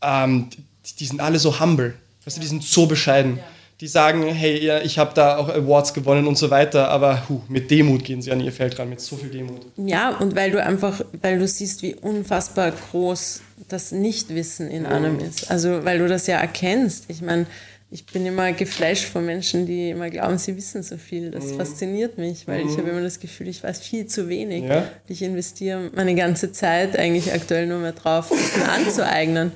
ähm, 0.01 0.49
die, 0.87 0.95
die 0.95 1.05
sind 1.05 1.21
alle 1.21 1.39
so 1.39 1.61
humble. 1.61 1.93
Weißt 2.25 2.39
du, 2.39 2.41
die 2.41 2.47
sind 2.47 2.65
so 2.65 2.87
bescheiden. 2.87 3.39
Die 3.83 3.89
sagen, 3.89 4.29
hey, 4.29 4.65
ja, 4.65 4.81
ich 4.81 5.01
habe 5.01 5.11
da 5.13 5.39
auch 5.39 5.49
Awards 5.49 5.93
gewonnen 5.93 6.29
und 6.29 6.39
so 6.39 6.51
weiter, 6.51 6.89
aber 6.89 7.29
huh, 7.29 7.41
mit 7.49 7.69
Demut 7.69 8.05
gehen 8.05 8.23
sie 8.23 8.31
an 8.31 8.39
ihr 8.39 8.53
Feld 8.53 8.79
ran, 8.79 8.89
mit 8.89 9.01
so 9.01 9.17
viel 9.17 9.29
Demut. 9.29 9.67
Ja, 9.77 10.17
und 10.17 10.37
weil 10.37 10.53
du 10.53 10.63
einfach, 10.63 11.01
weil 11.21 11.41
du 11.41 11.49
siehst, 11.49 11.83
wie 11.83 11.97
unfassbar 11.97 12.71
groß 12.71 13.41
das 13.69 13.91
Nichtwissen 13.91 14.71
in 14.71 14.87
einem 14.87 15.19
ist. 15.19 15.51
Also 15.51 15.85
weil 15.85 15.99
du 15.99 16.07
das 16.07 16.29
ja 16.29 16.37
erkennst. 16.37 17.07
Ich 17.09 17.23
meine, 17.23 17.47
ich 17.93 18.07
bin 18.07 18.25
immer 18.25 18.53
geflasht 18.53 19.05
von 19.05 19.27
Menschen, 19.27 19.67
die 19.67 19.91
immer 19.91 20.09
glauben, 20.09 20.39
sie 20.39 20.57
wissen 20.57 20.83
so 20.83 20.97
viel. 20.97 21.31
Das 21.31 21.53
fasziniert 21.53 22.17
mich, 22.17 22.49
weil 22.49 22.65
ich 22.67 22.79
habe 22.79 22.89
immer 22.89 23.03
das 23.03 23.21
Gefühl, 23.21 23.49
ich 23.49 23.63
weiß 23.63 23.81
viel 23.81 24.07
zu 24.07 24.31
wenig. 24.31 24.65
Ja. 24.65 24.89
Ich 25.09 25.21
investiere 25.21 25.91
meine 25.95 26.15
ganze 26.15 26.53
Zeit 26.53 26.99
eigentlich 26.99 27.35
aktuell 27.35 27.67
nur 27.67 27.81
mehr 27.81 27.93
drauf, 27.93 28.31
Wissen 28.31 28.63
anzueignen. 28.63 29.53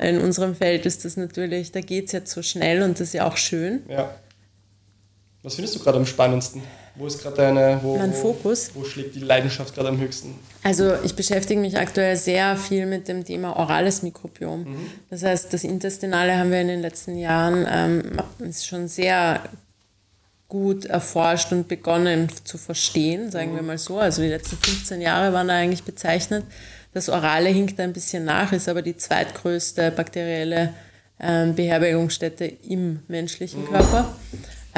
In 0.00 0.20
unserem 0.20 0.54
Feld 0.54 0.84
ist 0.84 1.06
das 1.06 1.16
natürlich, 1.16 1.72
da 1.72 1.80
geht 1.80 2.06
es 2.06 2.12
jetzt 2.12 2.30
so 2.30 2.42
schnell 2.42 2.82
und 2.82 3.00
das 3.00 3.08
ist 3.08 3.14
ja 3.14 3.26
auch 3.26 3.38
schön. 3.38 3.80
Ja. 3.88 4.14
Was 5.48 5.54
findest 5.54 5.76
du 5.76 5.78
gerade 5.78 5.96
am 5.96 6.04
spannendsten? 6.04 6.60
Wo 6.94 7.06
ist 7.06 7.22
gerade 7.22 7.36
deine, 7.36 7.80
wo, 7.82 7.96
Mein 7.96 8.12
wo, 8.12 8.34
Fokus? 8.34 8.70
wo 8.74 8.84
schlägt 8.84 9.14
die 9.14 9.20
Leidenschaft 9.20 9.74
gerade 9.74 9.88
am 9.88 9.98
höchsten? 9.98 10.34
Also 10.62 10.92
ich 11.02 11.14
beschäftige 11.14 11.58
mich 11.58 11.78
aktuell 11.78 12.16
sehr 12.16 12.54
viel 12.58 12.84
mit 12.84 13.08
dem 13.08 13.24
Thema 13.24 13.56
orales 13.56 14.02
Mikrobiom. 14.02 14.66
Das 15.08 15.22
heißt, 15.22 15.50
das 15.54 15.64
Intestinale 15.64 16.36
haben 16.36 16.50
wir 16.50 16.60
in 16.60 16.68
den 16.68 16.82
letzten 16.82 17.16
Jahren 17.16 17.66
ähm, 17.66 18.02
ist 18.40 18.66
schon 18.66 18.88
sehr 18.88 19.40
gut 20.48 20.84
erforscht 20.84 21.50
und 21.50 21.66
begonnen 21.66 22.28
zu 22.44 22.58
verstehen, 22.58 23.30
sagen 23.30 23.54
wir 23.54 23.62
mal 23.62 23.78
so. 23.78 23.98
Also 23.98 24.20
die 24.20 24.28
letzten 24.28 24.58
15 24.58 25.00
Jahre 25.00 25.32
waren 25.32 25.48
da 25.48 25.54
eigentlich 25.54 25.84
bezeichnet. 25.84 26.44
Das 26.92 27.08
Orale 27.08 27.48
hinkt 27.48 27.80
ein 27.80 27.94
bisschen 27.94 28.26
nach, 28.26 28.52
ist 28.52 28.68
aber 28.68 28.82
die 28.82 28.98
zweitgrößte 28.98 29.92
bakterielle 29.92 30.74
ähm, 31.18 31.54
Beherbergungsstätte 31.54 32.44
im 32.44 32.98
menschlichen 33.08 33.64
Körper 33.64 34.14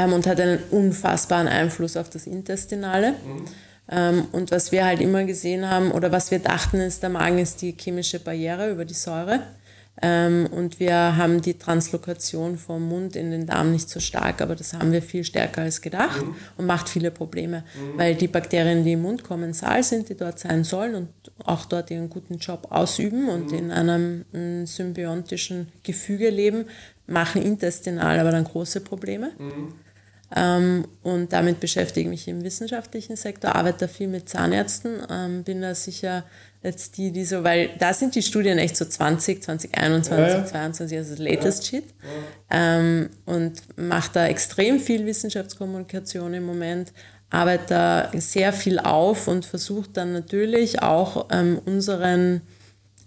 ähm, 0.00 0.12
und 0.12 0.26
hat 0.26 0.40
einen 0.40 0.58
unfassbaren 0.70 1.48
Einfluss 1.48 1.96
auf 1.96 2.08
das 2.08 2.26
Intestinale. 2.26 3.14
Ähm, 3.90 4.26
und 4.32 4.50
was 4.50 4.72
wir 4.72 4.84
halt 4.84 5.00
immer 5.00 5.24
gesehen 5.24 5.68
haben 5.68 5.90
oder 5.90 6.12
was 6.12 6.30
wir 6.30 6.38
dachten, 6.38 6.78
ist, 6.80 7.02
der 7.02 7.10
Magen 7.10 7.38
ist 7.38 7.60
die 7.62 7.74
chemische 7.78 8.20
Barriere 8.20 8.70
über 8.70 8.84
die 8.84 8.94
Säure. 8.94 9.40
Ähm, 10.02 10.48
und 10.50 10.80
wir 10.80 11.16
haben 11.16 11.42
die 11.42 11.58
Translokation 11.58 12.56
vom 12.56 12.88
Mund 12.88 13.16
in 13.16 13.30
den 13.30 13.46
Darm 13.46 13.72
nicht 13.72 13.90
so 13.90 14.00
stark, 14.00 14.40
aber 14.40 14.56
das 14.56 14.72
haben 14.72 14.92
wir 14.92 15.02
viel 15.02 15.24
stärker 15.24 15.62
als 15.62 15.82
gedacht 15.82 16.24
und 16.56 16.64
macht 16.64 16.88
viele 16.88 17.10
Probleme, 17.10 17.64
weil 17.96 18.14
die 18.14 18.28
Bakterien, 18.28 18.82
die 18.82 18.92
im 18.92 19.02
Mund 19.02 19.24
kommensal 19.24 19.82
sind, 19.82 20.08
die 20.08 20.16
dort 20.16 20.38
sein 20.38 20.64
sollen 20.64 20.94
und 20.94 21.08
auch 21.44 21.66
dort 21.66 21.90
ihren 21.90 22.08
guten 22.08 22.38
Job 22.38 22.68
ausüben 22.70 23.28
und 23.28 23.52
in 23.52 23.70
einem 23.70 24.24
mm, 24.32 24.64
symbiontischen 24.64 25.70
Gefüge 25.82 26.30
leben, 26.30 26.64
machen 27.06 27.42
intestinal 27.42 28.18
aber 28.20 28.30
dann 28.30 28.44
große 28.44 28.80
Probleme. 28.80 29.32
Ähm, 30.34 30.86
und 31.02 31.32
damit 31.32 31.58
beschäftige 31.58 32.08
ich 32.08 32.10
mich 32.10 32.28
im 32.28 32.44
wissenschaftlichen 32.44 33.16
Sektor, 33.16 33.56
arbeite 33.56 33.78
da 33.80 33.88
viel 33.88 34.06
mit 34.08 34.28
Zahnärzten, 34.28 34.98
ähm, 35.10 35.42
bin 35.42 35.60
da 35.60 35.74
sicher 35.74 36.24
jetzt 36.62 36.96
die, 36.98 37.10
die 37.10 37.24
so, 37.24 37.42
weil 37.42 37.70
da 37.78 37.92
sind 37.92 38.14
die 38.14 38.22
Studien 38.22 38.58
echt 38.58 38.76
so 38.76 38.84
20, 38.84 39.42
2021, 39.42 40.18
Ja, 40.18 40.38
ja. 40.38 40.46
22, 40.46 40.98
also 40.98 41.10
das 41.10 41.18
latest 41.18 41.66
shit. 41.66 41.84
Ähm, 42.50 43.10
und 43.24 43.62
mache 43.76 44.10
da 44.12 44.26
extrem 44.26 44.78
viel 44.78 45.04
Wissenschaftskommunikation 45.06 46.34
im 46.34 46.44
Moment, 46.44 46.92
arbeite 47.30 47.64
da 47.68 48.10
sehr 48.14 48.52
viel 48.52 48.78
auf 48.78 49.26
und 49.26 49.44
versuche 49.44 49.88
dann 49.92 50.12
natürlich 50.12 50.82
auch 50.82 51.26
ähm, 51.30 51.60
unseren 51.64 52.42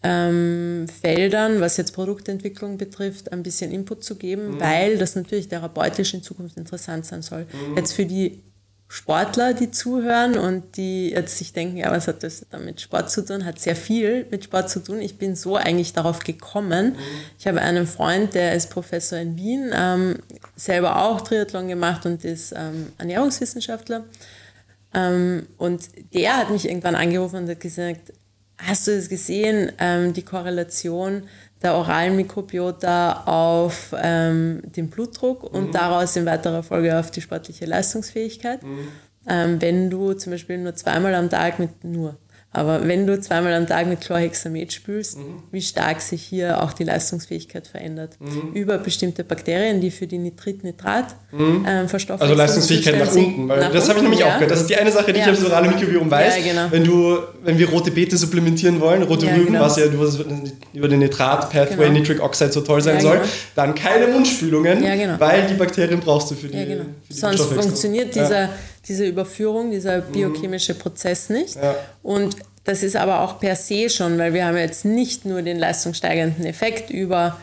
ähm, 0.04 0.88
Feldern, 1.02 1.62
was 1.62 1.78
jetzt 1.78 1.92
Produktentwicklung 1.92 2.78
betrifft, 2.78 3.32
ein 3.32 3.42
bisschen 3.42 3.72
Input 3.72 4.04
zu 4.04 4.16
geben, 4.16 4.60
weil 4.60 4.98
das 4.98 5.16
natürlich 5.16 5.48
therapeutisch 5.48 6.14
in 6.14 6.22
Zukunft 6.22 6.58
interessant 6.58 7.06
sein 7.06 7.22
soll. 7.22 7.46
Jetzt 7.76 7.94
für 7.94 8.06
die 8.06 8.44
Sportler, 8.90 9.56
die 9.56 9.72
zuhören 9.72 10.38
und 10.38 10.78
die 10.78 11.10
jetzt 11.10 11.40
sich 11.40 11.52
denken, 11.52 11.78
ja, 11.78 11.90
was 11.90 12.08
hat 12.08 12.22
das 12.22 12.46
dann 12.52 12.64
mit 12.64 12.80
Sport 12.80 13.10
zu 13.10 13.26
tun? 13.26 13.44
Hat 13.44 13.60
sehr 13.60 13.76
viel 13.76 14.28
mit 14.30 14.44
Sport 14.44 14.70
zu 14.70 14.84
tun. 14.84 15.02
Ich 15.02 15.18
bin 15.18 15.36
so 15.36 15.56
eigentlich 15.56 15.94
darauf 15.94 16.20
gekommen. 16.20 16.96
Ich 17.40 17.48
habe 17.48 17.60
einen 17.60 17.88
Freund, 17.88 18.36
der 18.36 18.54
ist 18.54 18.70
Professor 18.70 19.18
in 19.18 19.36
Wien, 19.36 19.72
ähm, 19.74 20.20
selber 20.56 21.02
auch 21.02 21.22
Triathlon 21.22 21.70
gemacht 21.70 22.06
und 22.06 22.24
ist 22.24 22.54
ähm, 22.56 22.92
Ernährungswissenschaftler. 23.00 24.04
Ähm, 24.94 25.48
und 25.58 25.90
der 26.14 26.38
hat 26.38 26.52
mich 26.52 26.68
irgendwann 26.68 26.94
angerufen 26.94 27.38
und 27.38 27.50
hat 27.50 27.62
gesagt, 27.62 28.14
hast 28.66 28.88
du 28.88 28.96
das 28.96 29.10
gesehen, 29.10 29.72
ähm, 29.80 30.14
die 30.14 30.24
Korrelation 30.24 31.24
der 31.62 31.76
oralen 31.76 32.16
Mikrobiota 32.16 33.24
auf 33.26 33.96
ähm, 34.02 34.62
den 34.76 34.90
Blutdruck 34.90 35.44
und 35.44 35.74
daraus 35.76 36.16
in 36.16 36.26
weiterer 36.26 36.62
Folge 36.64 36.98
auf 36.98 37.10
die 37.12 37.22
sportliche 37.22 37.66
Leistungsfähigkeit? 37.66 38.60
Ähm, 39.28 39.62
wenn 39.62 39.90
du 39.90 40.14
zum 40.14 40.32
Beispiel 40.34 40.58
nur 40.58 40.76
zweimal 40.76 41.16
am 41.16 41.30
Tag 41.30 41.60
mit, 41.60 41.84
nur, 41.84 42.18
aber 42.54 42.88
wenn 42.88 43.08
du 43.08 43.20
zweimal 43.20 43.54
am 43.54 43.66
Tag 43.66 43.88
mit 43.88 44.02
Chlorhexamet 44.02 44.72
spülst, 44.72 45.18
wie 45.52 45.62
stark 45.62 46.02
sich 46.02 46.22
hier 46.22 46.62
auch 46.62 46.72
die 46.74 46.84
Leistungsfähigkeit 46.84 47.68
verändert. 47.68 48.18
Über 48.54 48.78
bestimmte 48.78 49.24
Bakterien, 49.24 49.82
die 49.82 49.90
für 49.90 50.06
die 50.06 50.20
Nitrit-Nitrat 50.20 51.16
ähm, 51.34 51.90
Verstoffwechslung 51.90 52.22
Also 52.22 52.36
Leistungsfähigkeit 52.36 53.00
nach 53.00 53.16
unten, 53.16 53.50
weil 53.50 53.60
Nach 53.60 53.72
das 53.72 53.90
habe 53.90 53.98
ich 53.98 54.04
nämlich 54.04 54.20
ja. 54.20 54.28
auch 54.28 54.34
gehört. 54.36 54.52
Das 54.52 54.62
ist 54.62 54.70
die 54.70 54.76
eine 54.76 54.92
Sache, 54.92 55.12
die 55.12 55.20
Ja. 55.20 55.32
ich 55.32 55.40
das 55.40 55.46
orale 55.50 55.68
Mikrobiom 55.70 56.10
weiß. 56.10 56.38
Ja, 56.38 56.44
genau. 56.44 56.68
Wenn 56.70 56.84
du, 56.84 57.18
wenn 57.44 57.58
wir 57.58 57.70
rote 57.70 57.90
Beete 57.90 58.18
supplementieren 58.18 58.80
wollen, 58.80 59.02
rote 59.04 59.26
Rüben, 59.26 59.48
genau. 59.48 59.62
was 59.62 59.78
ja 59.78 59.86
über, 59.86 60.88
den 60.88 61.00
Nitrat-Pathway, 61.00 61.88
Genau. 61.88 62.00
Nitric 62.00 62.22
Oxide 62.22 62.52
so 62.52 62.62
toll 62.62 62.82
sein 62.82 63.02
soll, 63.02 63.18
genau. 63.18 63.30
dann 63.56 63.74
keine 63.74 64.08
Mundspülungen, 64.08 64.82
genau. 64.82 65.16
weil 65.20 65.48
die 65.48 65.56
Bakterien 65.56 66.00
brauchst 66.00 66.30
du 66.30 66.36
für 66.36 66.48
die, 66.48 66.58
Ja, 66.58 66.66
genau. 66.66 66.84
für 67.08 67.14
die 67.14 67.20
Sonst 67.20 67.42
funktioniert 67.42 68.14
dieser, 68.14 68.50
diese 68.88 69.06
Überführung, 69.06 69.72
dieser 69.72 70.02
biochemische 70.02 70.76
Prozess 70.76 71.30
nicht. 71.30 71.56
Ja. 71.56 71.76
Und 72.02 72.36
das 72.64 72.84
ist 72.84 72.96
aber 72.96 73.22
auch 73.22 73.40
per 73.40 73.56
se 73.56 73.90
schon, 73.90 74.18
weil 74.18 74.34
wir 74.34 74.46
haben 74.46 74.58
jetzt 74.58 74.86
nicht 74.86 75.26
nur 75.26 75.42
den 75.42 75.60
leistungssteigernden 75.60 76.46
Effekt 76.46 76.90
über 76.90 77.40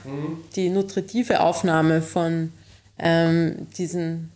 die 0.56 0.70
nutritive 0.70 1.40
Aufnahme 1.40 2.00
von 2.00 2.52
ähm, 2.98 3.66
diesen 3.76 4.32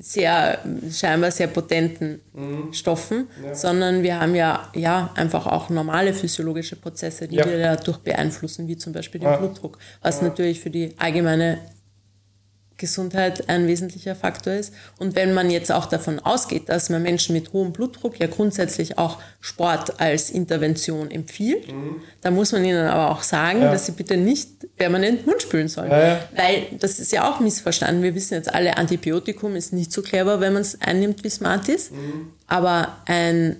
sehr, 0.00 0.58
scheinbar 0.90 1.30
sehr 1.30 1.46
potenten 1.46 2.20
mhm. 2.32 2.72
Stoffen, 2.72 3.28
ja. 3.44 3.54
sondern 3.54 4.02
wir 4.02 4.18
haben 4.18 4.34
ja, 4.34 4.70
ja 4.74 5.10
einfach 5.14 5.46
auch 5.46 5.68
normale 5.68 6.14
physiologische 6.14 6.76
Prozesse, 6.76 7.28
die 7.28 7.36
ja. 7.36 7.46
wir 7.46 7.58
dadurch 7.58 7.98
beeinflussen, 7.98 8.66
wie 8.66 8.78
zum 8.78 8.94
Beispiel 8.94 9.20
den 9.20 9.28
ja. 9.28 9.36
Blutdruck, 9.36 9.78
was 10.00 10.22
natürlich 10.22 10.60
für 10.60 10.70
die 10.70 10.94
allgemeine 10.98 11.58
Gesundheit 12.80 13.48
ein 13.48 13.68
wesentlicher 13.68 14.16
Faktor 14.16 14.54
ist. 14.54 14.74
Und 14.98 15.14
wenn 15.14 15.32
man 15.32 15.50
jetzt 15.50 15.70
auch 15.70 15.86
davon 15.86 16.18
ausgeht, 16.18 16.68
dass 16.68 16.90
man 16.90 17.02
Menschen 17.02 17.34
mit 17.34 17.52
hohem 17.52 17.72
Blutdruck 17.72 18.18
ja 18.18 18.26
grundsätzlich 18.26 18.98
auch 18.98 19.18
Sport 19.40 20.00
als 20.00 20.30
Intervention 20.30 21.10
empfiehlt, 21.10 21.72
mhm. 21.72 22.00
dann 22.22 22.34
muss 22.34 22.50
man 22.50 22.64
ihnen 22.64 22.88
aber 22.88 23.12
auch 23.12 23.22
sagen, 23.22 23.62
ja. 23.62 23.70
dass 23.70 23.86
sie 23.86 23.92
bitte 23.92 24.16
nicht 24.16 24.48
permanent 24.76 25.26
Mund 25.26 25.40
spülen 25.42 25.68
sollen. 25.68 25.90
Ja, 25.90 26.08
ja. 26.08 26.20
Weil 26.34 26.66
das 26.80 26.98
ist 26.98 27.12
ja 27.12 27.30
auch 27.30 27.38
missverstanden. 27.38 28.02
Wir 28.02 28.14
wissen 28.14 28.34
jetzt 28.34 28.52
alle, 28.52 28.76
Antibiotikum 28.76 29.54
ist 29.54 29.72
nicht 29.72 29.92
so 29.92 30.02
clever, 30.02 30.40
wenn 30.40 30.54
man 30.54 30.62
es 30.62 30.80
einnimmt, 30.80 31.22
wie 31.22 31.30
smart 31.30 31.68
ist. 31.68 31.92
Mhm. 31.92 32.32
Aber 32.48 32.96
ein 33.06 33.56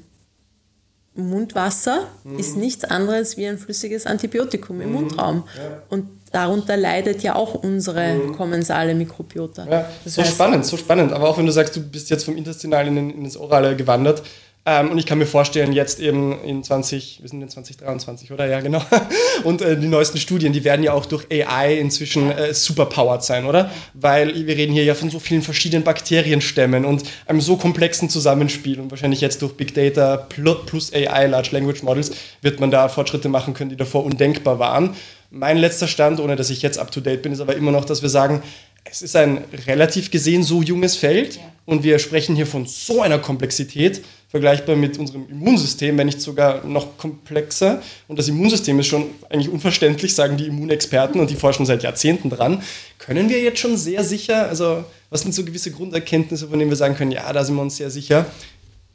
Mundwasser 1.15 2.09
mhm. 2.25 2.39
ist 2.39 2.57
nichts 2.57 2.85
anderes 2.85 3.37
wie 3.37 3.47
ein 3.47 3.59
flüssiges 3.59 4.07
Antibiotikum 4.07 4.81
im 4.81 4.89
mhm. 4.89 4.95
Mundraum. 4.95 5.45
Und 5.89 6.09
darunter 6.33 6.77
leidet 6.77 7.23
ja 7.23 7.35
auch 7.35 7.55
unsere 7.55 8.15
mhm. 8.15 8.37
kommensale 8.37 8.95
Mikrobiota. 8.95 9.67
Ja, 9.69 9.89
das 10.05 10.15
so 10.15 10.23
heißt, 10.23 10.33
spannend, 10.33 10.65
so 10.67 10.77
spannend. 10.77 11.13
Aber 11.13 11.29
auch 11.29 11.39
wenn 11.39 11.47
du 11.47 11.53
sagst, 11.53 11.77
du 11.77 11.81
bist 11.81 12.11
jetzt 12.11 12.25
vom 12.25 12.37
Intestinalen 12.37 12.97
in, 12.97 13.11
in 13.11 13.25
das 13.25 13.37
Orale 13.37 13.77
gewandert, 13.77 14.23
ähm, 14.67 14.91
und 14.91 14.99
ich 14.99 15.07
kann 15.07 15.17
mir 15.17 15.27
vorstellen, 15.27 15.73
jetzt 15.73 16.01
eben 16.01 16.39
in 16.45 16.63
20, 16.63 17.21
wir 17.23 17.29
sind 17.31 17.41
in 17.41 17.49
2023, 17.49 18.31
oder? 18.31 18.47
Ja, 18.47 18.61
genau. 18.61 18.83
Und 19.45 19.63
äh, 19.63 19.79
die 19.79 19.89
neuesten 19.89 20.19
Studien, 20.19 20.53
die 20.53 20.65
werden 20.65 20.83
ja 20.83 20.93
auch 20.93 21.07
durch 21.07 21.27
AI 21.31 21.79
inzwischen 21.79 22.31
äh, 22.31 22.53
superpowered 22.53 23.23
sein, 23.23 23.47
oder? 23.47 23.71
Weil 23.95 24.47
wir 24.47 24.57
reden 24.57 24.75
hier 24.75 24.85
ja 24.85 24.95
von 24.95 25.09
so 25.09 25.19
vielen 25.19 25.41
verschiedenen 25.41 25.83
Bakterienstämmen 25.83 26.85
und 26.85 27.05
einem 27.27 27.41
so 27.41 27.57
komplexen 27.57 28.11
Zusammenspiel. 28.11 28.81
Und 28.81 28.91
wahrscheinlich 28.91 29.23
jetzt 29.23 29.41
durch 29.41 29.55
Big 29.55 29.73
Data 29.73 30.19
plus 30.19 30.93
AI, 30.93 31.27
Large 31.27 31.49
Language 31.53 31.83
Models, 31.83 32.13
wird 32.43 32.61
man 32.61 32.71
da 32.71 32.91
Fortschritte 32.91 33.31
machen 33.31 33.55
können, 33.55 33.71
die 33.71 33.77
davor 33.77 34.05
undenkbar 34.05 34.59
waren. 34.59 34.95
Mein 35.31 35.59
letzter 35.59 35.87
Stand, 35.87 36.19
ohne 36.21 36.37
dass 36.37 36.51
ich 36.51 36.61
jetzt 36.63 36.79
up 36.79 36.91
to 36.91 37.01
date 37.01 37.23
bin, 37.23 37.33
ist 37.33 37.41
aber 37.41 37.55
immer 37.55 37.71
noch, 37.71 37.85
dass 37.85 38.03
wir 38.03 38.09
sagen, 38.09 38.43
es 38.85 39.03
ist 39.03 39.15
ein 39.15 39.45
relativ 39.67 40.11
gesehen 40.11 40.43
so 40.43 40.63
junges 40.63 40.97
Feld 40.97 41.37
ja. 41.37 41.43
und 41.67 41.85
wir 41.85 41.99
sprechen 41.99 42.35
hier 42.35 42.47
von 42.47 42.67
so 42.67 43.03
einer 43.03 43.19
Komplexität, 43.19 44.03
vergleichbar 44.29 44.77
mit 44.77 44.97
unserem 44.97 45.29
Immunsystem, 45.29 45.99
wenn 45.99 46.07
nicht 46.07 46.21
sogar 46.21 46.65
noch 46.65 46.97
komplexer. 46.97 47.83
Und 48.07 48.19
das 48.19 48.29
Immunsystem 48.29 48.79
ist 48.79 48.87
schon 48.87 49.07
eigentlich 49.29 49.49
unverständlich, 49.49 50.15
sagen 50.15 50.37
die 50.37 50.47
Immunexperten 50.47 51.21
und 51.21 51.31
die 51.31 51.35
forschen 51.35 51.67
seit 51.67 51.83
Jahrzehnten 51.83 52.31
dran. 52.31 52.63
Können 52.99 53.29
wir 53.29 53.41
jetzt 53.41 53.59
schon 53.59 53.77
sehr 53.77 54.05
sicher, 54.05 54.49
also 54.49 54.85
was 55.11 55.23
sind 55.23 55.35
so 55.35 55.45
gewisse 55.45 55.73
Grunderkenntnisse, 55.73 56.47
von 56.47 56.59
denen 56.59 56.71
wir 56.71 56.77
sagen 56.77 56.95
können, 56.95 57.11
ja, 57.11 57.33
da 57.33 57.45
sind 57.45 57.57
wir 57.57 57.63
uns 57.63 57.77
sehr 57.77 57.91
sicher, 57.91 58.27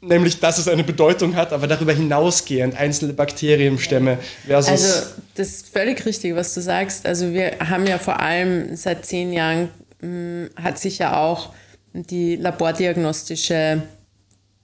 nämlich 0.08 0.40
dass 0.40 0.58
es 0.58 0.68
eine 0.68 0.84
Bedeutung 0.84 1.36
hat, 1.36 1.52
aber 1.52 1.66
darüber 1.66 1.92
hinausgehend 1.92 2.76
einzelne 2.76 3.12
Bakterienstämme 3.12 4.18
versus. 4.46 4.70
Also 4.70 5.06
das 5.34 5.48
ist 5.48 5.68
völlig 5.68 6.04
richtig, 6.06 6.34
was 6.34 6.54
du 6.54 6.60
sagst. 6.60 7.06
Also 7.06 7.32
wir 7.32 7.58
haben 7.60 7.86
ja 7.86 7.98
vor 7.98 8.20
allem 8.20 8.76
seit 8.76 9.04
zehn 9.06 9.32
Jahren 9.32 9.68
mh, 10.00 10.08
hm, 10.08 10.50
hat 10.56 10.78
sich 10.78 10.98
ja 10.98 11.22
auch 11.22 11.50
die 11.92 12.36
labordiagnostische 12.36 13.82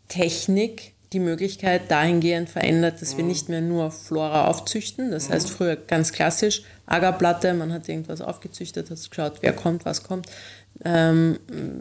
Technik 0.09 0.93
die 1.13 1.21
Möglichkeit 1.21 1.91
dahingehend 1.91 2.49
verändert, 2.49 3.03
dass 3.03 3.17
wir 3.17 3.25
nicht 3.25 3.49
mehr 3.49 3.61
nur 3.61 3.91
Flora 3.91 4.47
aufzüchten. 4.47 5.11
Das 5.11 5.29
heißt 5.29 5.51
früher 5.51 5.77
ganz 5.77 6.13
klassisch 6.13 6.63
Agerplatte, 6.87 7.55
man 7.55 7.73
hat 7.73 7.89
irgendwas 7.89 8.21
aufgezüchtet, 8.21 8.91
hat 8.91 9.11
geschaut, 9.11 9.35
wer 9.41 9.53
kommt, 9.53 9.85
was 9.85 10.03
kommt. 10.03 10.27
Ähm, 10.85 11.39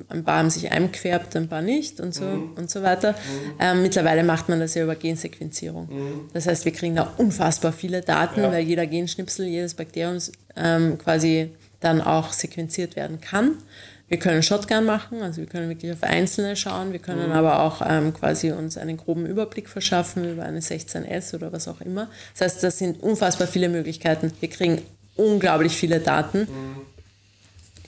ein 0.10 0.24
paar 0.24 0.40
haben 0.40 0.50
sich 0.50 0.72
eingefärbt, 0.72 1.36
ein 1.36 1.48
paar 1.48 1.62
nicht 1.62 2.00
und 2.00 2.14
so, 2.14 2.26
mhm. 2.26 2.54
und 2.56 2.70
so 2.70 2.84
weiter. 2.84 3.14
Mhm. 3.14 3.54
Ähm, 3.60 3.82
mittlerweile 3.82 4.24
macht 4.24 4.48
man 4.48 4.60
das 4.60 4.76
ja 4.76 4.84
über 4.84 4.96
Gensequenzierung. 4.96 5.88
Mhm. 5.90 6.30
Das 6.34 6.46
heißt, 6.46 6.66
wir 6.66 6.72
kriegen 6.72 6.96
da 6.96 7.12
unfassbar 7.18 7.74
viele 7.74 8.02
Daten, 8.02 8.42
ja. 8.42 8.52
weil 8.52 8.64
jeder 8.64 8.86
Genschnipsel, 8.86 9.48
jedes 9.48 9.74
Bakterium 9.74 10.20
ähm, 10.56 10.98
quasi 11.00 11.50
dann 11.80 12.02
auch 12.02 12.32
sequenziert 12.32 12.96
werden 12.96 13.20
kann. 13.22 13.58
Wir 14.08 14.20
können 14.20 14.44
Shotgun 14.44 14.86
machen, 14.86 15.22
also 15.22 15.38
wir 15.38 15.48
können 15.48 15.70
wirklich 15.70 15.92
auf 15.94 16.04
Einzelne 16.04 16.58
schauen, 16.58 16.92
wir 16.92 17.00
können 17.00 17.28
mhm. 17.28 17.32
aber 17.32 17.62
auch 17.62 17.82
ähm, 17.88 18.14
quasi 18.14 18.52
uns 18.52 18.78
einen 18.78 18.98
groben 18.98 19.26
Überblick 19.26 19.70
verschaffen 19.70 20.30
über 20.34 20.44
eine 20.44 20.60
16S 20.60 21.34
oder 21.34 21.54
was 21.54 21.70
auch 21.70 21.80
immer. 21.80 22.10
Das 22.34 22.42
heißt, 22.42 22.64
das 22.64 22.78
sind 22.78 23.02
unfassbar 23.02 23.48
viele 23.48 23.70
Möglichkeiten. 23.70 24.34
Wir 24.42 24.50
kriegen 24.50 24.82
unglaublich 25.16 25.76
viele 25.76 26.02
Daten. 26.02 26.48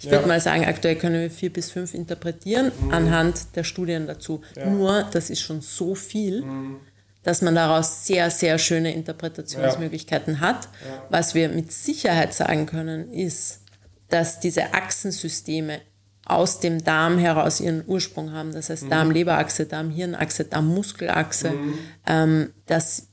Ich 0.04 0.12
würde 0.12 0.24
ja. 0.24 0.28
mal 0.28 0.41
sagen, 0.41 0.66
aktuell 0.66 0.97
können 0.97 1.22
wir 1.22 1.32
vier 1.32 1.51
bis 1.51 1.72
fünf 1.72 1.93
interpretieren 1.93 2.74
mhm. 2.82 2.91
anhand 2.91 3.56
der 3.56 3.64
Studien 3.64 4.06
dazu. 4.06 4.41
Ja. 4.56 4.70
Nur, 4.70 5.08
das 5.12 5.30
ist 5.30 5.39
schon 5.39 5.62
so 5.62 5.95
viel, 5.95 6.43
mhm. 6.43 6.82
dass 7.24 7.41
man 7.41 7.56
daraus 7.56 8.06
sehr, 8.06 8.30
sehr 8.30 8.58
schöne 8.58 8.93
Interpretationsmöglichkeiten 8.93 10.36
ja. 10.36 10.39
hat. 10.41 10.68
Was 11.10 11.36
wir 11.36 11.47
mit 11.47 11.72
Sicherheit 11.72 12.34
sagen 12.34 12.66
können, 12.66 13.10
ist, 13.12 13.62
dass 14.10 14.41
diese 14.41 14.74
Achsensysteme 14.74 15.80
aus 16.26 16.60
dem 16.60 16.84
Darm 16.84 17.18
heraus 17.18 17.62
ihren 17.62 17.84
Ursprung 17.88 18.34
haben. 18.34 18.51
Das 18.51 18.70
heißt 18.70 18.84
mhm. 18.84 18.89
Darm-Leberachse, 18.89 19.66
Darm-Hirnachse, 19.68 20.45
Darm-Muskelachse. 20.45 21.51
Mhm. 21.51 21.80
Ähm, 22.08 22.54
dass 22.66 23.08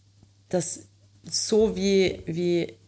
das 0.49 0.89
so 1.23 1.77
wie, 1.77 2.23
wie 2.27 2.80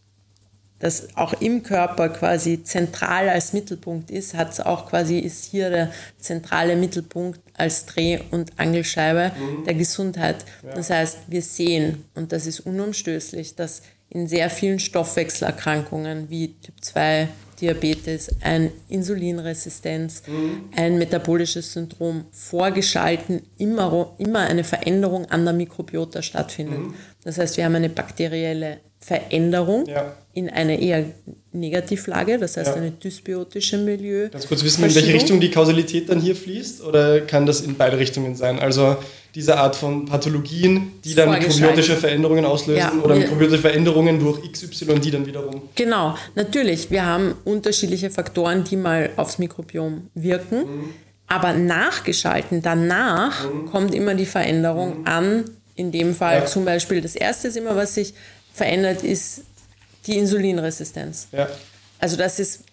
das 0.83 1.15
auch 1.15 1.31
im 1.39 1.63
Körper 1.63 2.09
quasi 2.09 2.61
zentral 2.61 3.29
als 3.29 3.53
Mittelpunkt 3.53 4.11
ist, 4.11 4.33
hat 4.33 4.51
es 4.51 4.59
auch 4.59 4.89
quasi, 4.89 5.17
ist 5.17 5.45
hier 5.45 5.69
der 5.69 5.91
zentrale 6.19 6.75
Mittelpunkt 6.75 7.39
als 7.53 7.85
Dreh- 7.85 8.19
und 8.31 8.59
Angelscheibe 8.59 9.31
mhm. 9.33 9.63
der 9.63 9.75
Gesundheit. 9.75 10.43
Ja. 10.61 10.73
Das 10.73 10.89
heißt, 10.89 11.19
wir 11.27 11.41
sehen, 11.41 12.03
und 12.15 12.33
das 12.33 12.45
ist 12.47 12.59
unumstößlich, 12.59 13.55
dass 13.55 13.83
in 14.09 14.27
sehr 14.27 14.49
vielen 14.49 14.77
Stoffwechselerkrankungen 14.77 16.29
wie 16.29 16.49
Typ 16.61 16.75
2 16.81 17.29
Diabetes, 17.61 18.29
ein 18.41 18.69
Insulinresistenz, 18.89 20.23
mhm. 20.27 20.65
ein 20.75 20.97
metabolisches 20.97 21.71
Syndrom 21.71 22.25
vorgeschalten 22.31 23.43
immer, 23.57 24.15
immer 24.17 24.41
eine 24.41 24.65
Veränderung 24.65 25.27
an 25.27 25.45
der 25.45 25.53
Mikrobiota 25.53 26.21
stattfindet. 26.21 26.79
Mhm. 26.79 26.93
Das 27.23 27.37
heißt, 27.37 27.55
wir 27.55 27.63
haben 27.63 27.75
eine 27.75 27.89
bakterielle 27.89 28.79
Veränderung 28.99 29.85
ja. 29.85 30.13
In 30.33 30.49
eine 30.49 30.81
eher 30.81 31.05
Negativlage, 31.51 32.39
das 32.39 32.57
heißt 32.57 32.71
ja. 32.71 32.75
eine 32.75 32.91
dysbiotische 32.91 33.77
Milieu. 33.77 34.29
Ganz 34.29 34.47
kurz 34.47 34.63
wissen, 34.63 34.83
in 34.83 34.95
welche 34.95 35.13
Richtung 35.13 35.39
die 35.39 35.51
Kausalität 35.51 36.09
dann 36.09 36.19
hier 36.19 36.35
fließt 36.35 36.83
oder 36.83 37.21
kann 37.21 37.45
das 37.45 37.61
in 37.61 37.75
beide 37.75 37.99
Richtungen 37.99 38.35
sein? 38.35 38.59
Also 38.59 38.97
diese 39.35 39.57
Art 39.57 39.75
von 39.75 40.05
Pathologien, 40.05 40.91
die 41.03 41.13
dann 41.13 41.29
mikrobiotische 41.29 41.95
Veränderungen 41.95 42.45
auslösen 42.45 42.79
ja, 42.79 42.93
oder 43.03 43.15
mikrobiotische 43.15 43.61
Veränderungen 43.61 44.19
durch 44.19 44.51
XY, 44.51 44.99
die 44.99 45.11
dann 45.11 45.25
wiederum. 45.25 45.61
Genau, 45.75 46.15
natürlich. 46.35 46.89
Wir 46.89 47.05
haben 47.05 47.35
unterschiedliche 47.43 48.09
Faktoren, 48.09 48.63
die 48.63 48.75
mal 48.75 49.11
aufs 49.15 49.37
Mikrobiom 49.37 50.09
wirken. 50.15 50.59
Mhm. 50.59 50.89
Aber 51.27 51.53
nachgeschalten, 51.53 52.61
danach 52.61 53.51
mhm. 53.51 53.65
kommt 53.67 53.95
immer 53.95 54.13
die 54.13 54.25
Veränderung 54.25 54.99
mhm. 54.99 55.07
an. 55.07 55.45
In 55.75 55.91
dem 55.91 56.13
Fall 56.13 56.39
ja. 56.39 56.45
zum 56.45 56.65
Beispiel, 56.65 57.01
das 57.01 57.15
erste 57.15 57.47
ist 57.47 57.57
immer, 57.57 57.75
was 57.75 57.95
sich 57.95 58.13
verändert, 58.53 59.03
ist 59.03 59.41
die 60.05 60.17
Insulinresistenz. 60.17 61.27
Ja. 61.31 61.47
Also 61.99 62.17
das 62.17 62.39
ist, 62.39 62.63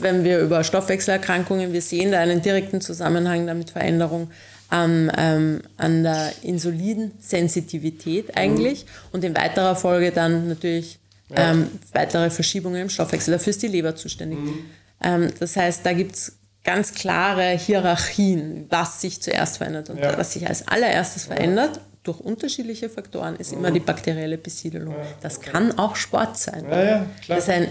wenn 0.00 0.24
wir 0.24 0.40
über 0.40 0.64
Stoffwechselerkrankungen, 0.64 1.72
wir 1.72 1.82
sehen 1.82 2.10
da 2.10 2.18
einen 2.18 2.42
direkten 2.42 2.80
Zusammenhang 2.80 3.46
damit 3.46 3.70
Veränderung 3.70 4.30
an, 4.68 5.12
ähm, 5.16 5.62
an 5.76 6.02
der 6.02 6.32
Insulinsensitivität 6.42 8.36
eigentlich 8.36 8.84
mhm. 8.84 8.88
und 9.12 9.24
in 9.24 9.36
weiterer 9.36 9.76
Folge 9.76 10.10
dann 10.10 10.48
natürlich 10.48 10.98
ja. 11.28 11.52
ähm, 11.52 11.68
weitere 11.92 12.30
Verschiebungen 12.30 12.82
im 12.82 12.90
Stoffwechsel. 12.90 13.32
Dafür 13.32 13.50
ist 13.52 13.62
die 13.62 13.68
Leber 13.68 13.94
zuständig. 13.94 14.40
Mhm. 14.40 14.64
Ähm, 15.02 15.28
das 15.38 15.56
heißt, 15.56 15.86
da 15.86 15.92
gibt 15.92 16.16
es 16.16 16.32
ganz 16.64 16.92
klare 16.94 17.50
Hierarchien, 17.56 18.66
was 18.70 19.00
sich 19.00 19.22
zuerst 19.22 19.58
verändert. 19.58 19.90
Und 19.90 19.98
ja. 19.98 20.16
was 20.18 20.32
sich 20.32 20.48
als 20.48 20.66
allererstes 20.68 21.24
verändert, 21.24 21.80
durch 22.02 22.18
unterschiedliche 22.20 22.88
Faktoren 22.88 23.36
ist 23.36 23.52
immer 23.52 23.70
die 23.70 23.80
bakterielle 23.80 24.38
Besiedelung. 24.38 24.94
Das 25.20 25.38
kann 25.38 25.78
auch 25.78 25.96
Sport 25.96 26.38
sein. 26.38 26.64
Ja, 26.70 26.82
ja, 26.82 27.04
das 27.28 27.46
ist 27.46 27.50
eine 27.50 27.68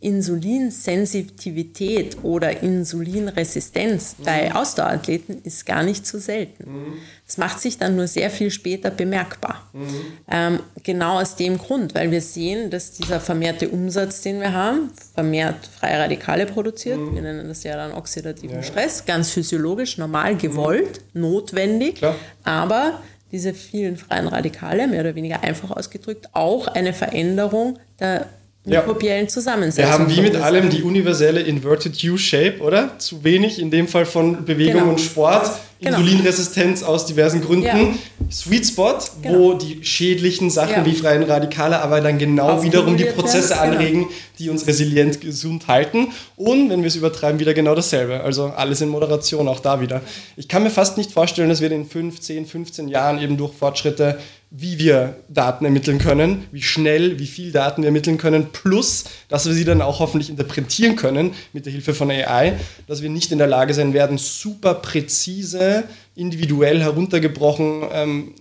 Insulinsensitivität 0.00 2.16
oder 2.22 2.62
Insulinresistenz 2.62 4.16
bei 4.24 4.48
mhm. 4.48 4.56
Ausdauerathleten 4.56 5.42
ist 5.42 5.66
gar 5.66 5.82
nicht 5.82 6.06
so 6.06 6.18
selten. 6.18 6.94
Mhm. 7.26 7.32
Das 7.36 7.38
macht 7.38 7.60
sich 7.60 7.78
dann 7.78 7.96
nur 7.96 8.06
sehr 8.06 8.30
viel 8.30 8.50
später 8.50 8.90
bemerkbar. 8.90 9.68
Mhm. 9.72 9.88
Ähm, 10.30 10.60
genau 10.82 11.20
aus 11.20 11.36
dem 11.36 11.58
Grund, 11.58 11.94
weil 11.94 12.10
wir 12.10 12.20
sehen, 12.20 12.70
dass 12.70 12.92
dieser 12.92 13.20
vermehrte 13.20 13.68
Umsatz, 13.68 14.22
den 14.22 14.40
wir 14.40 14.52
haben, 14.52 14.90
vermehrt 15.14 15.66
freie 15.66 15.98
Radikale 15.98 16.46
produziert. 16.46 16.98
Wir 16.98 17.22
nennen 17.22 17.48
das 17.48 17.64
ja 17.64 17.76
dann 17.76 17.92
oxidativen 17.92 18.56
ja. 18.56 18.62
Stress, 18.62 19.04
ganz 19.04 19.30
physiologisch, 19.30 19.98
normal 19.98 20.36
gewollt, 20.36 21.00
notwendig, 21.14 21.96
Klar. 21.96 22.14
aber 22.44 23.00
diese 23.32 23.54
vielen 23.54 23.96
freien 23.96 24.28
Radikale, 24.28 24.86
mehr 24.86 25.00
oder 25.00 25.14
weniger 25.16 25.42
einfach 25.42 25.70
ausgedrückt, 25.72 26.28
auch 26.32 26.68
eine 26.68 26.92
Veränderung 26.92 27.78
der 27.98 28.28
mikrobiellen 28.66 29.28
Zusammensetzung. 29.28 29.84
Wir 29.84 29.92
haben 29.92 30.10
wie 30.16 30.20
mit 30.20 30.36
allem 30.36 30.68
die 30.70 30.82
universelle 30.82 31.40
Inverted 31.40 32.02
U-Shape, 32.04 32.60
oder? 32.60 32.98
Zu 32.98 33.22
wenig, 33.24 33.58
in 33.60 33.70
dem 33.70 33.88
Fall 33.88 34.06
von 34.06 34.44
Bewegung 34.44 34.80
Genau. 34.80 34.90
und 34.92 35.00
Sport, 35.00 35.50
Genau. 35.78 35.98
Insulinresistenz 35.98 36.82
aus 36.82 37.04
diversen 37.04 37.42
Gründen, 37.42 37.64
Ja. 37.66 37.76
Sweet 38.32 38.66
Spot, 38.66 38.94
wo 39.22 39.48
Genau. 39.50 39.52
die 39.54 39.84
schädlichen 39.84 40.48
Sachen 40.50 40.72
Ja. 40.72 40.86
wie 40.86 40.94
freien 40.94 41.22
Radikale 41.22 41.80
aber 41.82 42.00
dann 42.00 42.16
genau 42.18 42.62
wiederum 42.62 42.96
die 42.96 43.04
Prozesse 43.04 43.50
werden, 43.50 43.72
genau. 43.72 43.80
anregen, 43.82 44.06
die 44.38 44.48
uns 44.50 44.66
resilient 44.66 45.20
gesund 45.20 45.68
halten. 45.68 46.08
Und 46.36 46.70
wenn 46.70 46.80
wir 46.80 46.88
es 46.88 46.96
übertreiben, 46.96 47.38
wieder 47.40 47.52
genau 47.54 47.74
dasselbe. 47.74 48.22
Also 48.22 48.46
alles 48.56 48.80
in 48.80 48.88
Moderation, 48.88 49.46
auch 49.48 49.60
da 49.60 49.80
wieder. 49.82 50.00
Ich 50.36 50.48
kann 50.48 50.62
mir 50.62 50.70
fast 50.70 50.96
nicht 50.96 51.12
vorstellen, 51.12 51.50
dass 51.50 51.60
wir 51.60 51.70
in 51.70 51.84
5, 51.86 52.20
10, 52.20 52.46
15 52.46 52.88
Jahren 52.88 53.20
eben 53.20 53.36
durch 53.36 53.52
Fortschritte, 53.52 54.18
wie 54.58 54.78
wir 54.78 55.16
Daten 55.28 55.66
ermitteln 55.66 55.98
können, 55.98 56.44
wie 56.50 56.62
schnell, 56.62 57.18
wie 57.18 57.26
viel 57.26 57.52
Daten 57.52 57.82
wir 57.82 57.88
ermitteln 57.88 58.16
können, 58.16 58.52
plus, 58.52 59.04
dass 59.28 59.46
wir 59.46 59.52
sie 59.52 59.66
dann 59.66 59.82
auch 59.82 60.00
hoffentlich 60.00 60.30
interpretieren 60.30 60.96
können 60.96 61.34
mit 61.52 61.66
der 61.66 61.72
Hilfe 61.72 61.92
von 61.92 62.10
AI, 62.10 62.58
dass 62.86 63.02
wir 63.02 63.10
nicht 63.10 63.32
in 63.32 63.38
der 63.38 63.48
Lage 63.48 63.74
sein 63.74 63.92
werden, 63.92 64.16
super 64.16 64.74
präzise, 64.74 65.84
individuell 66.14 66.80
heruntergebrochen 66.80 67.82
ähm, 67.92 68.34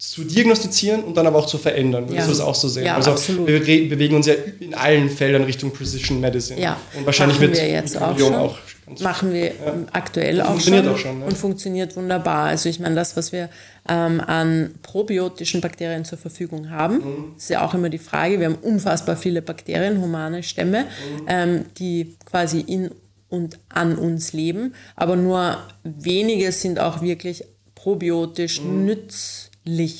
zu 0.00 0.24
diagnostizieren 0.24 1.04
und 1.04 1.14
dann 1.14 1.26
aber 1.26 1.38
auch 1.38 1.46
zu 1.46 1.58
verändern. 1.58 2.04
Würdest 2.08 2.20
Ja. 2.20 2.24
du 2.24 2.30
das 2.30 2.40
auch 2.40 2.54
so 2.54 2.68
sehen? 2.68 2.86
Ja, 2.86 2.96
also 2.96 3.10
absolut. 3.10 3.46
wir 3.46 3.60
bewegen 3.60 4.16
uns 4.16 4.26
ja 4.26 4.32
in 4.58 4.72
allen 4.74 5.10
Feldern 5.10 5.44
Richtung 5.44 5.72
Precision 5.72 6.20
Medicine. 6.20 6.58
Ja, 6.58 6.78
Und 6.96 7.04
wahrscheinlich 7.04 7.38
machen 7.38 7.48
wird 7.50 7.60
wir 7.60 7.68
jetzt 7.68 8.00
auch 8.00 8.18
schon. 8.18 8.34
auch 8.34 8.58
Machen 8.98 9.32
wir 9.32 9.44
ähm, 9.64 9.86
aktuell 9.92 10.40
auch 10.40 10.46
funktioniert 10.46 10.84
schon, 10.86 10.94
auch 10.94 10.98
schon, 10.98 11.18
ne? 11.20 11.24
und 11.26 11.36
funktioniert 11.38 11.96
wunderbar. 11.96 12.46
Also 12.46 12.68
ich 12.68 12.80
meine, 12.80 12.96
das, 12.96 13.16
was 13.16 13.30
wir 13.30 13.48
ähm, 13.88 14.20
an 14.20 14.74
probiotischen 14.82 15.60
Bakterien 15.60 16.04
zur 16.04 16.18
Verfügung 16.18 16.70
haben, 16.70 16.94
Mhm. 16.96 17.34
ist 17.36 17.50
ja 17.50 17.64
auch 17.64 17.72
immer 17.74 17.88
die 17.88 17.98
Frage. 17.98 18.40
Wir 18.40 18.46
haben 18.46 18.56
unfassbar 18.62 19.16
viele 19.16 19.42
Bakterien, 19.42 20.00
humane 20.00 20.42
Stämme, 20.42 20.84
Mhm. 20.86 21.24
ähm, 21.28 21.64
die 21.78 22.16
quasi 22.24 22.60
in 22.60 22.90
und 23.28 23.60
an 23.68 23.94
uns 23.96 24.32
leben, 24.32 24.74
aber 24.96 25.14
nur 25.14 25.58
wenige 25.84 26.50
sind 26.50 26.80
auch 26.80 27.00
wirklich 27.00 27.44
probiotisch 27.76 28.60
Mhm. 28.60 28.86
nützlich 28.86 29.49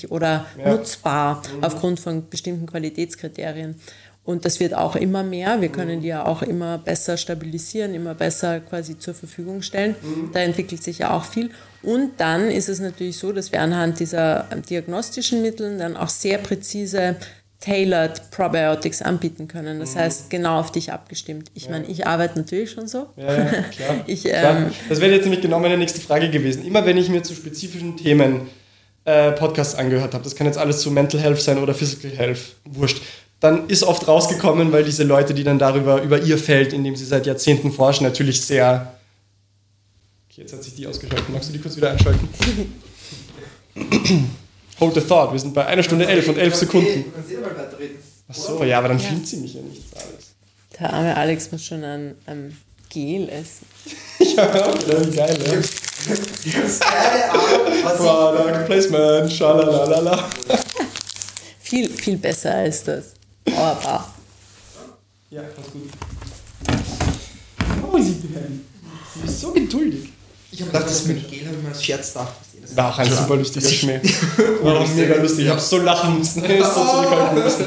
oder 0.08 0.46
nutzbar 0.64 1.42
aufgrund 1.60 2.00
von 2.00 2.28
bestimmten 2.28 2.66
Qualitätskriterien. 2.66 3.76
Und 4.22 4.44
das 4.44 4.60
wird 4.60 4.74
auch 4.74 4.96
immer 4.96 5.22
mehr. 5.22 5.60
Wir 5.60 5.70
können 5.70 6.02
die 6.02 6.08
ja 6.08 6.24
auch 6.26 6.42
immer 6.42 6.78
besser 6.78 7.16
stabilisieren, 7.16 7.94
immer 7.94 8.14
besser 8.14 8.60
quasi 8.60 8.98
zur 8.98 9.14
Verfügung 9.14 9.62
stellen. 9.62 9.96
Da 10.32 10.40
entwickelt 10.40 10.82
sich 10.82 10.98
ja 10.98 11.16
auch 11.16 11.24
viel. 11.24 11.50
Und 11.82 12.12
dann 12.18 12.50
ist 12.50 12.68
es 12.68 12.80
natürlich 12.80 13.16
so, 13.16 13.32
dass 13.32 13.50
wir 13.50 13.60
anhand 13.62 13.98
dieser 13.98 14.46
diagnostischen 14.68 15.40
Mittel 15.42 15.78
dann 15.78 15.96
auch 15.96 16.10
sehr 16.10 16.38
präzise 16.38 17.16
tailored 17.60 18.30
Probiotics 18.30 19.02
anbieten 19.02 19.48
können. 19.48 19.80
Das 19.80 19.96
heißt, 19.96 20.30
genau 20.30 20.60
auf 20.60 20.70
dich 20.72 20.92
abgestimmt. 20.92 21.50
Ich 21.54 21.68
meine, 21.68 21.86
ich 21.86 22.06
arbeite 22.06 22.38
natürlich 22.38 22.70
schon 22.70 22.88
so. 22.88 23.06
Ja, 23.16 23.32
ja, 23.36 23.44
klar. 23.44 23.94
Ich, 24.06 24.24
klar. 24.24 24.58
ähm, 24.58 24.70
Das 24.88 25.00
wäre 25.00 25.12
jetzt 25.12 25.24
nämlich 25.24 25.42
genau 25.42 25.58
meine 25.60 25.76
nächste 25.76 26.00
Frage 26.00 26.30
gewesen. 26.30 26.64
Immer 26.64 26.84
wenn 26.86 26.96
ich 26.96 27.08
mir 27.08 27.22
zu 27.22 27.34
spezifischen 27.34 27.96
Themen 27.96 28.48
äh, 29.04 29.32
Podcasts 29.32 29.74
angehört 29.74 30.14
habe, 30.14 30.24
das 30.24 30.34
kann 30.34 30.46
jetzt 30.46 30.58
alles 30.58 30.80
zu 30.80 30.90
Mental 30.90 31.20
Health 31.20 31.40
sein 31.40 31.58
oder 31.58 31.74
Physical 31.74 32.10
Health, 32.10 32.56
wurscht, 32.64 33.00
dann 33.40 33.68
ist 33.68 33.82
oft 33.82 34.06
rausgekommen, 34.06 34.70
weil 34.70 34.84
diese 34.84 35.02
Leute, 35.02 35.32
die 35.32 35.44
dann 35.44 35.58
darüber, 35.58 36.02
über 36.02 36.20
ihr 36.20 36.36
Feld, 36.36 36.72
in 36.74 36.84
dem 36.84 36.94
sie 36.94 37.06
seit 37.06 37.26
Jahrzehnten 37.26 37.72
forschen, 37.72 38.04
natürlich 38.04 38.42
sehr... 38.42 38.94
Okay, 40.30 40.42
jetzt 40.42 40.52
hat 40.52 40.62
sich 40.62 40.74
die 40.74 40.86
ausgeschaltet. 40.86 41.28
Magst 41.30 41.48
du 41.48 41.52
die 41.54 41.58
kurz 41.58 41.76
wieder 41.76 41.90
einschalten? 41.90 42.28
Hold 44.78 44.94
the 44.94 45.00
thought. 45.00 45.32
Wir 45.32 45.40
sind 45.40 45.54
bei 45.54 45.66
einer 45.66 45.82
Stunde 45.82 46.06
elf 46.06 46.28
und 46.28 46.36
elf 46.36 46.54
Sekunden. 46.54 47.04
Ach 48.28 48.34
so, 48.34 48.62
ja, 48.62 48.78
aber 48.78 48.88
dann 48.88 49.00
filmt 49.00 49.26
sie 49.26 49.38
mich 49.38 49.54
ja 49.54 49.62
nicht. 49.62 49.82
Der 50.78 50.92
arme 50.92 51.16
Alex 51.16 51.50
muss 51.50 51.64
schon 51.64 51.82
ein, 51.82 52.14
ein 52.26 52.56
Gel 52.90 53.28
essen. 53.28 53.66
Ja, 54.36 54.52
wie 54.52 55.16
geil, 55.16 55.38
ne? 55.38 55.62
Keine 56.80 57.30
Ahnung, 57.30 57.84
was 57.84 57.96
Product 57.96 58.66
Placement, 58.66 59.32
schalalala. 59.32 60.28
Viel, 61.60 61.88
viel 61.90 62.16
besser 62.18 62.54
als 62.54 62.84
das. 62.84 63.04
Powerbar. 63.44 64.14
Ja, 65.30 65.42
ganz 65.42 65.70
gut. 65.72 65.88
Oh, 67.90 67.96
sie 67.98 68.02
Sie 68.12 69.26
ist 69.26 69.40
so 69.40 69.52
geduldig. 69.52 70.10
Ich 70.52 70.60
habe 70.60 70.72
gedacht, 70.72 70.90
das 70.90 71.06
mit 71.06 71.30
Gel 71.30 71.46
habe 71.46 71.56
ich 71.56 71.62
mal 71.62 71.72
als 71.72 71.84
Scherz 71.84 72.12
gedacht. 72.12 72.32
Das 72.62 72.76
War 72.76 72.92
auch 72.92 72.98
ein 72.98 73.10
super 73.10 73.36
lustiger 73.36 73.68
Schmäh. 73.68 74.00
War 74.62 74.80
auch 74.80 74.88
mega 74.88 75.16
lustig. 75.16 75.44
Ich 75.44 75.50
habe 75.50 75.60
so 75.60 75.78
lachen 75.78 76.18
müssen. 76.18 76.44
Ich 76.44 76.62
hab 76.62 76.74
so 76.74 76.84
zurückhalten 76.84 77.42
müssen. 77.42 77.66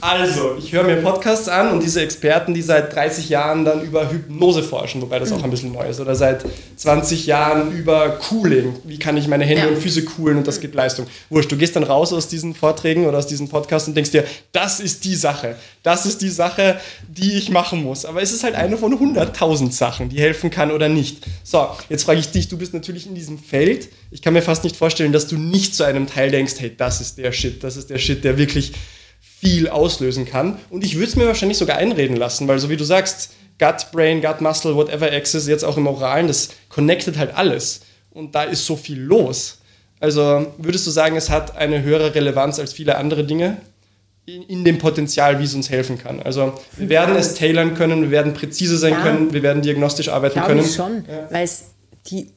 Also, 0.00 0.56
ich 0.58 0.72
höre 0.72 0.84
mir 0.84 0.96
Podcasts 0.96 1.48
an 1.48 1.70
und 1.72 1.82
diese 1.82 2.00
Experten, 2.02 2.54
die 2.54 2.62
seit 2.62 2.94
30 2.94 3.28
Jahren 3.28 3.64
dann 3.64 3.82
über 3.82 4.10
Hypnose 4.10 4.62
forschen, 4.62 5.02
wobei 5.02 5.18
das 5.18 5.32
auch 5.32 5.42
ein 5.42 5.50
bisschen 5.50 5.72
neu 5.72 5.88
ist, 5.88 6.00
oder 6.00 6.14
seit 6.14 6.44
20 6.76 7.26
Jahren 7.26 7.72
über 7.72 8.10
Cooling. 8.10 8.76
Wie 8.84 8.98
kann 8.98 9.16
ich 9.16 9.26
meine 9.28 9.44
Hände 9.44 9.62
Ja. 9.64 9.68
und 9.68 9.78
Füße 9.78 10.04
coolen 10.04 10.38
und 10.38 10.46
das 10.46 10.60
gibt 10.60 10.74
Leistung. 10.74 11.06
Wurscht, 11.30 11.50
du 11.50 11.56
gehst 11.56 11.74
dann 11.76 11.82
raus 11.82 12.12
aus 12.12 12.28
diesen 12.28 12.54
Vorträgen 12.54 13.06
oder 13.06 13.18
aus 13.18 13.26
diesen 13.26 13.48
Podcasts 13.48 13.88
und 13.88 13.94
denkst 13.96 14.10
dir, 14.12 14.24
das 14.52 14.80
ist 14.80 15.04
die 15.04 15.14
Sache. 15.14 15.56
Das 15.82 16.06
ist 16.06 16.22
die 16.22 16.28
Sache, 16.28 16.80
die 17.08 17.32
ich 17.36 17.50
machen 17.50 17.82
muss. 17.82 18.04
Aber 18.04 18.22
es 18.22 18.32
ist 18.32 18.44
halt 18.44 18.54
eine 18.54 18.76
von 18.76 18.92
100.000 18.92 19.72
Sachen, 19.72 20.08
die 20.08 20.20
helfen 20.20 20.50
kann 20.50 20.70
oder 20.70 20.88
nicht. 20.88 21.24
So, 21.42 21.66
jetzt 21.88 22.04
frage 22.04 22.20
ich 22.20 22.30
dich, 22.30 22.48
du 22.48 22.56
bist 22.58 22.74
natürlich 22.74 23.06
in 23.06 23.14
diesem 23.14 23.38
Feld. 23.38 23.88
Ich 24.10 24.22
kann 24.22 24.32
mir 24.34 24.42
fast 24.42 24.64
nicht 24.64 24.76
vorstellen, 24.76 25.12
dass 25.12 25.26
du 25.26 25.36
nicht 25.36 25.74
zu 25.74 25.84
einem 25.84 26.06
Teil 26.06 26.30
denkst, 26.30 26.54
hey, 26.58 26.72
das 26.76 27.00
ist 27.00 27.18
der 27.18 27.32
Shit, 27.32 27.64
das 27.64 27.76
ist 27.76 27.90
der 27.90 27.98
Shit, 27.98 28.24
der 28.24 28.38
wirklich 28.38 28.72
viel 29.40 29.68
auslösen 29.68 30.24
kann. 30.24 30.58
Und 30.70 30.84
ich 30.84 30.94
würde 30.96 31.06
es 31.08 31.16
mir 31.16 31.26
wahrscheinlich 31.26 31.58
sogar 31.58 31.76
einreden 31.78 32.16
lassen, 32.16 32.48
weil 32.48 32.58
so 32.58 32.68
wie 32.70 32.76
du 32.76 32.84
sagst, 32.84 33.30
Gut, 33.60 33.90
Brain, 33.92 34.20
Gut, 34.22 34.40
Muscle, 34.40 34.76
whatever 34.76 35.10
Access, 35.10 35.48
jetzt 35.48 35.64
auch 35.64 35.76
im 35.76 35.86
Oralen, 35.88 36.28
das 36.28 36.50
connectet 36.68 37.18
halt 37.18 37.36
alles. 37.36 37.80
Und 38.10 38.34
da 38.34 38.44
ist 38.44 38.64
so 38.66 38.76
viel 38.76 39.00
los. 39.00 39.58
Also 40.00 40.46
würdest 40.58 40.86
du 40.86 40.90
sagen, 40.92 41.16
es 41.16 41.28
hat 41.28 41.56
eine 41.56 41.82
höhere 41.82 42.14
Relevanz 42.14 42.58
als 42.60 42.72
viele 42.72 42.96
andere 42.96 43.24
Dinge 43.24 43.56
in, 44.26 44.42
in 44.44 44.64
dem 44.64 44.78
Potenzial, 44.78 45.40
wie 45.40 45.44
es 45.44 45.54
uns 45.54 45.70
helfen 45.70 45.98
kann? 45.98 46.22
Also 46.22 46.52
wir 46.76 46.88
werden 46.88 47.16
es 47.16 47.34
tailern 47.34 47.74
können, 47.74 48.02
wir 48.02 48.10
werden 48.12 48.32
präzise 48.32 48.78
sein 48.78 48.92
Ja. 48.92 49.02
können, 49.02 49.32
wir 49.32 49.42
werden 49.42 49.62
diagnostisch 49.62 50.08
arbeiten 50.08 50.34
Glaube 50.34 50.48
können. 50.54 50.64
ich 50.64 50.74
schon, 50.74 51.04
weil 51.30 51.44
es 51.44 51.64
die 52.10 52.28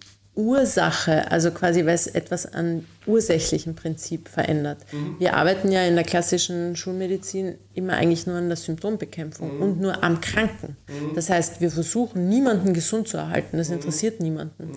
Ursache, 0.42 1.32
also 1.32 1.52
quasi 1.52 1.86
weil 1.86 1.96
es 1.96 2.08
etwas 2.08 2.52
an 2.54 2.86
ursächlichen 3.08 3.76
Prinzip 3.76 4.28
verändert. 4.30 4.80
Mhm. 4.92 5.16
Wir 5.20 5.36
arbeiten 5.36 5.72
ja 5.72 5.84
in 5.86 5.96
der 5.96 6.04
klassischen 6.04 6.76
Schulmedizin 6.76 7.56
immer 7.74 7.94
eigentlich 7.94 8.28
nur 8.28 8.36
an 8.38 8.48
der 8.48 8.58
Symptombekämpfung 8.58 9.56
Mhm. 9.56 9.62
und 9.62 9.82
nur 9.82 10.04
am 10.04 10.22
Kranken. 10.22 10.78
Das 11.16 11.30
heißt, 11.30 11.62
wir 11.62 11.72
versuchen 11.72 12.30
niemanden 12.30 12.74
gesund 12.74 13.08
zu 13.08 13.18
erhalten, 13.18 13.56
Mhm. 13.56 13.58
das 13.60 13.70
interessiert 13.70 14.20
niemanden. 14.20 14.72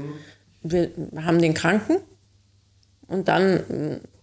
Wir 0.62 0.91
haben 1.16 1.41
den 1.43 1.53
Kranken 1.55 1.99
und 3.07 3.28
dann 3.28 3.57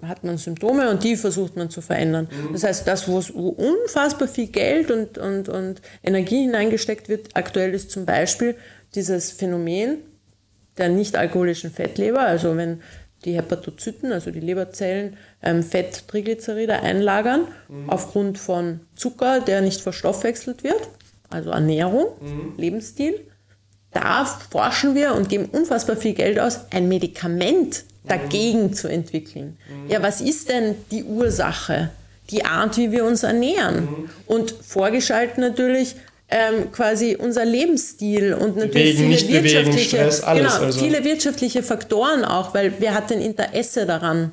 mm, 0.02 0.08
hat 0.08 0.24
man 0.24 0.40
Symptome 0.40 0.90
und 0.90 1.04
die 1.04 1.16
versucht 1.16 1.56
man 1.56 1.70
zu 1.70 1.82
verändern. 1.82 2.28
Das 2.52 2.64
heißt, 2.64 2.88
das, 2.88 3.08
wo 3.08 3.18
unfassbar 3.50 4.28
viel 4.28 4.48
Geld 4.48 4.90
und, 4.90 5.20
und, 5.20 5.48
und 5.50 5.82
Energie 6.04 6.42
hineingesteckt 6.42 7.08
wird, 7.08 7.30
aktuell 7.36 7.76
ist 7.76 7.92
zum 7.92 8.06
Beispiel 8.08 8.56
dieses 8.96 9.32
Phänomen 9.32 10.00
der 10.82 10.90
nicht-alkoholischen 10.90 11.72
Fettleber, 11.72 12.22
also 12.22 12.58
wenn 12.58 12.82
die 13.24 13.36
Hepatozyten, 13.36 14.12
also 14.12 14.32
die 14.32 14.40
Leberzellen, 14.40 15.16
ähm, 15.44 15.64
Fetttriglyceride 15.64 16.82
einlagern 16.82 17.48
aufgrund 17.88 18.40
von 18.40 18.82
Zucker, 18.96 19.40
der 19.42 19.62
nicht 19.62 19.82
verstoffwechselt 19.82 20.64
wird, 20.64 20.90
also 21.30 21.52
Ernährung, 21.52 22.08
Lebensstil. 22.58 23.22
Da 23.92 24.26
forschen 24.26 24.96
wir 24.96 25.14
und 25.14 25.30
geben 25.30 25.46
unfassbar 25.52 25.98
viel 25.98 26.14
Geld 26.14 26.40
aus, 26.40 26.62
ein 26.72 26.88
Medikament 26.88 27.84
dagegen 28.06 28.74
zu 28.74 28.88
entwickeln. 28.88 29.58
Ja, 29.88 30.02
was 30.02 30.22
ist 30.22 30.50
denn 30.50 30.76
die 30.92 31.04
Ursache? 31.04 31.92
Die 32.30 32.46
Art, 32.46 32.78
wie 32.78 32.92
wir 32.92 33.06
uns 33.06 33.24
ernähren. 33.24 34.10
Und 34.26 34.52
vorgeschaltet 34.52 35.38
natürlich 35.38 35.96
ähm, 36.32 36.72
quasi 36.72 37.16
unser 37.20 37.46
Lebensstil 37.46 38.34
und 38.34 38.56
natürlich 38.56 38.98
Bewegen, 38.98 39.18
viele 39.18 39.40
bewegen, 39.40 39.44
wirtschaftliche, 39.44 39.98
Stress, 39.98 40.24
alles, 40.24 40.54
genau, 40.54 40.66
also. 40.66 40.80
viele 40.80 41.04
wirtschaftliche 41.04 41.62
Faktoren 41.62 42.24
auch, 42.24 42.54
weil 42.54 42.74
wer 42.80 42.94
hat 42.94 43.10
denn 43.10 43.22
Interesse 43.22 43.86
daran? 43.86 44.32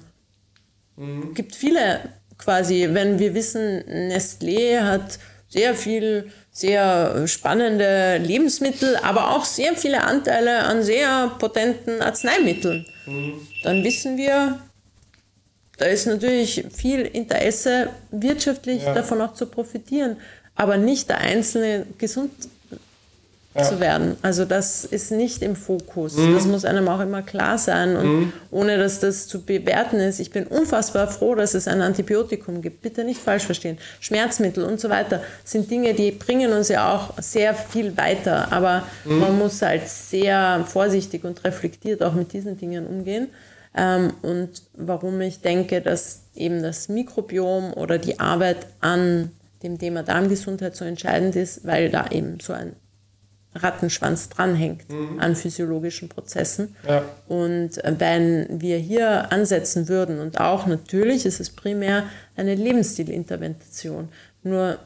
Mhm. 0.97 1.35
gibt 1.35 1.55
viele 1.55 2.01
quasi, 2.39 2.89
wenn 2.93 3.19
wir 3.19 3.35
wissen, 3.35 3.83
Nestlé 4.11 4.81
hat 4.81 5.19
sehr 5.49 5.75
viel, 5.75 6.31
sehr 6.53 7.27
spannende 7.27 8.19
Lebensmittel, 8.19 8.97
aber 8.97 9.31
auch 9.37 9.45
sehr 9.45 9.75
viele 9.75 10.03
Anteile 10.03 10.61
an 10.65 10.83
sehr 10.83 11.33
potenten 11.39 12.01
Arzneimitteln. 12.01 12.87
Mhm. 13.07 13.35
Dann 13.65 13.83
wissen 13.85 14.17
wir, 14.17 14.59
da 15.79 15.87
ist 15.87 16.07
natürlich 16.07 16.65
viel 16.75 17.01
Interesse, 17.03 17.91
wirtschaftlich 18.11 18.83
Ja. 18.83 18.95
davon 18.95 19.21
auch 19.21 19.35
zu 19.35 19.47
profitieren, 19.47 20.17
aber 20.59 20.77
nicht 20.77 21.09
der 21.09 21.19
einzelne 21.19 21.87
gesund 21.97 22.31
ja. 23.55 23.63
zu 23.63 23.81
werden. 23.81 24.17
Also 24.23 24.45
das 24.45 24.85
ist 24.85 25.13
nicht 25.13 25.41
im 25.41 25.55
Fokus. 25.55 26.17
Mhm. 26.17 26.35
Das 26.35 26.47
muss 26.47 26.65
einem 26.65 26.89
auch 26.89 27.01
immer 27.01 27.23
klar 27.23 27.59
sein. 27.59 27.97
Und 27.97 28.07
mhm. 28.07 28.33
ohne 28.51 28.77
dass 28.77 28.99
das 28.99 29.29
zu 29.29 29.43
bewerten 29.43 29.97
ist, 30.01 30.19
ich 30.19 30.31
bin 30.31 30.49
unfassbar 30.49 31.07
froh, 31.07 31.37
dass 31.37 31.55
es 31.55 31.69
ein 31.69 31.81
Antibiotikum 31.81 32.61
gibt. 32.61 32.83
Bitte 32.83 33.05
nicht 33.05 33.21
falsch 33.21 33.45
verstehen. 33.45 33.79
Schmerzmittel 34.01 34.65
und 34.65 34.81
so 34.81 34.91
weiter 34.91 35.23
sind 35.45 35.71
Dinge, 35.71 35.95
die 35.95 36.11
bringen 36.11 36.53
uns 36.53 36.69
ja 36.69 36.93
auch 36.93 37.15
sehr 37.23 37.55
viel 37.55 37.97
weiter. 37.97 38.53
Aber 38.53 38.83
mhm. 39.05 39.19
man 39.21 39.39
muss 39.39 39.63
halt 39.63 39.89
sehr 39.89 40.65
vorsichtig 40.67 41.23
und 41.23 41.45
reflektiert 41.45 42.03
auch 42.03 42.15
mit 42.15 42.33
diesen 42.33 42.59
Dingen 42.59 42.85
umgehen. 42.85 43.29
Ähm, 43.77 44.13
und 44.23 44.63
warum 44.75 45.21
ich 45.21 45.41
denke, 45.41 45.81
dass 45.81 46.23
eben 46.35 46.63
das 46.63 46.89
Mikrobiom 46.89 47.75
oder 47.75 47.99
die 47.99 48.19
Arbeit 48.19 48.67
an 48.81 49.31
dem 49.63 49.79
Thema 49.79 50.03
Darmgesundheit 50.03 50.77
so 50.77 50.85
entscheidend 50.85 51.37
ist, 51.37 51.67
weil 51.67 51.91
da 51.91 52.09
eben 52.11 52.39
so 52.41 52.53
ein 52.53 52.77
Rattenschwanz 53.55 54.29
dranhängt 54.29 54.89
mhm. 54.89 55.19
an 55.21 55.35
physiologischen 55.35 56.09
Prozessen. 56.09 56.77
Ja. 56.87 57.03
Und 57.27 57.81
wenn 57.85 58.61
wir 58.61 58.79
hier 58.79 59.33
ansetzen 59.33 59.89
würden, 59.89 60.21
und 60.21 60.41
auch 60.41 60.67
natürlich 60.67 61.27
ist 61.27 61.41
es 61.41 61.51
primär 61.51 62.05
eine 62.37 62.55
Lebensstilintervention, 62.55 64.11
nur 64.43 64.79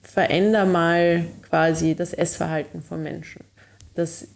veränder 0.00 0.64
mal 0.66 1.24
quasi 1.48 1.94
das 1.94 2.12
Essverhalten 2.12 2.82
von 2.82 3.02
Menschen. 3.02 3.44
Das 3.94 4.26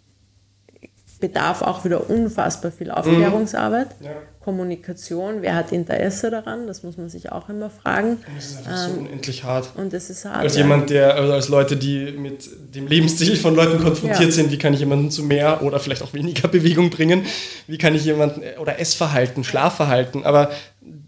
bedarf 1.20 1.62
auch 1.62 1.85
wieder 1.85 2.09
unfassbar 2.09 2.70
viel 2.70 2.90
Aufklärungsarbeit, 2.90 4.01
mhm. 4.01 4.06
ja. 4.06 4.12
Kommunikation. 4.47 5.43
Wer 5.43 5.56
hat 5.56 5.73
Interesse 5.73 6.31
daran? 6.31 6.68
Das 6.68 6.85
muss 6.85 6.97
man 6.97 7.09
sich 7.09 7.32
auch 7.32 7.48
immer 7.48 7.68
fragen. 7.68 8.10
Und 8.10 8.36
das 8.36 8.44
ist 8.44 8.59
einfach 8.59 8.86
ähm, 8.86 8.94
so 8.94 9.01
unendlich 9.01 9.43
hart. 9.43 9.70
Und 9.74 9.93
es 9.93 10.09
ist 10.09 10.24
hart. 10.24 10.36
Als 10.36 10.55
ja. 10.55 10.62
jemand, 10.62 10.89
der, 10.89 11.16
also 11.16 11.32
als 11.32 11.48
Leute, 11.48 11.77
die 11.77 12.12
mit 12.12 12.48
dem 12.73 12.86
Lebensstil 12.86 13.35
von 13.35 13.56
Leuten 13.56 13.82
konfrontiert 13.82 14.20
ja. 14.20 14.31
sind, 14.31 14.52
wie 14.52 14.56
kann 14.56 14.73
ich 14.73 14.78
jemanden 14.78 15.10
zu 15.10 15.24
mehr 15.24 15.64
oder 15.64 15.81
vielleicht 15.81 16.01
auch 16.02 16.14
weniger 16.14 16.47
Bewegung 16.56 16.90
bringen? 16.90 17.27
Wie 17.66 17.77
kann 17.77 17.97
ich 17.97 18.05
jemanden, 18.05 18.43
oder 18.60 18.78
Essverhalten, 18.78 19.43
Schlafverhalten, 19.43 20.23
aber 20.23 20.52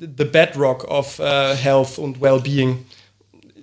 the 0.01 0.25
bedrock 0.25 0.83
of 0.91 1.21
uh, 1.21 1.55
health 1.55 1.97
und 1.97 2.21
well-being. 2.21 2.79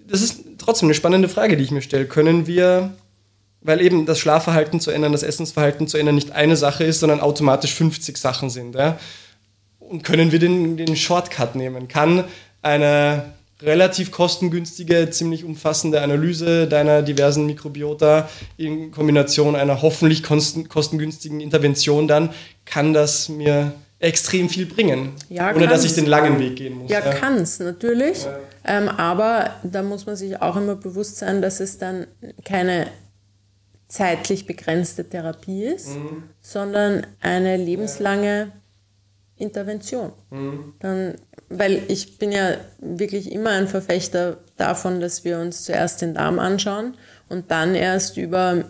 Das 0.07 0.21
ist 0.21 0.39
trotzdem 0.57 0.87
eine 0.87 0.95
spannende 0.95 1.27
Frage, 1.27 1.57
die 1.57 1.65
ich 1.65 1.71
mir 1.71 1.81
stelle. 1.81 2.05
Können 2.05 2.47
wir 2.47 2.93
weil 3.61 3.81
eben 3.81 4.05
das 4.05 4.19
Schlafverhalten 4.19 4.79
zu 4.79 4.91
ändern, 4.91 5.11
das 5.11 5.23
Essensverhalten 5.23 5.87
zu 5.87 5.97
ändern 5.97 6.13
nicht 6.13 6.31
eine 6.31 6.55
Sache 6.55 6.83
ist, 6.83 6.99
sondern 6.99 7.19
automatisch 7.19 7.73
50 7.73 8.15
Sachen 8.15 8.51
sind. 8.51 8.75
Ja? 8.75 8.99
Und 9.89 10.03
können 10.03 10.31
wir 10.31 10.39
den, 10.39 10.77
den 10.77 10.95
Shortcut 10.95 11.55
nehmen? 11.55 11.87
Kann 11.87 12.25
eine 12.61 13.33
relativ 13.61 14.11
kostengünstige, 14.11 15.09
ziemlich 15.09 15.43
umfassende 15.43 16.01
Analyse 16.01 16.67
deiner 16.67 17.01
diversen 17.01 17.45
Mikrobiota 17.45 18.29
in 18.57 18.91
Kombination 18.91 19.55
einer 19.55 19.81
hoffentlich 19.81 20.23
kosten, 20.23 20.67
kostengünstigen 20.67 21.39
Intervention 21.39 22.07
dann, 22.07 22.31
kann 22.65 22.93
das 22.93 23.29
mir 23.29 23.73
extrem 23.99 24.49
viel 24.49 24.65
bringen, 24.65 25.13
ja, 25.29 25.53
ohne 25.55 25.67
dass 25.67 25.85
ich 25.85 25.93
den 25.93 26.05
langen 26.05 26.37
Weg 26.39 26.57
gehen 26.57 26.77
muss. 26.77 26.91
Ja, 26.91 26.99
ja. 26.99 27.13
kann 27.13 27.37
es 27.37 27.59
natürlich, 27.59 28.25
ja. 28.25 28.39
ähm, 28.65 28.89
aber 28.89 29.51
da 29.63 29.83
muss 29.83 30.05
man 30.05 30.17
sich 30.17 30.41
auch 30.41 30.57
immer 30.57 30.75
bewusst 30.75 31.17
sein, 31.17 31.41
dass 31.41 31.59
es 31.59 31.77
dann 31.77 32.05
keine 32.43 32.87
zeitlich 33.87 34.45
begrenzte 34.45 35.07
Therapie 35.07 35.63
ist, 35.63 35.95
mhm. 35.95 36.23
sondern 36.41 37.07
eine 37.21 37.55
lebenslange 37.55 38.51
Intervention. 39.37 40.11
Mhm. 40.29 40.73
Dann, 40.79 41.15
weil 41.49 41.83
ich 41.87 42.17
bin 42.17 42.31
ja 42.31 42.55
wirklich 42.79 43.31
immer 43.31 43.51
ein 43.51 43.67
Verfechter 43.67 44.37
davon, 44.57 45.01
dass 45.01 45.25
wir 45.25 45.39
uns 45.39 45.63
zuerst 45.63 46.01
den 46.01 46.13
Darm 46.13 46.39
anschauen 46.39 46.95
und 47.29 47.51
dann 47.51 47.75
erst 47.75 48.17
über 48.17 48.65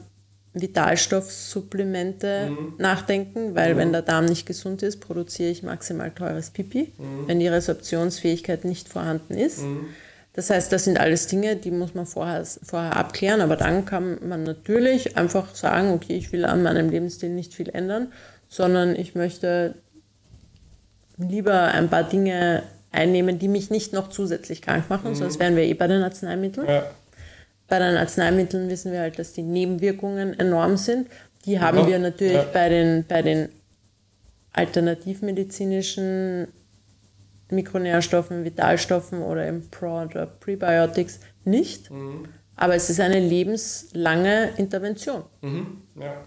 Vitalstoffsupplemente 0.53 2.49
mhm. 2.49 2.73
nachdenken, 2.77 3.55
weil 3.55 3.73
mhm. 3.73 3.77
wenn 3.77 3.91
der 3.91 4.01
Darm 4.01 4.25
nicht 4.25 4.45
gesund 4.45 4.81
ist, 4.83 5.01
produziere 5.01 5.51
ich 5.51 5.63
maximal 5.63 6.11
teures 6.11 6.49
Pipi, 6.49 6.93
mhm. 6.97 7.27
wenn 7.27 7.39
die 7.39 7.47
Resorptionsfähigkeit 7.47 8.63
nicht 8.63 8.87
vorhanden 8.87 9.35
ist. 9.35 9.61
Mhm. 9.61 9.87
Das 10.33 10.49
heißt, 10.49 10.71
das 10.71 10.85
sind 10.85 10.99
alles 10.99 11.27
Dinge, 11.27 11.55
die 11.55 11.71
muss 11.71 11.93
man 11.93 12.05
vorher, 12.05 12.45
vorher 12.45 12.97
abklären, 12.97 13.41
aber 13.41 13.55
dann 13.55 13.85
kann 13.85 14.17
man 14.27 14.43
natürlich 14.43 15.15
einfach 15.15 15.55
sagen, 15.55 15.91
okay, 15.91 16.15
ich 16.15 16.31
will 16.31 16.45
an 16.45 16.63
meinem 16.63 16.89
Lebensstil 16.89 17.29
nicht 17.29 17.53
viel 17.53 17.69
ändern, 17.69 18.11
sondern 18.47 18.95
ich 18.95 19.15
möchte 19.15 19.75
lieber 21.17 21.63
ein 21.65 21.89
paar 21.89 22.03
Dinge 22.03 22.63
einnehmen, 22.91 23.39
die 23.39 23.47
mich 23.47 23.69
nicht 23.69 23.93
noch 23.93 24.09
zusätzlich 24.09 24.61
krank 24.61 24.89
machen, 24.89 25.11
mhm. 25.11 25.15
sonst 25.15 25.39
wären 25.39 25.55
wir 25.55 25.63
eh 25.63 25.73
bei 25.73 25.87
den 25.87 26.01
Arzneimitteln. 26.01 26.67
Ja. 26.67 26.83
Bei 27.67 27.79
den 27.79 27.97
Arzneimitteln 27.97 28.69
wissen 28.69 28.91
wir 28.91 28.99
halt, 28.99 29.17
dass 29.19 29.33
die 29.33 29.41
Nebenwirkungen 29.41 30.39
enorm 30.39 30.77
sind. 30.77 31.07
Die 31.45 31.59
haben 31.59 31.79
ja. 31.79 31.87
wir 31.87 31.99
natürlich 31.99 32.33
ja. 32.33 32.45
bei 32.53 32.69
den, 32.69 33.05
bei 33.07 33.21
den 33.21 33.49
alternativmedizinischen 34.53 36.47
Mikronährstoffen, 37.49 38.43
Vitalstoffen 38.43 39.21
oder 39.21 39.47
im 39.47 39.69
Pro- 39.69 40.03
oder 40.03 40.25
Prebiotics 40.25 41.19
nicht. 41.43 41.91
Mhm. 41.91 42.25
Aber 42.55 42.75
es 42.75 42.89
ist 42.89 42.99
eine 42.99 43.19
lebenslange 43.19 44.49
Intervention. 44.57 45.23
Mhm. 45.41 45.81
Ja. 45.99 46.23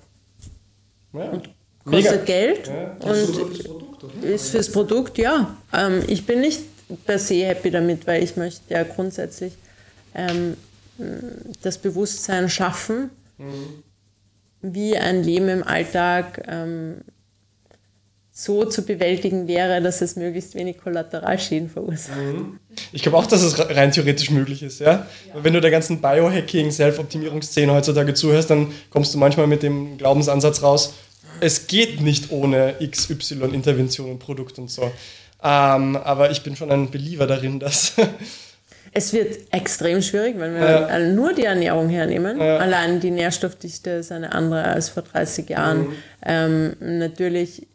Ja. 1.15 1.31
Und 1.31 1.51
kostet 1.85 2.13
Mega. 2.13 2.25
Geld 2.25 2.69
ja. 2.69 2.97
und 3.01 3.88
Produkt, 3.99 4.25
ist 4.25 4.51
fürs 4.51 4.71
Produkt, 4.71 5.19
ja. 5.19 5.57
Ähm, 5.73 6.03
ich 6.07 6.27
bin 6.27 6.41
nicht 6.41 6.61
per 7.05 7.19
se 7.19 7.47
happy 7.47 7.71
damit, 7.71 8.07
weil 8.07 8.23
ich 8.23 8.37
möchte 8.37 8.73
ja 8.73 8.83
grundsätzlich 8.83 9.53
ähm, 10.15 10.57
das 11.63 11.79
Bewusstsein 11.79 12.49
schaffen, 12.49 13.11
mhm. 13.39 13.83
wie 14.63 14.97
ein 14.97 15.23
Leben 15.23 15.49
im 15.49 15.63
Alltag 15.63 16.43
ähm, 16.49 16.97
so 18.33 18.65
zu 18.65 18.83
bewältigen 18.83 19.49
wäre, 19.49 19.83
dass 19.83 20.01
es 20.01 20.15
möglichst 20.15 20.55
wenig 20.55 20.79
Kollateralschäden 20.79 21.69
verursacht. 21.69 22.17
Mhm. 22.17 22.61
Ich 22.93 23.03
glaube 23.03 23.17
auch, 23.17 23.27
dass 23.27 23.43
es 23.43 23.59
rein 23.59 23.91
theoretisch 23.91 24.31
möglich 24.31 24.63
ist. 24.63 24.79
Ja? 24.79 25.07
ja. 25.27 25.43
Wenn 25.43 25.55
du 25.55 25.61
der 25.61 25.73
ganzen 25.73 26.01
Biohacking, 26.01 26.71
Self-Optimierungsszene 26.71 27.73
heutzutage 27.73 28.15
zuhörst, 28.15 28.51
dann 28.51 28.73
kommst 28.91 29.13
du 29.13 29.19
manchmal 29.19 29.49
mit 29.49 29.65
dem 29.65 29.99
Glaubensansatz 29.99 30.63
raus, 30.63 30.95
es 31.41 31.67
geht 31.67 32.01
nicht 32.01 32.31
ohne 32.31 32.75
XY 32.81 33.45
Intervention 33.53 34.11
und 34.11 34.19
Produkt 34.19 34.59
und 34.59 34.71
so. 34.71 34.91
Ähm, 35.43 35.97
aber 35.97 36.31
ich 36.31 36.43
bin 36.43 36.57
schon 36.57 36.71
ein 36.71 36.91
Believer 36.91 37.27
darin, 37.27 37.61
dass... 37.61 37.95
Es 38.91 39.13
wird 39.13 39.53
extrem 39.53 40.01
schwierig, 40.01 40.39
wenn 40.39 40.55
wir 40.55 40.89
ja. 40.89 40.99
nur 41.01 41.35
die 41.35 41.45
Ernährung 41.45 41.91
hernehmen. 41.91 42.41
Ja. 42.41 42.57
Allein 42.57 43.01
die 43.01 43.11
Nährstoffdichte 43.11 43.91
ist 43.91 44.11
eine 44.11 44.33
andere 44.33 44.65
als 44.65 44.89
vor 44.89 45.03
30 45.03 45.51
Jahren. 45.51 45.81
Mhm. 45.81 45.93
Ähm, 46.25 46.77
natürlich 46.81 47.67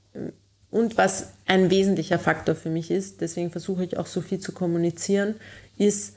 und 0.74 0.98
was 0.98 1.34
ein 1.46 1.70
wesentlicher 1.70 2.18
Faktor 2.18 2.56
für 2.56 2.72
mich 2.72 2.90
ist, 2.90 3.22
deswegen 3.22 3.52
versuche 3.52 3.84
ich 3.84 3.98
auch 3.98 4.08
so 4.08 4.22
viel 4.22 4.40
zu 4.40 4.54
kommunizieren, 4.54 5.36
ist, 5.78 6.16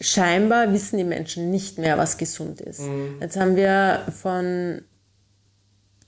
scheinbar 0.00 0.72
wissen 0.72 0.98
die 0.98 1.04
Menschen 1.04 1.50
nicht 1.50 1.78
mehr, 1.78 1.98
was 1.98 2.16
gesund 2.16 2.60
ist. 2.60 2.82
Mhm. 2.82 3.16
Jetzt 3.20 3.36
haben 3.36 3.56
wir 3.56 4.06
von 4.22 4.82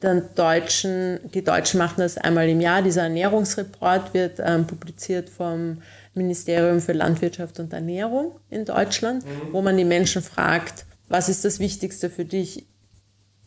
den 0.05 0.23
Deutschen, 0.35 1.19
die 1.33 1.43
Deutschen 1.43 1.79
machen 1.79 1.99
das 1.99 2.17
einmal 2.17 2.49
im 2.49 2.61
Jahr, 2.61 2.83
dieser 2.83 3.03
Ernährungsreport 3.03 4.15
wird 4.15 4.41
ähm, 4.45 4.67
publiziert 4.67 5.29
vom 5.29 5.79
Ministerium 6.15 6.81
für 6.81 6.93
Landwirtschaft 6.93 7.59
und 7.59 7.73
Ernährung 7.73 8.39
in 8.51 8.65
Deutschland, 8.65 9.25
mhm. 9.25 9.53
wo 9.53 9.63
man 9.63 9.77
die 9.77 9.85
Menschen 9.85 10.23
fragt, 10.23 10.87
was 11.09 11.29
ist 11.29 11.45
das 11.45 11.59
Wichtigste 11.59 12.11
für 12.11 12.25
dich 12.25 12.67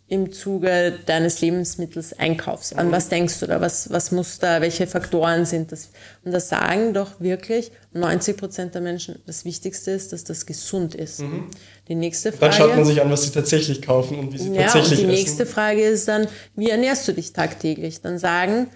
im 0.10 0.32
Zuge 0.32 1.00
deines 1.06 1.42
Lebensmittels-Einkaufs? 1.42 2.74
An 2.74 2.88
mhm. 2.88 2.92
was 2.92 3.10
denkst 3.10 3.40
du 3.42 3.48
da? 3.48 3.60
Was, 3.60 3.92
was 3.92 4.12
muss 4.12 4.40
da, 4.40 4.62
welche 4.62 4.88
Faktoren 4.88 5.46
sind 5.46 5.72
das? 5.72 5.90
Und 6.24 6.32
da 6.32 6.40
sagen 6.40 6.94
doch 6.94 7.20
wirklich 7.20 7.72
90 7.92 8.38
Prozent 8.38 8.74
der 8.74 8.82
Menschen, 8.82 9.20
das 9.26 9.44
Wichtigste 9.44 9.92
ist, 9.92 10.14
dass 10.14 10.24
das 10.24 10.46
gesund 10.46 10.96
ist. 10.96 11.20
Mhm. 11.20 11.50
Die 11.90 11.96
nächste 11.96 12.32
Frage. 12.32 12.52
Dann 12.52 12.54
schaut 12.54 12.76
man 12.76 12.86
sich 12.86 13.02
an, 13.02 13.12
was 13.12 13.24
sie 13.24 13.32
tatsächlich 13.32 13.82
kaufen 13.82 14.20
und 14.20 14.34
wie 14.34 14.38
sie 14.38 14.54
ja, 14.54 14.64
tatsächlich 14.64 14.92
und 14.92 14.98
die 14.98 15.14
essen. 15.14 15.24
nächste 15.24 15.46
Frage 15.46 15.84
ist 15.84 16.08
dann, 16.08 16.28
wie 16.56 16.70
ernährst 16.70 17.08
du 17.08 17.14
dich 17.14 17.34
tagtäglich? 17.34 18.02
Dann 18.02 18.18
sagen, 18.18 18.68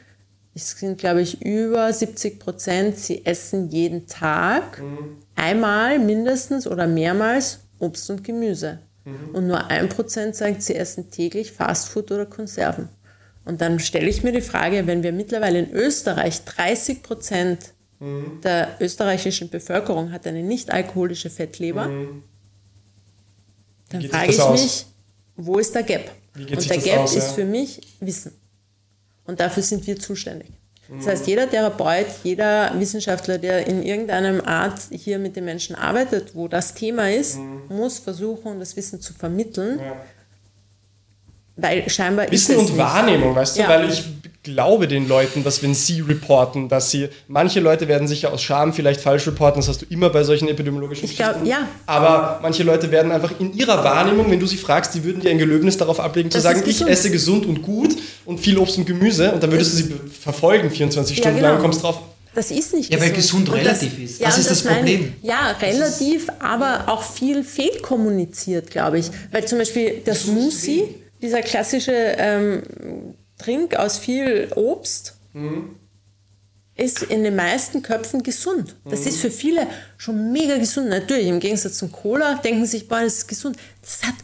es 0.53 0.71
sind, 0.71 0.97
glaube 0.97 1.21
ich, 1.21 1.41
über 1.41 1.91
70 1.91 2.39
Prozent, 2.39 2.97
sie 2.97 3.25
essen 3.25 3.69
jeden 3.69 4.05
Tag 4.07 4.81
mhm. 4.81 5.17
einmal 5.35 5.97
mindestens 5.97 6.67
oder 6.67 6.87
mehrmals 6.87 7.59
Obst 7.79 8.09
und 8.09 8.23
Gemüse. 8.23 8.79
Mhm. 9.05 9.29
Und 9.33 9.47
nur 9.47 9.67
ein 9.67 9.89
Prozent 9.89 10.35
sagt, 10.35 10.61
sie 10.61 10.75
essen 10.75 11.09
täglich 11.09 11.51
Fastfood 11.51 12.11
oder 12.11 12.25
Konserven. 12.25 12.89
Und 13.45 13.61
dann 13.61 13.79
stelle 13.79 14.07
ich 14.07 14.23
mir 14.23 14.31
die 14.31 14.41
Frage, 14.41 14.85
wenn 14.85 15.03
wir 15.03 15.11
mittlerweile 15.11 15.59
in 15.59 15.71
Österreich 15.71 16.43
30 16.45 17.01
Prozent 17.01 17.73
mhm. 17.99 18.39
der 18.43 18.77
österreichischen 18.79 19.49
Bevölkerung 19.49 20.11
hat 20.11 20.27
eine 20.27 20.43
nicht 20.43 20.71
alkoholische 20.71 21.29
Fettleber, 21.29 21.87
mhm. 21.87 22.23
dann 23.89 24.03
frage 24.03 24.31
ich 24.31 24.41
aus? 24.41 24.61
mich, 24.61 24.85
wo 25.35 25.57
ist 25.57 25.73
der 25.73 25.83
Gap? 25.83 26.11
Und 26.35 26.69
der 26.69 26.77
Gap 26.77 26.99
aus, 26.99 27.15
ist 27.15 27.29
ja? 27.29 27.33
für 27.33 27.45
mich 27.45 27.81
Wissen. 27.99 28.33
Und 29.25 29.39
dafür 29.39 29.63
sind 29.63 29.85
wir 29.87 29.97
zuständig. 29.97 30.49
Das 30.97 31.07
heißt, 31.07 31.27
jeder 31.27 31.49
Therapeut, 31.49 32.07
jeder 32.23 32.71
Wissenschaftler, 32.77 33.37
der 33.37 33.65
in 33.65 33.81
irgendeinem 33.81 34.41
Art 34.41 34.79
hier 34.91 35.19
mit 35.19 35.35
den 35.35 35.45
Menschen 35.45 35.75
arbeitet, 35.75 36.35
wo 36.35 36.47
das 36.49 36.73
Thema 36.73 37.09
ist, 37.09 37.37
mhm. 37.37 37.61
muss 37.69 37.99
versuchen, 37.99 38.59
das 38.59 38.75
Wissen 38.75 38.99
zu 38.99 39.13
vermitteln. 39.13 39.79
Ja. 39.79 39.95
weil 41.55 41.89
scheinbar 41.89 42.29
Wissen 42.29 42.51
ist 42.51 42.57
es 42.57 42.57
und 42.57 42.75
nicht. 42.75 42.77
Wahrnehmung, 42.77 43.35
weißt 43.35 43.57
du? 43.57 43.61
Ja. 43.61 43.69
Weil 43.69 43.89
ich 43.89 44.03
glaube 44.43 44.87
den 44.87 45.07
Leuten, 45.07 45.43
dass 45.43 45.61
wenn 45.61 45.73
sie 45.75 46.01
reporten, 46.01 46.67
dass 46.67 46.89
sie, 46.89 47.09
manche 47.27 47.59
Leute 47.59 47.87
werden 47.87 48.07
sicher 48.07 48.33
aus 48.33 48.41
Scham 48.41 48.73
vielleicht 48.73 48.99
falsch 49.01 49.27
reporten, 49.27 49.59
das 49.59 49.67
hast 49.69 49.81
du 49.83 49.85
immer 49.89 50.09
bei 50.09 50.23
solchen 50.23 50.47
epidemiologischen 50.47 51.05
Ich 51.05 51.15
glaub, 51.15 51.33
Geschichten. 51.33 51.47
ja. 51.49 51.67
Aber 51.85 52.39
manche 52.41 52.63
Leute 52.63 52.89
werden 52.91 53.11
einfach 53.11 53.33
in 53.39 53.53
ihrer 53.53 53.83
Wahrnehmung, 53.83 54.31
wenn 54.31 54.39
du 54.39 54.47
sie 54.47 54.57
fragst, 54.57 54.95
die 54.95 55.03
würden 55.03 55.21
dir 55.21 55.29
ein 55.29 55.37
Gelöbnis 55.37 55.77
darauf 55.77 55.99
ablegen, 55.99 56.31
zu 56.31 56.37
Das 56.37 56.43
sagen, 56.43 56.59
ist 56.59 56.67
ich 56.67 56.73
gesund. 56.73 56.89
esse 56.89 57.11
gesund 57.11 57.45
und 57.45 57.61
gut 57.61 57.95
und 58.25 58.39
viel 58.39 58.57
Obst 58.57 58.77
und 58.77 58.85
Gemüse 58.85 59.31
und 59.31 59.43
dann 59.43 59.51
würdest 59.51 59.73
du 59.73 59.77
sie 59.77 59.93
verfolgen 60.19 60.71
24 60.71 61.17
Ja, 61.17 61.21
Stunden 61.21 61.37
genau. 61.37 61.47
lang 61.49 61.57
und 61.57 61.61
kommst 61.63 61.83
drauf. 61.83 61.99
Das 62.33 62.49
ist 62.49 62.73
nicht 62.73 62.91
Ja, 62.93 62.99
weil 63.01 63.11
gesund. 63.11 63.45
gesund 63.45 63.49
Und 63.49 63.55
relativ 63.67 63.99
ist. 64.03 64.21
Das 64.23 64.35
und 64.35 64.41
ist 64.41 64.49
das 64.51 64.61
ich. 64.65 64.67
Problem. 64.71 65.13
Ja, 65.21 65.51
relativ, 65.61 66.27
aber 66.39 66.85
auch 66.87 67.03
viel 67.03 67.43
fehlkommuniziert, 67.43 68.71
glaube 68.71 68.99
ich. 68.99 69.11
Weil 69.31 69.45
zum 69.45 69.59
Beispiel 69.59 70.01
der 70.05 70.15
Smoothie, 70.15 70.83
dieser 71.21 71.41
klassische 71.41 71.91
ähm, 71.93 72.63
Trink 73.41 73.75
aus 73.75 73.97
viel 73.97 74.49
Obst, 74.55 75.15
ist 76.75 77.03
in 77.03 77.23
den 77.23 77.35
meisten 77.35 77.81
Köpfen 77.81 78.23
gesund. 78.23 78.75
Das 78.85 79.01
ist 79.05 79.19
für 79.19 79.29
viele 79.31 79.67
schon 79.97 80.31
mega 80.31 80.57
gesund. 80.57 80.89
Natürlich, 80.89 81.27
im 81.27 81.39
Gegensatz 81.39 81.77
zum 81.77 81.91
Cola 81.91 82.35
denken 82.35 82.65
sie 82.65 82.71
sich, 82.79 82.87
boah, 82.87 83.01
das 83.01 83.17
ist 83.19 83.27
gesund. 83.27 83.57
Das 83.81 84.01
hat 84.07 84.15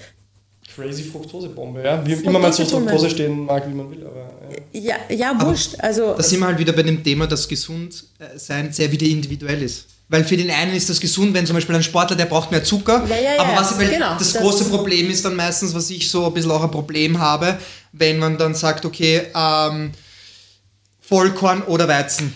Crazy 0.76 1.04
Fructosebombe, 1.04 1.82
ja. 1.84 2.06
Wie 2.06 2.14
immer 2.14 2.38
man 2.40 2.54
zu. 2.54 2.64
Fructose 2.66 3.10
stehen 3.10 3.46
mag, 3.46 3.68
wie 3.68 3.74
man 3.74 3.90
will, 3.90 4.06
aber 4.06 4.30
ja. 4.74 4.96
ja, 5.10 5.16
ja 5.16 5.42
wurscht. 5.42 5.76
Also 5.80 6.14
Da 6.16 6.22
sind 6.22 6.40
wir 6.40 6.46
halt 6.48 6.60
wieder 6.60 6.72
bei 6.74 6.84
dem 6.84 7.04
Thema, 7.04 7.26
dass 7.26 7.48
gesund 7.48 8.04
äh, 8.20 8.38
sein 8.38 8.72
sehr 8.72 8.92
wieder 8.92 9.08
individuell 9.08 9.64
ist. 9.64 9.88
Weil 10.10 10.24
für 10.24 10.38
den 10.38 10.50
einen 10.52 10.74
ist 10.76 10.88
das 10.90 11.00
gesund, 11.00 11.34
wenn 11.34 11.46
zum 11.48 11.56
Beispiel 11.56 11.76
ein 11.76 11.82
Sportler, 11.84 12.16
der 12.16 12.26
braucht 12.28 12.52
mehr 12.52 12.64
Zucker. 12.64 13.04
Ja, 13.10 13.16
ja, 13.16 13.36
ja, 13.36 13.42
aber 13.42 13.60
was, 13.60 13.78
genau, 13.78 14.18
das, 14.20 14.34
das- 14.34 14.42
große 14.42 14.66
Problem 14.66 15.10
ist 15.10 15.26
dann 15.26 15.36
meistens, 15.36 15.74
was 15.74 15.90
ich 15.90 16.10
so 16.10 16.26
ein 16.28 16.34
bisschen 16.34 16.52
auch 16.52 16.64
ein 16.64 16.72
Problem 16.72 17.18
habe, 17.20 17.58
wenn 17.98 18.20
man 18.20 18.38
dann 18.38 18.56
sagt, 18.56 18.86
okay, 18.86 19.28
ähm, 19.36 19.92
Vollkorn 21.02 21.62
oder 21.64 21.88
Weizen. 21.88 22.36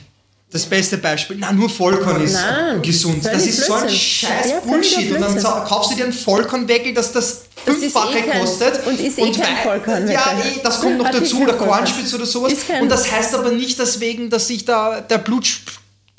Das 0.52 0.66
beste 0.66 0.98
Beispiel. 0.98 1.38
Na, 1.40 1.54
nur 1.54 1.70
Vollkorn 1.70 2.22
ist 2.24 2.34
Nein, 2.34 2.82
gesund. 2.82 3.26
Das 3.26 3.46
ist 3.46 3.66
so 3.66 3.74
ein 3.74 3.90
scheiß 3.90 4.50
Ja, 4.50 4.60
Bullshit. 4.60 5.10
Und 5.14 5.22
dann 5.22 5.42
kaufst 5.66 5.92
du 5.92 5.96
dir 5.96 6.04
einen 6.04 6.12
Vollkornweckel, 6.14 6.94
dass 6.94 7.14
das 7.14 7.44
Das 7.66 7.76
ist 7.78 7.84
fünffache 7.84 8.18
eh 8.18 8.22
kein- 8.24 8.42
kostet. 8.42 8.86
und 8.86 9.00
ist 9.00 9.18
eh 9.18 9.32
kein 9.32 9.40
wei- 9.40 9.64
Vollkornweckel. 9.64 10.14
Ja, 10.14 10.34
eh, 10.44 10.60
das 10.62 10.82
kommt 10.82 10.98
noch 10.98 11.06
Hat 11.06 11.16
eh 11.16 11.20
dazu, 11.20 11.38
kein 11.38 11.46
der. 11.48 11.56
Kornspitz 11.56 12.14
oder 12.14 12.26
sowas. 12.26 12.52
Kein- 12.68 12.82
Und 12.84 12.90
das 12.90 13.10
heißt 13.10 13.34
aber 13.34 13.52
nicht 13.52 13.80
deswegen, 13.80 14.30
dass 14.30 14.48
sich 14.48 14.66
da 14.66 15.00
der 15.00 15.20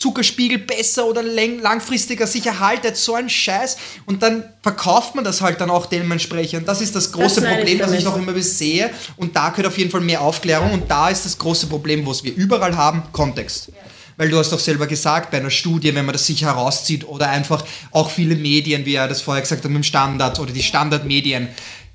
Blutzuckerspiegel 0.02 0.58
besser 0.58 1.06
oder 1.06 1.22
langfristiger 1.22 2.26
sich 2.26 2.46
erhaltet. 2.46 2.96
So 2.96 3.14
ein 3.14 3.28
Scheiß. 3.28 3.76
Und 4.06 4.22
dann 4.22 4.44
verkauft 4.62 5.14
man 5.14 5.24
das 5.24 5.40
halt 5.40 5.60
dann 5.60 5.70
auch 5.70 5.86
dementsprechend. 5.86 6.66
Das 6.66 6.80
ist 6.80 6.96
das 6.96 7.12
große 7.12 7.40
ich 7.40 7.46
Problem, 7.46 7.80
was 7.80 7.92
ich 7.92 8.04
noch 8.04 8.16
immer 8.16 8.40
sehe. 8.40 8.90
Und 9.16 9.36
da 9.36 9.50
gehört 9.50 9.68
auf 9.68 9.78
jeden 9.78 9.90
Fall 9.90 10.00
mehr 10.00 10.20
Aufklärung. 10.20 10.72
Und 10.72 10.90
da 10.90 11.08
ist 11.08 11.24
das 11.24 11.38
große 11.38 11.68
Problem, 11.68 12.04
was 12.06 12.24
wir 12.24 12.34
überall 12.34 12.76
haben, 12.76 13.04
Kontext. 13.12 13.70
Weil 14.16 14.28
du 14.28 14.38
hast 14.38 14.52
doch 14.52 14.58
selber 14.58 14.86
gesagt, 14.86 15.30
bei 15.30 15.38
einer 15.38 15.50
Studie, 15.50 15.94
wenn 15.94 16.04
man 16.04 16.12
das 16.12 16.26
sich 16.26 16.42
herauszieht 16.42 17.06
oder 17.06 17.30
einfach 17.30 17.64
auch 17.92 18.10
viele 18.10 18.34
Medien, 18.36 18.84
wie 18.84 18.94
er 18.94 19.08
das 19.08 19.22
vorher 19.22 19.40
gesagt 19.40 19.64
hat, 19.64 19.70
mit 19.70 19.82
dem 19.82 19.84
Standard 19.84 20.38
oder 20.38 20.52
die 20.52 20.62
Standardmedien, 20.62 21.48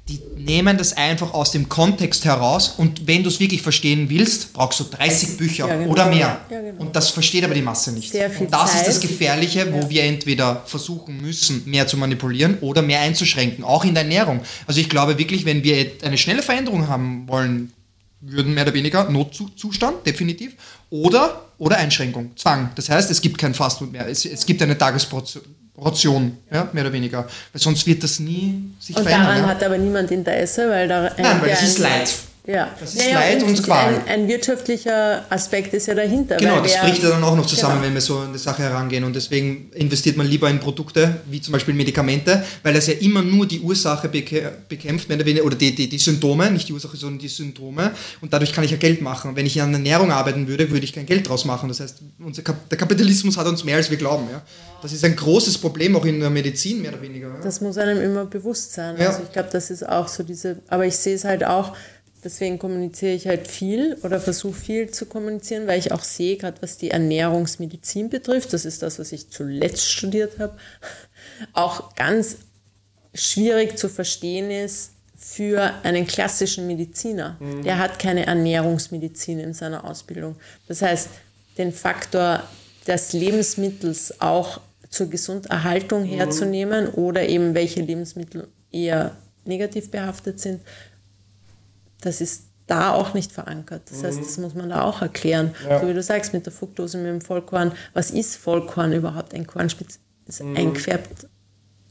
die 0.09 0.21
nehmen 0.37 0.77
das 0.77 0.95
einfach 0.95 1.33
aus 1.33 1.51
dem 1.51 1.67
Kontext 1.67 2.23
heraus 2.23 2.75
und 2.77 3.07
wenn 3.07 3.23
du 3.23 3.29
es 3.29 3.39
wirklich 3.39 3.61
verstehen 3.61 4.09
willst, 4.09 4.53
brauchst 4.53 4.79
du 4.79 4.85
30 4.85 5.37
Bücher 5.37 5.67
Ja, 5.67 5.75
genau. 5.75 5.91
oder 5.91 6.05
mehr. 6.07 6.39
Ja, 6.49 6.61
genau. 6.61 6.81
Und 6.81 6.95
das 6.95 7.09
versteht 7.09 7.43
aber 7.43 7.53
die 7.53 7.61
Masse 7.61 7.91
nicht. 7.91 8.13
Und 8.13 8.51
das 8.53 8.75
ist 8.75 8.87
das 8.87 8.99
Zeit. 9.01 9.09
Gefährliche, 9.09 9.73
wo 9.73 9.89
wir 9.89 10.03
entweder 10.03 10.63
versuchen 10.65 11.21
müssen, 11.21 11.63
mehr 11.65 11.87
zu 11.87 11.97
manipulieren 11.97 12.57
oder 12.61 12.81
mehr 12.81 13.01
einzuschränken, 13.01 13.65
auch 13.65 13.83
in 13.83 13.93
der 13.93 14.03
Ernährung. 14.03 14.39
Also 14.65 14.79
ich 14.79 14.89
glaube 14.89 15.17
wirklich, 15.17 15.43
wenn 15.43 15.63
wir 15.63 15.91
eine 16.03 16.17
schnelle 16.17 16.41
Veränderung 16.41 16.87
haben 16.87 17.27
wollen, 17.27 17.73
würden 18.21 18.53
mehr 18.53 18.63
oder 18.63 18.73
weniger 18.73 19.09
Notzustand, 19.09 20.05
definitiv, 20.05 20.53
oder, 20.89 21.49
oder 21.57 21.77
Einschränkung, 21.77 22.31
Zwang. 22.35 22.71
Das 22.75 22.89
heißt, 22.89 23.11
es 23.11 23.21
gibt 23.21 23.37
kein 23.37 23.53
Fastfood 23.53 23.91
mehr, 23.91 24.07
es, 24.07 24.25
es 24.25 24.45
gibt 24.45 24.61
eine 24.61 24.77
Tagesportion, 24.77 25.43
ja, 26.51 26.69
mehr 26.73 26.83
oder 26.83 26.93
weniger. 26.93 27.27
Weil 27.53 27.61
sonst 27.61 27.85
wird 27.85 28.03
das 28.03 28.19
nie 28.19 28.71
sich 28.79 28.95
Und 28.95 29.03
verändern. 29.03 29.27
daran 29.27 29.41
ja. 29.43 29.47
hat 29.47 29.63
aber 29.63 29.77
niemand 29.77 30.11
Interesse, 30.11 30.69
weil 30.69 30.87
da 30.87 31.11
Nein, 31.17 31.41
weil 31.41 31.49
das 31.49 31.63
ist 31.63 31.79
Leid. 31.79 32.09
Ja. 32.47 32.69
Das 32.79 32.95
ist 32.95 33.11
Leid 33.11 33.43
und 33.43 33.49
und 33.49 33.63
Qual. 33.63 33.95
Ein, 34.07 34.07
ein 34.07 34.27
wirtschaftlicher 34.29 35.25
Aspekt 35.29 35.73
ist 35.73 35.87
ja 35.87 35.95
dahinter. 35.95 36.37
Genau, 36.37 36.61
das 36.61 36.79
bricht 36.79 37.03
ja 37.03 37.09
dann 37.09 37.23
auch 37.23 37.35
noch 37.35 37.45
zusammen, 37.45 37.75
Genau. 37.75 37.85
wenn 37.87 37.93
wir 37.93 38.01
so 38.01 38.19
an 38.19 38.31
die 38.31 38.39
Sache 38.39 38.63
herangehen. 38.63 39.03
Und 39.03 39.15
deswegen 39.15 39.69
investiert 39.73 40.15
man 40.15 40.25
lieber 40.25 40.49
in 40.49 40.59
Produkte, 40.59 41.17
wie 41.25 41.41
zum 41.41 41.51
Beispiel 41.51 41.73
Medikamente, 41.73 42.43
weil 42.63 42.73
das 42.73 42.87
ja 42.87 42.93
immer 42.93 43.21
nur 43.21 43.45
die 43.45 43.59
Ursache 43.59 44.07
bekämpft, 44.07 45.09
mehr 45.09 45.17
oder 45.17 45.25
weniger, 45.25 45.45
oder 45.45 45.57
die, 45.57 45.75
die, 45.75 45.89
die 45.89 45.97
Symptome, 45.97 46.49
nicht 46.49 46.69
die 46.69 46.73
Ursache, 46.73 46.95
sondern 46.95 47.19
die 47.19 47.27
Symptome. 47.27 47.91
Und 48.21 48.31
dadurch 48.31 48.53
kann 48.53 48.63
ich 48.63 48.71
ja 48.71 48.77
Geld 48.77 49.01
machen. 49.01 49.35
Wenn 49.35 49.45
ich 49.45 49.61
an 49.61 49.73
Ernährung 49.73 50.11
arbeiten 50.11 50.47
würde, 50.47 50.71
würde 50.71 50.85
ich 50.85 50.93
kein 50.93 51.05
Geld 51.05 51.27
draus 51.27 51.43
machen. 51.43 51.67
Das 51.67 51.81
heißt, 51.81 51.97
unser 52.23 52.43
Kap 52.43 52.69
der 52.69 52.77
Kapitalismus 52.77 53.35
hat 53.35 53.47
uns 53.47 53.65
mehr, 53.65 53.75
als 53.75 53.91
wir 53.91 53.97
glauben. 53.97 54.27
Ja? 54.31 54.41
Das 54.81 54.93
ist 54.93 55.03
ein 55.03 55.15
großes 55.15 55.57
Problem, 55.57 55.95
auch 55.97 56.05
in 56.05 56.19
der 56.21 56.29
Medizin, 56.29 56.81
mehr 56.81 56.93
oder 56.93 57.01
weniger. 57.01 57.27
Ja? 57.27 57.35
Das 57.43 57.59
muss 57.59 57.77
einem 57.77 57.99
immer 58.01 58.25
bewusst 58.25 58.73
sein. 58.73 58.95
Ja. 58.97 59.09
Also 59.09 59.23
ich 59.23 59.33
glaube, 59.33 59.49
das 59.51 59.69
ist 59.69 59.87
auch 59.87 60.07
so 60.07 60.23
diese, 60.23 60.59
aber 60.69 60.85
ich 60.85 60.95
sehe 60.95 61.15
es 61.15 61.25
halt 61.25 61.43
auch, 61.43 61.75
deswegen 62.27 62.59
kommuniziere 62.59 63.13
ich 63.13 63.25
halt 63.25 63.47
viel 63.47 63.97
oder 64.03 64.19
versuche 64.19 64.59
viel 64.59 64.91
zu 64.91 65.05
kommunizieren, 65.05 65.65
weil 65.65 65.79
ich 65.79 65.93
auch 65.93 66.03
sehe, 66.03 66.35
gerade 66.35 66.61
was 66.61 66.77
die 66.77 66.91
Ernährungsmedizin 66.91 68.09
betrifft, 68.09 68.51
das 68.51 68.65
ist 68.65 68.81
das, 68.83 68.99
was 68.99 69.13
ich 69.13 69.29
zuletzt 69.29 69.89
studiert 69.89 70.37
habe, 70.37 70.57
auch 71.53 71.95
ganz 71.95 72.39
schwierig 73.13 73.77
zu 73.77 73.87
verstehen 73.87 74.51
ist 74.51 74.91
für 75.15 75.73
einen 75.83 76.05
klassischen 76.05 76.67
Mediziner. 76.67 77.37
Der 77.63 77.79
hat 77.79 77.97
keine 77.97 78.25
Ernährungsmedizin 78.25 79.39
in 79.39 79.53
seiner 79.53 79.85
Ausbildung. 79.85 80.35
Das 80.67 80.81
heißt, 80.81 81.09
den 81.57 81.71
Faktor 81.71 82.43
des 82.87 83.13
Lebensmittels 83.13 84.19
auch 84.19 84.59
zur 84.89 85.09
Gesunderhaltung 85.09 86.03
herzunehmen 86.03 86.89
oder 86.89 87.27
eben 87.27 87.55
welche 87.55 87.81
Lebensmittel 87.81 88.47
eher 88.71 89.15
negativ 89.45 89.89
behaftet 89.89 90.39
sind, 90.39 90.61
das 92.01 92.21
ist 92.21 92.43
da 92.67 92.93
auch 92.93 93.13
nicht 93.13 93.31
verankert. 93.31 93.83
Das 93.89 94.03
heißt, 94.03 94.19
das 94.19 94.37
muss 94.37 94.53
man 94.53 94.69
da 94.69 94.83
auch 94.83 95.01
erklären. 95.01 95.55
Ja. 95.67 95.79
So 95.79 95.87
wie 95.87 95.93
du 95.93 96.03
sagst, 96.03 96.33
mit 96.33 96.45
der 96.45 96.53
Fructose, 96.53 96.97
mit 96.97 97.07
dem 97.07 97.21
Vollkorn. 97.21 97.71
Was 97.93 98.11
ist 98.11 98.35
Vollkorn 98.35 98.91
überhaupt? 98.91 99.33
Ein 99.33 99.47
Kornspitz 99.47 99.99
ist 100.27 100.41
eingefärbt 100.41 101.27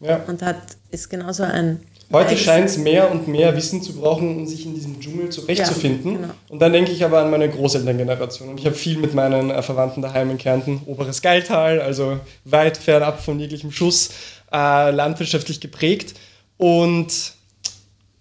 ja. 0.01 0.23
und 0.27 0.43
hat, 0.43 0.57
ist 0.91 1.09
genauso 1.09 1.45
ein. 1.45 1.81
Heute 2.13 2.37
scheint 2.37 2.67
es 2.67 2.77
mehr 2.77 3.11
und 3.11 3.27
mehr 3.27 3.57
Wissen 3.57 3.83
zu 3.83 3.95
brauchen, 3.95 4.37
um 4.37 4.47
sich 4.47 4.65
in 4.65 4.75
diesem 4.75 5.01
Dschungel 5.01 5.31
zurechtzufinden. 5.31 6.13
Ja, 6.13 6.19
genau. 6.19 6.35
Und 6.51 6.61
dann 6.61 6.73
denke 6.73 6.93
ich 6.93 7.05
aber 7.05 7.21
an 7.21 7.31
meine 7.31 7.49
Großelterngeneration. 7.49 8.51
Und 8.51 8.61
ich 8.61 8.67
habe 8.67 8.77
viel 8.77 8.99
mit 8.99 9.13
meinen 9.13 9.51
äh, 9.51 9.61
Verwandten 9.61 10.03
daheim 10.03 10.31
in 10.31 10.39
Kärnten, 10.39 10.83
oberes 10.87 11.21
Geiltal, 11.21 11.81
also 11.81 12.21
weit 12.45 12.77
fernab 12.77 13.25
von 13.25 13.41
jeglichem 13.41 13.73
Schuss, 13.73 14.11
äh, 14.53 14.91
landwirtschaftlich 14.93 15.61
geprägt. 15.61 16.15
Und 16.59 17.36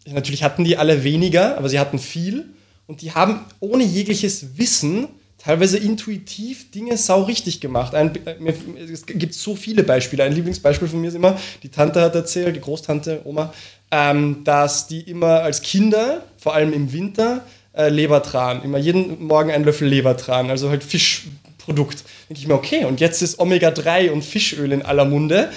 natürlich 0.06 0.44
hatten 0.44 0.64
die 0.64 0.78
alle 0.78 1.04
weniger, 1.04 1.58
aber 1.58 1.70
sie 1.70 1.80
hatten 1.80 2.00
viel. 2.00 2.46
Und 2.88 3.02
die 3.02 3.14
haben 3.14 3.40
ohne 3.60 3.84
jegliches 3.84 4.58
Wissen 4.58 5.08
teilweise 5.38 5.78
intuitiv 5.78 6.72
Dinge 6.72 6.98
sau 6.98 7.24
richtig 7.24 7.62
gemacht. 7.62 7.94
Ein, 7.94 8.16
äh, 8.26 8.52
es 8.92 9.06
gibt 9.06 9.34
so 9.34 9.56
viele 9.56 9.84
Beispiele. 9.84 10.24
Ein 10.24 10.34
Lieblingsbeispiel 10.34 10.88
von 10.88 11.02
mir 11.02 11.10
ist 11.10 11.16
immer, 11.16 11.40
die 11.62 11.70
Tante 11.70 12.02
hat 12.02 12.16
erzählt, 12.16 12.56
die 12.56 12.62
Großtante, 12.62 13.22
Oma, 13.26 13.54
ähm, 13.92 14.44
dass 14.44 14.88
die 14.88 15.02
immer 15.02 15.42
als 15.42 15.62
Kinder, 15.62 16.24
vor 16.38 16.56
allem 16.56 16.74
im 16.74 16.92
Winter, 16.92 17.46
äh, 17.74 17.90
Lebertran, 17.90 18.64
immer 18.64 18.78
jeden 18.78 19.26
Morgen 19.26 19.52
einen 19.52 19.66
Löffel 19.66 19.88
Lebertran, 19.88 20.50
also 20.50 20.70
halt 20.70 20.84
Fischprodukt. 20.84 22.04
denke 22.30 22.42
ich 22.42 22.48
mir, 22.48 22.56
okay, 22.56 22.86
und 22.86 23.00
jetzt 23.00 23.22
ist 23.22 23.40
Omega-3 23.40 24.10
und 24.12 24.24
Fischöl 24.24 24.72
in 24.72 24.82
aller 24.82 25.06
Munde. 25.06 25.52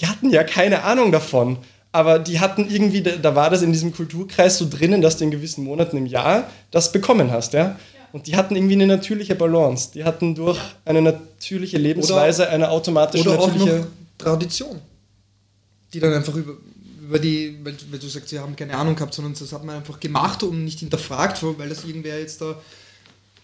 Die 0.00 0.06
hatten 0.06 0.30
ja 0.30 0.44
keine 0.44 0.82
Ahnung 0.82 1.12
davon. 1.12 1.58
Aber 1.90 2.18
die 2.18 2.38
hatten 2.38 2.68
irgendwie, 2.68 3.02
da 3.02 3.34
war 3.34 3.50
das 3.50 3.62
in 3.62 3.72
diesem 3.72 3.94
Kulturkreis 3.94 4.58
so 4.58 4.68
drinnen, 4.68 5.00
dass 5.00 5.16
du 5.16 5.24
in 5.24 5.30
gewissen 5.30 5.64
Monaten 5.64 5.96
im 5.96 6.06
Jahr 6.06 6.50
das 6.70 6.92
bekommen 6.92 7.30
hast, 7.30 7.54
ja. 7.54 7.78
Und 8.12 8.26
die 8.26 8.36
hatten 8.36 8.56
irgendwie 8.56 8.74
eine 8.74 8.86
natürliche 8.86 9.34
Balance. 9.34 9.90
Die 9.94 10.04
hatten 10.04 10.34
durch 10.34 10.58
eine 10.84 11.02
natürliche 11.02 11.76
Lebensweise 11.76 12.48
eine 12.48 12.70
automatische 12.70 13.28
Oder 13.28 13.38
auch 13.38 13.48
natürliche. 13.48 13.80
noch 13.80 13.86
Tradition. 14.16 14.80
Die 15.92 16.00
dann 16.00 16.12
einfach 16.14 16.34
über, 16.34 16.54
über 17.02 17.18
die, 17.18 17.58
weil, 17.62 17.74
weil 17.90 17.98
du 17.98 18.08
sagst, 18.08 18.30
sie 18.30 18.38
haben 18.38 18.56
keine 18.56 18.74
Ahnung 18.76 18.94
gehabt, 18.94 19.14
sondern 19.14 19.34
das 19.38 19.52
hat 19.52 19.64
man 19.64 19.76
einfach 19.76 20.00
gemacht 20.00 20.42
und 20.42 20.64
nicht 20.64 20.80
hinterfragt, 20.80 21.42
weil 21.42 21.68
das 21.68 21.84
irgendwer 21.84 22.18
jetzt 22.18 22.40
da. 22.40 22.56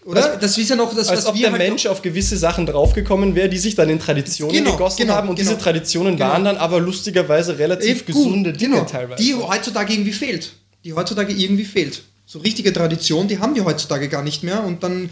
Oder? 0.05 0.23
Als- 0.33 0.39
das 0.39 0.57
ist 0.57 0.69
ja 0.69 0.75
noch 0.75 0.93
das, 0.95 1.09
als 1.09 1.25
ob 1.25 1.35
der 1.35 1.49
halt 1.51 1.57
Mensch 1.57 1.87
auf 1.87 2.01
gewisse 2.01 2.37
Sachen 2.37 2.65
draufgekommen 2.67 3.33
wäre, 3.33 3.49
die 3.49 3.57
sich 3.57 3.73
dann 3.75 3.89
in 3.89 3.99
Traditionen 3.99 4.55
Genau, 4.55 4.73
gegossen 4.73 4.97
genau, 5.01 5.13
haben. 5.15 5.29
Und 5.29 5.35
genau. 5.35 5.49
diese 5.49 5.61
Traditionen 5.61 6.15
Genau. 6.15 6.29
waren 6.29 6.45
dann 6.45 6.57
aber 6.57 6.79
lustigerweise 6.79 7.57
relativ 7.57 8.05
gut, 8.05 8.15
gesunde 8.15 8.53
Dinge 8.53 8.75
genau, 8.75 8.85
teilweise. 8.85 9.21
Die 9.23 9.33
heutzutage 9.33 9.93
irgendwie 9.93 10.13
fehlt. 10.13 10.53
Die 10.83 10.93
heutzutage 10.93 11.33
irgendwie 11.33 11.65
fehlt. 11.65 12.03
So 12.27 12.39
richtige 12.39 12.71
Tradition, 12.71 13.27
die 13.27 13.39
haben 13.39 13.55
wir 13.55 13.65
heutzutage 13.65 14.07
gar 14.07 14.21
nicht 14.23 14.43
mehr. 14.43 14.63
Und 14.63 14.83
dann 14.83 15.09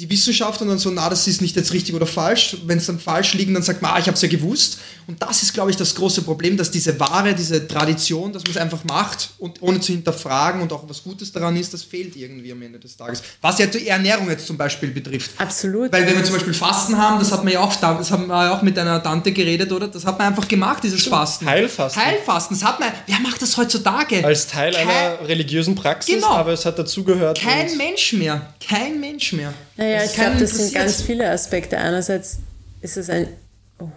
die 0.00 0.08
Wissenschaft 0.10 0.60
und 0.62 0.68
dann 0.68 0.78
so, 0.78 0.90
na, 0.90 1.08
das 1.10 1.26
ist 1.28 1.42
nicht 1.42 1.54
jetzt 1.56 1.72
richtig 1.72 1.94
oder 1.94 2.06
falsch. 2.06 2.56
Wenn 2.64 2.78
es 2.78 2.86
dann 2.86 2.98
falsch 2.98 3.34
liegt, 3.34 3.54
dann 3.54 3.62
sagt 3.62 3.82
man, 3.82 3.92
ah, 3.92 3.98
ich 3.98 4.06
habe 4.06 4.14
es 4.14 4.22
ja 4.22 4.28
gewusst. 4.28 4.78
Und 5.06 5.20
das 5.22 5.42
ist, 5.42 5.52
glaube 5.52 5.70
ich, 5.70 5.76
das 5.76 5.94
große 5.94 6.22
Problem, 6.22 6.56
dass 6.56 6.70
diese 6.70 6.98
Ware, 7.00 7.34
diese 7.34 7.66
Tradition, 7.66 8.32
dass 8.32 8.42
man 8.44 8.52
es 8.52 8.56
einfach 8.56 8.84
macht 8.84 9.30
und 9.38 9.60
ohne 9.60 9.80
zu 9.80 9.92
hinterfragen 9.92 10.62
und 10.62 10.72
auch 10.72 10.84
was 10.88 11.02
Gutes 11.02 11.32
daran 11.32 11.56
ist, 11.56 11.74
das 11.74 11.82
fehlt 11.82 12.16
irgendwie 12.16 12.52
am 12.52 12.62
Ende 12.62 12.78
des 12.78 12.96
Tages. 12.96 13.22
Was 13.40 13.58
ja 13.58 13.66
die 13.66 13.88
Ernährung 13.88 14.30
jetzt 14.30 14.46
zum 14.46 14.56
Beispiel 14.56 14.90
betrifft. 14.90 15.32
Absolut. 15.38 15.92
Weil 15.92 16.06
wenn 16.06 16.16
wir 16.16 16.24
zum 16.24 16.34
Beispiel 16.34 16.54
Fasten 16.54 16.96
haben, 16.96 17.18
das 17.18 17.32
hat 17.32 17.42
man 17.44 17.52
ja 17.52 17.60
auch, 17.60 17.74
das 17.74 18.10
haben 18.10 18.26
wir 18.28 18.44
ja 18.44 18.56
auch 18.56 18.62
mit 18.62 18.78
einer 18.78 19.02
Tante 19.02 19.32
geredet, 19.32 19.72
oder? 19.72 19.88
Das 19.88 20.04
hat 20.06 20.18
man 20.18 20.28
einfach 20.28 20.46
gemacht, 20.48 20.82
dieses 20.84 21.06
Fasten. 21.06 21.44
Heilfasten. 21.46 22.02
Heilfasten, 22.02 22.58
das 22.58 22.66
hat 22.68 22.78
man, 22.80 22.90
wer 23.06 23.18
macht 23.20 23.42
das 23.42 23.56
heutzutage? 23.56 24.24
Als 24.24 24.46
Teil 24.46 24.72
Kein- 24.72 24.88
einer 24.88 25.28
religiösen 25.28 25.74
Praxis, 25.74 26.14
Genau. 26.14 26.28
aber 26.28 26.52
es 26.52 26.64
hat 26.64 26.78
dazugehört. 26.78 27.40
Kein 27.40 27.76
Mensch 27.76 28.12
mehr. 28.12 28.54
Kein 28.66 29.00
Mensch 29.00 29.32
mehr. 29.32 29.52
Naja, 29.80 30.00
Das 30.00 30.10
ich 30.10 30.14
glaube, 30.14 30.36
das 30.38 30.50
sind 30.50 30.74
ganz 30.74 31.02
viele 31.02 31.30
Aspekte. 31.30 31.78
Einerseits 31.78 32.38
ist 32.82 32.96
es 32.96 33.10
ein 33.10 33.26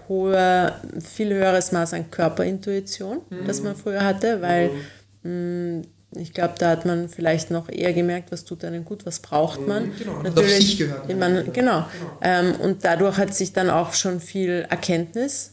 hoher, 0.07 0.79
viel 1.03 1.33
höheres 1.33 1.71
Maß 1.73 1.93
an 1.93 2.09
Körperintuition, 2.09 3.21
das 3.45 3.61
man 3.61 3.75
früher 3.75 4.03
hatte, 4.03 4.41
weil 4.41 4.71
mh, 5.23 5.83
ich 6.15 6.33
glaube, 6.33 6.53
da 6.57 6.69
hat 6.69 6.85
man 6.85 7.09
vielleicht 7.09 7.51
noch 7.51 7.69
eher 7.69 7.91
gemerkt, 7.93 8.31
was 8.31 8.45
tut 8.45 8.63
einem 8.63 8.85
gut, 8.85 9.05
was 9.05 9.19
braucht 9.19 9.67
man. 9.67 9.91
genau, 9.97 10.13
man 10.13 10.27
hat 10.27 10.39
auf 10.39 10.49
sich 10.49 10.77
gehört. 10.77 11.17
Man, 11.17 11.51
genau. 11.51 11.85
Ähm, 12.21 12.55
und 12.61 12.85
dadurch 12.85 13.17
hat 13.17 13.33
sich 13.33 13.51
dann 13.53 13.69
auch 13.69 13.93
schon 13.93 14.19
viel 14.19 14.65
Erkenntnis 14.69 15.52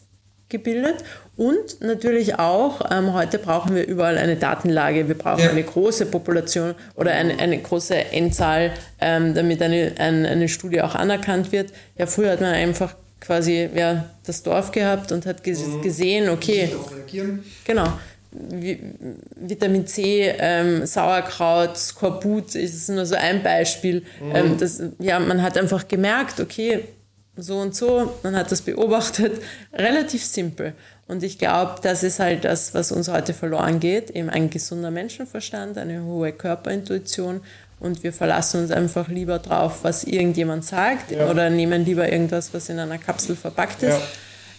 gebildet. 0.50 0.96
Und 1.36 1.80
natürlich 1.80 2.38
auch, 2.38 2.82
ähm, 2.90 3.14
heute 3.14 3.38
brauchen 3.38 3.74
wir 3.74 3.86
überall 3.86 4.18
eine 4.18 4.36
Datenlage, 4.36 5.08
wir 5.08 5.16
brauchen 5.16 5.42
Ja. 5.44 5.50
eine 5.50 5.62
große 5.62 6.06
Population 6.06 6.74
oder 6.96 7.12
eine, 7.12 7.38
eine 7.38 7.58
große 7.58 7.94
Endzahl, 8.12 8.72
ähm, 9.00 9.32
damit 9.34 9.62
eine, 9.62 9.92
ein, 9.98 10.26
eine 10.26 10.48
Studie 10.48 10.82
auch 10.82 10.94
anerkannt 10.94 11.50
wird. 11.52 11.72
Ja, 11.96 12.06
früher 12.06 12.32
hat 12.32 12.40
man 12.42 12.52
einfach 12.52 12.94
quasi 13.20 13.68
ja, 13.74 14.04
das 14.26 14.42
Dorf 14.42 14.70
gehabt 14.72 15.12
und 15.12 15.24
hat 15.24 15.42
ges 15.44 15.62
gesehen, 15.82 16.28
okay, 16.28 16.70
genau. 17.64 17.86
Vi- 18.32 18.78
Vitamin 19.36 19.86
C, 19.88 20.32
ähm, 20.38 20.86
Sauerkraut, 20.86 21.76
Skorbut 21.76 22.54
ist 22.54 22.88
nur 22.88 23.04
so 23.04 23.16
ein 23.16 23.42
Beispiel. 23.42 24.04
Ähm, 24.32 24.56
das, 24.56 24.80
ja, 25.00 25.18
man 25.18 25.42
hat 25.42 25.58
einfach 25.58 25.88
gemerkt, 25.88 26.38
okay, 26.38 26.84
so 27.42 27.58
und 27.58 27.74
so, 27.74 28.12
man 28.22 28.36
hat 28.36 28.50
das 28.52 28.62
beobachtet, 28.62 29.40
relativ 29.72 30.24
simpel. 30.24 30.72
Und 31.08 31.22
ich 31.22 31.38
glaube, 31.38 31.76
das 31.82 32.02
ist 32.02 32.20
halt 32.20 32.44
das, 32.44 32.72
was 32.74 32.92
uns 32.92 33.08
heute 33.08 33.34
verloren 33.34 33.80
geht, 33.80 34.10
eben 34.10 34.30
ein 34.30 34.48
gesunder 34.50 34.90
Menschenverstand, 34.90 35.76
eine 35.78 36.04
hohe 36.04 36.32
Körperintuition 36.32 37.40
und 37.80 38.02
wir 38.04 38.12
verlassen 38.12 38.60
uns 38.62 38.70
einfach 38.70 39.08
lieber 39.08 39.38
drauf, 39.38 39.78
was 39.82 40.04
irgendjemand 40.04 40.64
sagt 40.64 41.10
Ja. 41.10 41.28
oder 41.30 41.50
nehmen 41.50 41.84
lieber 41.84 42.10
irgendwas, 42.12 42.52
was 42.54 42.68
in 42.68 42.78
einer 42.78 42.98
Kapsel 42.98 43.34
verpackt 43.36 43.82
ist. 43.82 43.98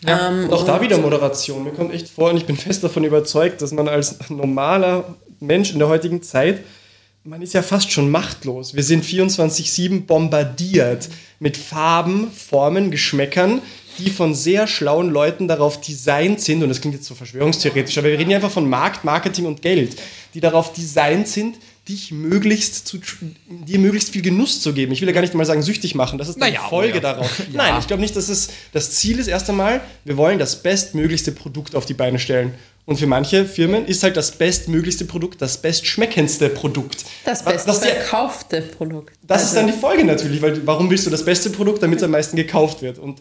Ja. 0.06 0.30
Ähm, 0.30 0.46
Und 0.46 0.54
auch 0.54 0.66
da 0.66 0.82
wieder 0.82 0.98
Moderation. 0.98 1.64
Mir 1.64 1.72
kommt 1.72 1.94
echt 1.94 2.10
vor, 2.10 2.32
und 2.32 2.38
ich 2.38 2.46
bin 2.48 2.58
fest 2.58 2.84
davon 2.84 3.04
überzeugt, 3.04 3.62
dass 3.62 3.72
man 3.72 3.88
als 3.88 4.18
normaler 4.30 5.16
Mensch 5.40 5.72
in 5.74 5.80
der 5.80 5.88
heutigen 5.90 6.24
Zeit, 6.24 6.62
man 7.24 7.42
ist 7.42 7.54
ja 7.54 7.62
fast 7.62 7.92
schon 7.92 8.10
machtlos. 8.10 8.76
Wir 8.76 8.84
sind 8.84 9.06
24-7 9.06 10.06
bombardiert 10.06 11.10
mit 11.40 11.56
Farben, 11.58 12.32
Formen, 12.32 12.90
Geschmäckern, 12.90 13.62
die 14.00 14.10
von 14.10 14.34
sehr 14.34 14.68
schlauen 14.68 15.10
Leuten 15.10 15.48
darauf 15.48 15.80
designt 15.82 16.42
sind, 16.42 16.64
und 16.64 16.70
das 16.70 16.82
klingt 16.82 16.96
jetzt 16.96 17.06
so 17.06 17.14
verschwörungstheoretisch, 17.14 17.98
aber 17.98 18.08
wir 18.08 18.18
reden 18.18 18.32
ja 18.32 18.38
einfach 18.38 18.52
von 18.52 18.68
Markt, 18.68 19.04
Marketing 19.04 19.46
und 19.46 19.62
Geld, 19.62 19.98
die 20.34 20.40
darauf 20.40 20.74
designt 20.74 21.28
sind, 21.28 21.58
dich 21.88 22.12
möglichst 22.12 22.88
zu, 22.88 23.00
dir 23.50 23.80
möglichst 23.80 24.12
viel 24.12 24.22
Genuss 24.22 24.62
zu 24.62 24.74
geben. 24.74 24.92
Ich 24.94 25.02
will 25.02 25.08
ja 25.08 25.14
gar 25.14 25.22
nicht 25.22 25.34
mal 25.34 25.46
sagen 25.46 25.62
süchtig 25.62 25.94
machen, 25.94 26.18
das 26.18 26.30
ist 26.30 26.36
die 26.36 26.40
Naja, 26.40 26.62
Folge 26.70 26.94
ja. 26.96 27.00
darauf. 27.00 27.42
Nein, 27.52 27.76
ich 27.80 27.88
glaube 27.88 28.02
nicht, 28.02 28.16
dass 28.16 28.30
es 28.30 28.50
das 28.72 28.92
Ziel 28.92 29.20
ist 29.20 29.28
erst 29.28 29.50
einmal, 29.50 29.82
wir 30.06 30.16
wollen 30.16 30.40
das 30.40 30.62
bestmöglichste 30.62 31.32
Produkt 31.32 31.76
auf 31.76 31.86
die 31.86 31.94
Beine 31.94 32.20
stellen. 32.20 32.54
Und 32.86 32.98
für 32.98 33.08
manche 33.08 33.46
Firmen 33.46 33.86
ist 33.86 34.04
halt 34.04 34.18
das 34.18 34.32
bestmöglichste 34.32 35.06
Produkt 35.06 35.42
das 35.42 35.62
bestschmeckendste 35.62 36.50
Produkt. 36.50 37.06
Das 37.26 37.46
Was- 37.46 37.54
beste 37.54 37.70
was 37.70 37.80
die- 37.82 37.88
verkaufte 37.90 38.62
Produkt. 38.62 39.14
das 39.26 39.42
ist 39.44 39.50
Also- 39.50 39.60
dann 39.62 39.68
die 39.68 39.74
Folge 39.80 40.04
natürlich, 40.04 40.42
weil 40.42 40.66
warum 40.66 40.90
willst 40.90 41.06
du 41.06 41.10
das 41.10 41.24
beste 41.24 41.50
Produkt, 41.52 41.84
damit 41.84 41.98
es 42.00 42.04
am 42.04 42.12
meisten 42.12 42.36
gekauft 42.36 42.82
wird? 42.82 42.98
Und 42.98 43.20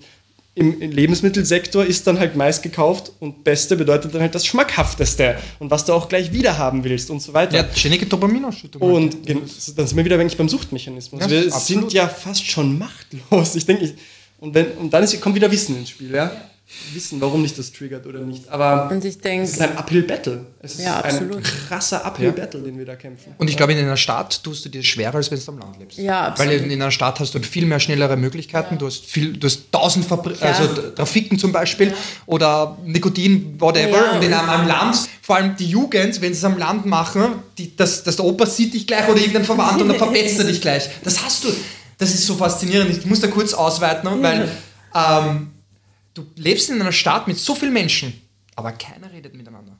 im, 0.55 0.81
im 0.81 0.91
Lebensmittelsektor 0.91 1.85
ist 1.85 2.07
dann 2.07 2.19
halt 2.19 2.35
meist 2.37 2.63
gekauft 2.63 3.13
und 3.21 3.45
Beste 3.45 3.77
bedeutet 3.77 4.13
dann 4.15 4.21
halt 4.21 4.35
das 4.35 4.45
Schmackhafteste 4.47 5.37
und 5.61 5.71
was 5.71 5.85
du 5.85 5.93
auch 5.93 6.09
gleich 6.09 6.33
wieder 6.33 6.59
haben 6.59 6.83
willst 6.83 7.09
und 7.11 7.21
so 7.23 7.33
weiter. 7.35 7.57
Ja, 7.57 7.69
ständige 7.75 8.07
Dopaminausschüttung. 8.07 8.83
Und 8.83 9.27
gen- 9.27 9.43
dann 9.77 9.87
sind 9.87 9.97
wir 9.97 10.05
wieder 10.05 10.17
eigentlich 10.19 10.37
beim 10.37 10.49
Suchtmechanismus. 10.49 11.21
Ja, 11.23 11.31
wir 11.31 11.39
absolut. 11.55 11.83
sind 11.83 11.93
ja 11.93 12.09
fast 12.09 12.45
schon 12.51 12.79
machtlos. 12.79 13.55
Ich 13.55 13.65
denke, 13.65 13.95
und, 14.41 14.55
wenn, 14.55 14.73
und 14.73 14.93
dann 14.93 15.05
ist, 15.05 15.19
kommt 15.21 15.35
wieder 15.37 15.51
Wissen 15.53 15.77
ins 15.79 15.91
Spiel, 15.91 16.13
ja? 16.15 16.33
Wissen, 16.95 17.21
warum 17.21 17.43
dich 17.43 17.55
das 17.55 17.73
triggert 17.73 18.07
oder 18.07 18.21
nicht. 18.21 18.49
Aber 18.49 18.89
Und 18.91 19.05
ich 19.05 19.19
denke, 19.19 19.45
es 19.45 19.53
ist 19.53 19.61
ein 19.61 19.77
Uphill-Battle. 19.77 20.47
Es 20.61 20.75
ist 20.75 20.85
Ja, 20.85 21.01
ein 21.01 21.11
absolut. 21.11 21.43
krasser 21.43 22.05
Uphill-Battle, 22.07 22.61
den 22.63 22.79
wir 22.79 22.87
da 22.87 22.95
kämpfen. 22.97 23.35
Und 23.39 23.51
ich 23.51 23.57
glaube, 23.57 23.73
in 23.73 23.79
einer 23.79 23.97
Stadt 23.97 24.43
tust 24.45 24.65
du 24.65 24.69
dir 24.69 24.83
schwerer, 24.83 25.17
als 25.17 25.31
wenn 25.31 25.39
du 25.45 25.51
am 25.53 25.59
Land 25.59 25.79
lebst. 25.81 25.99
Ja, 25.99 26.29
absolut. 26.29 26.53
Weil 26.53 26.61
in, 26.61 26.71
in 26.71 26.81
einer 26.81 26.91
Stadt 26.91 27.19
hast 27.21 27.35
du 27.35 27.41
viel 27.41 27.67
mehr 27.67 27.81
schnellere 27.81 28.17
Möglichkeiten. 28.17 28.79
Du 28.79 28.87
hast 28.87 29.05
viel, 29.05 29.37
du 29.37 29.47
hast 29.47 29.71
tausend 29.73 30.05
Fabri 30.07 30.35
Klar. 30.35 30.55
also 30.59 30.91
Trafiken 30.93 31.39
zum 31.39 31.51
Beispiel 31.53 31.93
oder 32.27 32.79
Nikotin, 32.85 33.61
whatever. 33.61 33.91
Ja, 34.07 34.13
und 34.13 34.23
in 34.23 34.33
einem 34.33 34.69
Land, 34.69 34.97
vor 35.23 35.37
allem 35.37 35.57
die 35.57 35.67
Jugend, 35.67 36.21
wenn 36.21 36.33
sie 36.33 36.39
es 36.39 36.45
am 36.45 36.57
Land 36.57 36.87
machen, 36.87 37.25
die, 37.59 37.77
das, 37.77 38.05
das 38.05 38.17
der 38.17 38.25
Opa 38.25 38.47
sieht 38.47 38.75
dich 38.75 38.87
gleich 38.87 39.09
oder 39.09 39.19
irgendein 39.19 39.45
Verwandter 39.45 39.83
und 39.83 39.89
dann 39.89 39.99
verpetzt 39.99 40.39
er 40.39 40.45
dich 40.47 40.61
gleich. 40.61 40.89
Das 41.03 41.23
hast 41.25 41.45
du. 41.45 41.49
Das 41.99 42.15
ist 42.15 42.25
so 42.27 42.37
faszinierend. 42.37 42.97
Ich 42.97 43.05
muss 43.07 43.21
da 43.21 43.27
kurz 43.27 43.53
ausweiten, 43.55 44.09
weil 44.23 44.49
ähm, 44.95 45.51
du 46.21 46.41
lebst 46.41 46.71
in 46.71 46.81
einer 46.81 46.93
Stadt 46.93 47.29
mit 47.29 47.39
so 47.39 47.55
vielen 47.55 47.73
Menschen, 47.73 48.21
aber 48.57 48.73
keiner 48.73 49.11
redet 49.13 49.35
miteinander. 49.35 49.77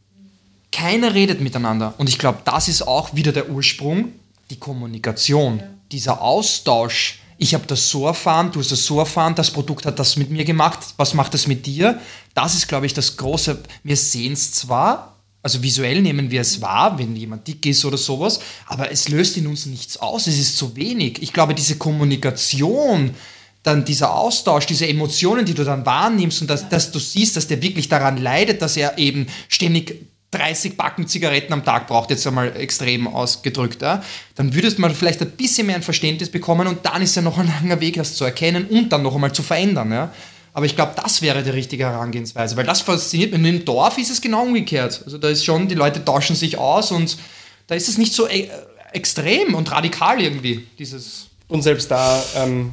Keiner 0.73 1.15
redet 1.15 1.41
miteinander. 1.41 1.95
Und 1.99 2.09
ich 2.09 2.19
glaube, 2.19 2.41
das 2.45 2.69
ist 2.69 2.83
auch 2.83 3.15
wieder 3.15 3.33
der 3.33 3.51
Ursprung, 3.51 4.13
die 4.51 4.59
Kommunikation, 4.59 5.63
dieser 5.91 6.21
Austausch. 6.23 7.21
Ich 7.39 7.55
habe 7.55 7.67
das 7.67 7.89
so 7.89 8.07
erfahren, 8.07 8.53
du 8.53 8.61
hast 8.61 8.71
das 8.71 8.85
so 8.85 8.99
erfahren, 8.99 9.35
das 9.35 9.51
Produkt 9.51 9.87
hat 9.87 9.99
das 9.99 10.17
mit 10.17 10.31
mir 10.31 10.45
gemacht, 10.45 10.79
was 10.97 11.15
macht 11.15 11.35
das 11.35 11.47
mit 11.47 11.67
dir? 11.67 12.01
Das 12.35 12.55
ist, 12.55 12.69
glaube 12.69 12.87
ich, 12.87 12.95
das 12.95 13.17
große. 13.17 13.63
Wir 13.83 13.97
sehen 13.97 14.35
es 14.35 14.53
zwar, 14.53 15.17
also 15.43 15.63
visuell 15.63 16.03
nehmen 16.03 16.31
wir 16.31 16.43
es 16.43 16.61
wahr, 16.61 16.99
wenn 16.99 17.17
jemand 17.17 17.49
dick 17.49 17.65
ist 17.67 17.85
oder 17.85 17.97
sowas, 17.97 18.41
aber 18.67 18.93
es 18.93 19.09
löst 19.09 19.37
in 19.39 19.47
uns 19.47 19.67
nichts 19.67 19.97
aus, 19.97 20.27
es 20.27 20.39
ist 20.39 20.59
zu 20.59 20.77
wenig. 20.77 21.23
Ich 21.23 21.33
glaube, 21.33 21.55
diese 21.55 21.79
Kommunikation, 21.79 23.15
dann 23.63 23.85
dieser 23.85 24.15
Austausch, 24.15 24.67
diese 24.67 24.89
Emotionen, 24.89 25.45
die 25.45 25.55
du 25.55 25.65
dann 25.65 25.85
wahrnimmst 25.85 26.41
und 26.41 26.49
dass, 26.49 26.69
dass 26.69 26.93
du 26.93 26.99
siehst, 26.99 27.37
dass 27.37 27.47
der 27.47 27.63
wirklich 27.63 27.89
daran 27.89 28.17
leidet, 28.17 28.63
dass 28.63 28.77
er 28.77 28.97
eben 28.99 29.27
ständig 29.49 30.07
30 30.31 30.77
Backen 30.77 31.09
Zigaretten 31.09 31.53
am 31.53 31.65
Tag 31.65 31.89
braucht, 31.89 32.11
jetzt 32.11 32.27
einmal 32.27 32.57
extrem 32.57 33.09
ausgedrückt, 33.09 33.83
ja, 33.83 34.03
dann 34.37 34.55
würdest 34.55 34.79
man 34.79 34.95
vielleicht 34.95 35.21
ein 35.21 35.31
bisschen 35.33 35.67
mehr 35.67 35.77
ein 35.77 35.83
Verständnis 35.83 36.31
bekommen 36.31 36.69
und 36.69 36.87
dann 36.87 37.03
ist 37.03 37.17
ja 37.17 37.23
noch 37.23 37.39
ein 37.39 37.49
langer 37.49 37.81
Weg, 37.81 37.97
das 37.97 38.15
zu 38.15 38.25
erkennen 38.25 38.67
und 38.67 38.91
dann 38.91 39.03
noch 39.03 39.15
einmal 39.15 39.33
zu 39.33 39.43
verändern. 39.43 39.91
Ja. 39.91 40.13
Aber 40.53 40.67
ich 40.67 40.77
glaube, 40.77 40.93
das 41.01 41.23
wäre 41.23 41.43
die 41.43 41.51
richtige 41.51 41.85
Herangehensweise, 41.85 42.57
weil 42.57 42.65
das 42.65 42.81
fasziniert 42.81 43.33
mich. 43.33 43.41
Und 43.41 43.47
im 43.47 43.65
Dorf 43.65 43.99
ist 43.99 44.11
es 44.11 44.21
genau 44.21 44.43
umgekehrt. 44.43 45.03
Also 45.05 45.19
da 45.19 45.29
ist 45.29 45.45
schon, 45.45 45.69
die 45.69 45.75
Leute 45.75 46.05
tauschen 46.05 46.37
sich 46.37 46.59
aus 46.59 46.93
und 46.93 47.19
da 47.67 47.75
ist 47.75 47.89
es 47.89 47.99
nicht 47.99 48.13
so 48.13 48.29
e 48.29 48.49
extrem 48.93 49.55
und 49.55 49.71
radikal 49.71 50.21
irgendwie, 50.21 50.67
dieses... 50.77 51.29
Und 51.47 51.63
selbst 51.63 51.93
da 51.93 52.21
ähm, 52.35 52.73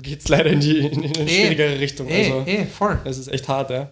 geht 0.00 0.20
es 0.20 0.28
leider 0.28 0.50
in 0.50 0.60
die 0.60 0.78
in, 0.78 1.02
in 1.02 1.16
eine 1.16 1.28
schwierigere 1.28 1.78
Richtung. 1.78 2.08
Eh, 2.08 2.24
Also, 2.30 2.44
eh, 2.46 2.64
voll. 2.66 2.98
Das 3.04 3.18
ist 3.18 3.28
echt 3.28 3.48
hart, 3.48 3.70
ja. 3.70 3.90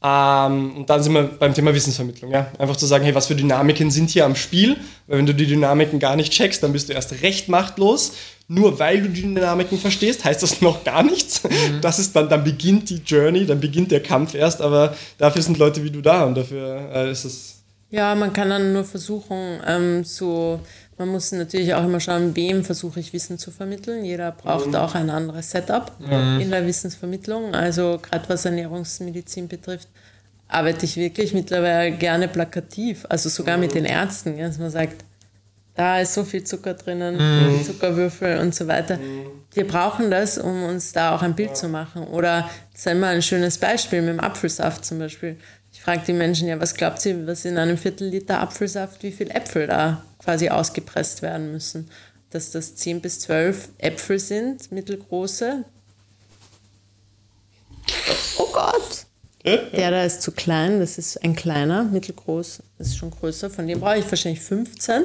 Ähm, 0.00 0.76
und 0.76 0.90
dann 0.90 1.02
sind 1.02 1.12
wir 1.12 1.24
beim 1.24 1.52
Thema 1.54 1.74
Wissensvermittlung, 1.74 2.30
ja. 2.30 2.52
Einfach 2.58 2.76
zu 2.76 2.86
sagen, 2.86 3.04
hey, 3.04 3.14
was 3.14 3.26
für 3.26 3.34
Dynamiken 3.34 3.90
sind 3.90 4.10
hier 4.10 4.24
am 4.26 4.36
Spiel? 4.36 4.76
Weil 5.08 5.18
wenn 5.18 5.26
du 5.26 5.34
die 5.34 5.46
Dynamiken 5.46 5.98
gar 5.98 6.14
nicht 6.14 6.32
checkst, 6.32 6.62
dann 6.62 6.72
bist 6.72 6.88
du 6.88 6.92
erst 6.92 7.20
recht 7.22 7.48
machtlos. 7.48 8.12
Nur 8.46 8.78
weil 8.78 9.02
du 9.02 9.08
die 9.08 9.22
Dynamiken 9.22 9.76
verstehst, 9.76 10.24
heißt 10.24 10.42
das 10.42 10.62
noch 10.62 10.84
gar 10.84 11.02
nichts. 11.02 11.42
Das 11.82 11.98
ist 11.98 12.14
dann, 12.16 12.28
dann 12.28 12.44
beginnt 12.44 12.88
die 12.88 13.02
Journey, 13.04 13.44
dann 13.44 13.60
beginnt 13.60 13.90
der 13.90 14.02
Kampf 14.02 14.34
erst, 14.34 14.62
aber 14.62 14.94
dafür 15.18 15.42
sind 15.42 15.58
Leute 15.58 15.82
wie 15.84 15.90
du 15.90 16.00
da 16.00 16.24
und 16.24 16.34
dafür 16.36 16.90
äh, 16.94 17.10
ist 17.10 17.24
es. 17.24 17.62
Ja, 17.90 18.14
man 18.14 18.32
kann 18.32 18.50
dann 18.50 18.72
nur 18.72 18.84
versuchen, 18.84 19.60
ähm, 19.66 20.04
so, 20.04 20.60
man 20.98 21.08
muss 21.08 21.32
natürlich 21.32 21.74
auch 21.74 21.84
immer 21.84 22.00
schauen, 22.00 22.34
wem 22.36 22.64
versuche 22.64 23.00
ich 23.00 23.12
Wissen 23.12 23.38
zu 23.38 23.50
vermitteln. 23.50 24.04
Jeder 24.04 24.32
braucht 24.32 24.74
auch 24.74 24.94
ein 24.94 25.10
anderes 25.10 25.50
Setup 25.50 25.92
in 26.40 26.50
der 26.50 26.66
Wissensvermittlung. 26.66 27.54
Also 27.54 27.98
gerade 28.02 28.28
was 28.28 28.44
Ernährungsmedizin 28.44 29.48
betrifft, 29.48 29.88
arbeite 30.48 30.84
ich 30.86 30.96
wirklich 30.96 31.34
mittlerweile 31.34 31.92
gerne 31.92 32.26
plakativ, 32.26 33.06
also 33.08 33.28
sogar 33.28 33.58
mit 33.58 33.74
den 33.74 33.84
Ärzten, 33.84 34.36
ja, 34.38 34.46
dass 34.46 34.58
man 34.58 34.70
sagt, 34.70 35.04
da 35.74 36.00
ist 36.00 36.14
so 36.14 36.24
viel 36.24 36.42
Zucker 36.42 36.74
drinnen, 36.74 37.62
Zuckerwürfel 37.64 38.38
und 38.38 38.52
so 38.52 38.66
weiter. 38.66 38.98
Wir 39.52 39.64
brauchen 39.64 40.10
das, 40.10 40.36
um 40.36 40.64
uns 40.64 40.92
da 40.92 41.14
auch 41.14 41.22
ein 41.22 41.36
Bild 41.36 41.56
zu 41.56 41.68
machen. 41.68 42.02
Oder 42.08 42.50
das 42.72 42.86
ist 42.86 42.92
immer 42.92 43.06
ein 43.08 43.22
schönes 43.22 43.58
Beispiel 43.58 44.00
mit 44.00 44.10
dem 44.10 44.20
Apfelsaft 44.20 44.84
zum 44.84 44.98
Beispiel. 44.98 45.36
Ich 45.88 45.94
frage 45.94 46.06
die 46.06 46.12
Menschen 46.12 46.48
ja, 46.48 46.60
was 46.60 46.74
glaubt 46.74 47.06
ihr, 47.06 47.26
was 47.26 47.46
in 47.46 47.56
einem 47.56 47.78
Viertel 47.78 48.08
Liter 48.08 48.40
Apfelsaft, 48.40 49.02
wie 49.02 49.10
viel 49.10 49.30
Äpfel 49.30 49.66
da 49.66 50.04
quasi 50.18 50.50
ausgepresst 50.50 51.22
werden 51.22 51.50
müssen? 51.50 51.88
dass 52.30 52.50
das 52.50 52.74
10 52.76 53.00
bis 53.00 53.20
12 53.20 53.70
Äpfel 53.78 54.18
sind, 54.18 54.70
mittelgroße. 54.70 55.64
Oh 58.38 58.48
Gott! 58.52 59.06
Der 59.44 59.90
da 59.90 60.04
ist 60.04 60.20
zu 60.20 60.32
klein, 60.32 60.78
das 60.80 60.98
ist 60.98 61.24
ein 61.24 61.34
kleiner, 61.34 61.84
mittelgroß, 61.84 62.58
das 62.76 62.88
ist 62.88 62.98
schon 62.98 63.10
größer. 63.10 63.48
Von 63.48 63.66
dem 63.66 63.80
brauche 63.80 63.98
ich 63.98 64.10
wahrscheinlich 64.10 64.42
15. 64.42 65.04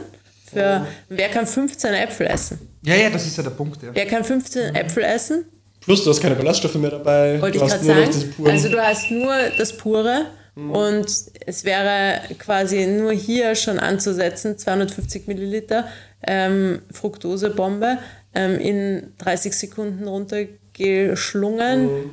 Für, 0.52 0.86
wer 1.08 1.30
kann 1.30 1.48
15 1.48 1.94
Äpfel 1.94 2.28
essen? 2.28 2.60
Ja, 2.84 2.96
ja, 2.96 3.10
das 3.10 3.26
ist 3.26 3.38
ja 3.38 3.44
der 3.44 3.52
Punkt. 3.52 3.82
Ja. 3.82 3.90
Wer 3.94 4.06
kann 4.06 4.24
15 4.24 4.76
Äpfel 4.76 5.04
essen? 5.04 5.46
Plus, 5.80 6.04
du 6.04 6.10
hast 6.10 6.22
keine 6.22 6.36
Ballaststoffe 6.36 6.76
mehr 6.76 6.92
dabei. 6.92 7.42
Wollte 7.42 7.58
ich 7.58 7.64
gerade 7.64 7.84
sagen. 7.84 8.34
Also 8.46 8.70
du 8.70 8.80
hast 8.82 9.10
nur 9.10 9.34
das 9.58 9.76
pure 9.76 10.28
und 10.56 11.08
es 11.46 11.64
wäre 11.64 12.22
quasi 12.38 12.86
nur 12.86 13.12
hier 13.12 13.56
schon 13.56 13.80
anzusetzen, 13.80 14.58
250 14.58 15.28
Milliliter 15.28 15.88
ähm, 16.26 16.84
Fructosebombe 16.92 17.98
ähm, 18.36 18.60
in 18.60 19.14
30 19.18 19.58
Sekunden 19.58 20.08
runtergeschlungen. 20.08 22.12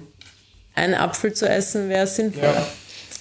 Ein 0.74 0.94
Apfel 0.94 1.34
zu 1.34 1.48
essen 1.48 1.90
wäre 1.90 2.06
sinnvoll. 2.06 2.44
Ja. 2.44 2.66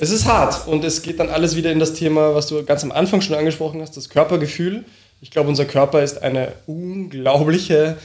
Es 0.01 0.11
ist 0.11 0.25
hart 0.25 0.65
und 0.67 0.85
es 0.85 1.01
geht 1.01 1.19
dann 1.19 1.29
alles 1.29 1.57
wieder 1.57 1.73
in 1.73 1.79
das 1.79 1.93
Thema, 1.93 2.33
was 2.33 2.47
du 2.47 2.63
ganz 2.63 2.85
am 2.85 2.93
Anfang 2.93 3.19
schon 3.19 3.35
angesprochen 3.35 3.81
hast, 3.81 3.97
das 3.97 4.07
Körpergefühl. 4.07 4.85
Ich 5.19 5.31
glaube, 5.31 5.49
unser 5.49 5.65
Körper 5.65 6.01
ist 6.01 6.23
eine 6.23 6.53
unglaubliche 6.65 7.97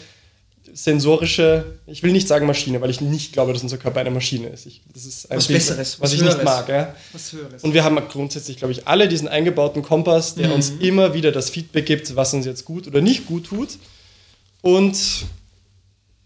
sensorische, 0.74 1.78
ich 1.86 2.02
will 2.02 2.12
nicht 2.12 2.26
sagen 2.26 2.46
Maschine, 2.46 2.80
weil 2.80 2.90
ich 2.90 3.00
nicht 3.00 3.32
glaube, 3.32 3.52
dass 3.52 3.62
unser 3.62 3.78
Körper 3.78 4.00
eine 4.00 4.10
Maschine 4.10 4.48
ist. 4.48 4.66
Ich, 4.66 4.82
das 4.92 5.06
ist 5.06 5.30
ein 5.30 5.38
Was 5.38 5.46
Bild, 5.46 5.60
Besseres, 5.60 6.00
was, 6.00 6.00
was 6.00 6.12
ich 6.12 6.22
nicht 6.22 6.42
mag. 6.42 6.68
Ja. 6.68 6.94
Was 7.12 7.32
Höheres. 7.32 7.62
Und 7.62 7.74
wir 7.74 7.84
haben 7.84 7.96
grundsätzlich, 8.08 8.56
glaube 8.56 8.72
ich, 8.72 8.88
alle 8.88 9.06
diesen 9.08 9.28
eingebauten 9.28 9.82
Kompass, 9.82 10.34
der 10.34 10.52
uns 10.52 10.70
immer 10.80 11.14
wieder 11.14 11.30
das 11.30 11.48
Feedback 11.48 11.86
gibt, 11.86 12.16
was 12.16 12.34
uns 12.34 12.44
jetzt 12.44 12.64
gut 12.64 12.88
oder 12.88 13.00
nicht 13.00 13.26
gut 13.26 13.46
tut. 13.46 13.78
Und 14.62 14.96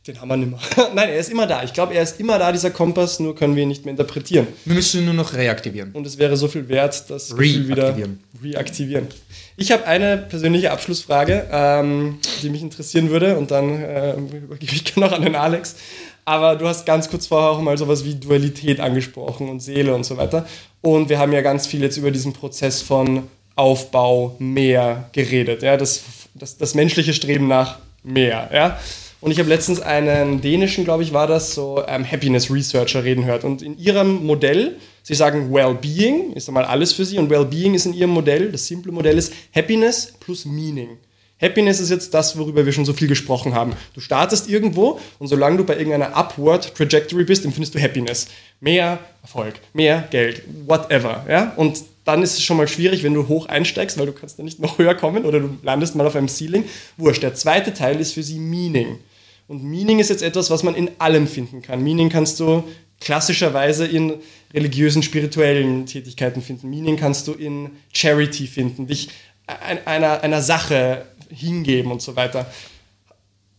den 0.08 0.20
haben 0.20 0.28
wir 0.28 0.36
nimmer. 0.36 0.58
Nein, 0.94 1.10
er 1.10 1.18
ist 1.18 1.30
immer 1.30 1.46
da. 1.46 1.62
Ich 1.62 1.72
glaube, 1.72 1.94
er 1.94 2.02
ist 2.02 2.18
immer 2.18 2.38
da, 2.38 2.50
dieser 2.50 2.70
Kompass, 2.70 3.20
nur 3.20 3.34
können 3.34 3.54
wir 3.54 3.62
ihn 3.62 3.68
nicht 3.68 3.84
mehr 3.84 3.92
interpretieren. 3.92 4.46
Wir 4.64 4.74
müssen 4.74 5.00
ihn 5.00 5.04
nur 5.04 5.14
noch 5.14 5.34
reaktivieren. 5.34 5.92
Und 5.92 6.06
es 6.06 6.18
wäre 6.18 6.36
so 6.36 6.48
viel 6.48 6.68
wert, 6.68 7.08
das 7.08 7.30
Gefühl 7.30 7.68
wieder 7.68 7.94
Reaktivieren. 8.42 9.08
Ich 9.56 9.72
habe 9.72 9.86
eine 9.86 10.16
persönliche 10.16 10.70
Abschlussfrage, 10.70 11.46
ähm, 11.50 12.18
die 12.42 12.50
mich 12.50 12.62
interessieren 12.62 13.10
würde 13.10 13.36
und 13.36 13.50
dann 13.50 13.82
äh, 13.82 14.14
übergebe 14.14 14.72
ich 14.72 14.96
noch 14.96 15.12
an 15.12 15.22
den 15.22 15.34
Alex. 15.34 15.76
Aber 16.24 16.56
du 16.56 16.66
hast 16.66 16.84
ganz 16.84 17.08
kurz 17.08 17.26
vorher 17.26 17.50
auch 17.50 17.60
mal 17.60 17.78
sowas 17.78 18.04
wie 18.04 18.14
Dualität 18.14 18.80
angesprochen 18.80 19.48
und 19.48 19.60
Seele 19.60 19.94
und 19.94 20.04
so 20.04 20.16
weiter. 20.16 20.46
Und 20.82 21.08
wir 21.08 21.18
haben 21.18 21.32
ja 21.32 21.40
ganz 21.40 21.66
viel 21.66 21.82
jetzt 21.82 21.96
über 21.96 22.10
diesen 22.10 22.32
Prozess 22.32 22.82
von 22.82 23.24
Aufbau, 23.56 24.36
mehr 24.38 25.08
geredet. 25.12 25.62
Ja? 25.62 25.76
Das, 25.76 26.02
das, 26.34 26.56
das 26.56 26.74
menschliche 26.74 27.12
Streben 27.12 27.48
nach 27.48 27.78
mehr. 28.04 28.50
Ja? 28.52 28.78
Und 29.20 29.32
ich 29.32 29.38
habe 29.40 29.48
letztens 29.48 29.80
einen 29.80 30.40
dänischen, 30.40 30.84
glaube 30.84 31.02
ich, 31.02 31.12
war 31.12 31.26
das, 31.26 31.54
so 31.54 31.82
ähm, 31.88 32.08
Happiness 32.08 32.50
Researcher 32.50 33.02
reden 33.02 33.24
hört. 33.24 33.42
Und 33.42 33.62
in 33.62 33.76
ihrem 33.76 34.24
Modell, 34.24 34.76
sie 35.02 35.14
sagen 35.14 35.52
Well-Being 35.52 36.34
ist 36.34 36.48
einmal 36.48 36.64
alles 36.64 36.92
für 36.92 37.04
sie 37.04 37.18
und 37.18 37.28
Well-Being 37.28 37.74
ist 37.74 37.86
in 37.86 37.94
ihrem 37.94 38.10
Modell, 38.10 38.52
das 38.52 38.66
simple 38.66 38.92
Modell 38.92 39.18
ist 39.18 39.32
Happiness 39.54 40.14
plus 40.20 40.44
Meaning. 40.44 40.98
Happiness 41.40 41.78
ist 41.78 41.90
jetzt 41.90 42.14
das, 42.14 42.36
worüber 42.36 42.66
wir 42.66 42.72
schon 42.72 42.84
so 42.84 42.92
viel 42.92 43.06
gesprochen 43.06 43.54
haben. 43.54 43.72
Du 43.94 44.00
startest 44.00 44.48
irgendwo 44.48 45.00
und 45.18 45.28
solange 45.28 45.56
du 45.56 45.64
bei 45.64 45.74
irgendeiner 45.76 46.16
Upward 46.16 46.74
Trajectory 46.74 47.24
bist, 47.24 47.44
empfindest 47.44 47.74
du 47.74 47.80
Happiness. 47.80 48.26
Mehr 48.60 48.98
Erfolg, 49.22 49.54
mehr 49.72 50.08
Geld, 50.10 50.42
whatever. 50.66 51.24
Ja? 51.28 51.52
Und 51.56 51.82
dann 52.04 52.22
ist 52.22 52.34
es 52.34 52.42
schon 52.42 52.56
mal 52.56 52.66
schwierig, 52.66 53.04
wenn 53.04 53.14
du 53.14 53.28
hoch 53.28 53.46
einsteigst, 53.46 53.98
weil 53.98 54.06
du 54.06 54.12
kannst 54.12 54.38
dann 54.38 54.46
nicht 54.46 54.58
noch 54.58 54.78
höher 54.78 54.94
kommen 54.94 55.24
oder 55.24 55.40
du 55.40 55.58
landest 55.62 55.94
mal 55.94 56.06
auf 56.06 56.16
einem 56.16 56.28
Ceiling. 56.28 56.64
Wurscht. 56.96 57.22
Der 57.22 57.34
zweite 57.34 57.72
Teil 57.72 58.00
ist 58.00 58.14
für 58.14 58.22
sie 58.22 58.38
Meaning. 58.38 58.98
Und 59.48 59.64
Meaning 59.64 59.98
ist 59.98 60.10
jetzt 60.10 60.22
etwas, 60.22 60.50
was 60.50 60.62
man 60.62 60.74
in 60.74 60.90
allem 60.98 61.26
finden 61.26 61.62
kann. 61.62 61.82
Meaning 61.82 62.10
kannst 62.10 62.38
du 62.38 62.62
klassischerweise 63.00 63.86
in 63.86 64.14
religiösen, 64.52 65.02
spirituellen 65.02 65.86
Tätigkeiten 65.86 66.42
finden. 66.42 66.68
Meaning 66.70 66.96
kannst 66.96 67.26
du 67.28 67.32
in 67.32 67.70
Charity 67.92 68.46
finden, 68.46 68.86
dich 68.86 69.08
ein- 69.46 69.86
einer, 69.86 70.22
einer 70.22 70.42
Sache 70.42 71.06
hingeben 71.30 71.90
und 71.90 72.02
so 72.02 72.14
weiter. 72.16 72.46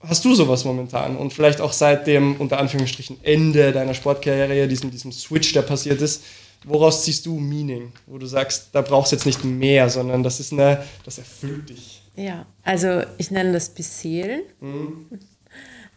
Hast 0.01 0.23
du 0.23 0.33
sowas 0.35 0.63
momentan? 0.63 1.17
Und 1.17 1.33
vielleicht 1.33 1.59
auch 1.59 1.73
seit 1.73 2.07
dem, 2.07 2.35
unter 2.37 2.57
Anführungsstrichen, 2.59 3.17
Ende 3.23 3.71
deiner 3.71 3.93
Sportkarriere, 3.93 4.67
diesem, 4.67 4.91
diesem 4.91 5.11
Switch, 5.11 5.51
der 5.53 5.61
passiert 5.63 6.01
ist, 6.01 6.23
woraus 6.65 7.03
ziehst 7.03 7.25
du 7.25 7.37
Meaning? 7.39 7.91
Wo 8.05 8.17
du 8.17 8.25
sagst, 8.25 8.69
da 8.73 8.81
brauchst 8.81 9.11
du 9.11 9.15
jetzt 9.15 9.25
nicht 9.25 9.43
mehr, 9.43 9.89
sondern 9.89 10.23
das 10.23 10.39
ist 10.39 10.53
eine, 10.53 10.83
das 11.03 11.17
erfüllt 11.17 11.69
dich. 11.69 12.01
Ja, 12.15 12.45
also 12.63 13.01
ich 13.17 13.31
nenne 13.31 13.53
das 13.53 13.69
Beseelen. 13.69 14.41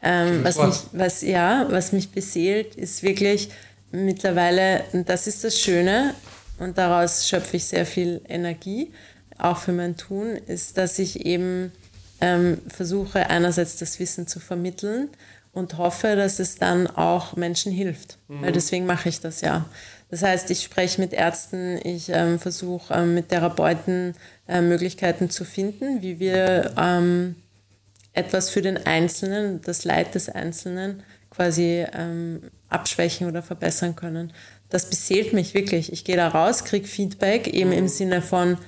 Ähm, 0.03 0.43
was, 0.43 0.59
mich, 0.59 0.77
was, 0.93 1.23
ja, 1.23 1.67
was 1.71 1.93
mich 1.93 2.11
beseelt, 2.11 2.75
ist 2.75 3.03
wirklich 3.03 3.51
mittlerweile, 3.93 4.85
und 4.93 5.09
das 5.09 5.27
ist 5.27 5.45
das 5.45 5.59
Schöne, 5.59 6.15
und 6.59 6.79
daraus 6.79 7.29
schöpfe 7.29 7.57
ich 7.57 7.65
sehr 7.65 7.87
viel 7.87 8.21
Energie, 8.29 8.93
auch 9.39 9.59
für 9.59 9.73
mein 9.73 9.97
Tun, 9.97 10.37
ist, 10.47 10.77
dass 10.77 10.99
ich 10.99 11.25
eben 11.25 11.73
ähm, 12.21 12.59
versuche, 12.69 13.29
einerseits 13.31 13.77
das 13.79 13.99
Wissen 13.99 14.27
zu 14.27 14.41
vermitteln 14.41 15.09
und 15.53 15.79
hoffe, 15.79 16.17
dass 16.17 16.39
es 16.39 16.57
dann 16.57 16.87
auch 16.87 17.37
Menschen 17.37 17.73
hilft. 17.73 18.19
Weil 18.29 18.53
deswegen 18.53 18.87
mache 18.87 19.09
ich 19.09 19.21
das 19.21 19.41
ja. 19.41 19.67
Das 20.11 20.23
heißt, 20.23 20.51
ich 20.51 20.63
spreche 20.63 21.01
mit 21.01 21.13
Ärzten, 21.13 21.79
ich 21.85 22.11
ähm, 22.11 22.39
versuche 22.39 22.93
ähm, 22.95 23.15
mit 23.15 23.31
Therapeuten 23.31 24.15
äh, 24.47 24.61
Möglichkeiten 24.61 25.31
zu 25.31 25.45
finden, 25.45 26.03
wie 26.03 26.21
wir 26.21 26.75
ähm, 26.79 27.37
etwas 28.13 28.51
für 28.51 28.63
den 28.63 28.87
Einzelnen, 28.87 29.61
das 29.63 29.85
Leid 29.85 30.15
des 30.15 30.29
Einzelnen 30.29 31.03
quasi 31.31 31.87
ähm, 31.93 32.43
abschwächen 32.69 33.27
oder 33.27 33.43
verbessern 33.43 33.97
können. 33.97 34.33
Das 34.69 34.89
beseelt 34.89 35.33
mich 35.33 35.55
wirklich. 35.55 35.93
Ich 35.93 36.05
gehe 36.05 36.17
da 36.17 36.29
raus, 36.29 36.65
kriege 36.65 36.87
Feedback, 36.87 37.47
eben 37.49 37.73
im 37.73 37.89
Sinne 37.89 38.23
von, 38.23 38.59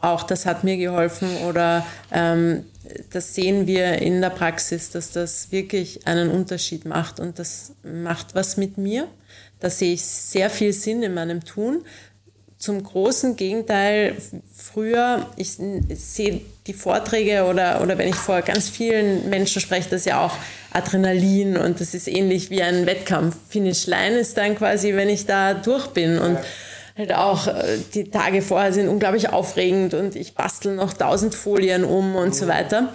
auch 0.00 0.22
das 0.22 0.46
hat 0.46 0.64
mir 0.64 0.76
geholfen 0.76 1.28
oder 1.48 1.84
ähm, 2.12 2.64
das 3.10 3.34
sehen 3.34 3.66
wir 3.66 3.98
in 3.98 4.20
der 4.20 4.30
Praxis, 4.30 4.90
dass 4.90 5.12
das 5.12 5.52
wirklich 5.52 6.06
einen 6.06 6.30
Unterschied 6.30 6.84
macht 6.84 7.20
und 7.20 7.38
das 7.38 7.72
macht 7.82 8.34
was 8.34 8.56
mit 8.56 8.78
mir. 8.78 9.06
Da 9.60 9.68
sehe 9.68 9.92
ich 9.92 10.02
sehr 10.02 10.48
viel 10.48 10.72
Sinn 10.72 11.02
in 11.02 11.12
meinem 11.12 11.44
Tun 11.44 11.84
zum 12.60 12.82
großen 12.82 13.36
Gegenteil, 13.36 14.16
früher, 14.54 15.26
ich 15.36 15.52
sehe 15.52 16.42
die 16.66 16.74
Vorträge 16.74 17.44
oder, 17.44 17.80
oder 17.80 17.96
wenn 17.96 18.08
ich 18.08 18.14
vor 18.14 18.42
ganz 18.42 18.68
vielen 18.68 19.30
Menschen 19.30 19.62
spreche, 19.62 19.88
das 19.88 20.00
ist 20.00 20.06
ja 20.06 20.24
auch 20.26 20.36
Adrenalin 20.70 21.56
und 21.56 21.80
das 21.80 21.94
ist 21.94 22.06
ähnlich 22.06 22.50
wie 22.50 22.62
ein 22.62 22.84
Wettkampf. 22.84 23.34
Finish 23.48 23.86
Line 23.86 24.18
ist 24.18 24.36
dann 24.36 24.56
quasi, 24.56 24.94
wenn 24.94 25.08
ich 25.08 25.24
da 25.24 25.54
durch 25.54 25.86
bin 25.88 26.18
und 26.18 26.38
halt 26.98 27.14
auch 27.14 27.46
äh, 27.46 27.78
die 27.94 28.10
Tage 28.10 28.42
vorher 28.42 28.74
sind 28.74 28.88
unglaublich 28.88 29.30
aufregend 29.30 29.94
und 29.94 30.14
ich 30.14 30.34
bastel 30.34 30.74
noch 30.74 30.92
tausend 30.92 31.34
Folien 31.34 31.82
um 31.82 32.14
und 32.14 32.34
so 32.34 32.46
weiter. 32.46 32.92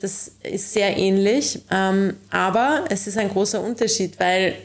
Das 0.00 0.32
ist 0.42 0.72
sehr 0.72 0.96
ähnlich, 0.96 1.60
ähm, 1.70 2.14
aber 2.30 2.86
es 2.90 3.06
ist 3.06 3.16
ein 3.16 3.28
großer 3.28 3.62
Unterschied, 3.62 4.18
weil 4.18 4.56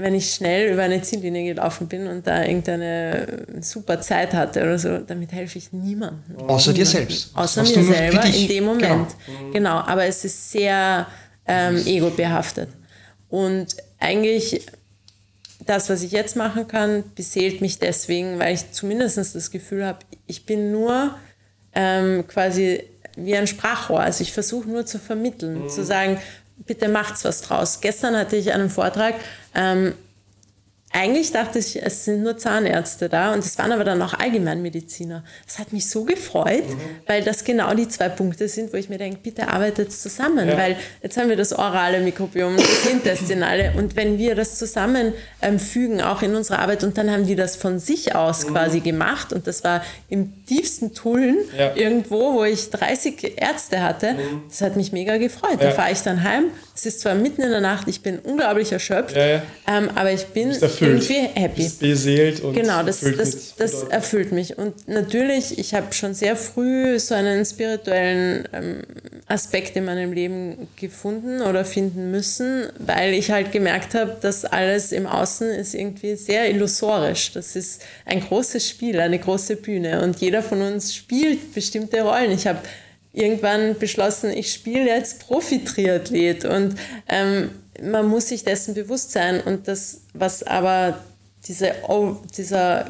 wenn 0.00 0.14
ich 0.14 0.32
schnell 0.32 0.72
über 0.72 0.82
eine 0.82 1.02
Ziellinie 1.02 1.54
gelaufen 1.54 1.88
bin 1.88 2.06
und 2.06 2.26
da 2.26 2.44
irgendeine 2.44 3.46
super 3.60 4.00
Zeit 4.00 4.32
hatte 4.32 4.62
oder 4.62 4.78
so, 4.78 4.98
damit 4.98 5.32
helfe 5.32 5.58
ich 5.58 5.72
niemandem. 5.72 6.38
Außer 6.46 6.72
dir 6.72 6.86
selbst. 6.86 7.30
Außer 7.34 7.62
Hast 7.62 7.76
mir 7.76 7.84
selber 7.84 8.24
in 8.24 8.48
dem 8.48 8.64
Moment. 8.64 9.08
Genau. 9.26 9.52
Genau. 9.52 9.76
aber 9.78 10.04
es 10.04 10.24
ist 10.24 10.52
sehr 10.52 11.06
ähm, 11.46 11.76
ego-behaftet. 11.84 12.68
Und 13.28 13.76
eigentlich 13.98 14.66
das, 15.66 15.90
was 15.90 16.02
ich 16.02 16.12
jetzt 16.12 16.36
machen 16.36 16.68
kann, 16.68 17.04
beseelt 17.14 17.60
mich 17.60 17.78
deswegen, 17.78 18.38
weil 18.38 18.54
ich 18.54 18.70
zumindest 18.72 19.16
das 19.16 19.50
Gefühl 19.50 19.84
habe, 19.84 19.98
ich 20.26 20.46
bin 20.46 20.72
nur 20.72 21.14
ähm, 21.74 22.26
quasi 22.26 22.84
wie 23.16 23.36
ein 23.36 23.46
Sprachrohr. 23.46 24.00
Also 24.00 24.22
ich 24.22 24.32
versuche 24.32 24.68
nur 24.68 24.86
zu 24.86 24.98
vermitteln, 24.98 25.68
zu 25.68 25.84
sagen, 25.84 26.18
bitte 26.66 26.88
macht's 26.88 27.24
was 27.24 27.42
draus. 27.42 27.80
Gestern 27.80 28.16
hatte 28.16 28.36
ich 28.36 28.52
einen 28.52 28.70
Vortrag, 28.70 29.14
ähm, 29.54 29.94
eigentlich 30.90 31.32
dachte 31.32 31.58
ich, 31.58 31.82
es 31.82 32.06
sind 32.06 32.22
nur 32.22 32.38
Zahnärzte 32.38 33.08
da 33.10 33.32
und 33.34 33.40
es 33.44 33.58
waren 33.58 33.72
aber 33.72 33.84
dann 33.84 34.00
auch 34.00 34.14
Allgemeinmediziner. 34.14 35.22
Das 35.46 35.58
hat 35.58 35.72
mich 35.72 35.88
so 35.88 36.04
gefreut, 36.04 36.64
weil 37.06 37.22
das 37.22 37.44
genau 37.44 37.74
die 37.74 37.88
zwei 37.88 38.08
Punkte 38.08 38.48
sind, 38.48 38.72
wo 38.72 38.76
ich 38.78 38.88
mir 38.88 38.96
denke, 38.98 39.18
bitte 39.22 39.48
arbeitet 39.48 39.92
zusammen, 39.92 40.48
weil 40.56 40.76
jetzt 41.02 41.16
haben 41.18 41.28
wir 41.28 41.36
das 41.36 41.52
orale 41.52 42.00
Mikrobiom, 42.00 42.56
das 42.56 42.86
intestinale 42.90 43.74
und 43.76 43.96
wenn 43.96 44.16
wir 44.18 44.34
das 44.34 44.56
zusammenfügen, 44.58 45.14
ähm, 45.42 45.58
fügen, 45.58 46.00
auch 46.00 46.22
in 46.22 46.34
unserer 46.34 46.60
Arbeit 46.60 46.82
und 46.84 46.96
dann 46.96 47.10
haben 47.10 47.26
die 47.26 47.36
das 47.36 47.54
von 47.56 47.78
sich 47.78 48.14
aus 48.14 48.46
quasi 48.46 48.80
gemacht 48.80 49.32
und 49.32 49.46
das 49.46 49.62
war 49.64 49.82
im 50.08 50.44
tiefsten 50.46 50.94
Tulln 50.94 51.36
Ja. 51.56 51.74
irgendwo, 51.76 52.34
wo 52.34 52.44
ich 52.44 52.70
30 52.70 53.40
Ärzte 53.40 53.82
hatte. 53.82 54.16
Das 54.48 54.62
hat 54.62 54.76
mich 54.76 54.92
mega 54.92 55.18
gefreut. 55.18 55.56
Da 55.60 55.66
Ja. 55.66 55.70
fahre 55.72 55.92
ich 55.92 56.00
dann 56.00 56.24
heim. 56.24 56.44
Es 56.74 56.86
ist 56.86 57.00
zwar 57.00 57.14
mitten 57.14 57.42
in 57.42 57.50
der 57.50 57.60
Nacht, 57.60 57.88
ich 57.88 58.02
bin 58.02 58.18
unglaublich 58.20 58.72
erschöpft, 58.72 59.16
Ja, 59.16 59.26
ja. 59.26 59.42
ähm, 59.66 59.90
aber 59.94 60.12
ich 60.12 60.26
bin 60.26 60.52
erfüllt. 60.80 61.10
irgendwie 61.10 61.40
happy. 61.40 61.62
Bist 61.62 61.80
beseelt 61.80 62.40
und 62.40 62.54
Genau, 62.54 62.82
das, 62.82 63.02
erfüllt 63.02 63.20
das, 63.20 63.34
mit 63.34 63.44
das 63.58 63.82
erfüllt 63.84 64.32
mich. 64.32 64.58
Und 64.58 64.88
natürlich, 64.88 65.58
ich 65.58 65.74
habe 65.74 65.92
schon 65.92 66.14
sehr 66.14 66.36
früh 66.36 66.98
so 66.98 67.14
einen 67.14 67.44
spirituellen 67.44 68.48
ähm, 68.52 68.82
Aspekt 69.26 69.76
in 69.76 69.84
meinem 69.84 70.12
Leben 70.12 70.68
gefunden 70.76 71.42
oder 71.42 71.64
finden 71.64 72.10
müssen, 72.10 72.66
weil 72.78 73.12
ich 73.14 73.30
halt 73.30 73.52
gemerkt 73.52 73.94
habe, 73.94 74.16
dass 74.20 74.44
alles 74.44 74.92
im 74.92 75.06
Außen 75.06 75.48
ist 75.50 75.74
irgendwie 75.74 76.16
sehr 76.16 76.50
illusorisch. 76.50 77.32
Das 77.32 77.56
ist 77.56 77.82
ein 78.06 78.20
großes 78.20 78.68
Spiel, 78.68 79.00
eine 79.00 79.18
große 79.18 79.56
Bühne 79.56 80.02
und 80.02 80.20
jeder 80.20 80.42
von 80.42 80.62
uns 80.62 80.94
spielt 80.94 81.54
bestimmte 81.54 82.02
Rollen. 82.02 82.32
Ich 82.32 82.46
habe 82.46 82.60
irgendwann 83.12 83.76
beschlossen, 83.78 84.30
ich 84.30 84.52
spiele 84.52 84.86
jetzt 84.86 85.26
Profi-Triathlet 85.26 86.44
und 86.44 86.76
ähm, 87.08 87.50
man 87.82 88.06
muss 88.06 88.28
sich 88.28 88.44
dessen 88.44 88.74
bewusst 88.74 89.12
sein 89.12 89.40
und 89.40 89.68
das, 89.68 90.02
was 90.14 90.42
aber 90.42 90.98
diese, 91.46 91.74
dieser 92.36 92.86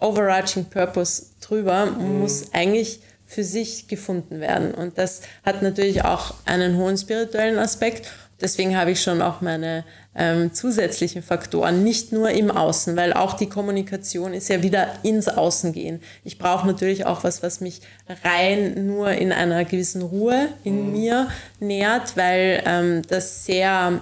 overarching 0.00 0.66
Purpose 0.66 1.26
drüber 1.40 1.86
mhm. 1.86 2.20
muss 2.20 2.52
eigentlich 2.52 3.00
für 3.26 3.44
sich 3.44 3.88
gefunden 3.88 4.40
werden. 4.40 4.74
Und 4.74 4.98
das 4.98 5.22
hat 5.44 5.62
natürlich 5.62 6.04
auch 6.04 6.34
einen 6.44 6.76
hohen 6.76 6.96
spirituellen 6.96 7.58
Aspekt. 7.58 8.06
Deswegen 8.40 8.76
habe 8.76 8.90
ich 8.90 9.02
schon 9.02 9.22
auch 9.22 9.40
meine 9.40 9.84
ähm, 10.16 10.52
zusätzlichen 10.52 11.22
Faktoren, 11.22 11.82
nicht 11.82 12.12
nur 12.12 12.30
im 12.30 12.50
Außen, 12.50 12.96
weil 12.96 13.12
auch 13.12 13.34
die 13.34 13.48
Kommunikation 13.48 14.34
ist 14.34 14.48
ja 14.48 14.62
wieder 14.62 14.88
ins 15.02 15.28
Außen 15.28 15.72
gehen. 15.72 16.00
Ich 16.24 16.38
brauche 16.38 16.66
natürlich 16.66 17.06
auch 17.06 17.24
was, 17.24 17.42
was 17.42 17.60
mich 17.60 17.80
rein 18.22 18.86
nur 18.86 19.10
in 19.10 19.32
einer 19.32 19.64
gewissen 19.64 20.02
Ruhe 20.02 20.48
in 20.62 20.86
mhm. 20.86 20.92
mir 20.92 21.28
nährt, 21.60 22.16
weil 22.16 22.62
ähm, 22.66 23.02
das 23.08 23.46
sehr 23.46 24.00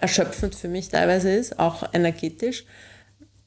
erschöpfend 0.00 0.54
für 0.54 0.68
mich 0.68 0.88
teilweise 0.88 1.30
ist, 1.30 1.58
auch 1.58 1.82
energetisch. 1.92 2.64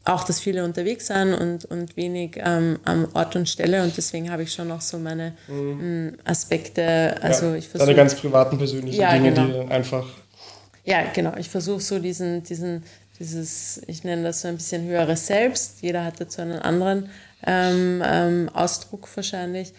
Auch, 0.05 0.25
dass 0.25 0.41
viele 0.41 0.65
unterwegs 0.65 1.07
sind 1.07 1.33
und, 1.33 1.63
und 1.63 1.95
wenig 1.95 2.35
ähm, 2.35 2.77
am 2.83 3.07
Ort 3.13 3.37
und 3.37 3.47
Stelle. 3.47 3.83
Und 3.83 3.95
deswegen 3.95 4.29
habe 4.29 4.43
ich 4.43 4.51
schon 4.51 4.67
noch 4.67 4.81
so 4.81 4.99
meine 4.99 5.33
mhm. 5.47 6.07
Mm, 6.07 6.17
Aspekte, 6.25 7.15
also 7.21 7.51
ja, 7.51 7.55
ich 7.55 7.69
versuche... 7.69 7.87
Deine 7.87 7.97
ganz 7.97 8.15
privaten, 8.15 8.57
persönlichen 8.57 8.99
ja, 8.99 9.13
Dinge, 9.13 9.31
genau. 9.31 9.63
die 9.63 9.71
einfach... 9.71 10.05
Ja, 10.83 11.03
genau, 11.13 11.33
ich 11.37 11.49
versuche 11.49 11.79
so 11.79 11.99
diesen, 11.99 12.43
diesen, 12.43 12.83
dieses, 13.17 13.81
ich 13.87 14.03
nenne 14.03 14.23
das 14.23 14.41
so 14.41 14.49
ein 14.49 14.57
bisschen 14.57 14.83
höheres 14.83 15.27
Selbst, 15.27 15.81
jeder 15.81 16.03
hat 16.03 16.19
dazu 16.19 16.41
einen 16.41 16.59
anderen 16.59 17.09
ähm, 17.47 18.03
ähm, 18.05 18.49
Ausdruck 18.53 19.07
wahrscheinlich, 19.15 19.71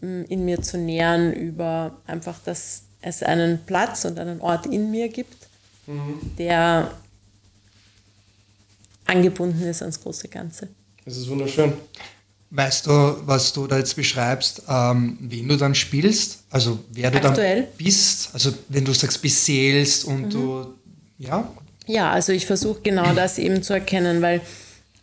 mm, 0.00 0.22
in 0.28 0.44
mir 0.44 0.60
zu 0.60 0.76
nähern 0.76 1.32
über 1.32 1.98
einfach, 2.08 2.40
dass 2.44 2.82
es 3.00 3.22
einen 3.22 3.60
Platz 3.64 4.04
und 4.04 4.18
einen 4.18 4.40
Ort 4.40 4.66
in 4.66 4.90
mir 4.90 5.08
gibt, 5.08 5.37
mhm. 5.88 6.36
der 6.38 6.92
angebunden 9.06 9.62
ist 9.62 9.82
ans 9.82 10.00
große 10.00 10.28
Ganze. 10.28 10.68
Das 11.04 11.16
ist 11.16 11.28
wunderschön. 11.28 11.72
Weißt 12.50 12.86
du, 12.86 13.16
was 13.26 13.52
du 13.52 13.66
da 13.66 13.76
jetzt 13.78 13.94
beschreibst, 13.96 14.62
ähm, 14.68 15.18
wen 15.20 15.48
du 15.48 15.56
dann 15.56 15.74
spielst? 15.74 16.44
Also 16.50 16.78
wer 16.92 17.10
du 17.10 17.18
Aktuell? 17.18 17.62
dann 17.64 17.72
bist? 17.76 18.30
Also 18.32 18.52
wenn 18.68 18.84
du 18.84 18.94
sagst, 18.94 19.20
beseelst 19.20 20.04
und 20.04 20.26
mhm. 20.26 20.30
du, 20.30 20.74
ja? 21.18 21.50
Ja, 21.86 22.10
also 22.10 22.32
ich 22.32 22.46
versuche 22.46 22.80
genau 22.82 23.14
das 23.14 23.38
eben 23.38 23.62
zu 23.62 23.72
erkennen, 23.74 24.22
weil 24.22 24.40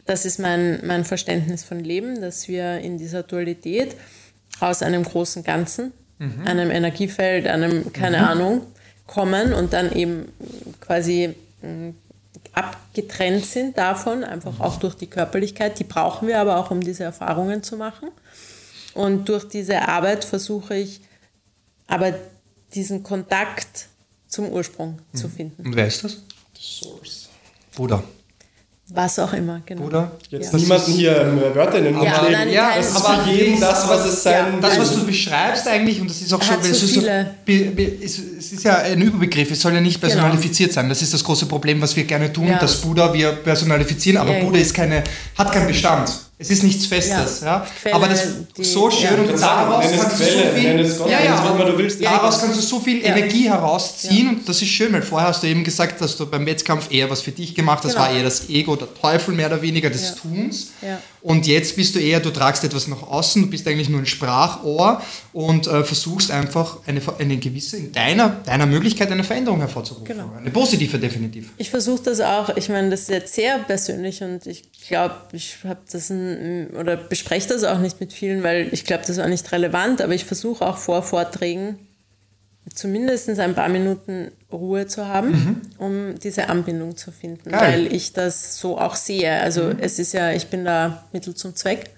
das 0.05 0.25
ist 0.25 0.39
mein, 0.39 0.85
mein 0.85 1.03
Verständnis 1.03 1.63
von 1.63 1.79
Leben, 1.79 2.21
dass 2.21 2.47
wir 2.47 2.79
in 2.79 2.97
dieser 2.97 3.23
Dualität 3.23 3.95
aus 4.59 4.81
einem 4.81 5.03
großen 5.03 5.43
Ganzen, 5.43 5.91
mhm. 6.19 6.45
einem 6.45 6.71
Energiefeld, 6.71 7.47
einem, 7.47 7.91
keine 7.91 8.19
mhm. 8.19 8.23
Ahnung, 8.23 8.61
kommen 9.07 9.53
und 9.53 9.73
dann 9.73 9.91
eben 9.91 10.31
quasi 10.81 11.35
abgetrennt 12.53 13.45
sind 13.45 13.77
davon, 13.77 14.23
einfach 14.23 14.59
auch 14.59 14.77
durch 14.77 14.95
die 14.95 15.07
Körperlichkeit. 15.07 15.77
Die 15.79 15.83
brauchen 15.83 16.27
wir 16.27 16.39
aber 16.39 16.57
auch, 16.57 16.71
um 16.71 16.81
diese 16.81 17.03
Erfahrungen 17.03 17.63
zu 17.63 17.77
machen. 17.77 18.09
Und 18.93 19.27
durch 19.27 19.47
diese 19.47 19.87
Arbeit 19.87 20.23
versuche 20.23 20.75
ich 20.75 21.01
aber 21.87 22.13
diesen 22.73 23.03
Kontakt 23.03 23.87
zum 24.27 24.49
Ursprung 24.49 24.99
mhm. 25.11 25.17
zu 25.17 25.29
finden. 25.29 25.65
Und 25.65 25.75
wer 25.75 25.87
ist 25.87 26.03
das? 26.03 26.13
The 26.13 26.61
Source. 26.61 27.29
Buddha. 27.75 28.03
Was 28.89 29.17
auch 29.17 29.33
immer, 29.33 29.61
genau. 29.65 29.85
Oder? 29.85 30.11
Jetzt 30.29 30.53
ja. 30.53 30.59
niemanden 30.59 30.91
hier 30.91 31.19
äh, 31.19 31.55
Wörter 31.55 31.79
in 31.79 31.85
den 31.85 31.95
Mund 31.95 32.05
ja, 32.05 32.21
legen. 32.21 32.53
Ja, 32.53 32.73
es 32.77 32.89
ist 32.89 33.03
aber 33.03 33.25
jedem 33.31 33.59
das, 33.59 33.89
was 33.89 34.05
es 34.05 34.21
sein 34.21 34.53
ja, 34.53 34.59
Das, 34.61 34.77
was 34.77 34.93
du 34.93 35.05
beschreibst 35.07 35.67
eigentlich, 35.67 35.99
und 35.99 36.07
das 36.07 36.21
ist 36.21 36.31
auch 36.31 36.41
schon, 36.43 36.61
so 36.61 36.69
es, 36.69 36.83
ist 36.83 36.93
so, 36.93 37.01
es, 37.01 38.51
ist 38.51 38.63
ja 38.63 38.77
ein 38.77 39.01
Überbegriff, 39.01 39.49
es 39.49 39.59
soll 39.59 39.73
ja 39.73 39.81
nicht 39.81 39.99
genau. 39.99 40.13
personalifiziert 40.13 40.69
genau. 40.69 40.81
sein. 40.81 40.89
Das 40.89 41.01
ist 41.01 41.15
das 41.15 41.23
große 41.23 41.47
Problem, 41.47 41.81
was 41.81 41.95
wir 41.95 42.03
gerne 42.03 42.31
tun, 42.31 42.47
ja. 42.47 42.59
dass 42.59 42.75
Buddha 42.75 43.11
wir 43.11 43.31
personalifizieren, 43.31 44.21
aber 44.21 44.33
Buddha 44.33 44.59
ist 44.59 44.75
keine, 44.75 45.03
hat 45.35 45.51
keinen 45.51 45.67
Bestand. 45.67 46.11
Es 46.37 46.49
ist 46.49 46.63
nichts 46.63 46.85
Festes, 46.85 47.41
ja. 47.41 47.65
ja. 47.85 47.93
Aber 47.93 48.09
das 48.09 48.27
die, 48.57 48.63
so 48.65 48.91
schön 48.91 49.21
und 49.21 49.41
daraus 49.41 49.85
kannst 49.89 50.17
Quelle, 50.17 50.51
du 50.51 50.85
so 50.85 50.95
viel, 50.95 50.97
Gott, 50.97 51.09
ja, 51.09 51.23
ja, 51.23 51.49
immer 51.49 51.63
du 51.63 51.77
willst. 51.77 52.03
Daraus 52.03 52.41
kannst 52.41 52.57
du 52.57 52.61
so 52.61 52.79
viel 52.81 53.05
Energie 53.05 53.49
herausziehen 53.49 54.27
und 54.27 54.49
das 54.49 54.61
ist 54.61 54.67
schön, 54.67 54.91
weil 54.91 55.01
vorher 55.01 55.29
hast 55.29 55.43
du 55.43 55.47
eben 55.47 55.63
gesagt, 55.63 56.01
dass 56.01 56.17
du 56.17 56.25
beim 56.25 56.45
Wettkampf 56.45 56.91
eher 56.91 57.09
was 57.09 57.21
für 57.21 57.31
dich 57.31 57.55
gemacht 57.55 57.85
hast, 57.85 57.93
genau. 57.93 58.05
war 58.05 58.13
eher 58.13 58.23
das 58.23 58.49
Ego, 58.49 58.75
der 58.75 58.93
Teufel 58.93 59.33
mehr 59.33 59.47
oder 59.47 59.61
weniger 59.61 59.89
des 59.89 60.15
Tuns. 60.15 60.71
Und 61.25 61.47
jetzt 61.47 61.75
bist 61.75 61.95
du 61.95 61.99
eher, 61.99 62.19
du 62.19 62.29
tragst 62.29 62.63
etwas 62.63 62.87
nach 62.87 63.01
außen, 63.01 63.41
du 63.41 63.49
bist 63.49 63.67
eigentlich 63.67 63.89
nur 63.89 63.99
ein 63.99 64.05
Sprachrohr 64.05 65.01
und 65.33 65.65
äh, 65.65 65.83
versuchst 65.83 66.29
einfach 66.29 66.77
eine, 66.85 67.01
eine 67.17 67.37
gewisse, 67.37 67.77
in 67.77 67.91
deiner, 67.91 68.29
deiner 68.29 68.67
Möglichkeit 68.67 69.11
eine 69.11 69.23
Veränderung 69.23 69.59
hervorzurufen. 69.59 70.05
Genau. 70.05 70.31
Eine 70.37 70.51
positive 70.51 70.99
definitiv. 70.99 71.49
Ich 71.57 71.71
versuche 71.71 72.03
das 72.03 72.21
auch, 72.21 72.55
ich 72.55 72.69
meine, 72.69 72.91
das 72.91 73.01
ist 73.01 73.09
jetzt 73.09 73.33
sehr 73.33 73.57
persönlich 73.57 74.21
und 74.21 74.45
ich 74.45 74.71
glaube, 74.87 75.15
ich 75.31 75.57
habe 75.63 75.79
das 75.91 76.11
ein, 76.11 76.67
oder 76.79 76.95
bespreche 76.95 77.47
das 77.47 77.63
auch 77.63 77.79
nicht 77.79 77.99
mit 77.99 78.13
vielen, 78.13 78.43
weil 78.43 78.69
ich 78.71 78.85
glaube, 78.85 79.01
das 79.01 79.17
ist 79.17 79.19
auch 79.19 79.27
nicht 79.27 79.51
relevant, 79.51 80.01
aber 80.03 80.13
ich 80.13 80.25
versuche 80.25 80.63
auch 80.63 80.77
vor 80.77 81.01
Vorträgen 81.01 81.79
zumindest 82.75 83.29
ein 83.39 83.55
paar 83.55 83.69
Minuten 83.69 84.31
Ruhe 84.51 84.87
zu 84.87 85.07
haben, 85.07 85.31
mhm. 85.31 85.61
um 85.77 86.19
diese 86.19 86.49
Anbindung 86.49 86.97
zu 86.97 87.11
finden, 87.11 87.51
Geil. 87.51 87.61
weil 87.61 87.93
ich 87.93 88.13
das 88.13 88.59
so 88.59 88.77
auch 88.77 88.95
sehe. 88.95 89.41
Also 89.41 89.63
mhm. 89.63 89.77
es 89.79 89.99
ist 89.99 90.13
ja, 90.13 90.31
ich 90.31 90.47
bin 90.47 90.65
da 90.65 91.05
Mittel 91.11 91.35
zum 91.35 91.55
Zweck 91.55 91.89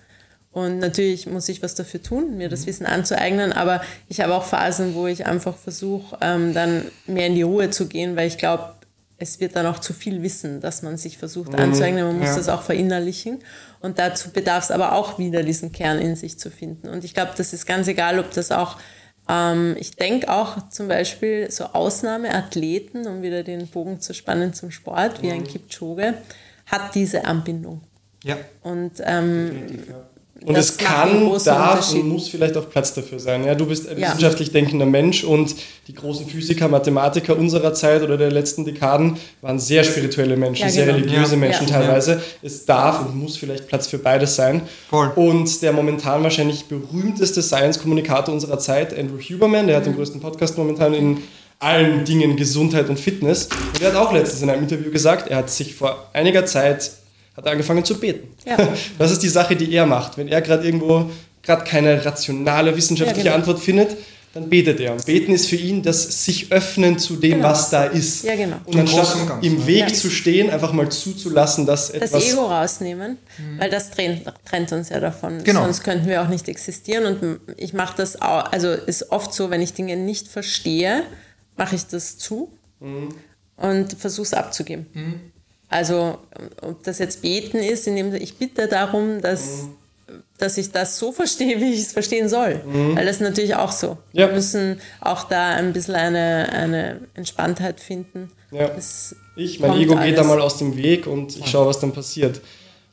und 0.52 0.80
natürlich 0.80 1.28
muss 1.28 1.50
ich 1.50 1.62
was 1.62 1.76
dafür 1.76 2.02
tun, 2.02 2.38
mir 2.38 2.50
das 2.50 2.62
mhm. 2.62 2.68
Wissen 2.68 2.86
anzueignen, 2.86 3.54
aber 3.54 3.82
ich 4.08 4.22
habe 4.22 4.34
auch 4.34 4.46
Phasen, 4.46 4.96
wo 4.96 5.08
ich 5.08 5.26
einfach 5.26 5.58
versuche, 5.58 6.18
ähm, 6.22 6.54
dann 6.54 6.86
mehr 7.06 7.28
in 7.28 7.36
die 7.36 7.44
Ruhe 7.44 7.70
zu 7.70 7.88
gehen, 7.88 8.16
weil 8.16 8.28
ich 8.28 8.38
glaube, 8.38 8.74
es 9.20 9.40
wird 9.40 9.56
dann 9.56 9.66
auch 9.66 9.80
zu 9.80 9.94
viel 9.94 10.22
Wissen, 10.22 10.62
dass 10.62 10.84
man 10.84 10.98
sich 10.98 11.18
versucht 11.18 11.52
mhm. 11.52 11.60
anzueignen. 11.60 12.06
Man 12.06 12.20
muss 12.20 12.30
ja. 12.30 12.36
das 12.36 12.50
auch 12.50 12.62
verinnerlichen. 12.62 13.40
Und 13.80 13.98
dazu 14.00 14.30
bedarf 14.30 14.66
es 14.66 14.72
aber 14.72 14.94
auch 14.94 15.18
wieder, 15.18 15.44
diesen 15.44 15.72
Kern 15.72 16.00
in 16.00 16.16
sich 16.16 16.38
zu 16.38 16.52
finden. 16.52 16.88
Und 16.88 17.04
ich 17.04 17.14
glaube, 17.14 17.32
das 17.36 17.52
ist 17.54 17.66
ganz 17.66 17.88
egal, 17.88 18.20
ob 18.20 18.32
das 18.32 18.52
auch 18.52 18.78
ähm, 19.30 19.76
ich 19.80 19.96
denke 19.96 20.32
auch 20.32 20.70
zum 20.70 20.88
Beispiel 20.88 21.52
so 21.52 21.66
Ausnahmeathleten, 21.66 23.08
um 23.08 23.22
wieder 23.22 23.44
den 23.44 23.68
Bogen 23.68 24.00
zu 24.00 24.14
spannen 24.14 24.54
zum 24.54 24.72
Sport, 24.72 25.22
wie 25.22 25.32
ein 25.32 25.42
mhm. 25.42 25.48
Kipchoge, 25.48 26.16
hat 26.66 26.96
diese 26.96 27.26
Anbindung. 27.26 27.82
Ja. 28.24 28.38
Und 28.64 28.94
ähm, 29.04 29.84
und 30.46 30.56
das 30.56 30.72
es 30.72 30.78
kann, 30.78 31.32
darf 31.44 31.94
und 31.94 32.08
muss 32.08 32.30
vielleicht 32.30 32.56
auch 32.58 32.70
Platz 32.70 32.94
dafür 32.94 33.20
sein. 33.20 33.44
Ja, 33.44 33.56
du 33.56 33.66
bist 33.66 33.90
ein 33.90 33.98
ja. 33.98 34.10
wissenschaftlich 34.10 34.52
denkender 34.52 34.86
Mensch 34.86 35.24
und 35.24 35.56
die 35.88 35.94
großen 35.94 36.28
Physiker, 36.28 36.68
Mathematiker 36.68 37.38
unserer 37.38 37.74
Zeit 37.74 38.04
oder 38.04 38.18
der 38.18 38.32
letzten 38.32 38.64
Dekaden 38.64 39.18
waren 39.42 39.60
sehr 39.60 39.84
spirituelle 39.84 40.38
Menschen, 40.38 40.68
ja, 40.68 40.72
genau. 40.72 40.86
sehr 40.86 40.96
religiöse 40.96 41.34
ja. 41.34 41.38
Menschen 41.38 41.68
teilweise. 41.68 42.22
Es 42.42 42.66
darf 42.66 43.02
und 43.02 43.18
muss 43.18 43.38
vielleicht 43.38 43.68
Platz 43.68 43.88
für 43.88 43.98
beides 43.98 44.36
sein. 44.36 44.62
Voll. 44.90 45.12
Und 45.16 45.62
der 45.62 45.74
momentan 45.74 46.24
wahrscheinlich 46.24 46.66
berühmteste 46.66 47.42
Science-Kommunikator 47.42 48.34
unserer 48.34 48.60
Zeit, 48.60 48.98
Andrew 48.98 49.20
Huberman, 49.20 49.68
der 49.68 49.78
hat 49.78 49.86
den 49.86 49.94
mhm. 49.94 49.98
größten 49.98 50.22
Podcast 50.22 50.58
momentan 50.58 50.94
in 50.94 51.18
allen 51.60 52.06
Dingen 52.06 52.36
Gesundheit 52.36 52.90
und 52.90 53.00
Fitness. 53.00 53.50
Und 53.74 53.82
er 53.82 53.90
hat 53.90 53.96
auch 53.96 54.14
letztens 54.14 54.44
in 54.44 54.50
einem 54.50 54.64
Interview 54.64 54.92
gesagt, 54.92 55.30
er 55.30 55.38
hat 55.38 55.50
sich 55.50 55.74
vor 55.76 56.10
einiger 56.14 56.46
Zeit 56.46 56.92
hat 57.38 57.46
er 57.46 57.52
angefangen 57.52 57.86
zu 57.86 58.00
beten. 58.00 58.28
Ja. 58.46 58.58
Das 58.98 59.12
ist 59.12 59.22
die 59.22 59.30
Sache, 59.30 59.56
die 59.56 59.72
er 59.74 59.86
macht. 59.86 60.18
Wenn 60.18 60.28
er 60.28 60.42
gerade 60.42 60.66
irgendwo 60.66 61.10
gerade 61.44 61.64
keine 61.64 62.04
rationale 62.04 62.76
wissenschaftliche 62.76 63.28
ja, 63.28 63.34
genau. 63.34 63.36
Antwort 63.36 63.60
findet, 63.60 63.96
dann 64.34 64.50
betet 64.50 64.80
er. 64.80 64.92
Und 64.92 65.06
beten 65.06 65.32
ist 65.34 65.48
für 65.48 65.56
ihn 65.56 65.82
das 65.82 66.26
sich 66.26 66.52
öffnen 66.52 67.00
zu 67.00 67.16
dem, 67.16 67.38
genau. 67.38 67.50
was 67.50 67.70
da 67.70 67.86
ist. 67.86 68.24
Ja, 68.24 68.36
genau. 68.36 68.58
Und 68.66 68.78
anstatt 68.78 69.16
im 69.42 69.66
Weg 69.66 69.90
ja. 69.90 69.94
zu 69.94 70.10
stehen, 70.10 70.50
einfach 70.50 70.74
mal 70.74 70.90
zuzulassen, 70.90 71.66
dass 71.66 71.90
etwas... 71.90 72.12
Das 72.12 72.34
Ego 72.34 72.46
rausnehmen, 72.46 73.18
mhm. 73.38 73.60
weil 73.60 73.70
das 73.70 73.92
trennt, 73.92 74.24
trennt, 74.46 74.72
uns 74.74 74.90
ja 74.90 75.00
davon. 75.00 75.44
Genau. 75.44 75.64
Sonst 75.64 75.84
könnten 75.84 76.08
wir 76.08 76.22
auch 76.22 76.28
nicht 76.28 76.48
existieren. 76.50 77.06
Und 77.06 77.40
ich 77.56 77.74
mache 77.74 77.96
das 77.98 78.22
auch, 78.22 78.52
also 78.52 78.72
ist 78.72 79.12
oft 79.12 79.34
so, 79.34 79.50
wenn 79.50 79.62
ich 79.62 79.74
Dinge 79.74 79.96
nicht 79.96 80.28
verstehe, 80.28 81.04
mache 81.56 81.76
ich 81.76 81.88
das 81.88 82.18
zu 82.18 82.52
mhm. 82.80 83.10
und 83.56 83.94
versuche 83.94 84.26
es 84.26 84.34
abzugeben. 84.34 84.86
Mhm. 84.94 85.20
Also 85.70 86.18
ob 86.62 86.84
das 86.84 87.00
jetzt 87.00 87.22
beten 87.22 87.58
ist, 87.58 87.88
indem 87.88 88.14
ich 88.16 88.38
bitte 88.38 88.68
darum, 88.68 89.22
dass, 89.22 89.64
mhm. 89.64 90.16
dass 90.38 90.58
ich 90.58 90.72
das 90.72 90.98
so 90.98 91.12
verstehe, 91.12 91.60
wie 91.60 91.74
ich 91.74 91.82
es 91.82 91.94
verstehen 91.94 92.30
soll. 92.30 92.62
Mhm. 92.66 92.96
Weil 92.96 93.06
das 93.06 93.18
ist 93.18 93.22
natürlich 93.22 93.56
auch 93.56 93.72
so. 93.72 93.98
Ja. 94.14 94.28
Wir 94.28 94.36
müssen 94.36 94.80
auch 95.02 95.26
da 95.26 95.52
ein 95.56 95.74
bisschen 95.74 95.96
eine, 95.96 96.50
eine 96.52 97.02
Entspanntheit 97.16 97.80
finden. 97.80 98.32
Ja. 98.52 98.72
ich, 99.36 99.60
mein 99.60 99.74
Ego 99.74 99.94
alles. 99.94 100.06
geht 100.06 100.18
da 100.18 100.24
mal 100.24 100.40
aus 100.40 100.58
dem 100.58 100.78
Weg 100.78 101.06
und 101.06 101.38
ich 101.38 101.48
schaue, 101.48 101.68
was 101.68 101.80
dann 101.80 101.92
passiert. 101.92 102.40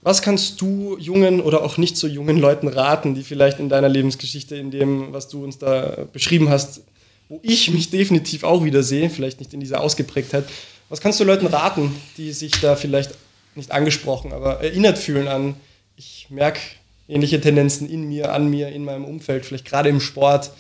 Was 0.03 0.21
kannst 0.21 0.61
du 0.61 0.99
jungen 0.99 1.41
oder 1.41 1.63
auch 1.63 1.79
nicht 1.79 1.97
so 1.97 2.07
jungen 2.07 2.37
Leuten 2.37 2.69
raten, 2.69 3.15
die 3.15 3.23
vielleicht 3.23 3.61
in 3.61 3.69
deiner 3.69 3.89
Lebensgeschichte, 3.89 4.57
in 4.57 4.71
dem, 4.71 5.13
was 5.13 5.29
du 5.29 5.45
uns 5.45 5.59
da 5.59 6.07
beschrieben 6.13 6.51
hast, 6.51 6.83
wo 7.29 7.41
ich 7.43 7.73
mich 7.73 7.89
definitiv 7.89 8.45
auch 8.45 8.65
wieder 8.65 8.83
sehe, 8.83 9.09
vielleicht 9.09 9.39
nicht 9.39 9.55
in 9.55 9.61
dieser 9.61 9.81
Ausgeprägtheit. 9.81 10.45
Was 10.89 11.01
kannst 11.01 11.19
du 11.21 11.25
Leuten 11.25 11.47
raten, 11.47 11.95
die 12.17 12.33
sich 12.33 12.53
da 12.61 12.77
vielleicht 12.77 13.13
nicht 13.55 13.71
angesprochen, 13.71 14.33
aber 14.33 14.61
erinnert 14.61 14.99
fühlen 14.99 15.29
an, 15.29 15.57
ich 15.97 16.27
merke 16.31 16.61
ähnliche 17.09 17.41
Tendenzen 17.41 17.89
in 17.89 18.09
mir, 18.09 18.33
an 18.33 18.49
mir, 18.49 18.69
in 18.69 18.85
meinem 18.85 19.05
Umfeld, 19.05 19.47
vielleicht 19.47 19.65
gerade 19.65 19.89
im 19.89 20.01
Sport. 20.01 20.51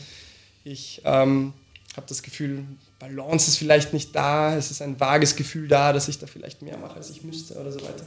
Ich 0.64 1.02
ähm, 1.04 1.52
habe 1.96 2.06
das 2.08 2.22
Gefühl, 2.22 2.64
Balance 2.98 3.48
ist 3.48 3.58
vielleicht 3.58 3.92
nicht 3.92 4.14
da, 4.14 4.56
es 4.56 4.70
ist 4.70 4.82
ein 4.82 4.98
vages 4.98 5.36
Gefühl 5.36 5.68
da, 5.68 5.92
dass 5.92 6.08
ich 6.08 6.18
da 6.18 6.26
vielleicht 6.26 6.62
mehr 6.62 6.78
mache, 6.78 6.96
als 6.96 7.10
ich 7.10 7.22
müsste 7.22 7.54
oder 7.54 7.72
so 7.72 7.80
weiter. 7.80 8.04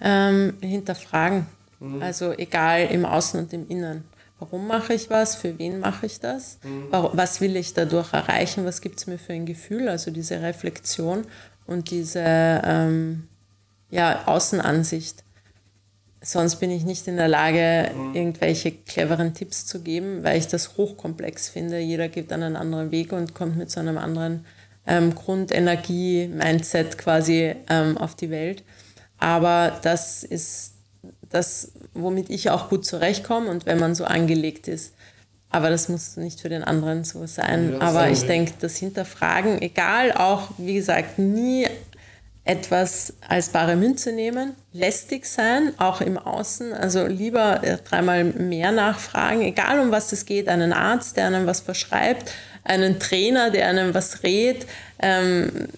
Ähm, 0.00 0.54
hinterfragen. 0.60 1.46
Mhm. 1.80 2.02
Also 2.02 2.32
egal 2.32 2.86
im 2.86 3.04
Außen 3.04 3.40
und 3.40 3.52
im 3.52 3.68
Innen. 3.68 4.04
Warum 4.42 4.66
mache 4.66 4.92
ich 4.92 5.08
was? 5.08 5.36
Für 5.36 5.56
wen 5.60 5.78
mache 5.78 6.06
ich 6.06 6.18
das? 6.18 6.58
Mhm. 6.64 6.88
Was 6.90 7.40
will 7.40 7.54
ich 7.54 7.74
dadurch 7.74 8.12
erreichen? 8.12 8.64
Was 8.64 8.80
gibt 8.80 8.98
es 8.98 9.06
mir 9.06 9.16
für 9.16 9.32
ein 9.34 9.46
Gefühl? 9.46 9.88
Also 9.88 10.10
diese 10.10 10.42
Reflexion 10.42 11.24
und 11.64 11.92
diese 11.92 12.24
ähm, 12.24 13.28
ja, 13.88 14.26
Außenansicht. 14.26 15.22
Sonst 16.20 16.56
bin 16.56 16.72
ich 16.72 16.84
nicht 16.84 17.06
in 17.06 17.18
der 17.18 17.28
Lage, 17.28 17.92
mhm. 17.94 18.16
irgendwelche 18.16 18.72
cleveren 18.72 19.32
Tipps 19.32 19.64
zu 19.64 19.80
geben, 19.80 20.24
weil 20.24 20.38
ich 20.38 20.48
das 20.48 20.76
hochkomplex 20.76 21.48
finde. 21.48 21.78
Jeder 21.78 22.08
geht 22.08 22.32
einen 22.32 22.56
anderen 22.56 22.90
Weg 22.90 23.12
und 23.12 23.34
kommt 23.34 23.56
mit 23.56 23.70
so 23.70 23.78
einem 23.78 23.96
anderen 23.96 24.44
ähm, 24.88 25.14
Grundenergie, 25.14 26.26
Mindset 26.26 26.98
quasi 26.98 27.54
ähm, 27.70 27.96
auf 27.96 28.16
die 28.16 28.30
Welt. 28.30 28.64
Aber 29.18 29.78
das 29.82 30.24
ist 30.24 30.71
das, 31.32 31.72
womit 31.94 32.30
ich 32.30 32.50
auch 32.50 32.68
gut 32.68 32.86
zurechtkomme 32.86 33.50
und 33.50 33.66
wenn 33.66 33.78
man 33.78 33.94
so 33.94 34.04
angelegt 34.04 34.68
ist. 34.68 34.94
Aber 35.50 35.68
das 35.68 35.88
muss 35.88 36.16
nicht 36.16 36.40
für 36.40 36.48
den 36.48 36.64
anderen 36.64 37.04
so 37.04 37.26
sein. 37.26 37.72
Ja, 37.72 37.80
Aber 37.80 38.08
ich 38.08 38.22
denke, 38.22 38.52
das 38.60 38.76
Hinterfragen, 38.76 39.60
egal 39.60 40.12
auch, 40.12 40.48
wie 40.56 40.74
gesagt, 40.74 41.18
nie 41.18 41.66
etwas 42.44 43.12
als 43.28 43.50
bare 43.50 43.76
Münze 43.76 44.12
nehmen, 44.12 44.54
lästig 44.72 45.26
sein, 45.26 45.74
auch 45.78 46.00
im 46.00 46.18
Außen, 46.18 46.72
also 46.72 47.06
lieber 47.06 47.62
äh, 47.62 47.78
dreimal 47.78 48.24
mehr 48.24 48.72
nachfragen, 48.72 49.42
egal 49.42 49.78
um 49.78 49.92
was 49.92 50.10
es 50.10 50.26
geht, 50.26 50.48
einen 50.48 50.72
Arzt, 50.72 51.16
der 51.16 51.28
einem 51.28 51.46
was 51.46 51.60
verschreibt, 51.60 52.32
einen 52.64 52.98
Trainer, 52.98 53.50
der 53.50 53.68
einem 53.68 53.94
was 53.94 54.24
rät, 54.24 54.66
ähm, 55.00 55.68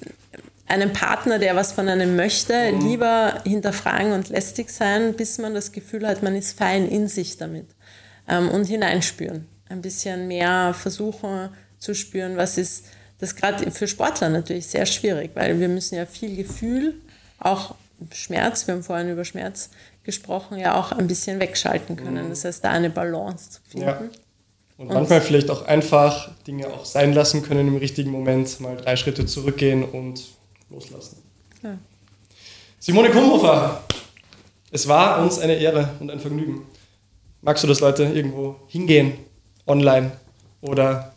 einen 0.66 0.92
Partner, 0.92 1.38
der 1.38 1.56
was 1.56 1.72
von 1.72 1.88
einem 1.88 2.16
möchte, 2.16 2.72
mhm. 2.72 2.80
lieber 2.88 3.40
hinterfragen 3.44 4.12
und 4.12 4.28
lästig 4.30 4.70
sein, 4.70 5.14
bis 5.14 5.38
man 5.38 5.54
das 5.54 5.72
Gefühl 5.72 6.06
hat, 6.06 6.22
man 6.22 6.34
ist 6.34 6.58
fein 6.58 6.88
in 6.88 7.08
sich 7.08 7.36
damit 7.36 7.66
ähm, 8.28 8.48
und 8.48 8.64
hineinspüren. 8.64 9.46
Ein 9.68 9.82
bisschen 9.82 10.28
mehr 10.28 10.74
versuchen 10.74 11.50
zu 11.78 11.94
spüren, 11.94 12.36
was 12.36 12.58
ist 12.58 12.86
das 13.18 13.36
gerade 13.36 13.70
für 13.70 13.86
Sportler 13.86 14.28
natürlich 14.28 14.66
sehr 14.66 14.86
schwierig, 14.86 15.30
weil 15.34 15.60
wir 15.60 15.68
müssen 15.68 15.94
ja 15.94 16.06
viel 16.06 16.36
Gefühl, 16.36 16.94
auch 17.38 17.74
Schmerz, 18.12 18.66
wir 18.66 18.74
haben 18.74 18.82
vorhin 18.82 19.10
über 19.10 19.24
Schmerz 19.24 19.70
gesprochen, 20.02 20.58
ja 20.58 20.78
auch 20.78 20.92
ein 20.92 21.06
bisschen 21.06 21.40
wegschalten 21.40 21.96
können. 21.96 22.26
Mhm. 22.26 22.30
Das 22.30 22.44
heißt, 22.44 22.64
da 22.64 22.70
eine 22.70 22.90
Balance 22.90 23.50
zu 23.50 23.60
finden. 23.68 23.86
Ja. 23.86 24.00
Und, 24.76 24.88
und 24.88 24.94
manchmal 24.94 25.20
vielleicht 25.20 25.50
auch 25.50 25.66
einfach 25.66 26.32
Dinge 26.46 26.66
auch 26.66 26.84
sein 26.84 27.12
lassen 27.12 27.42
können 27.42 27.68
im 27.68 27.76
richtigen 27.76 28.10
Moment, 28.10 28.60
mal 28.60 28.76
drei 28.76 28.96
Schritte 28.96 29.24
zurückgehen 29.24 29.84
und 29.84 30.33
loslassen. 30.74 31.22
Ja. 31.62 31.78
Simone 32.78 33.10
Kumhofer, 33.10 33.82
es 34.70 34.86
war 34.88 35.22
uns 35.22 35.38
eine 35.38 35.54
Ehre 35.54 35.90
und 36.00 36.10
ein 36.10 36.20
Vergnügen. 36.20 36.66
Magst 37.40 37.62
du, 37.62 37.68
dass 37.68 37.80
Leute 37.80 38.04
irgendwo 38.04 38.56
hingehen, 38.68 39.14
online 39.66 40.12
oder 40.60 41.14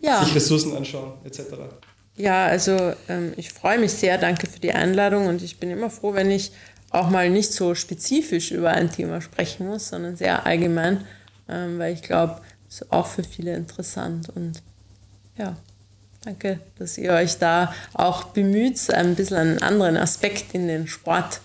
ja. 0.00 0.24
sich 0.24 0.34
Ressourcen 0.34 0.76
anschauen, 0.76 1.12
etc. 1.24 1.40
Ja, 2.16 2.46
also 2.46 2.92
ähm, 3.08 3.32
ich 3.36 3.52
freue 3.52 3.78
mich 3.78 3.92
sehr, 3.92 4.18
danke 4.18 4.46
für 4.46 4.60
die 4.60 4.72
Einladung 4.72 5.26
und 5.26 5.42
ich 5.42 5.58
bin 5.58 5.70
immer 5.70 5.90
froh, 5.90 6.14
wenn 6.14 6.30
ich 6.30 6.52
auch 6.90 7.08
mal 7.08 7.30
nicht 7.30 7.52
so 7.52 7.74
spezifisch 7.74 8.50
über 8.50 8.70
ein 8.70 8.90
Thema 8.90 9.20
sprechen 9.20 9.66
muss, 9.66 9.88
sondern 9.88 10.16
sehr 10.16 10.44
allgemein, 10.44 11.06
ähm, 11.48 11.78
weil 11.78 11.94
ich 11.94 12.02
glaube, 12.02 12.40
es 12.68 12.82
ist 12.82 12.92
auch 12.92 13.06
für 13.06 13.24
viele 13.24 13.54
interessant 13.54 14.28
und 14.34 14.62
ja, 15.38 15.56
danke, 16.24 16.60
dass 16.78 16.98
ihr 16.98 17.12
euch 17.12 17.38
da 17.38 17.72
auch 17.94 18.24
bemüht, 18.24 18.90
ein 18.90 19.14
bisschen 19.14 19.36
einen 19.36 19.62
anderen 19.62 19.96
Aspekt 19.96 20.54
in 20.54 20.68
den 20.68 20.86
Sport 20.88 21.40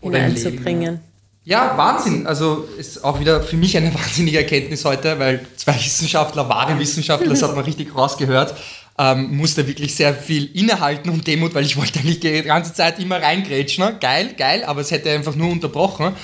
hineinzubringen. 0.00 1.00
Ja, 1.44 1.76
Wahnsinn. 1.76 2.26
Also 2.26 2.66
ist 2.78 3.04
auch 3.04 3.20
wieder 3.20 3.42
für 3.42 3.56
mich 3.56 3.76
eine 3.76 3.94
wahnsinnige 3.94 4.38
Erkenntnis 4.38 4.84
heute, 4.84 5.18
weil 5.18 5.44
zwei 5.56 5.74
Wissenschaftler, 5.74 6.48
wahre 6.48 6.78
Wissenschaftler, 6.78 7.28
das 7.28 7.42
hat 7.42 7.54
man 7.54 7.64
richtig 7.64 7.94
rausgehört, 7.94 8.54
ähm, 8.98 9.36
musste 9.36 9.66
wirklich 9.66 9.94
sehr 9.94 10.14
viel 10.14 10.46
innehalten 10.56 11.10
und 11.10 11.26
Demut, 11.26 11.54
weil 11.54 11.64
ich 11.64 11.76
wollte 11.76 11.98
eigentlich 11.98 12.20
die 12.20 12.42
ganze 12.42 12.72
Zeit 12.72 12.98
immer 12.98 13.20
reingrätschen. 13.20 13.84
Ne? 13.84 13.96
Geil, 14.00 14.34
geil, 14.36 14.64
aber 14.64 14.80
es 14.80 14.90
hätte 14.90 15.10
einfach 15.10 15.34
nur 15.34 15.50
unterbrochen. 15.50 16.14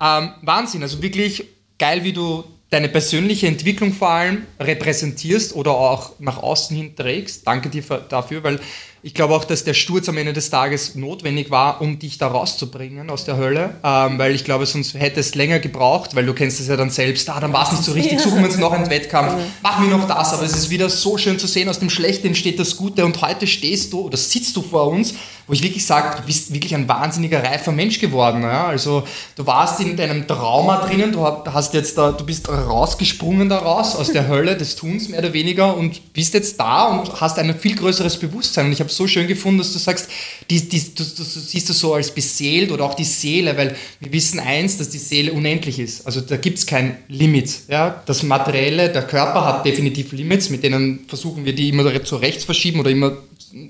Ähm, 0.00 0.32
Wahnsinn, 0.42 0.82
also 0.82 1.02
wirklich 1.02 1.44
geil, 1.78 2.04
wie 2.04 2.12
du 2.12 2.44
deine 2.70 2.88
persönliche 2.88 3.46
Entwicklung 3.46 3.92
vor 3.92 4.10
allem 4.10 4.46
repräsentierst 4.60 5.54
oder 5.54 5.72
auch 5.72 6.18
nach 6.18 6.42
außen 6.42 6.76
hin 6.76 6.94
trägst. 6.94 7.46
Danke 7.46 7.70
dir 7.70 7.82
dafür, 8.08 8.42
weil 8.42 8.60
ich 9.02 9.14
glaube 9.14 9.34
auch, 9.34 9.44
dass 9.44 9.64
der 9.64 9.74
Sturz 9.74 10.08
am 10.08 10.16
Ende 10.16 10.32
des 10.32 10.50
Tages 10.50 10.94
notwendig 10.94 11.50
war, 11.50 11.80
um 11.80 11.98
dich 11.98 12.18
da 12.18 12.28
rauszubringen 12.28 13.10
aus 13.10 13.24
der 13.24 13.36
Hölle, 13.36 13.76
ähm, 13.84 14.18
weil 14.18 14.34
ich 14.34 14.44
glaube, 14.44 14.66
sonst 14.66 14.94
hätte 14.94 15.20
es 15.20 15.34
länger 15.34 15.60
gebraucht, 15.60 16.14
weil 16.14 16.26
du 16.26 16.34
kennst 16.34 16.60
es 16.60 16.68
ja 16.68 16.76
dann 16.76 16.90
selbst, 16.90 17.30
ah, 17.30 17.38
dann 17.40 17.52
war 17.52 17.64
es 17.64 17.72
nicht 17.72 17.84
so 17.84 17.92
richtig, 17.92 18.20
suchen 18.20 18.38
wir 18.38 18.46
uns 18.46 18.58
noch 18.58 18.72
einen 18.72 18.90
Wettkampf, 18.90 19.32
machen 19.62 19.88
wir 19.88 19.96
noch 19.96 20.08
das, 20.08 20.32
aber 20.32 20.42
es 20.42 20.56
ist 20.56 20.70
wieder 20.70 20.90
so 20.90 21.16
schön 21.16 21.38
zu 21.38 21.46
sehen, 21.46 21.68
aus 21.68 21.78
dem 21.78 21.90
Schlechten 21.90 22.28
entsteht 22.28 22.58
das 22.58 22.76
Gute 22.76 23.04
und 23.04 23.20
heute 23.22 23.46
stehst 23.46 23.92
du 23.92 24.00
oder 24.00 24.16
sitzt 24.16 24.56
du 24.56 24.62
vor 24.62 24.88
uns, 24.88 25.14
wo 25.48 25.54
ich 25.54 25.62
wirklich 25.62 25.84
sage, 25.86 26.18
du 26.18 26.22
bist 26.24 26.52
wirklich 26.52 26.74
ein 26.74 26.86
wahnsinniger 26.88 27.42
reifer 27.42 27.72
Mensch 27.72 27.98
geworden. 27.98 28.42
Ja? 28.42 28.66
Also 28.66 29.04
du 29.34 29.46
warst 29.46 29.80
in 29.80 29.96
deinem 29.96 30.26
Trauma 30.28 30.84
drinnen, 30.84 31.10
du 31.10 31.24
hast 31.26 31.72
jetzt 31.72 31.96
da, 31.96 32.12
du 32.12 32.24
bist 32.24 32.48
rausgesprungen 32.50 33.48
daraus 33.48 33.96
aus 33.96 34.12
der 34.12 34.28
Hölle 34.28 34.56
des 34.56 34.76
Tuns 34.76 35.08
mehr 35.08 35.20
oder 35.20 35.32
weniger 35.32 35.74
und 35.74 36.12
bist 36.12 36.34
jetzt 36.34 36.60
da 36.60 36.88
und 36.88 37.20
hast 37.20 37.38
ein 37.38 37.58
viel 37.58 37.74
größeres 37.74 38.18
Bewusstsein. 38.18 38.66
Und 38.66 38.72
ich 38.72 38.80
habe 38.80 38.87
habe 38.88 38.94
so 38.94 39.06
schön 39.06 39.28
gefunden, 39.28 39.58
dass 39.58 39.72
du 39.72 39.78
sagst, 39.78 40.08
die, 40.50 40.68
die, 40.68 40.94
du, 40.94 41.04
du, 41.04 41.22
siehst 41.22 41.68
das 41.68 41.78
so 41.78 41.94
als 41.94 42.10
beseelt 42.10 42.72
oder 42.72 42.84
auch 42.84 42.94
die 42.94 43.04
Seele, 43.04 43.56
weil 43.56 43.76
wir 44.00 44.12
wissen 44.12 44.40
eins, 44.40 44.78
dass 44.78 44.88
die 44.88 44.98
Seele 44.98 45.32
unendlich 45.32 45.78
ist. 45.78 46.06
Also 46.06 46.20
da 46.20 46.36
gibt 46.36 46.58
es 46.58 46.66
kein 46.66 46.96
Limit. 47.08 47.50
Ja? 47.68 48.02
Das 48.06 48.22
Materielle, 48.22 48.88
der 48.90 49.02
Körper 49.02 49.44
hat 49.44 49.64
definitiv 49.64 50.12
Limits, 50.12 50.50
mit 50.50 50.62
denen 50.62 51.00
versuchen 51.06 51.44
wir 51.44 51.54
die 51.54 51.68
immer 51.68 52.04
zu 52.04 52.16
rechts 52.16 52.44
verschieben 52.44 52.80
oder 52.80 52.90
immer 52.90 53.16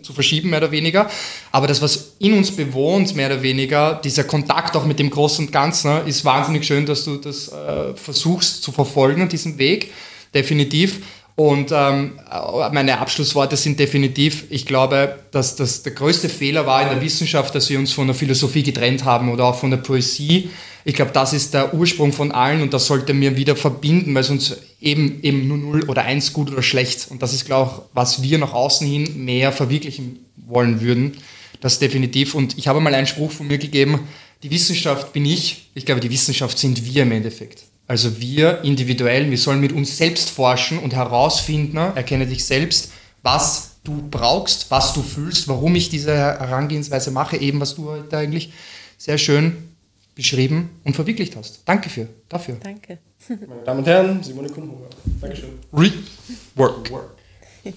zu 0.03 0.13
verschieben, 0.13 0.51
mehr 0.51 0.61
oder 0.61 0.71
weniger. 0.71 1.11
Aber 1.53 1.67
das, 1.67 1.83
was 1.83 2.13
in 2.19 2.33
uns 2.35 2.51
bewohnt, 2.51 3.15
mehr 3.15 3.27
oder 3.27 3.43
weniger, 3.43 4.01
dieser 4.03 4.25
Kontakt 4.25 4.77
auch 4.77 4.85
mit 4.85 4.99
dem 4.99 5.11
Großen 5.11 5.47
und 5.47 5.53
Ganzen, 5.53 5.93
ne, 5.93 6.03
ist 6.07 6.25
wahnsinnig 6.25 6.65
schön, 6.65 6.87
dass 6.87 7.05
du 7.05 7.17
das 7.17 7.49
äh, 7.49 7.95
versuchst 7.95 8.63
zu 8.63 8.73
verfolgen, 8.73 9.29
diesen 9.29 9.59
Weg, 9.59 9.93
definitiv. 10.35 11.01
Und 11.39 11.71
ähm, 11.71 12.19
meine 12.73 12.99
Abschlussworte 12.99 13.57
sind 13.57 13.79
definitiv, 13.79 14.47
ich 14.51 14.67
glaube, 14.67 15.21
dass 15.31 15.55
das 15.55 15.85
der 15.85 15.93
größte 15.93 16.29
Fehler 16.29 16.67
war 16.67 16.83
in 16.83 16.89
der 16.89 17.01
Wissenschaft, 17.01 17.55
dass 17.55 17.71
wir 17.71 17.79
uns 17.79 17.93
von 17.93 18.09
der 18.09 18.17
Philosophie 18.17 18.65
getrennt 18.65 19.05
haben 19.05 19.31
oder 19.31 19.45
auch 19.45 19.55
von 19.55 19.71
der 19.71 19.77
Poesie. 19.77 20.51
Ich 20.85 20.97
glaube, 20.97 21.13
das 21.13 21.33
ist 21.33 21.55
der 21.55 21.75
Ursprung 21.75 22.13
von 22.13 22.33
allen 22.33 22.61
und 22.61 22.75
das 22.75 22.89
sollte 22.89 23.15
mir 23.15 23.37
wieder 23.37 23.55
verbinden, 23.55 24.13
weil 24.17 24.25
sonst 24.25 24.57
eben, 24.81 25.23
eben 25.23 25.47
nur 25.47 25.59
null 25.59 25.85
oder 25.85 26.03
eins 26.03 26.33
gut 26.33 26.51
oder 26.51 26.61
schlecht. 26.61 27.07
Und 27.09 27.23
das 27.23 27.33
ist, 27.33 27.47
glaube 27.47 27.71
ich, 27.71 27.83
was 27.95 28.21
wir 28.21 28.39
nach 28.39 28.53
außen 28.53 28.85
hin 28.85 29.25
mehr 29.25 29.53
verwirklichen 29.53 30.27
wollen 30.35 30.81
würden. 30.81 31.19
Das 31.61 31.79
definitiv. 31.79 32.35
Und 32.35 32.59
ich 32.59 32.67
habe 32.67 32.81
mal 32.81 32.93
einen 32.97 33.07
Spruch 33.07 33.31
von 33.31 33.47
mir 33.47 33.59
gegeben, 33.59 34.09
die 34.43 34.51
Wissenschaft 34.51 35.13
bin 35.13 35.25
ich, 35.25 35.71
ich 35.75 35.87
glaube, 35.87 36.01
die 36.01 36.11
Wissenschaft 36.11 36.59
sind 36.59 36.85
wir 36.85 37.05
im 37.05 37.13
Endeffekt. 37.13 37.63
Also 37.89 38.21
wir 38.21 38.63
individuell, 38.65 39.31
wir 39.31 39.39
sollen 39.39 39.61
mit 39.61 39.73
uns 39.73 39.97
selbst 39.97 40.29
forschen 40.29 40.79
und 40.79 40.95
herausfinden, 40.95 41.79
erkenne 41.79 42.27
dich 42.27 42.45
selbst, 42.45 42.93
was 43.23 43.77
du 43.83 44.07
brauchst, 44.11 44.71
was 44.71 44.93
du 44.93 45.03
fühlst, 45.03 45.49
warum 45.49 45.75
ich 45.75 45.89
diese 45.89 46.15
Herangehensweise 46.15 47.11
mache, 47.11 47.39
eben 47.39 47.61
was 47.61 47.75
du 47.75 47.89
heute 47.89 48.19
eigentlich 48.19 48.53
sehr 48.99 49.17
schön 49.17 49.57
beschrieben 50.15 50.69
und 50.85 50.97
verwirklicht 50.97 51.35
hast. 51.35 51.63
Danke 51.65 51.89
für, 51.89 52.09
dafür. 52.29 52.57
Danke. 52.63 52.99
Meine 53.29 53.63
Damen 53.65 53.79
und 53.81 53.87
Herren, 53.87 54.23
Simone 54.23 54.51
Kumhuber. 54.51 54.89
Dankeschön. 55.21 55.59
Rework. 55.73 56.91
Work. 56.91 57.75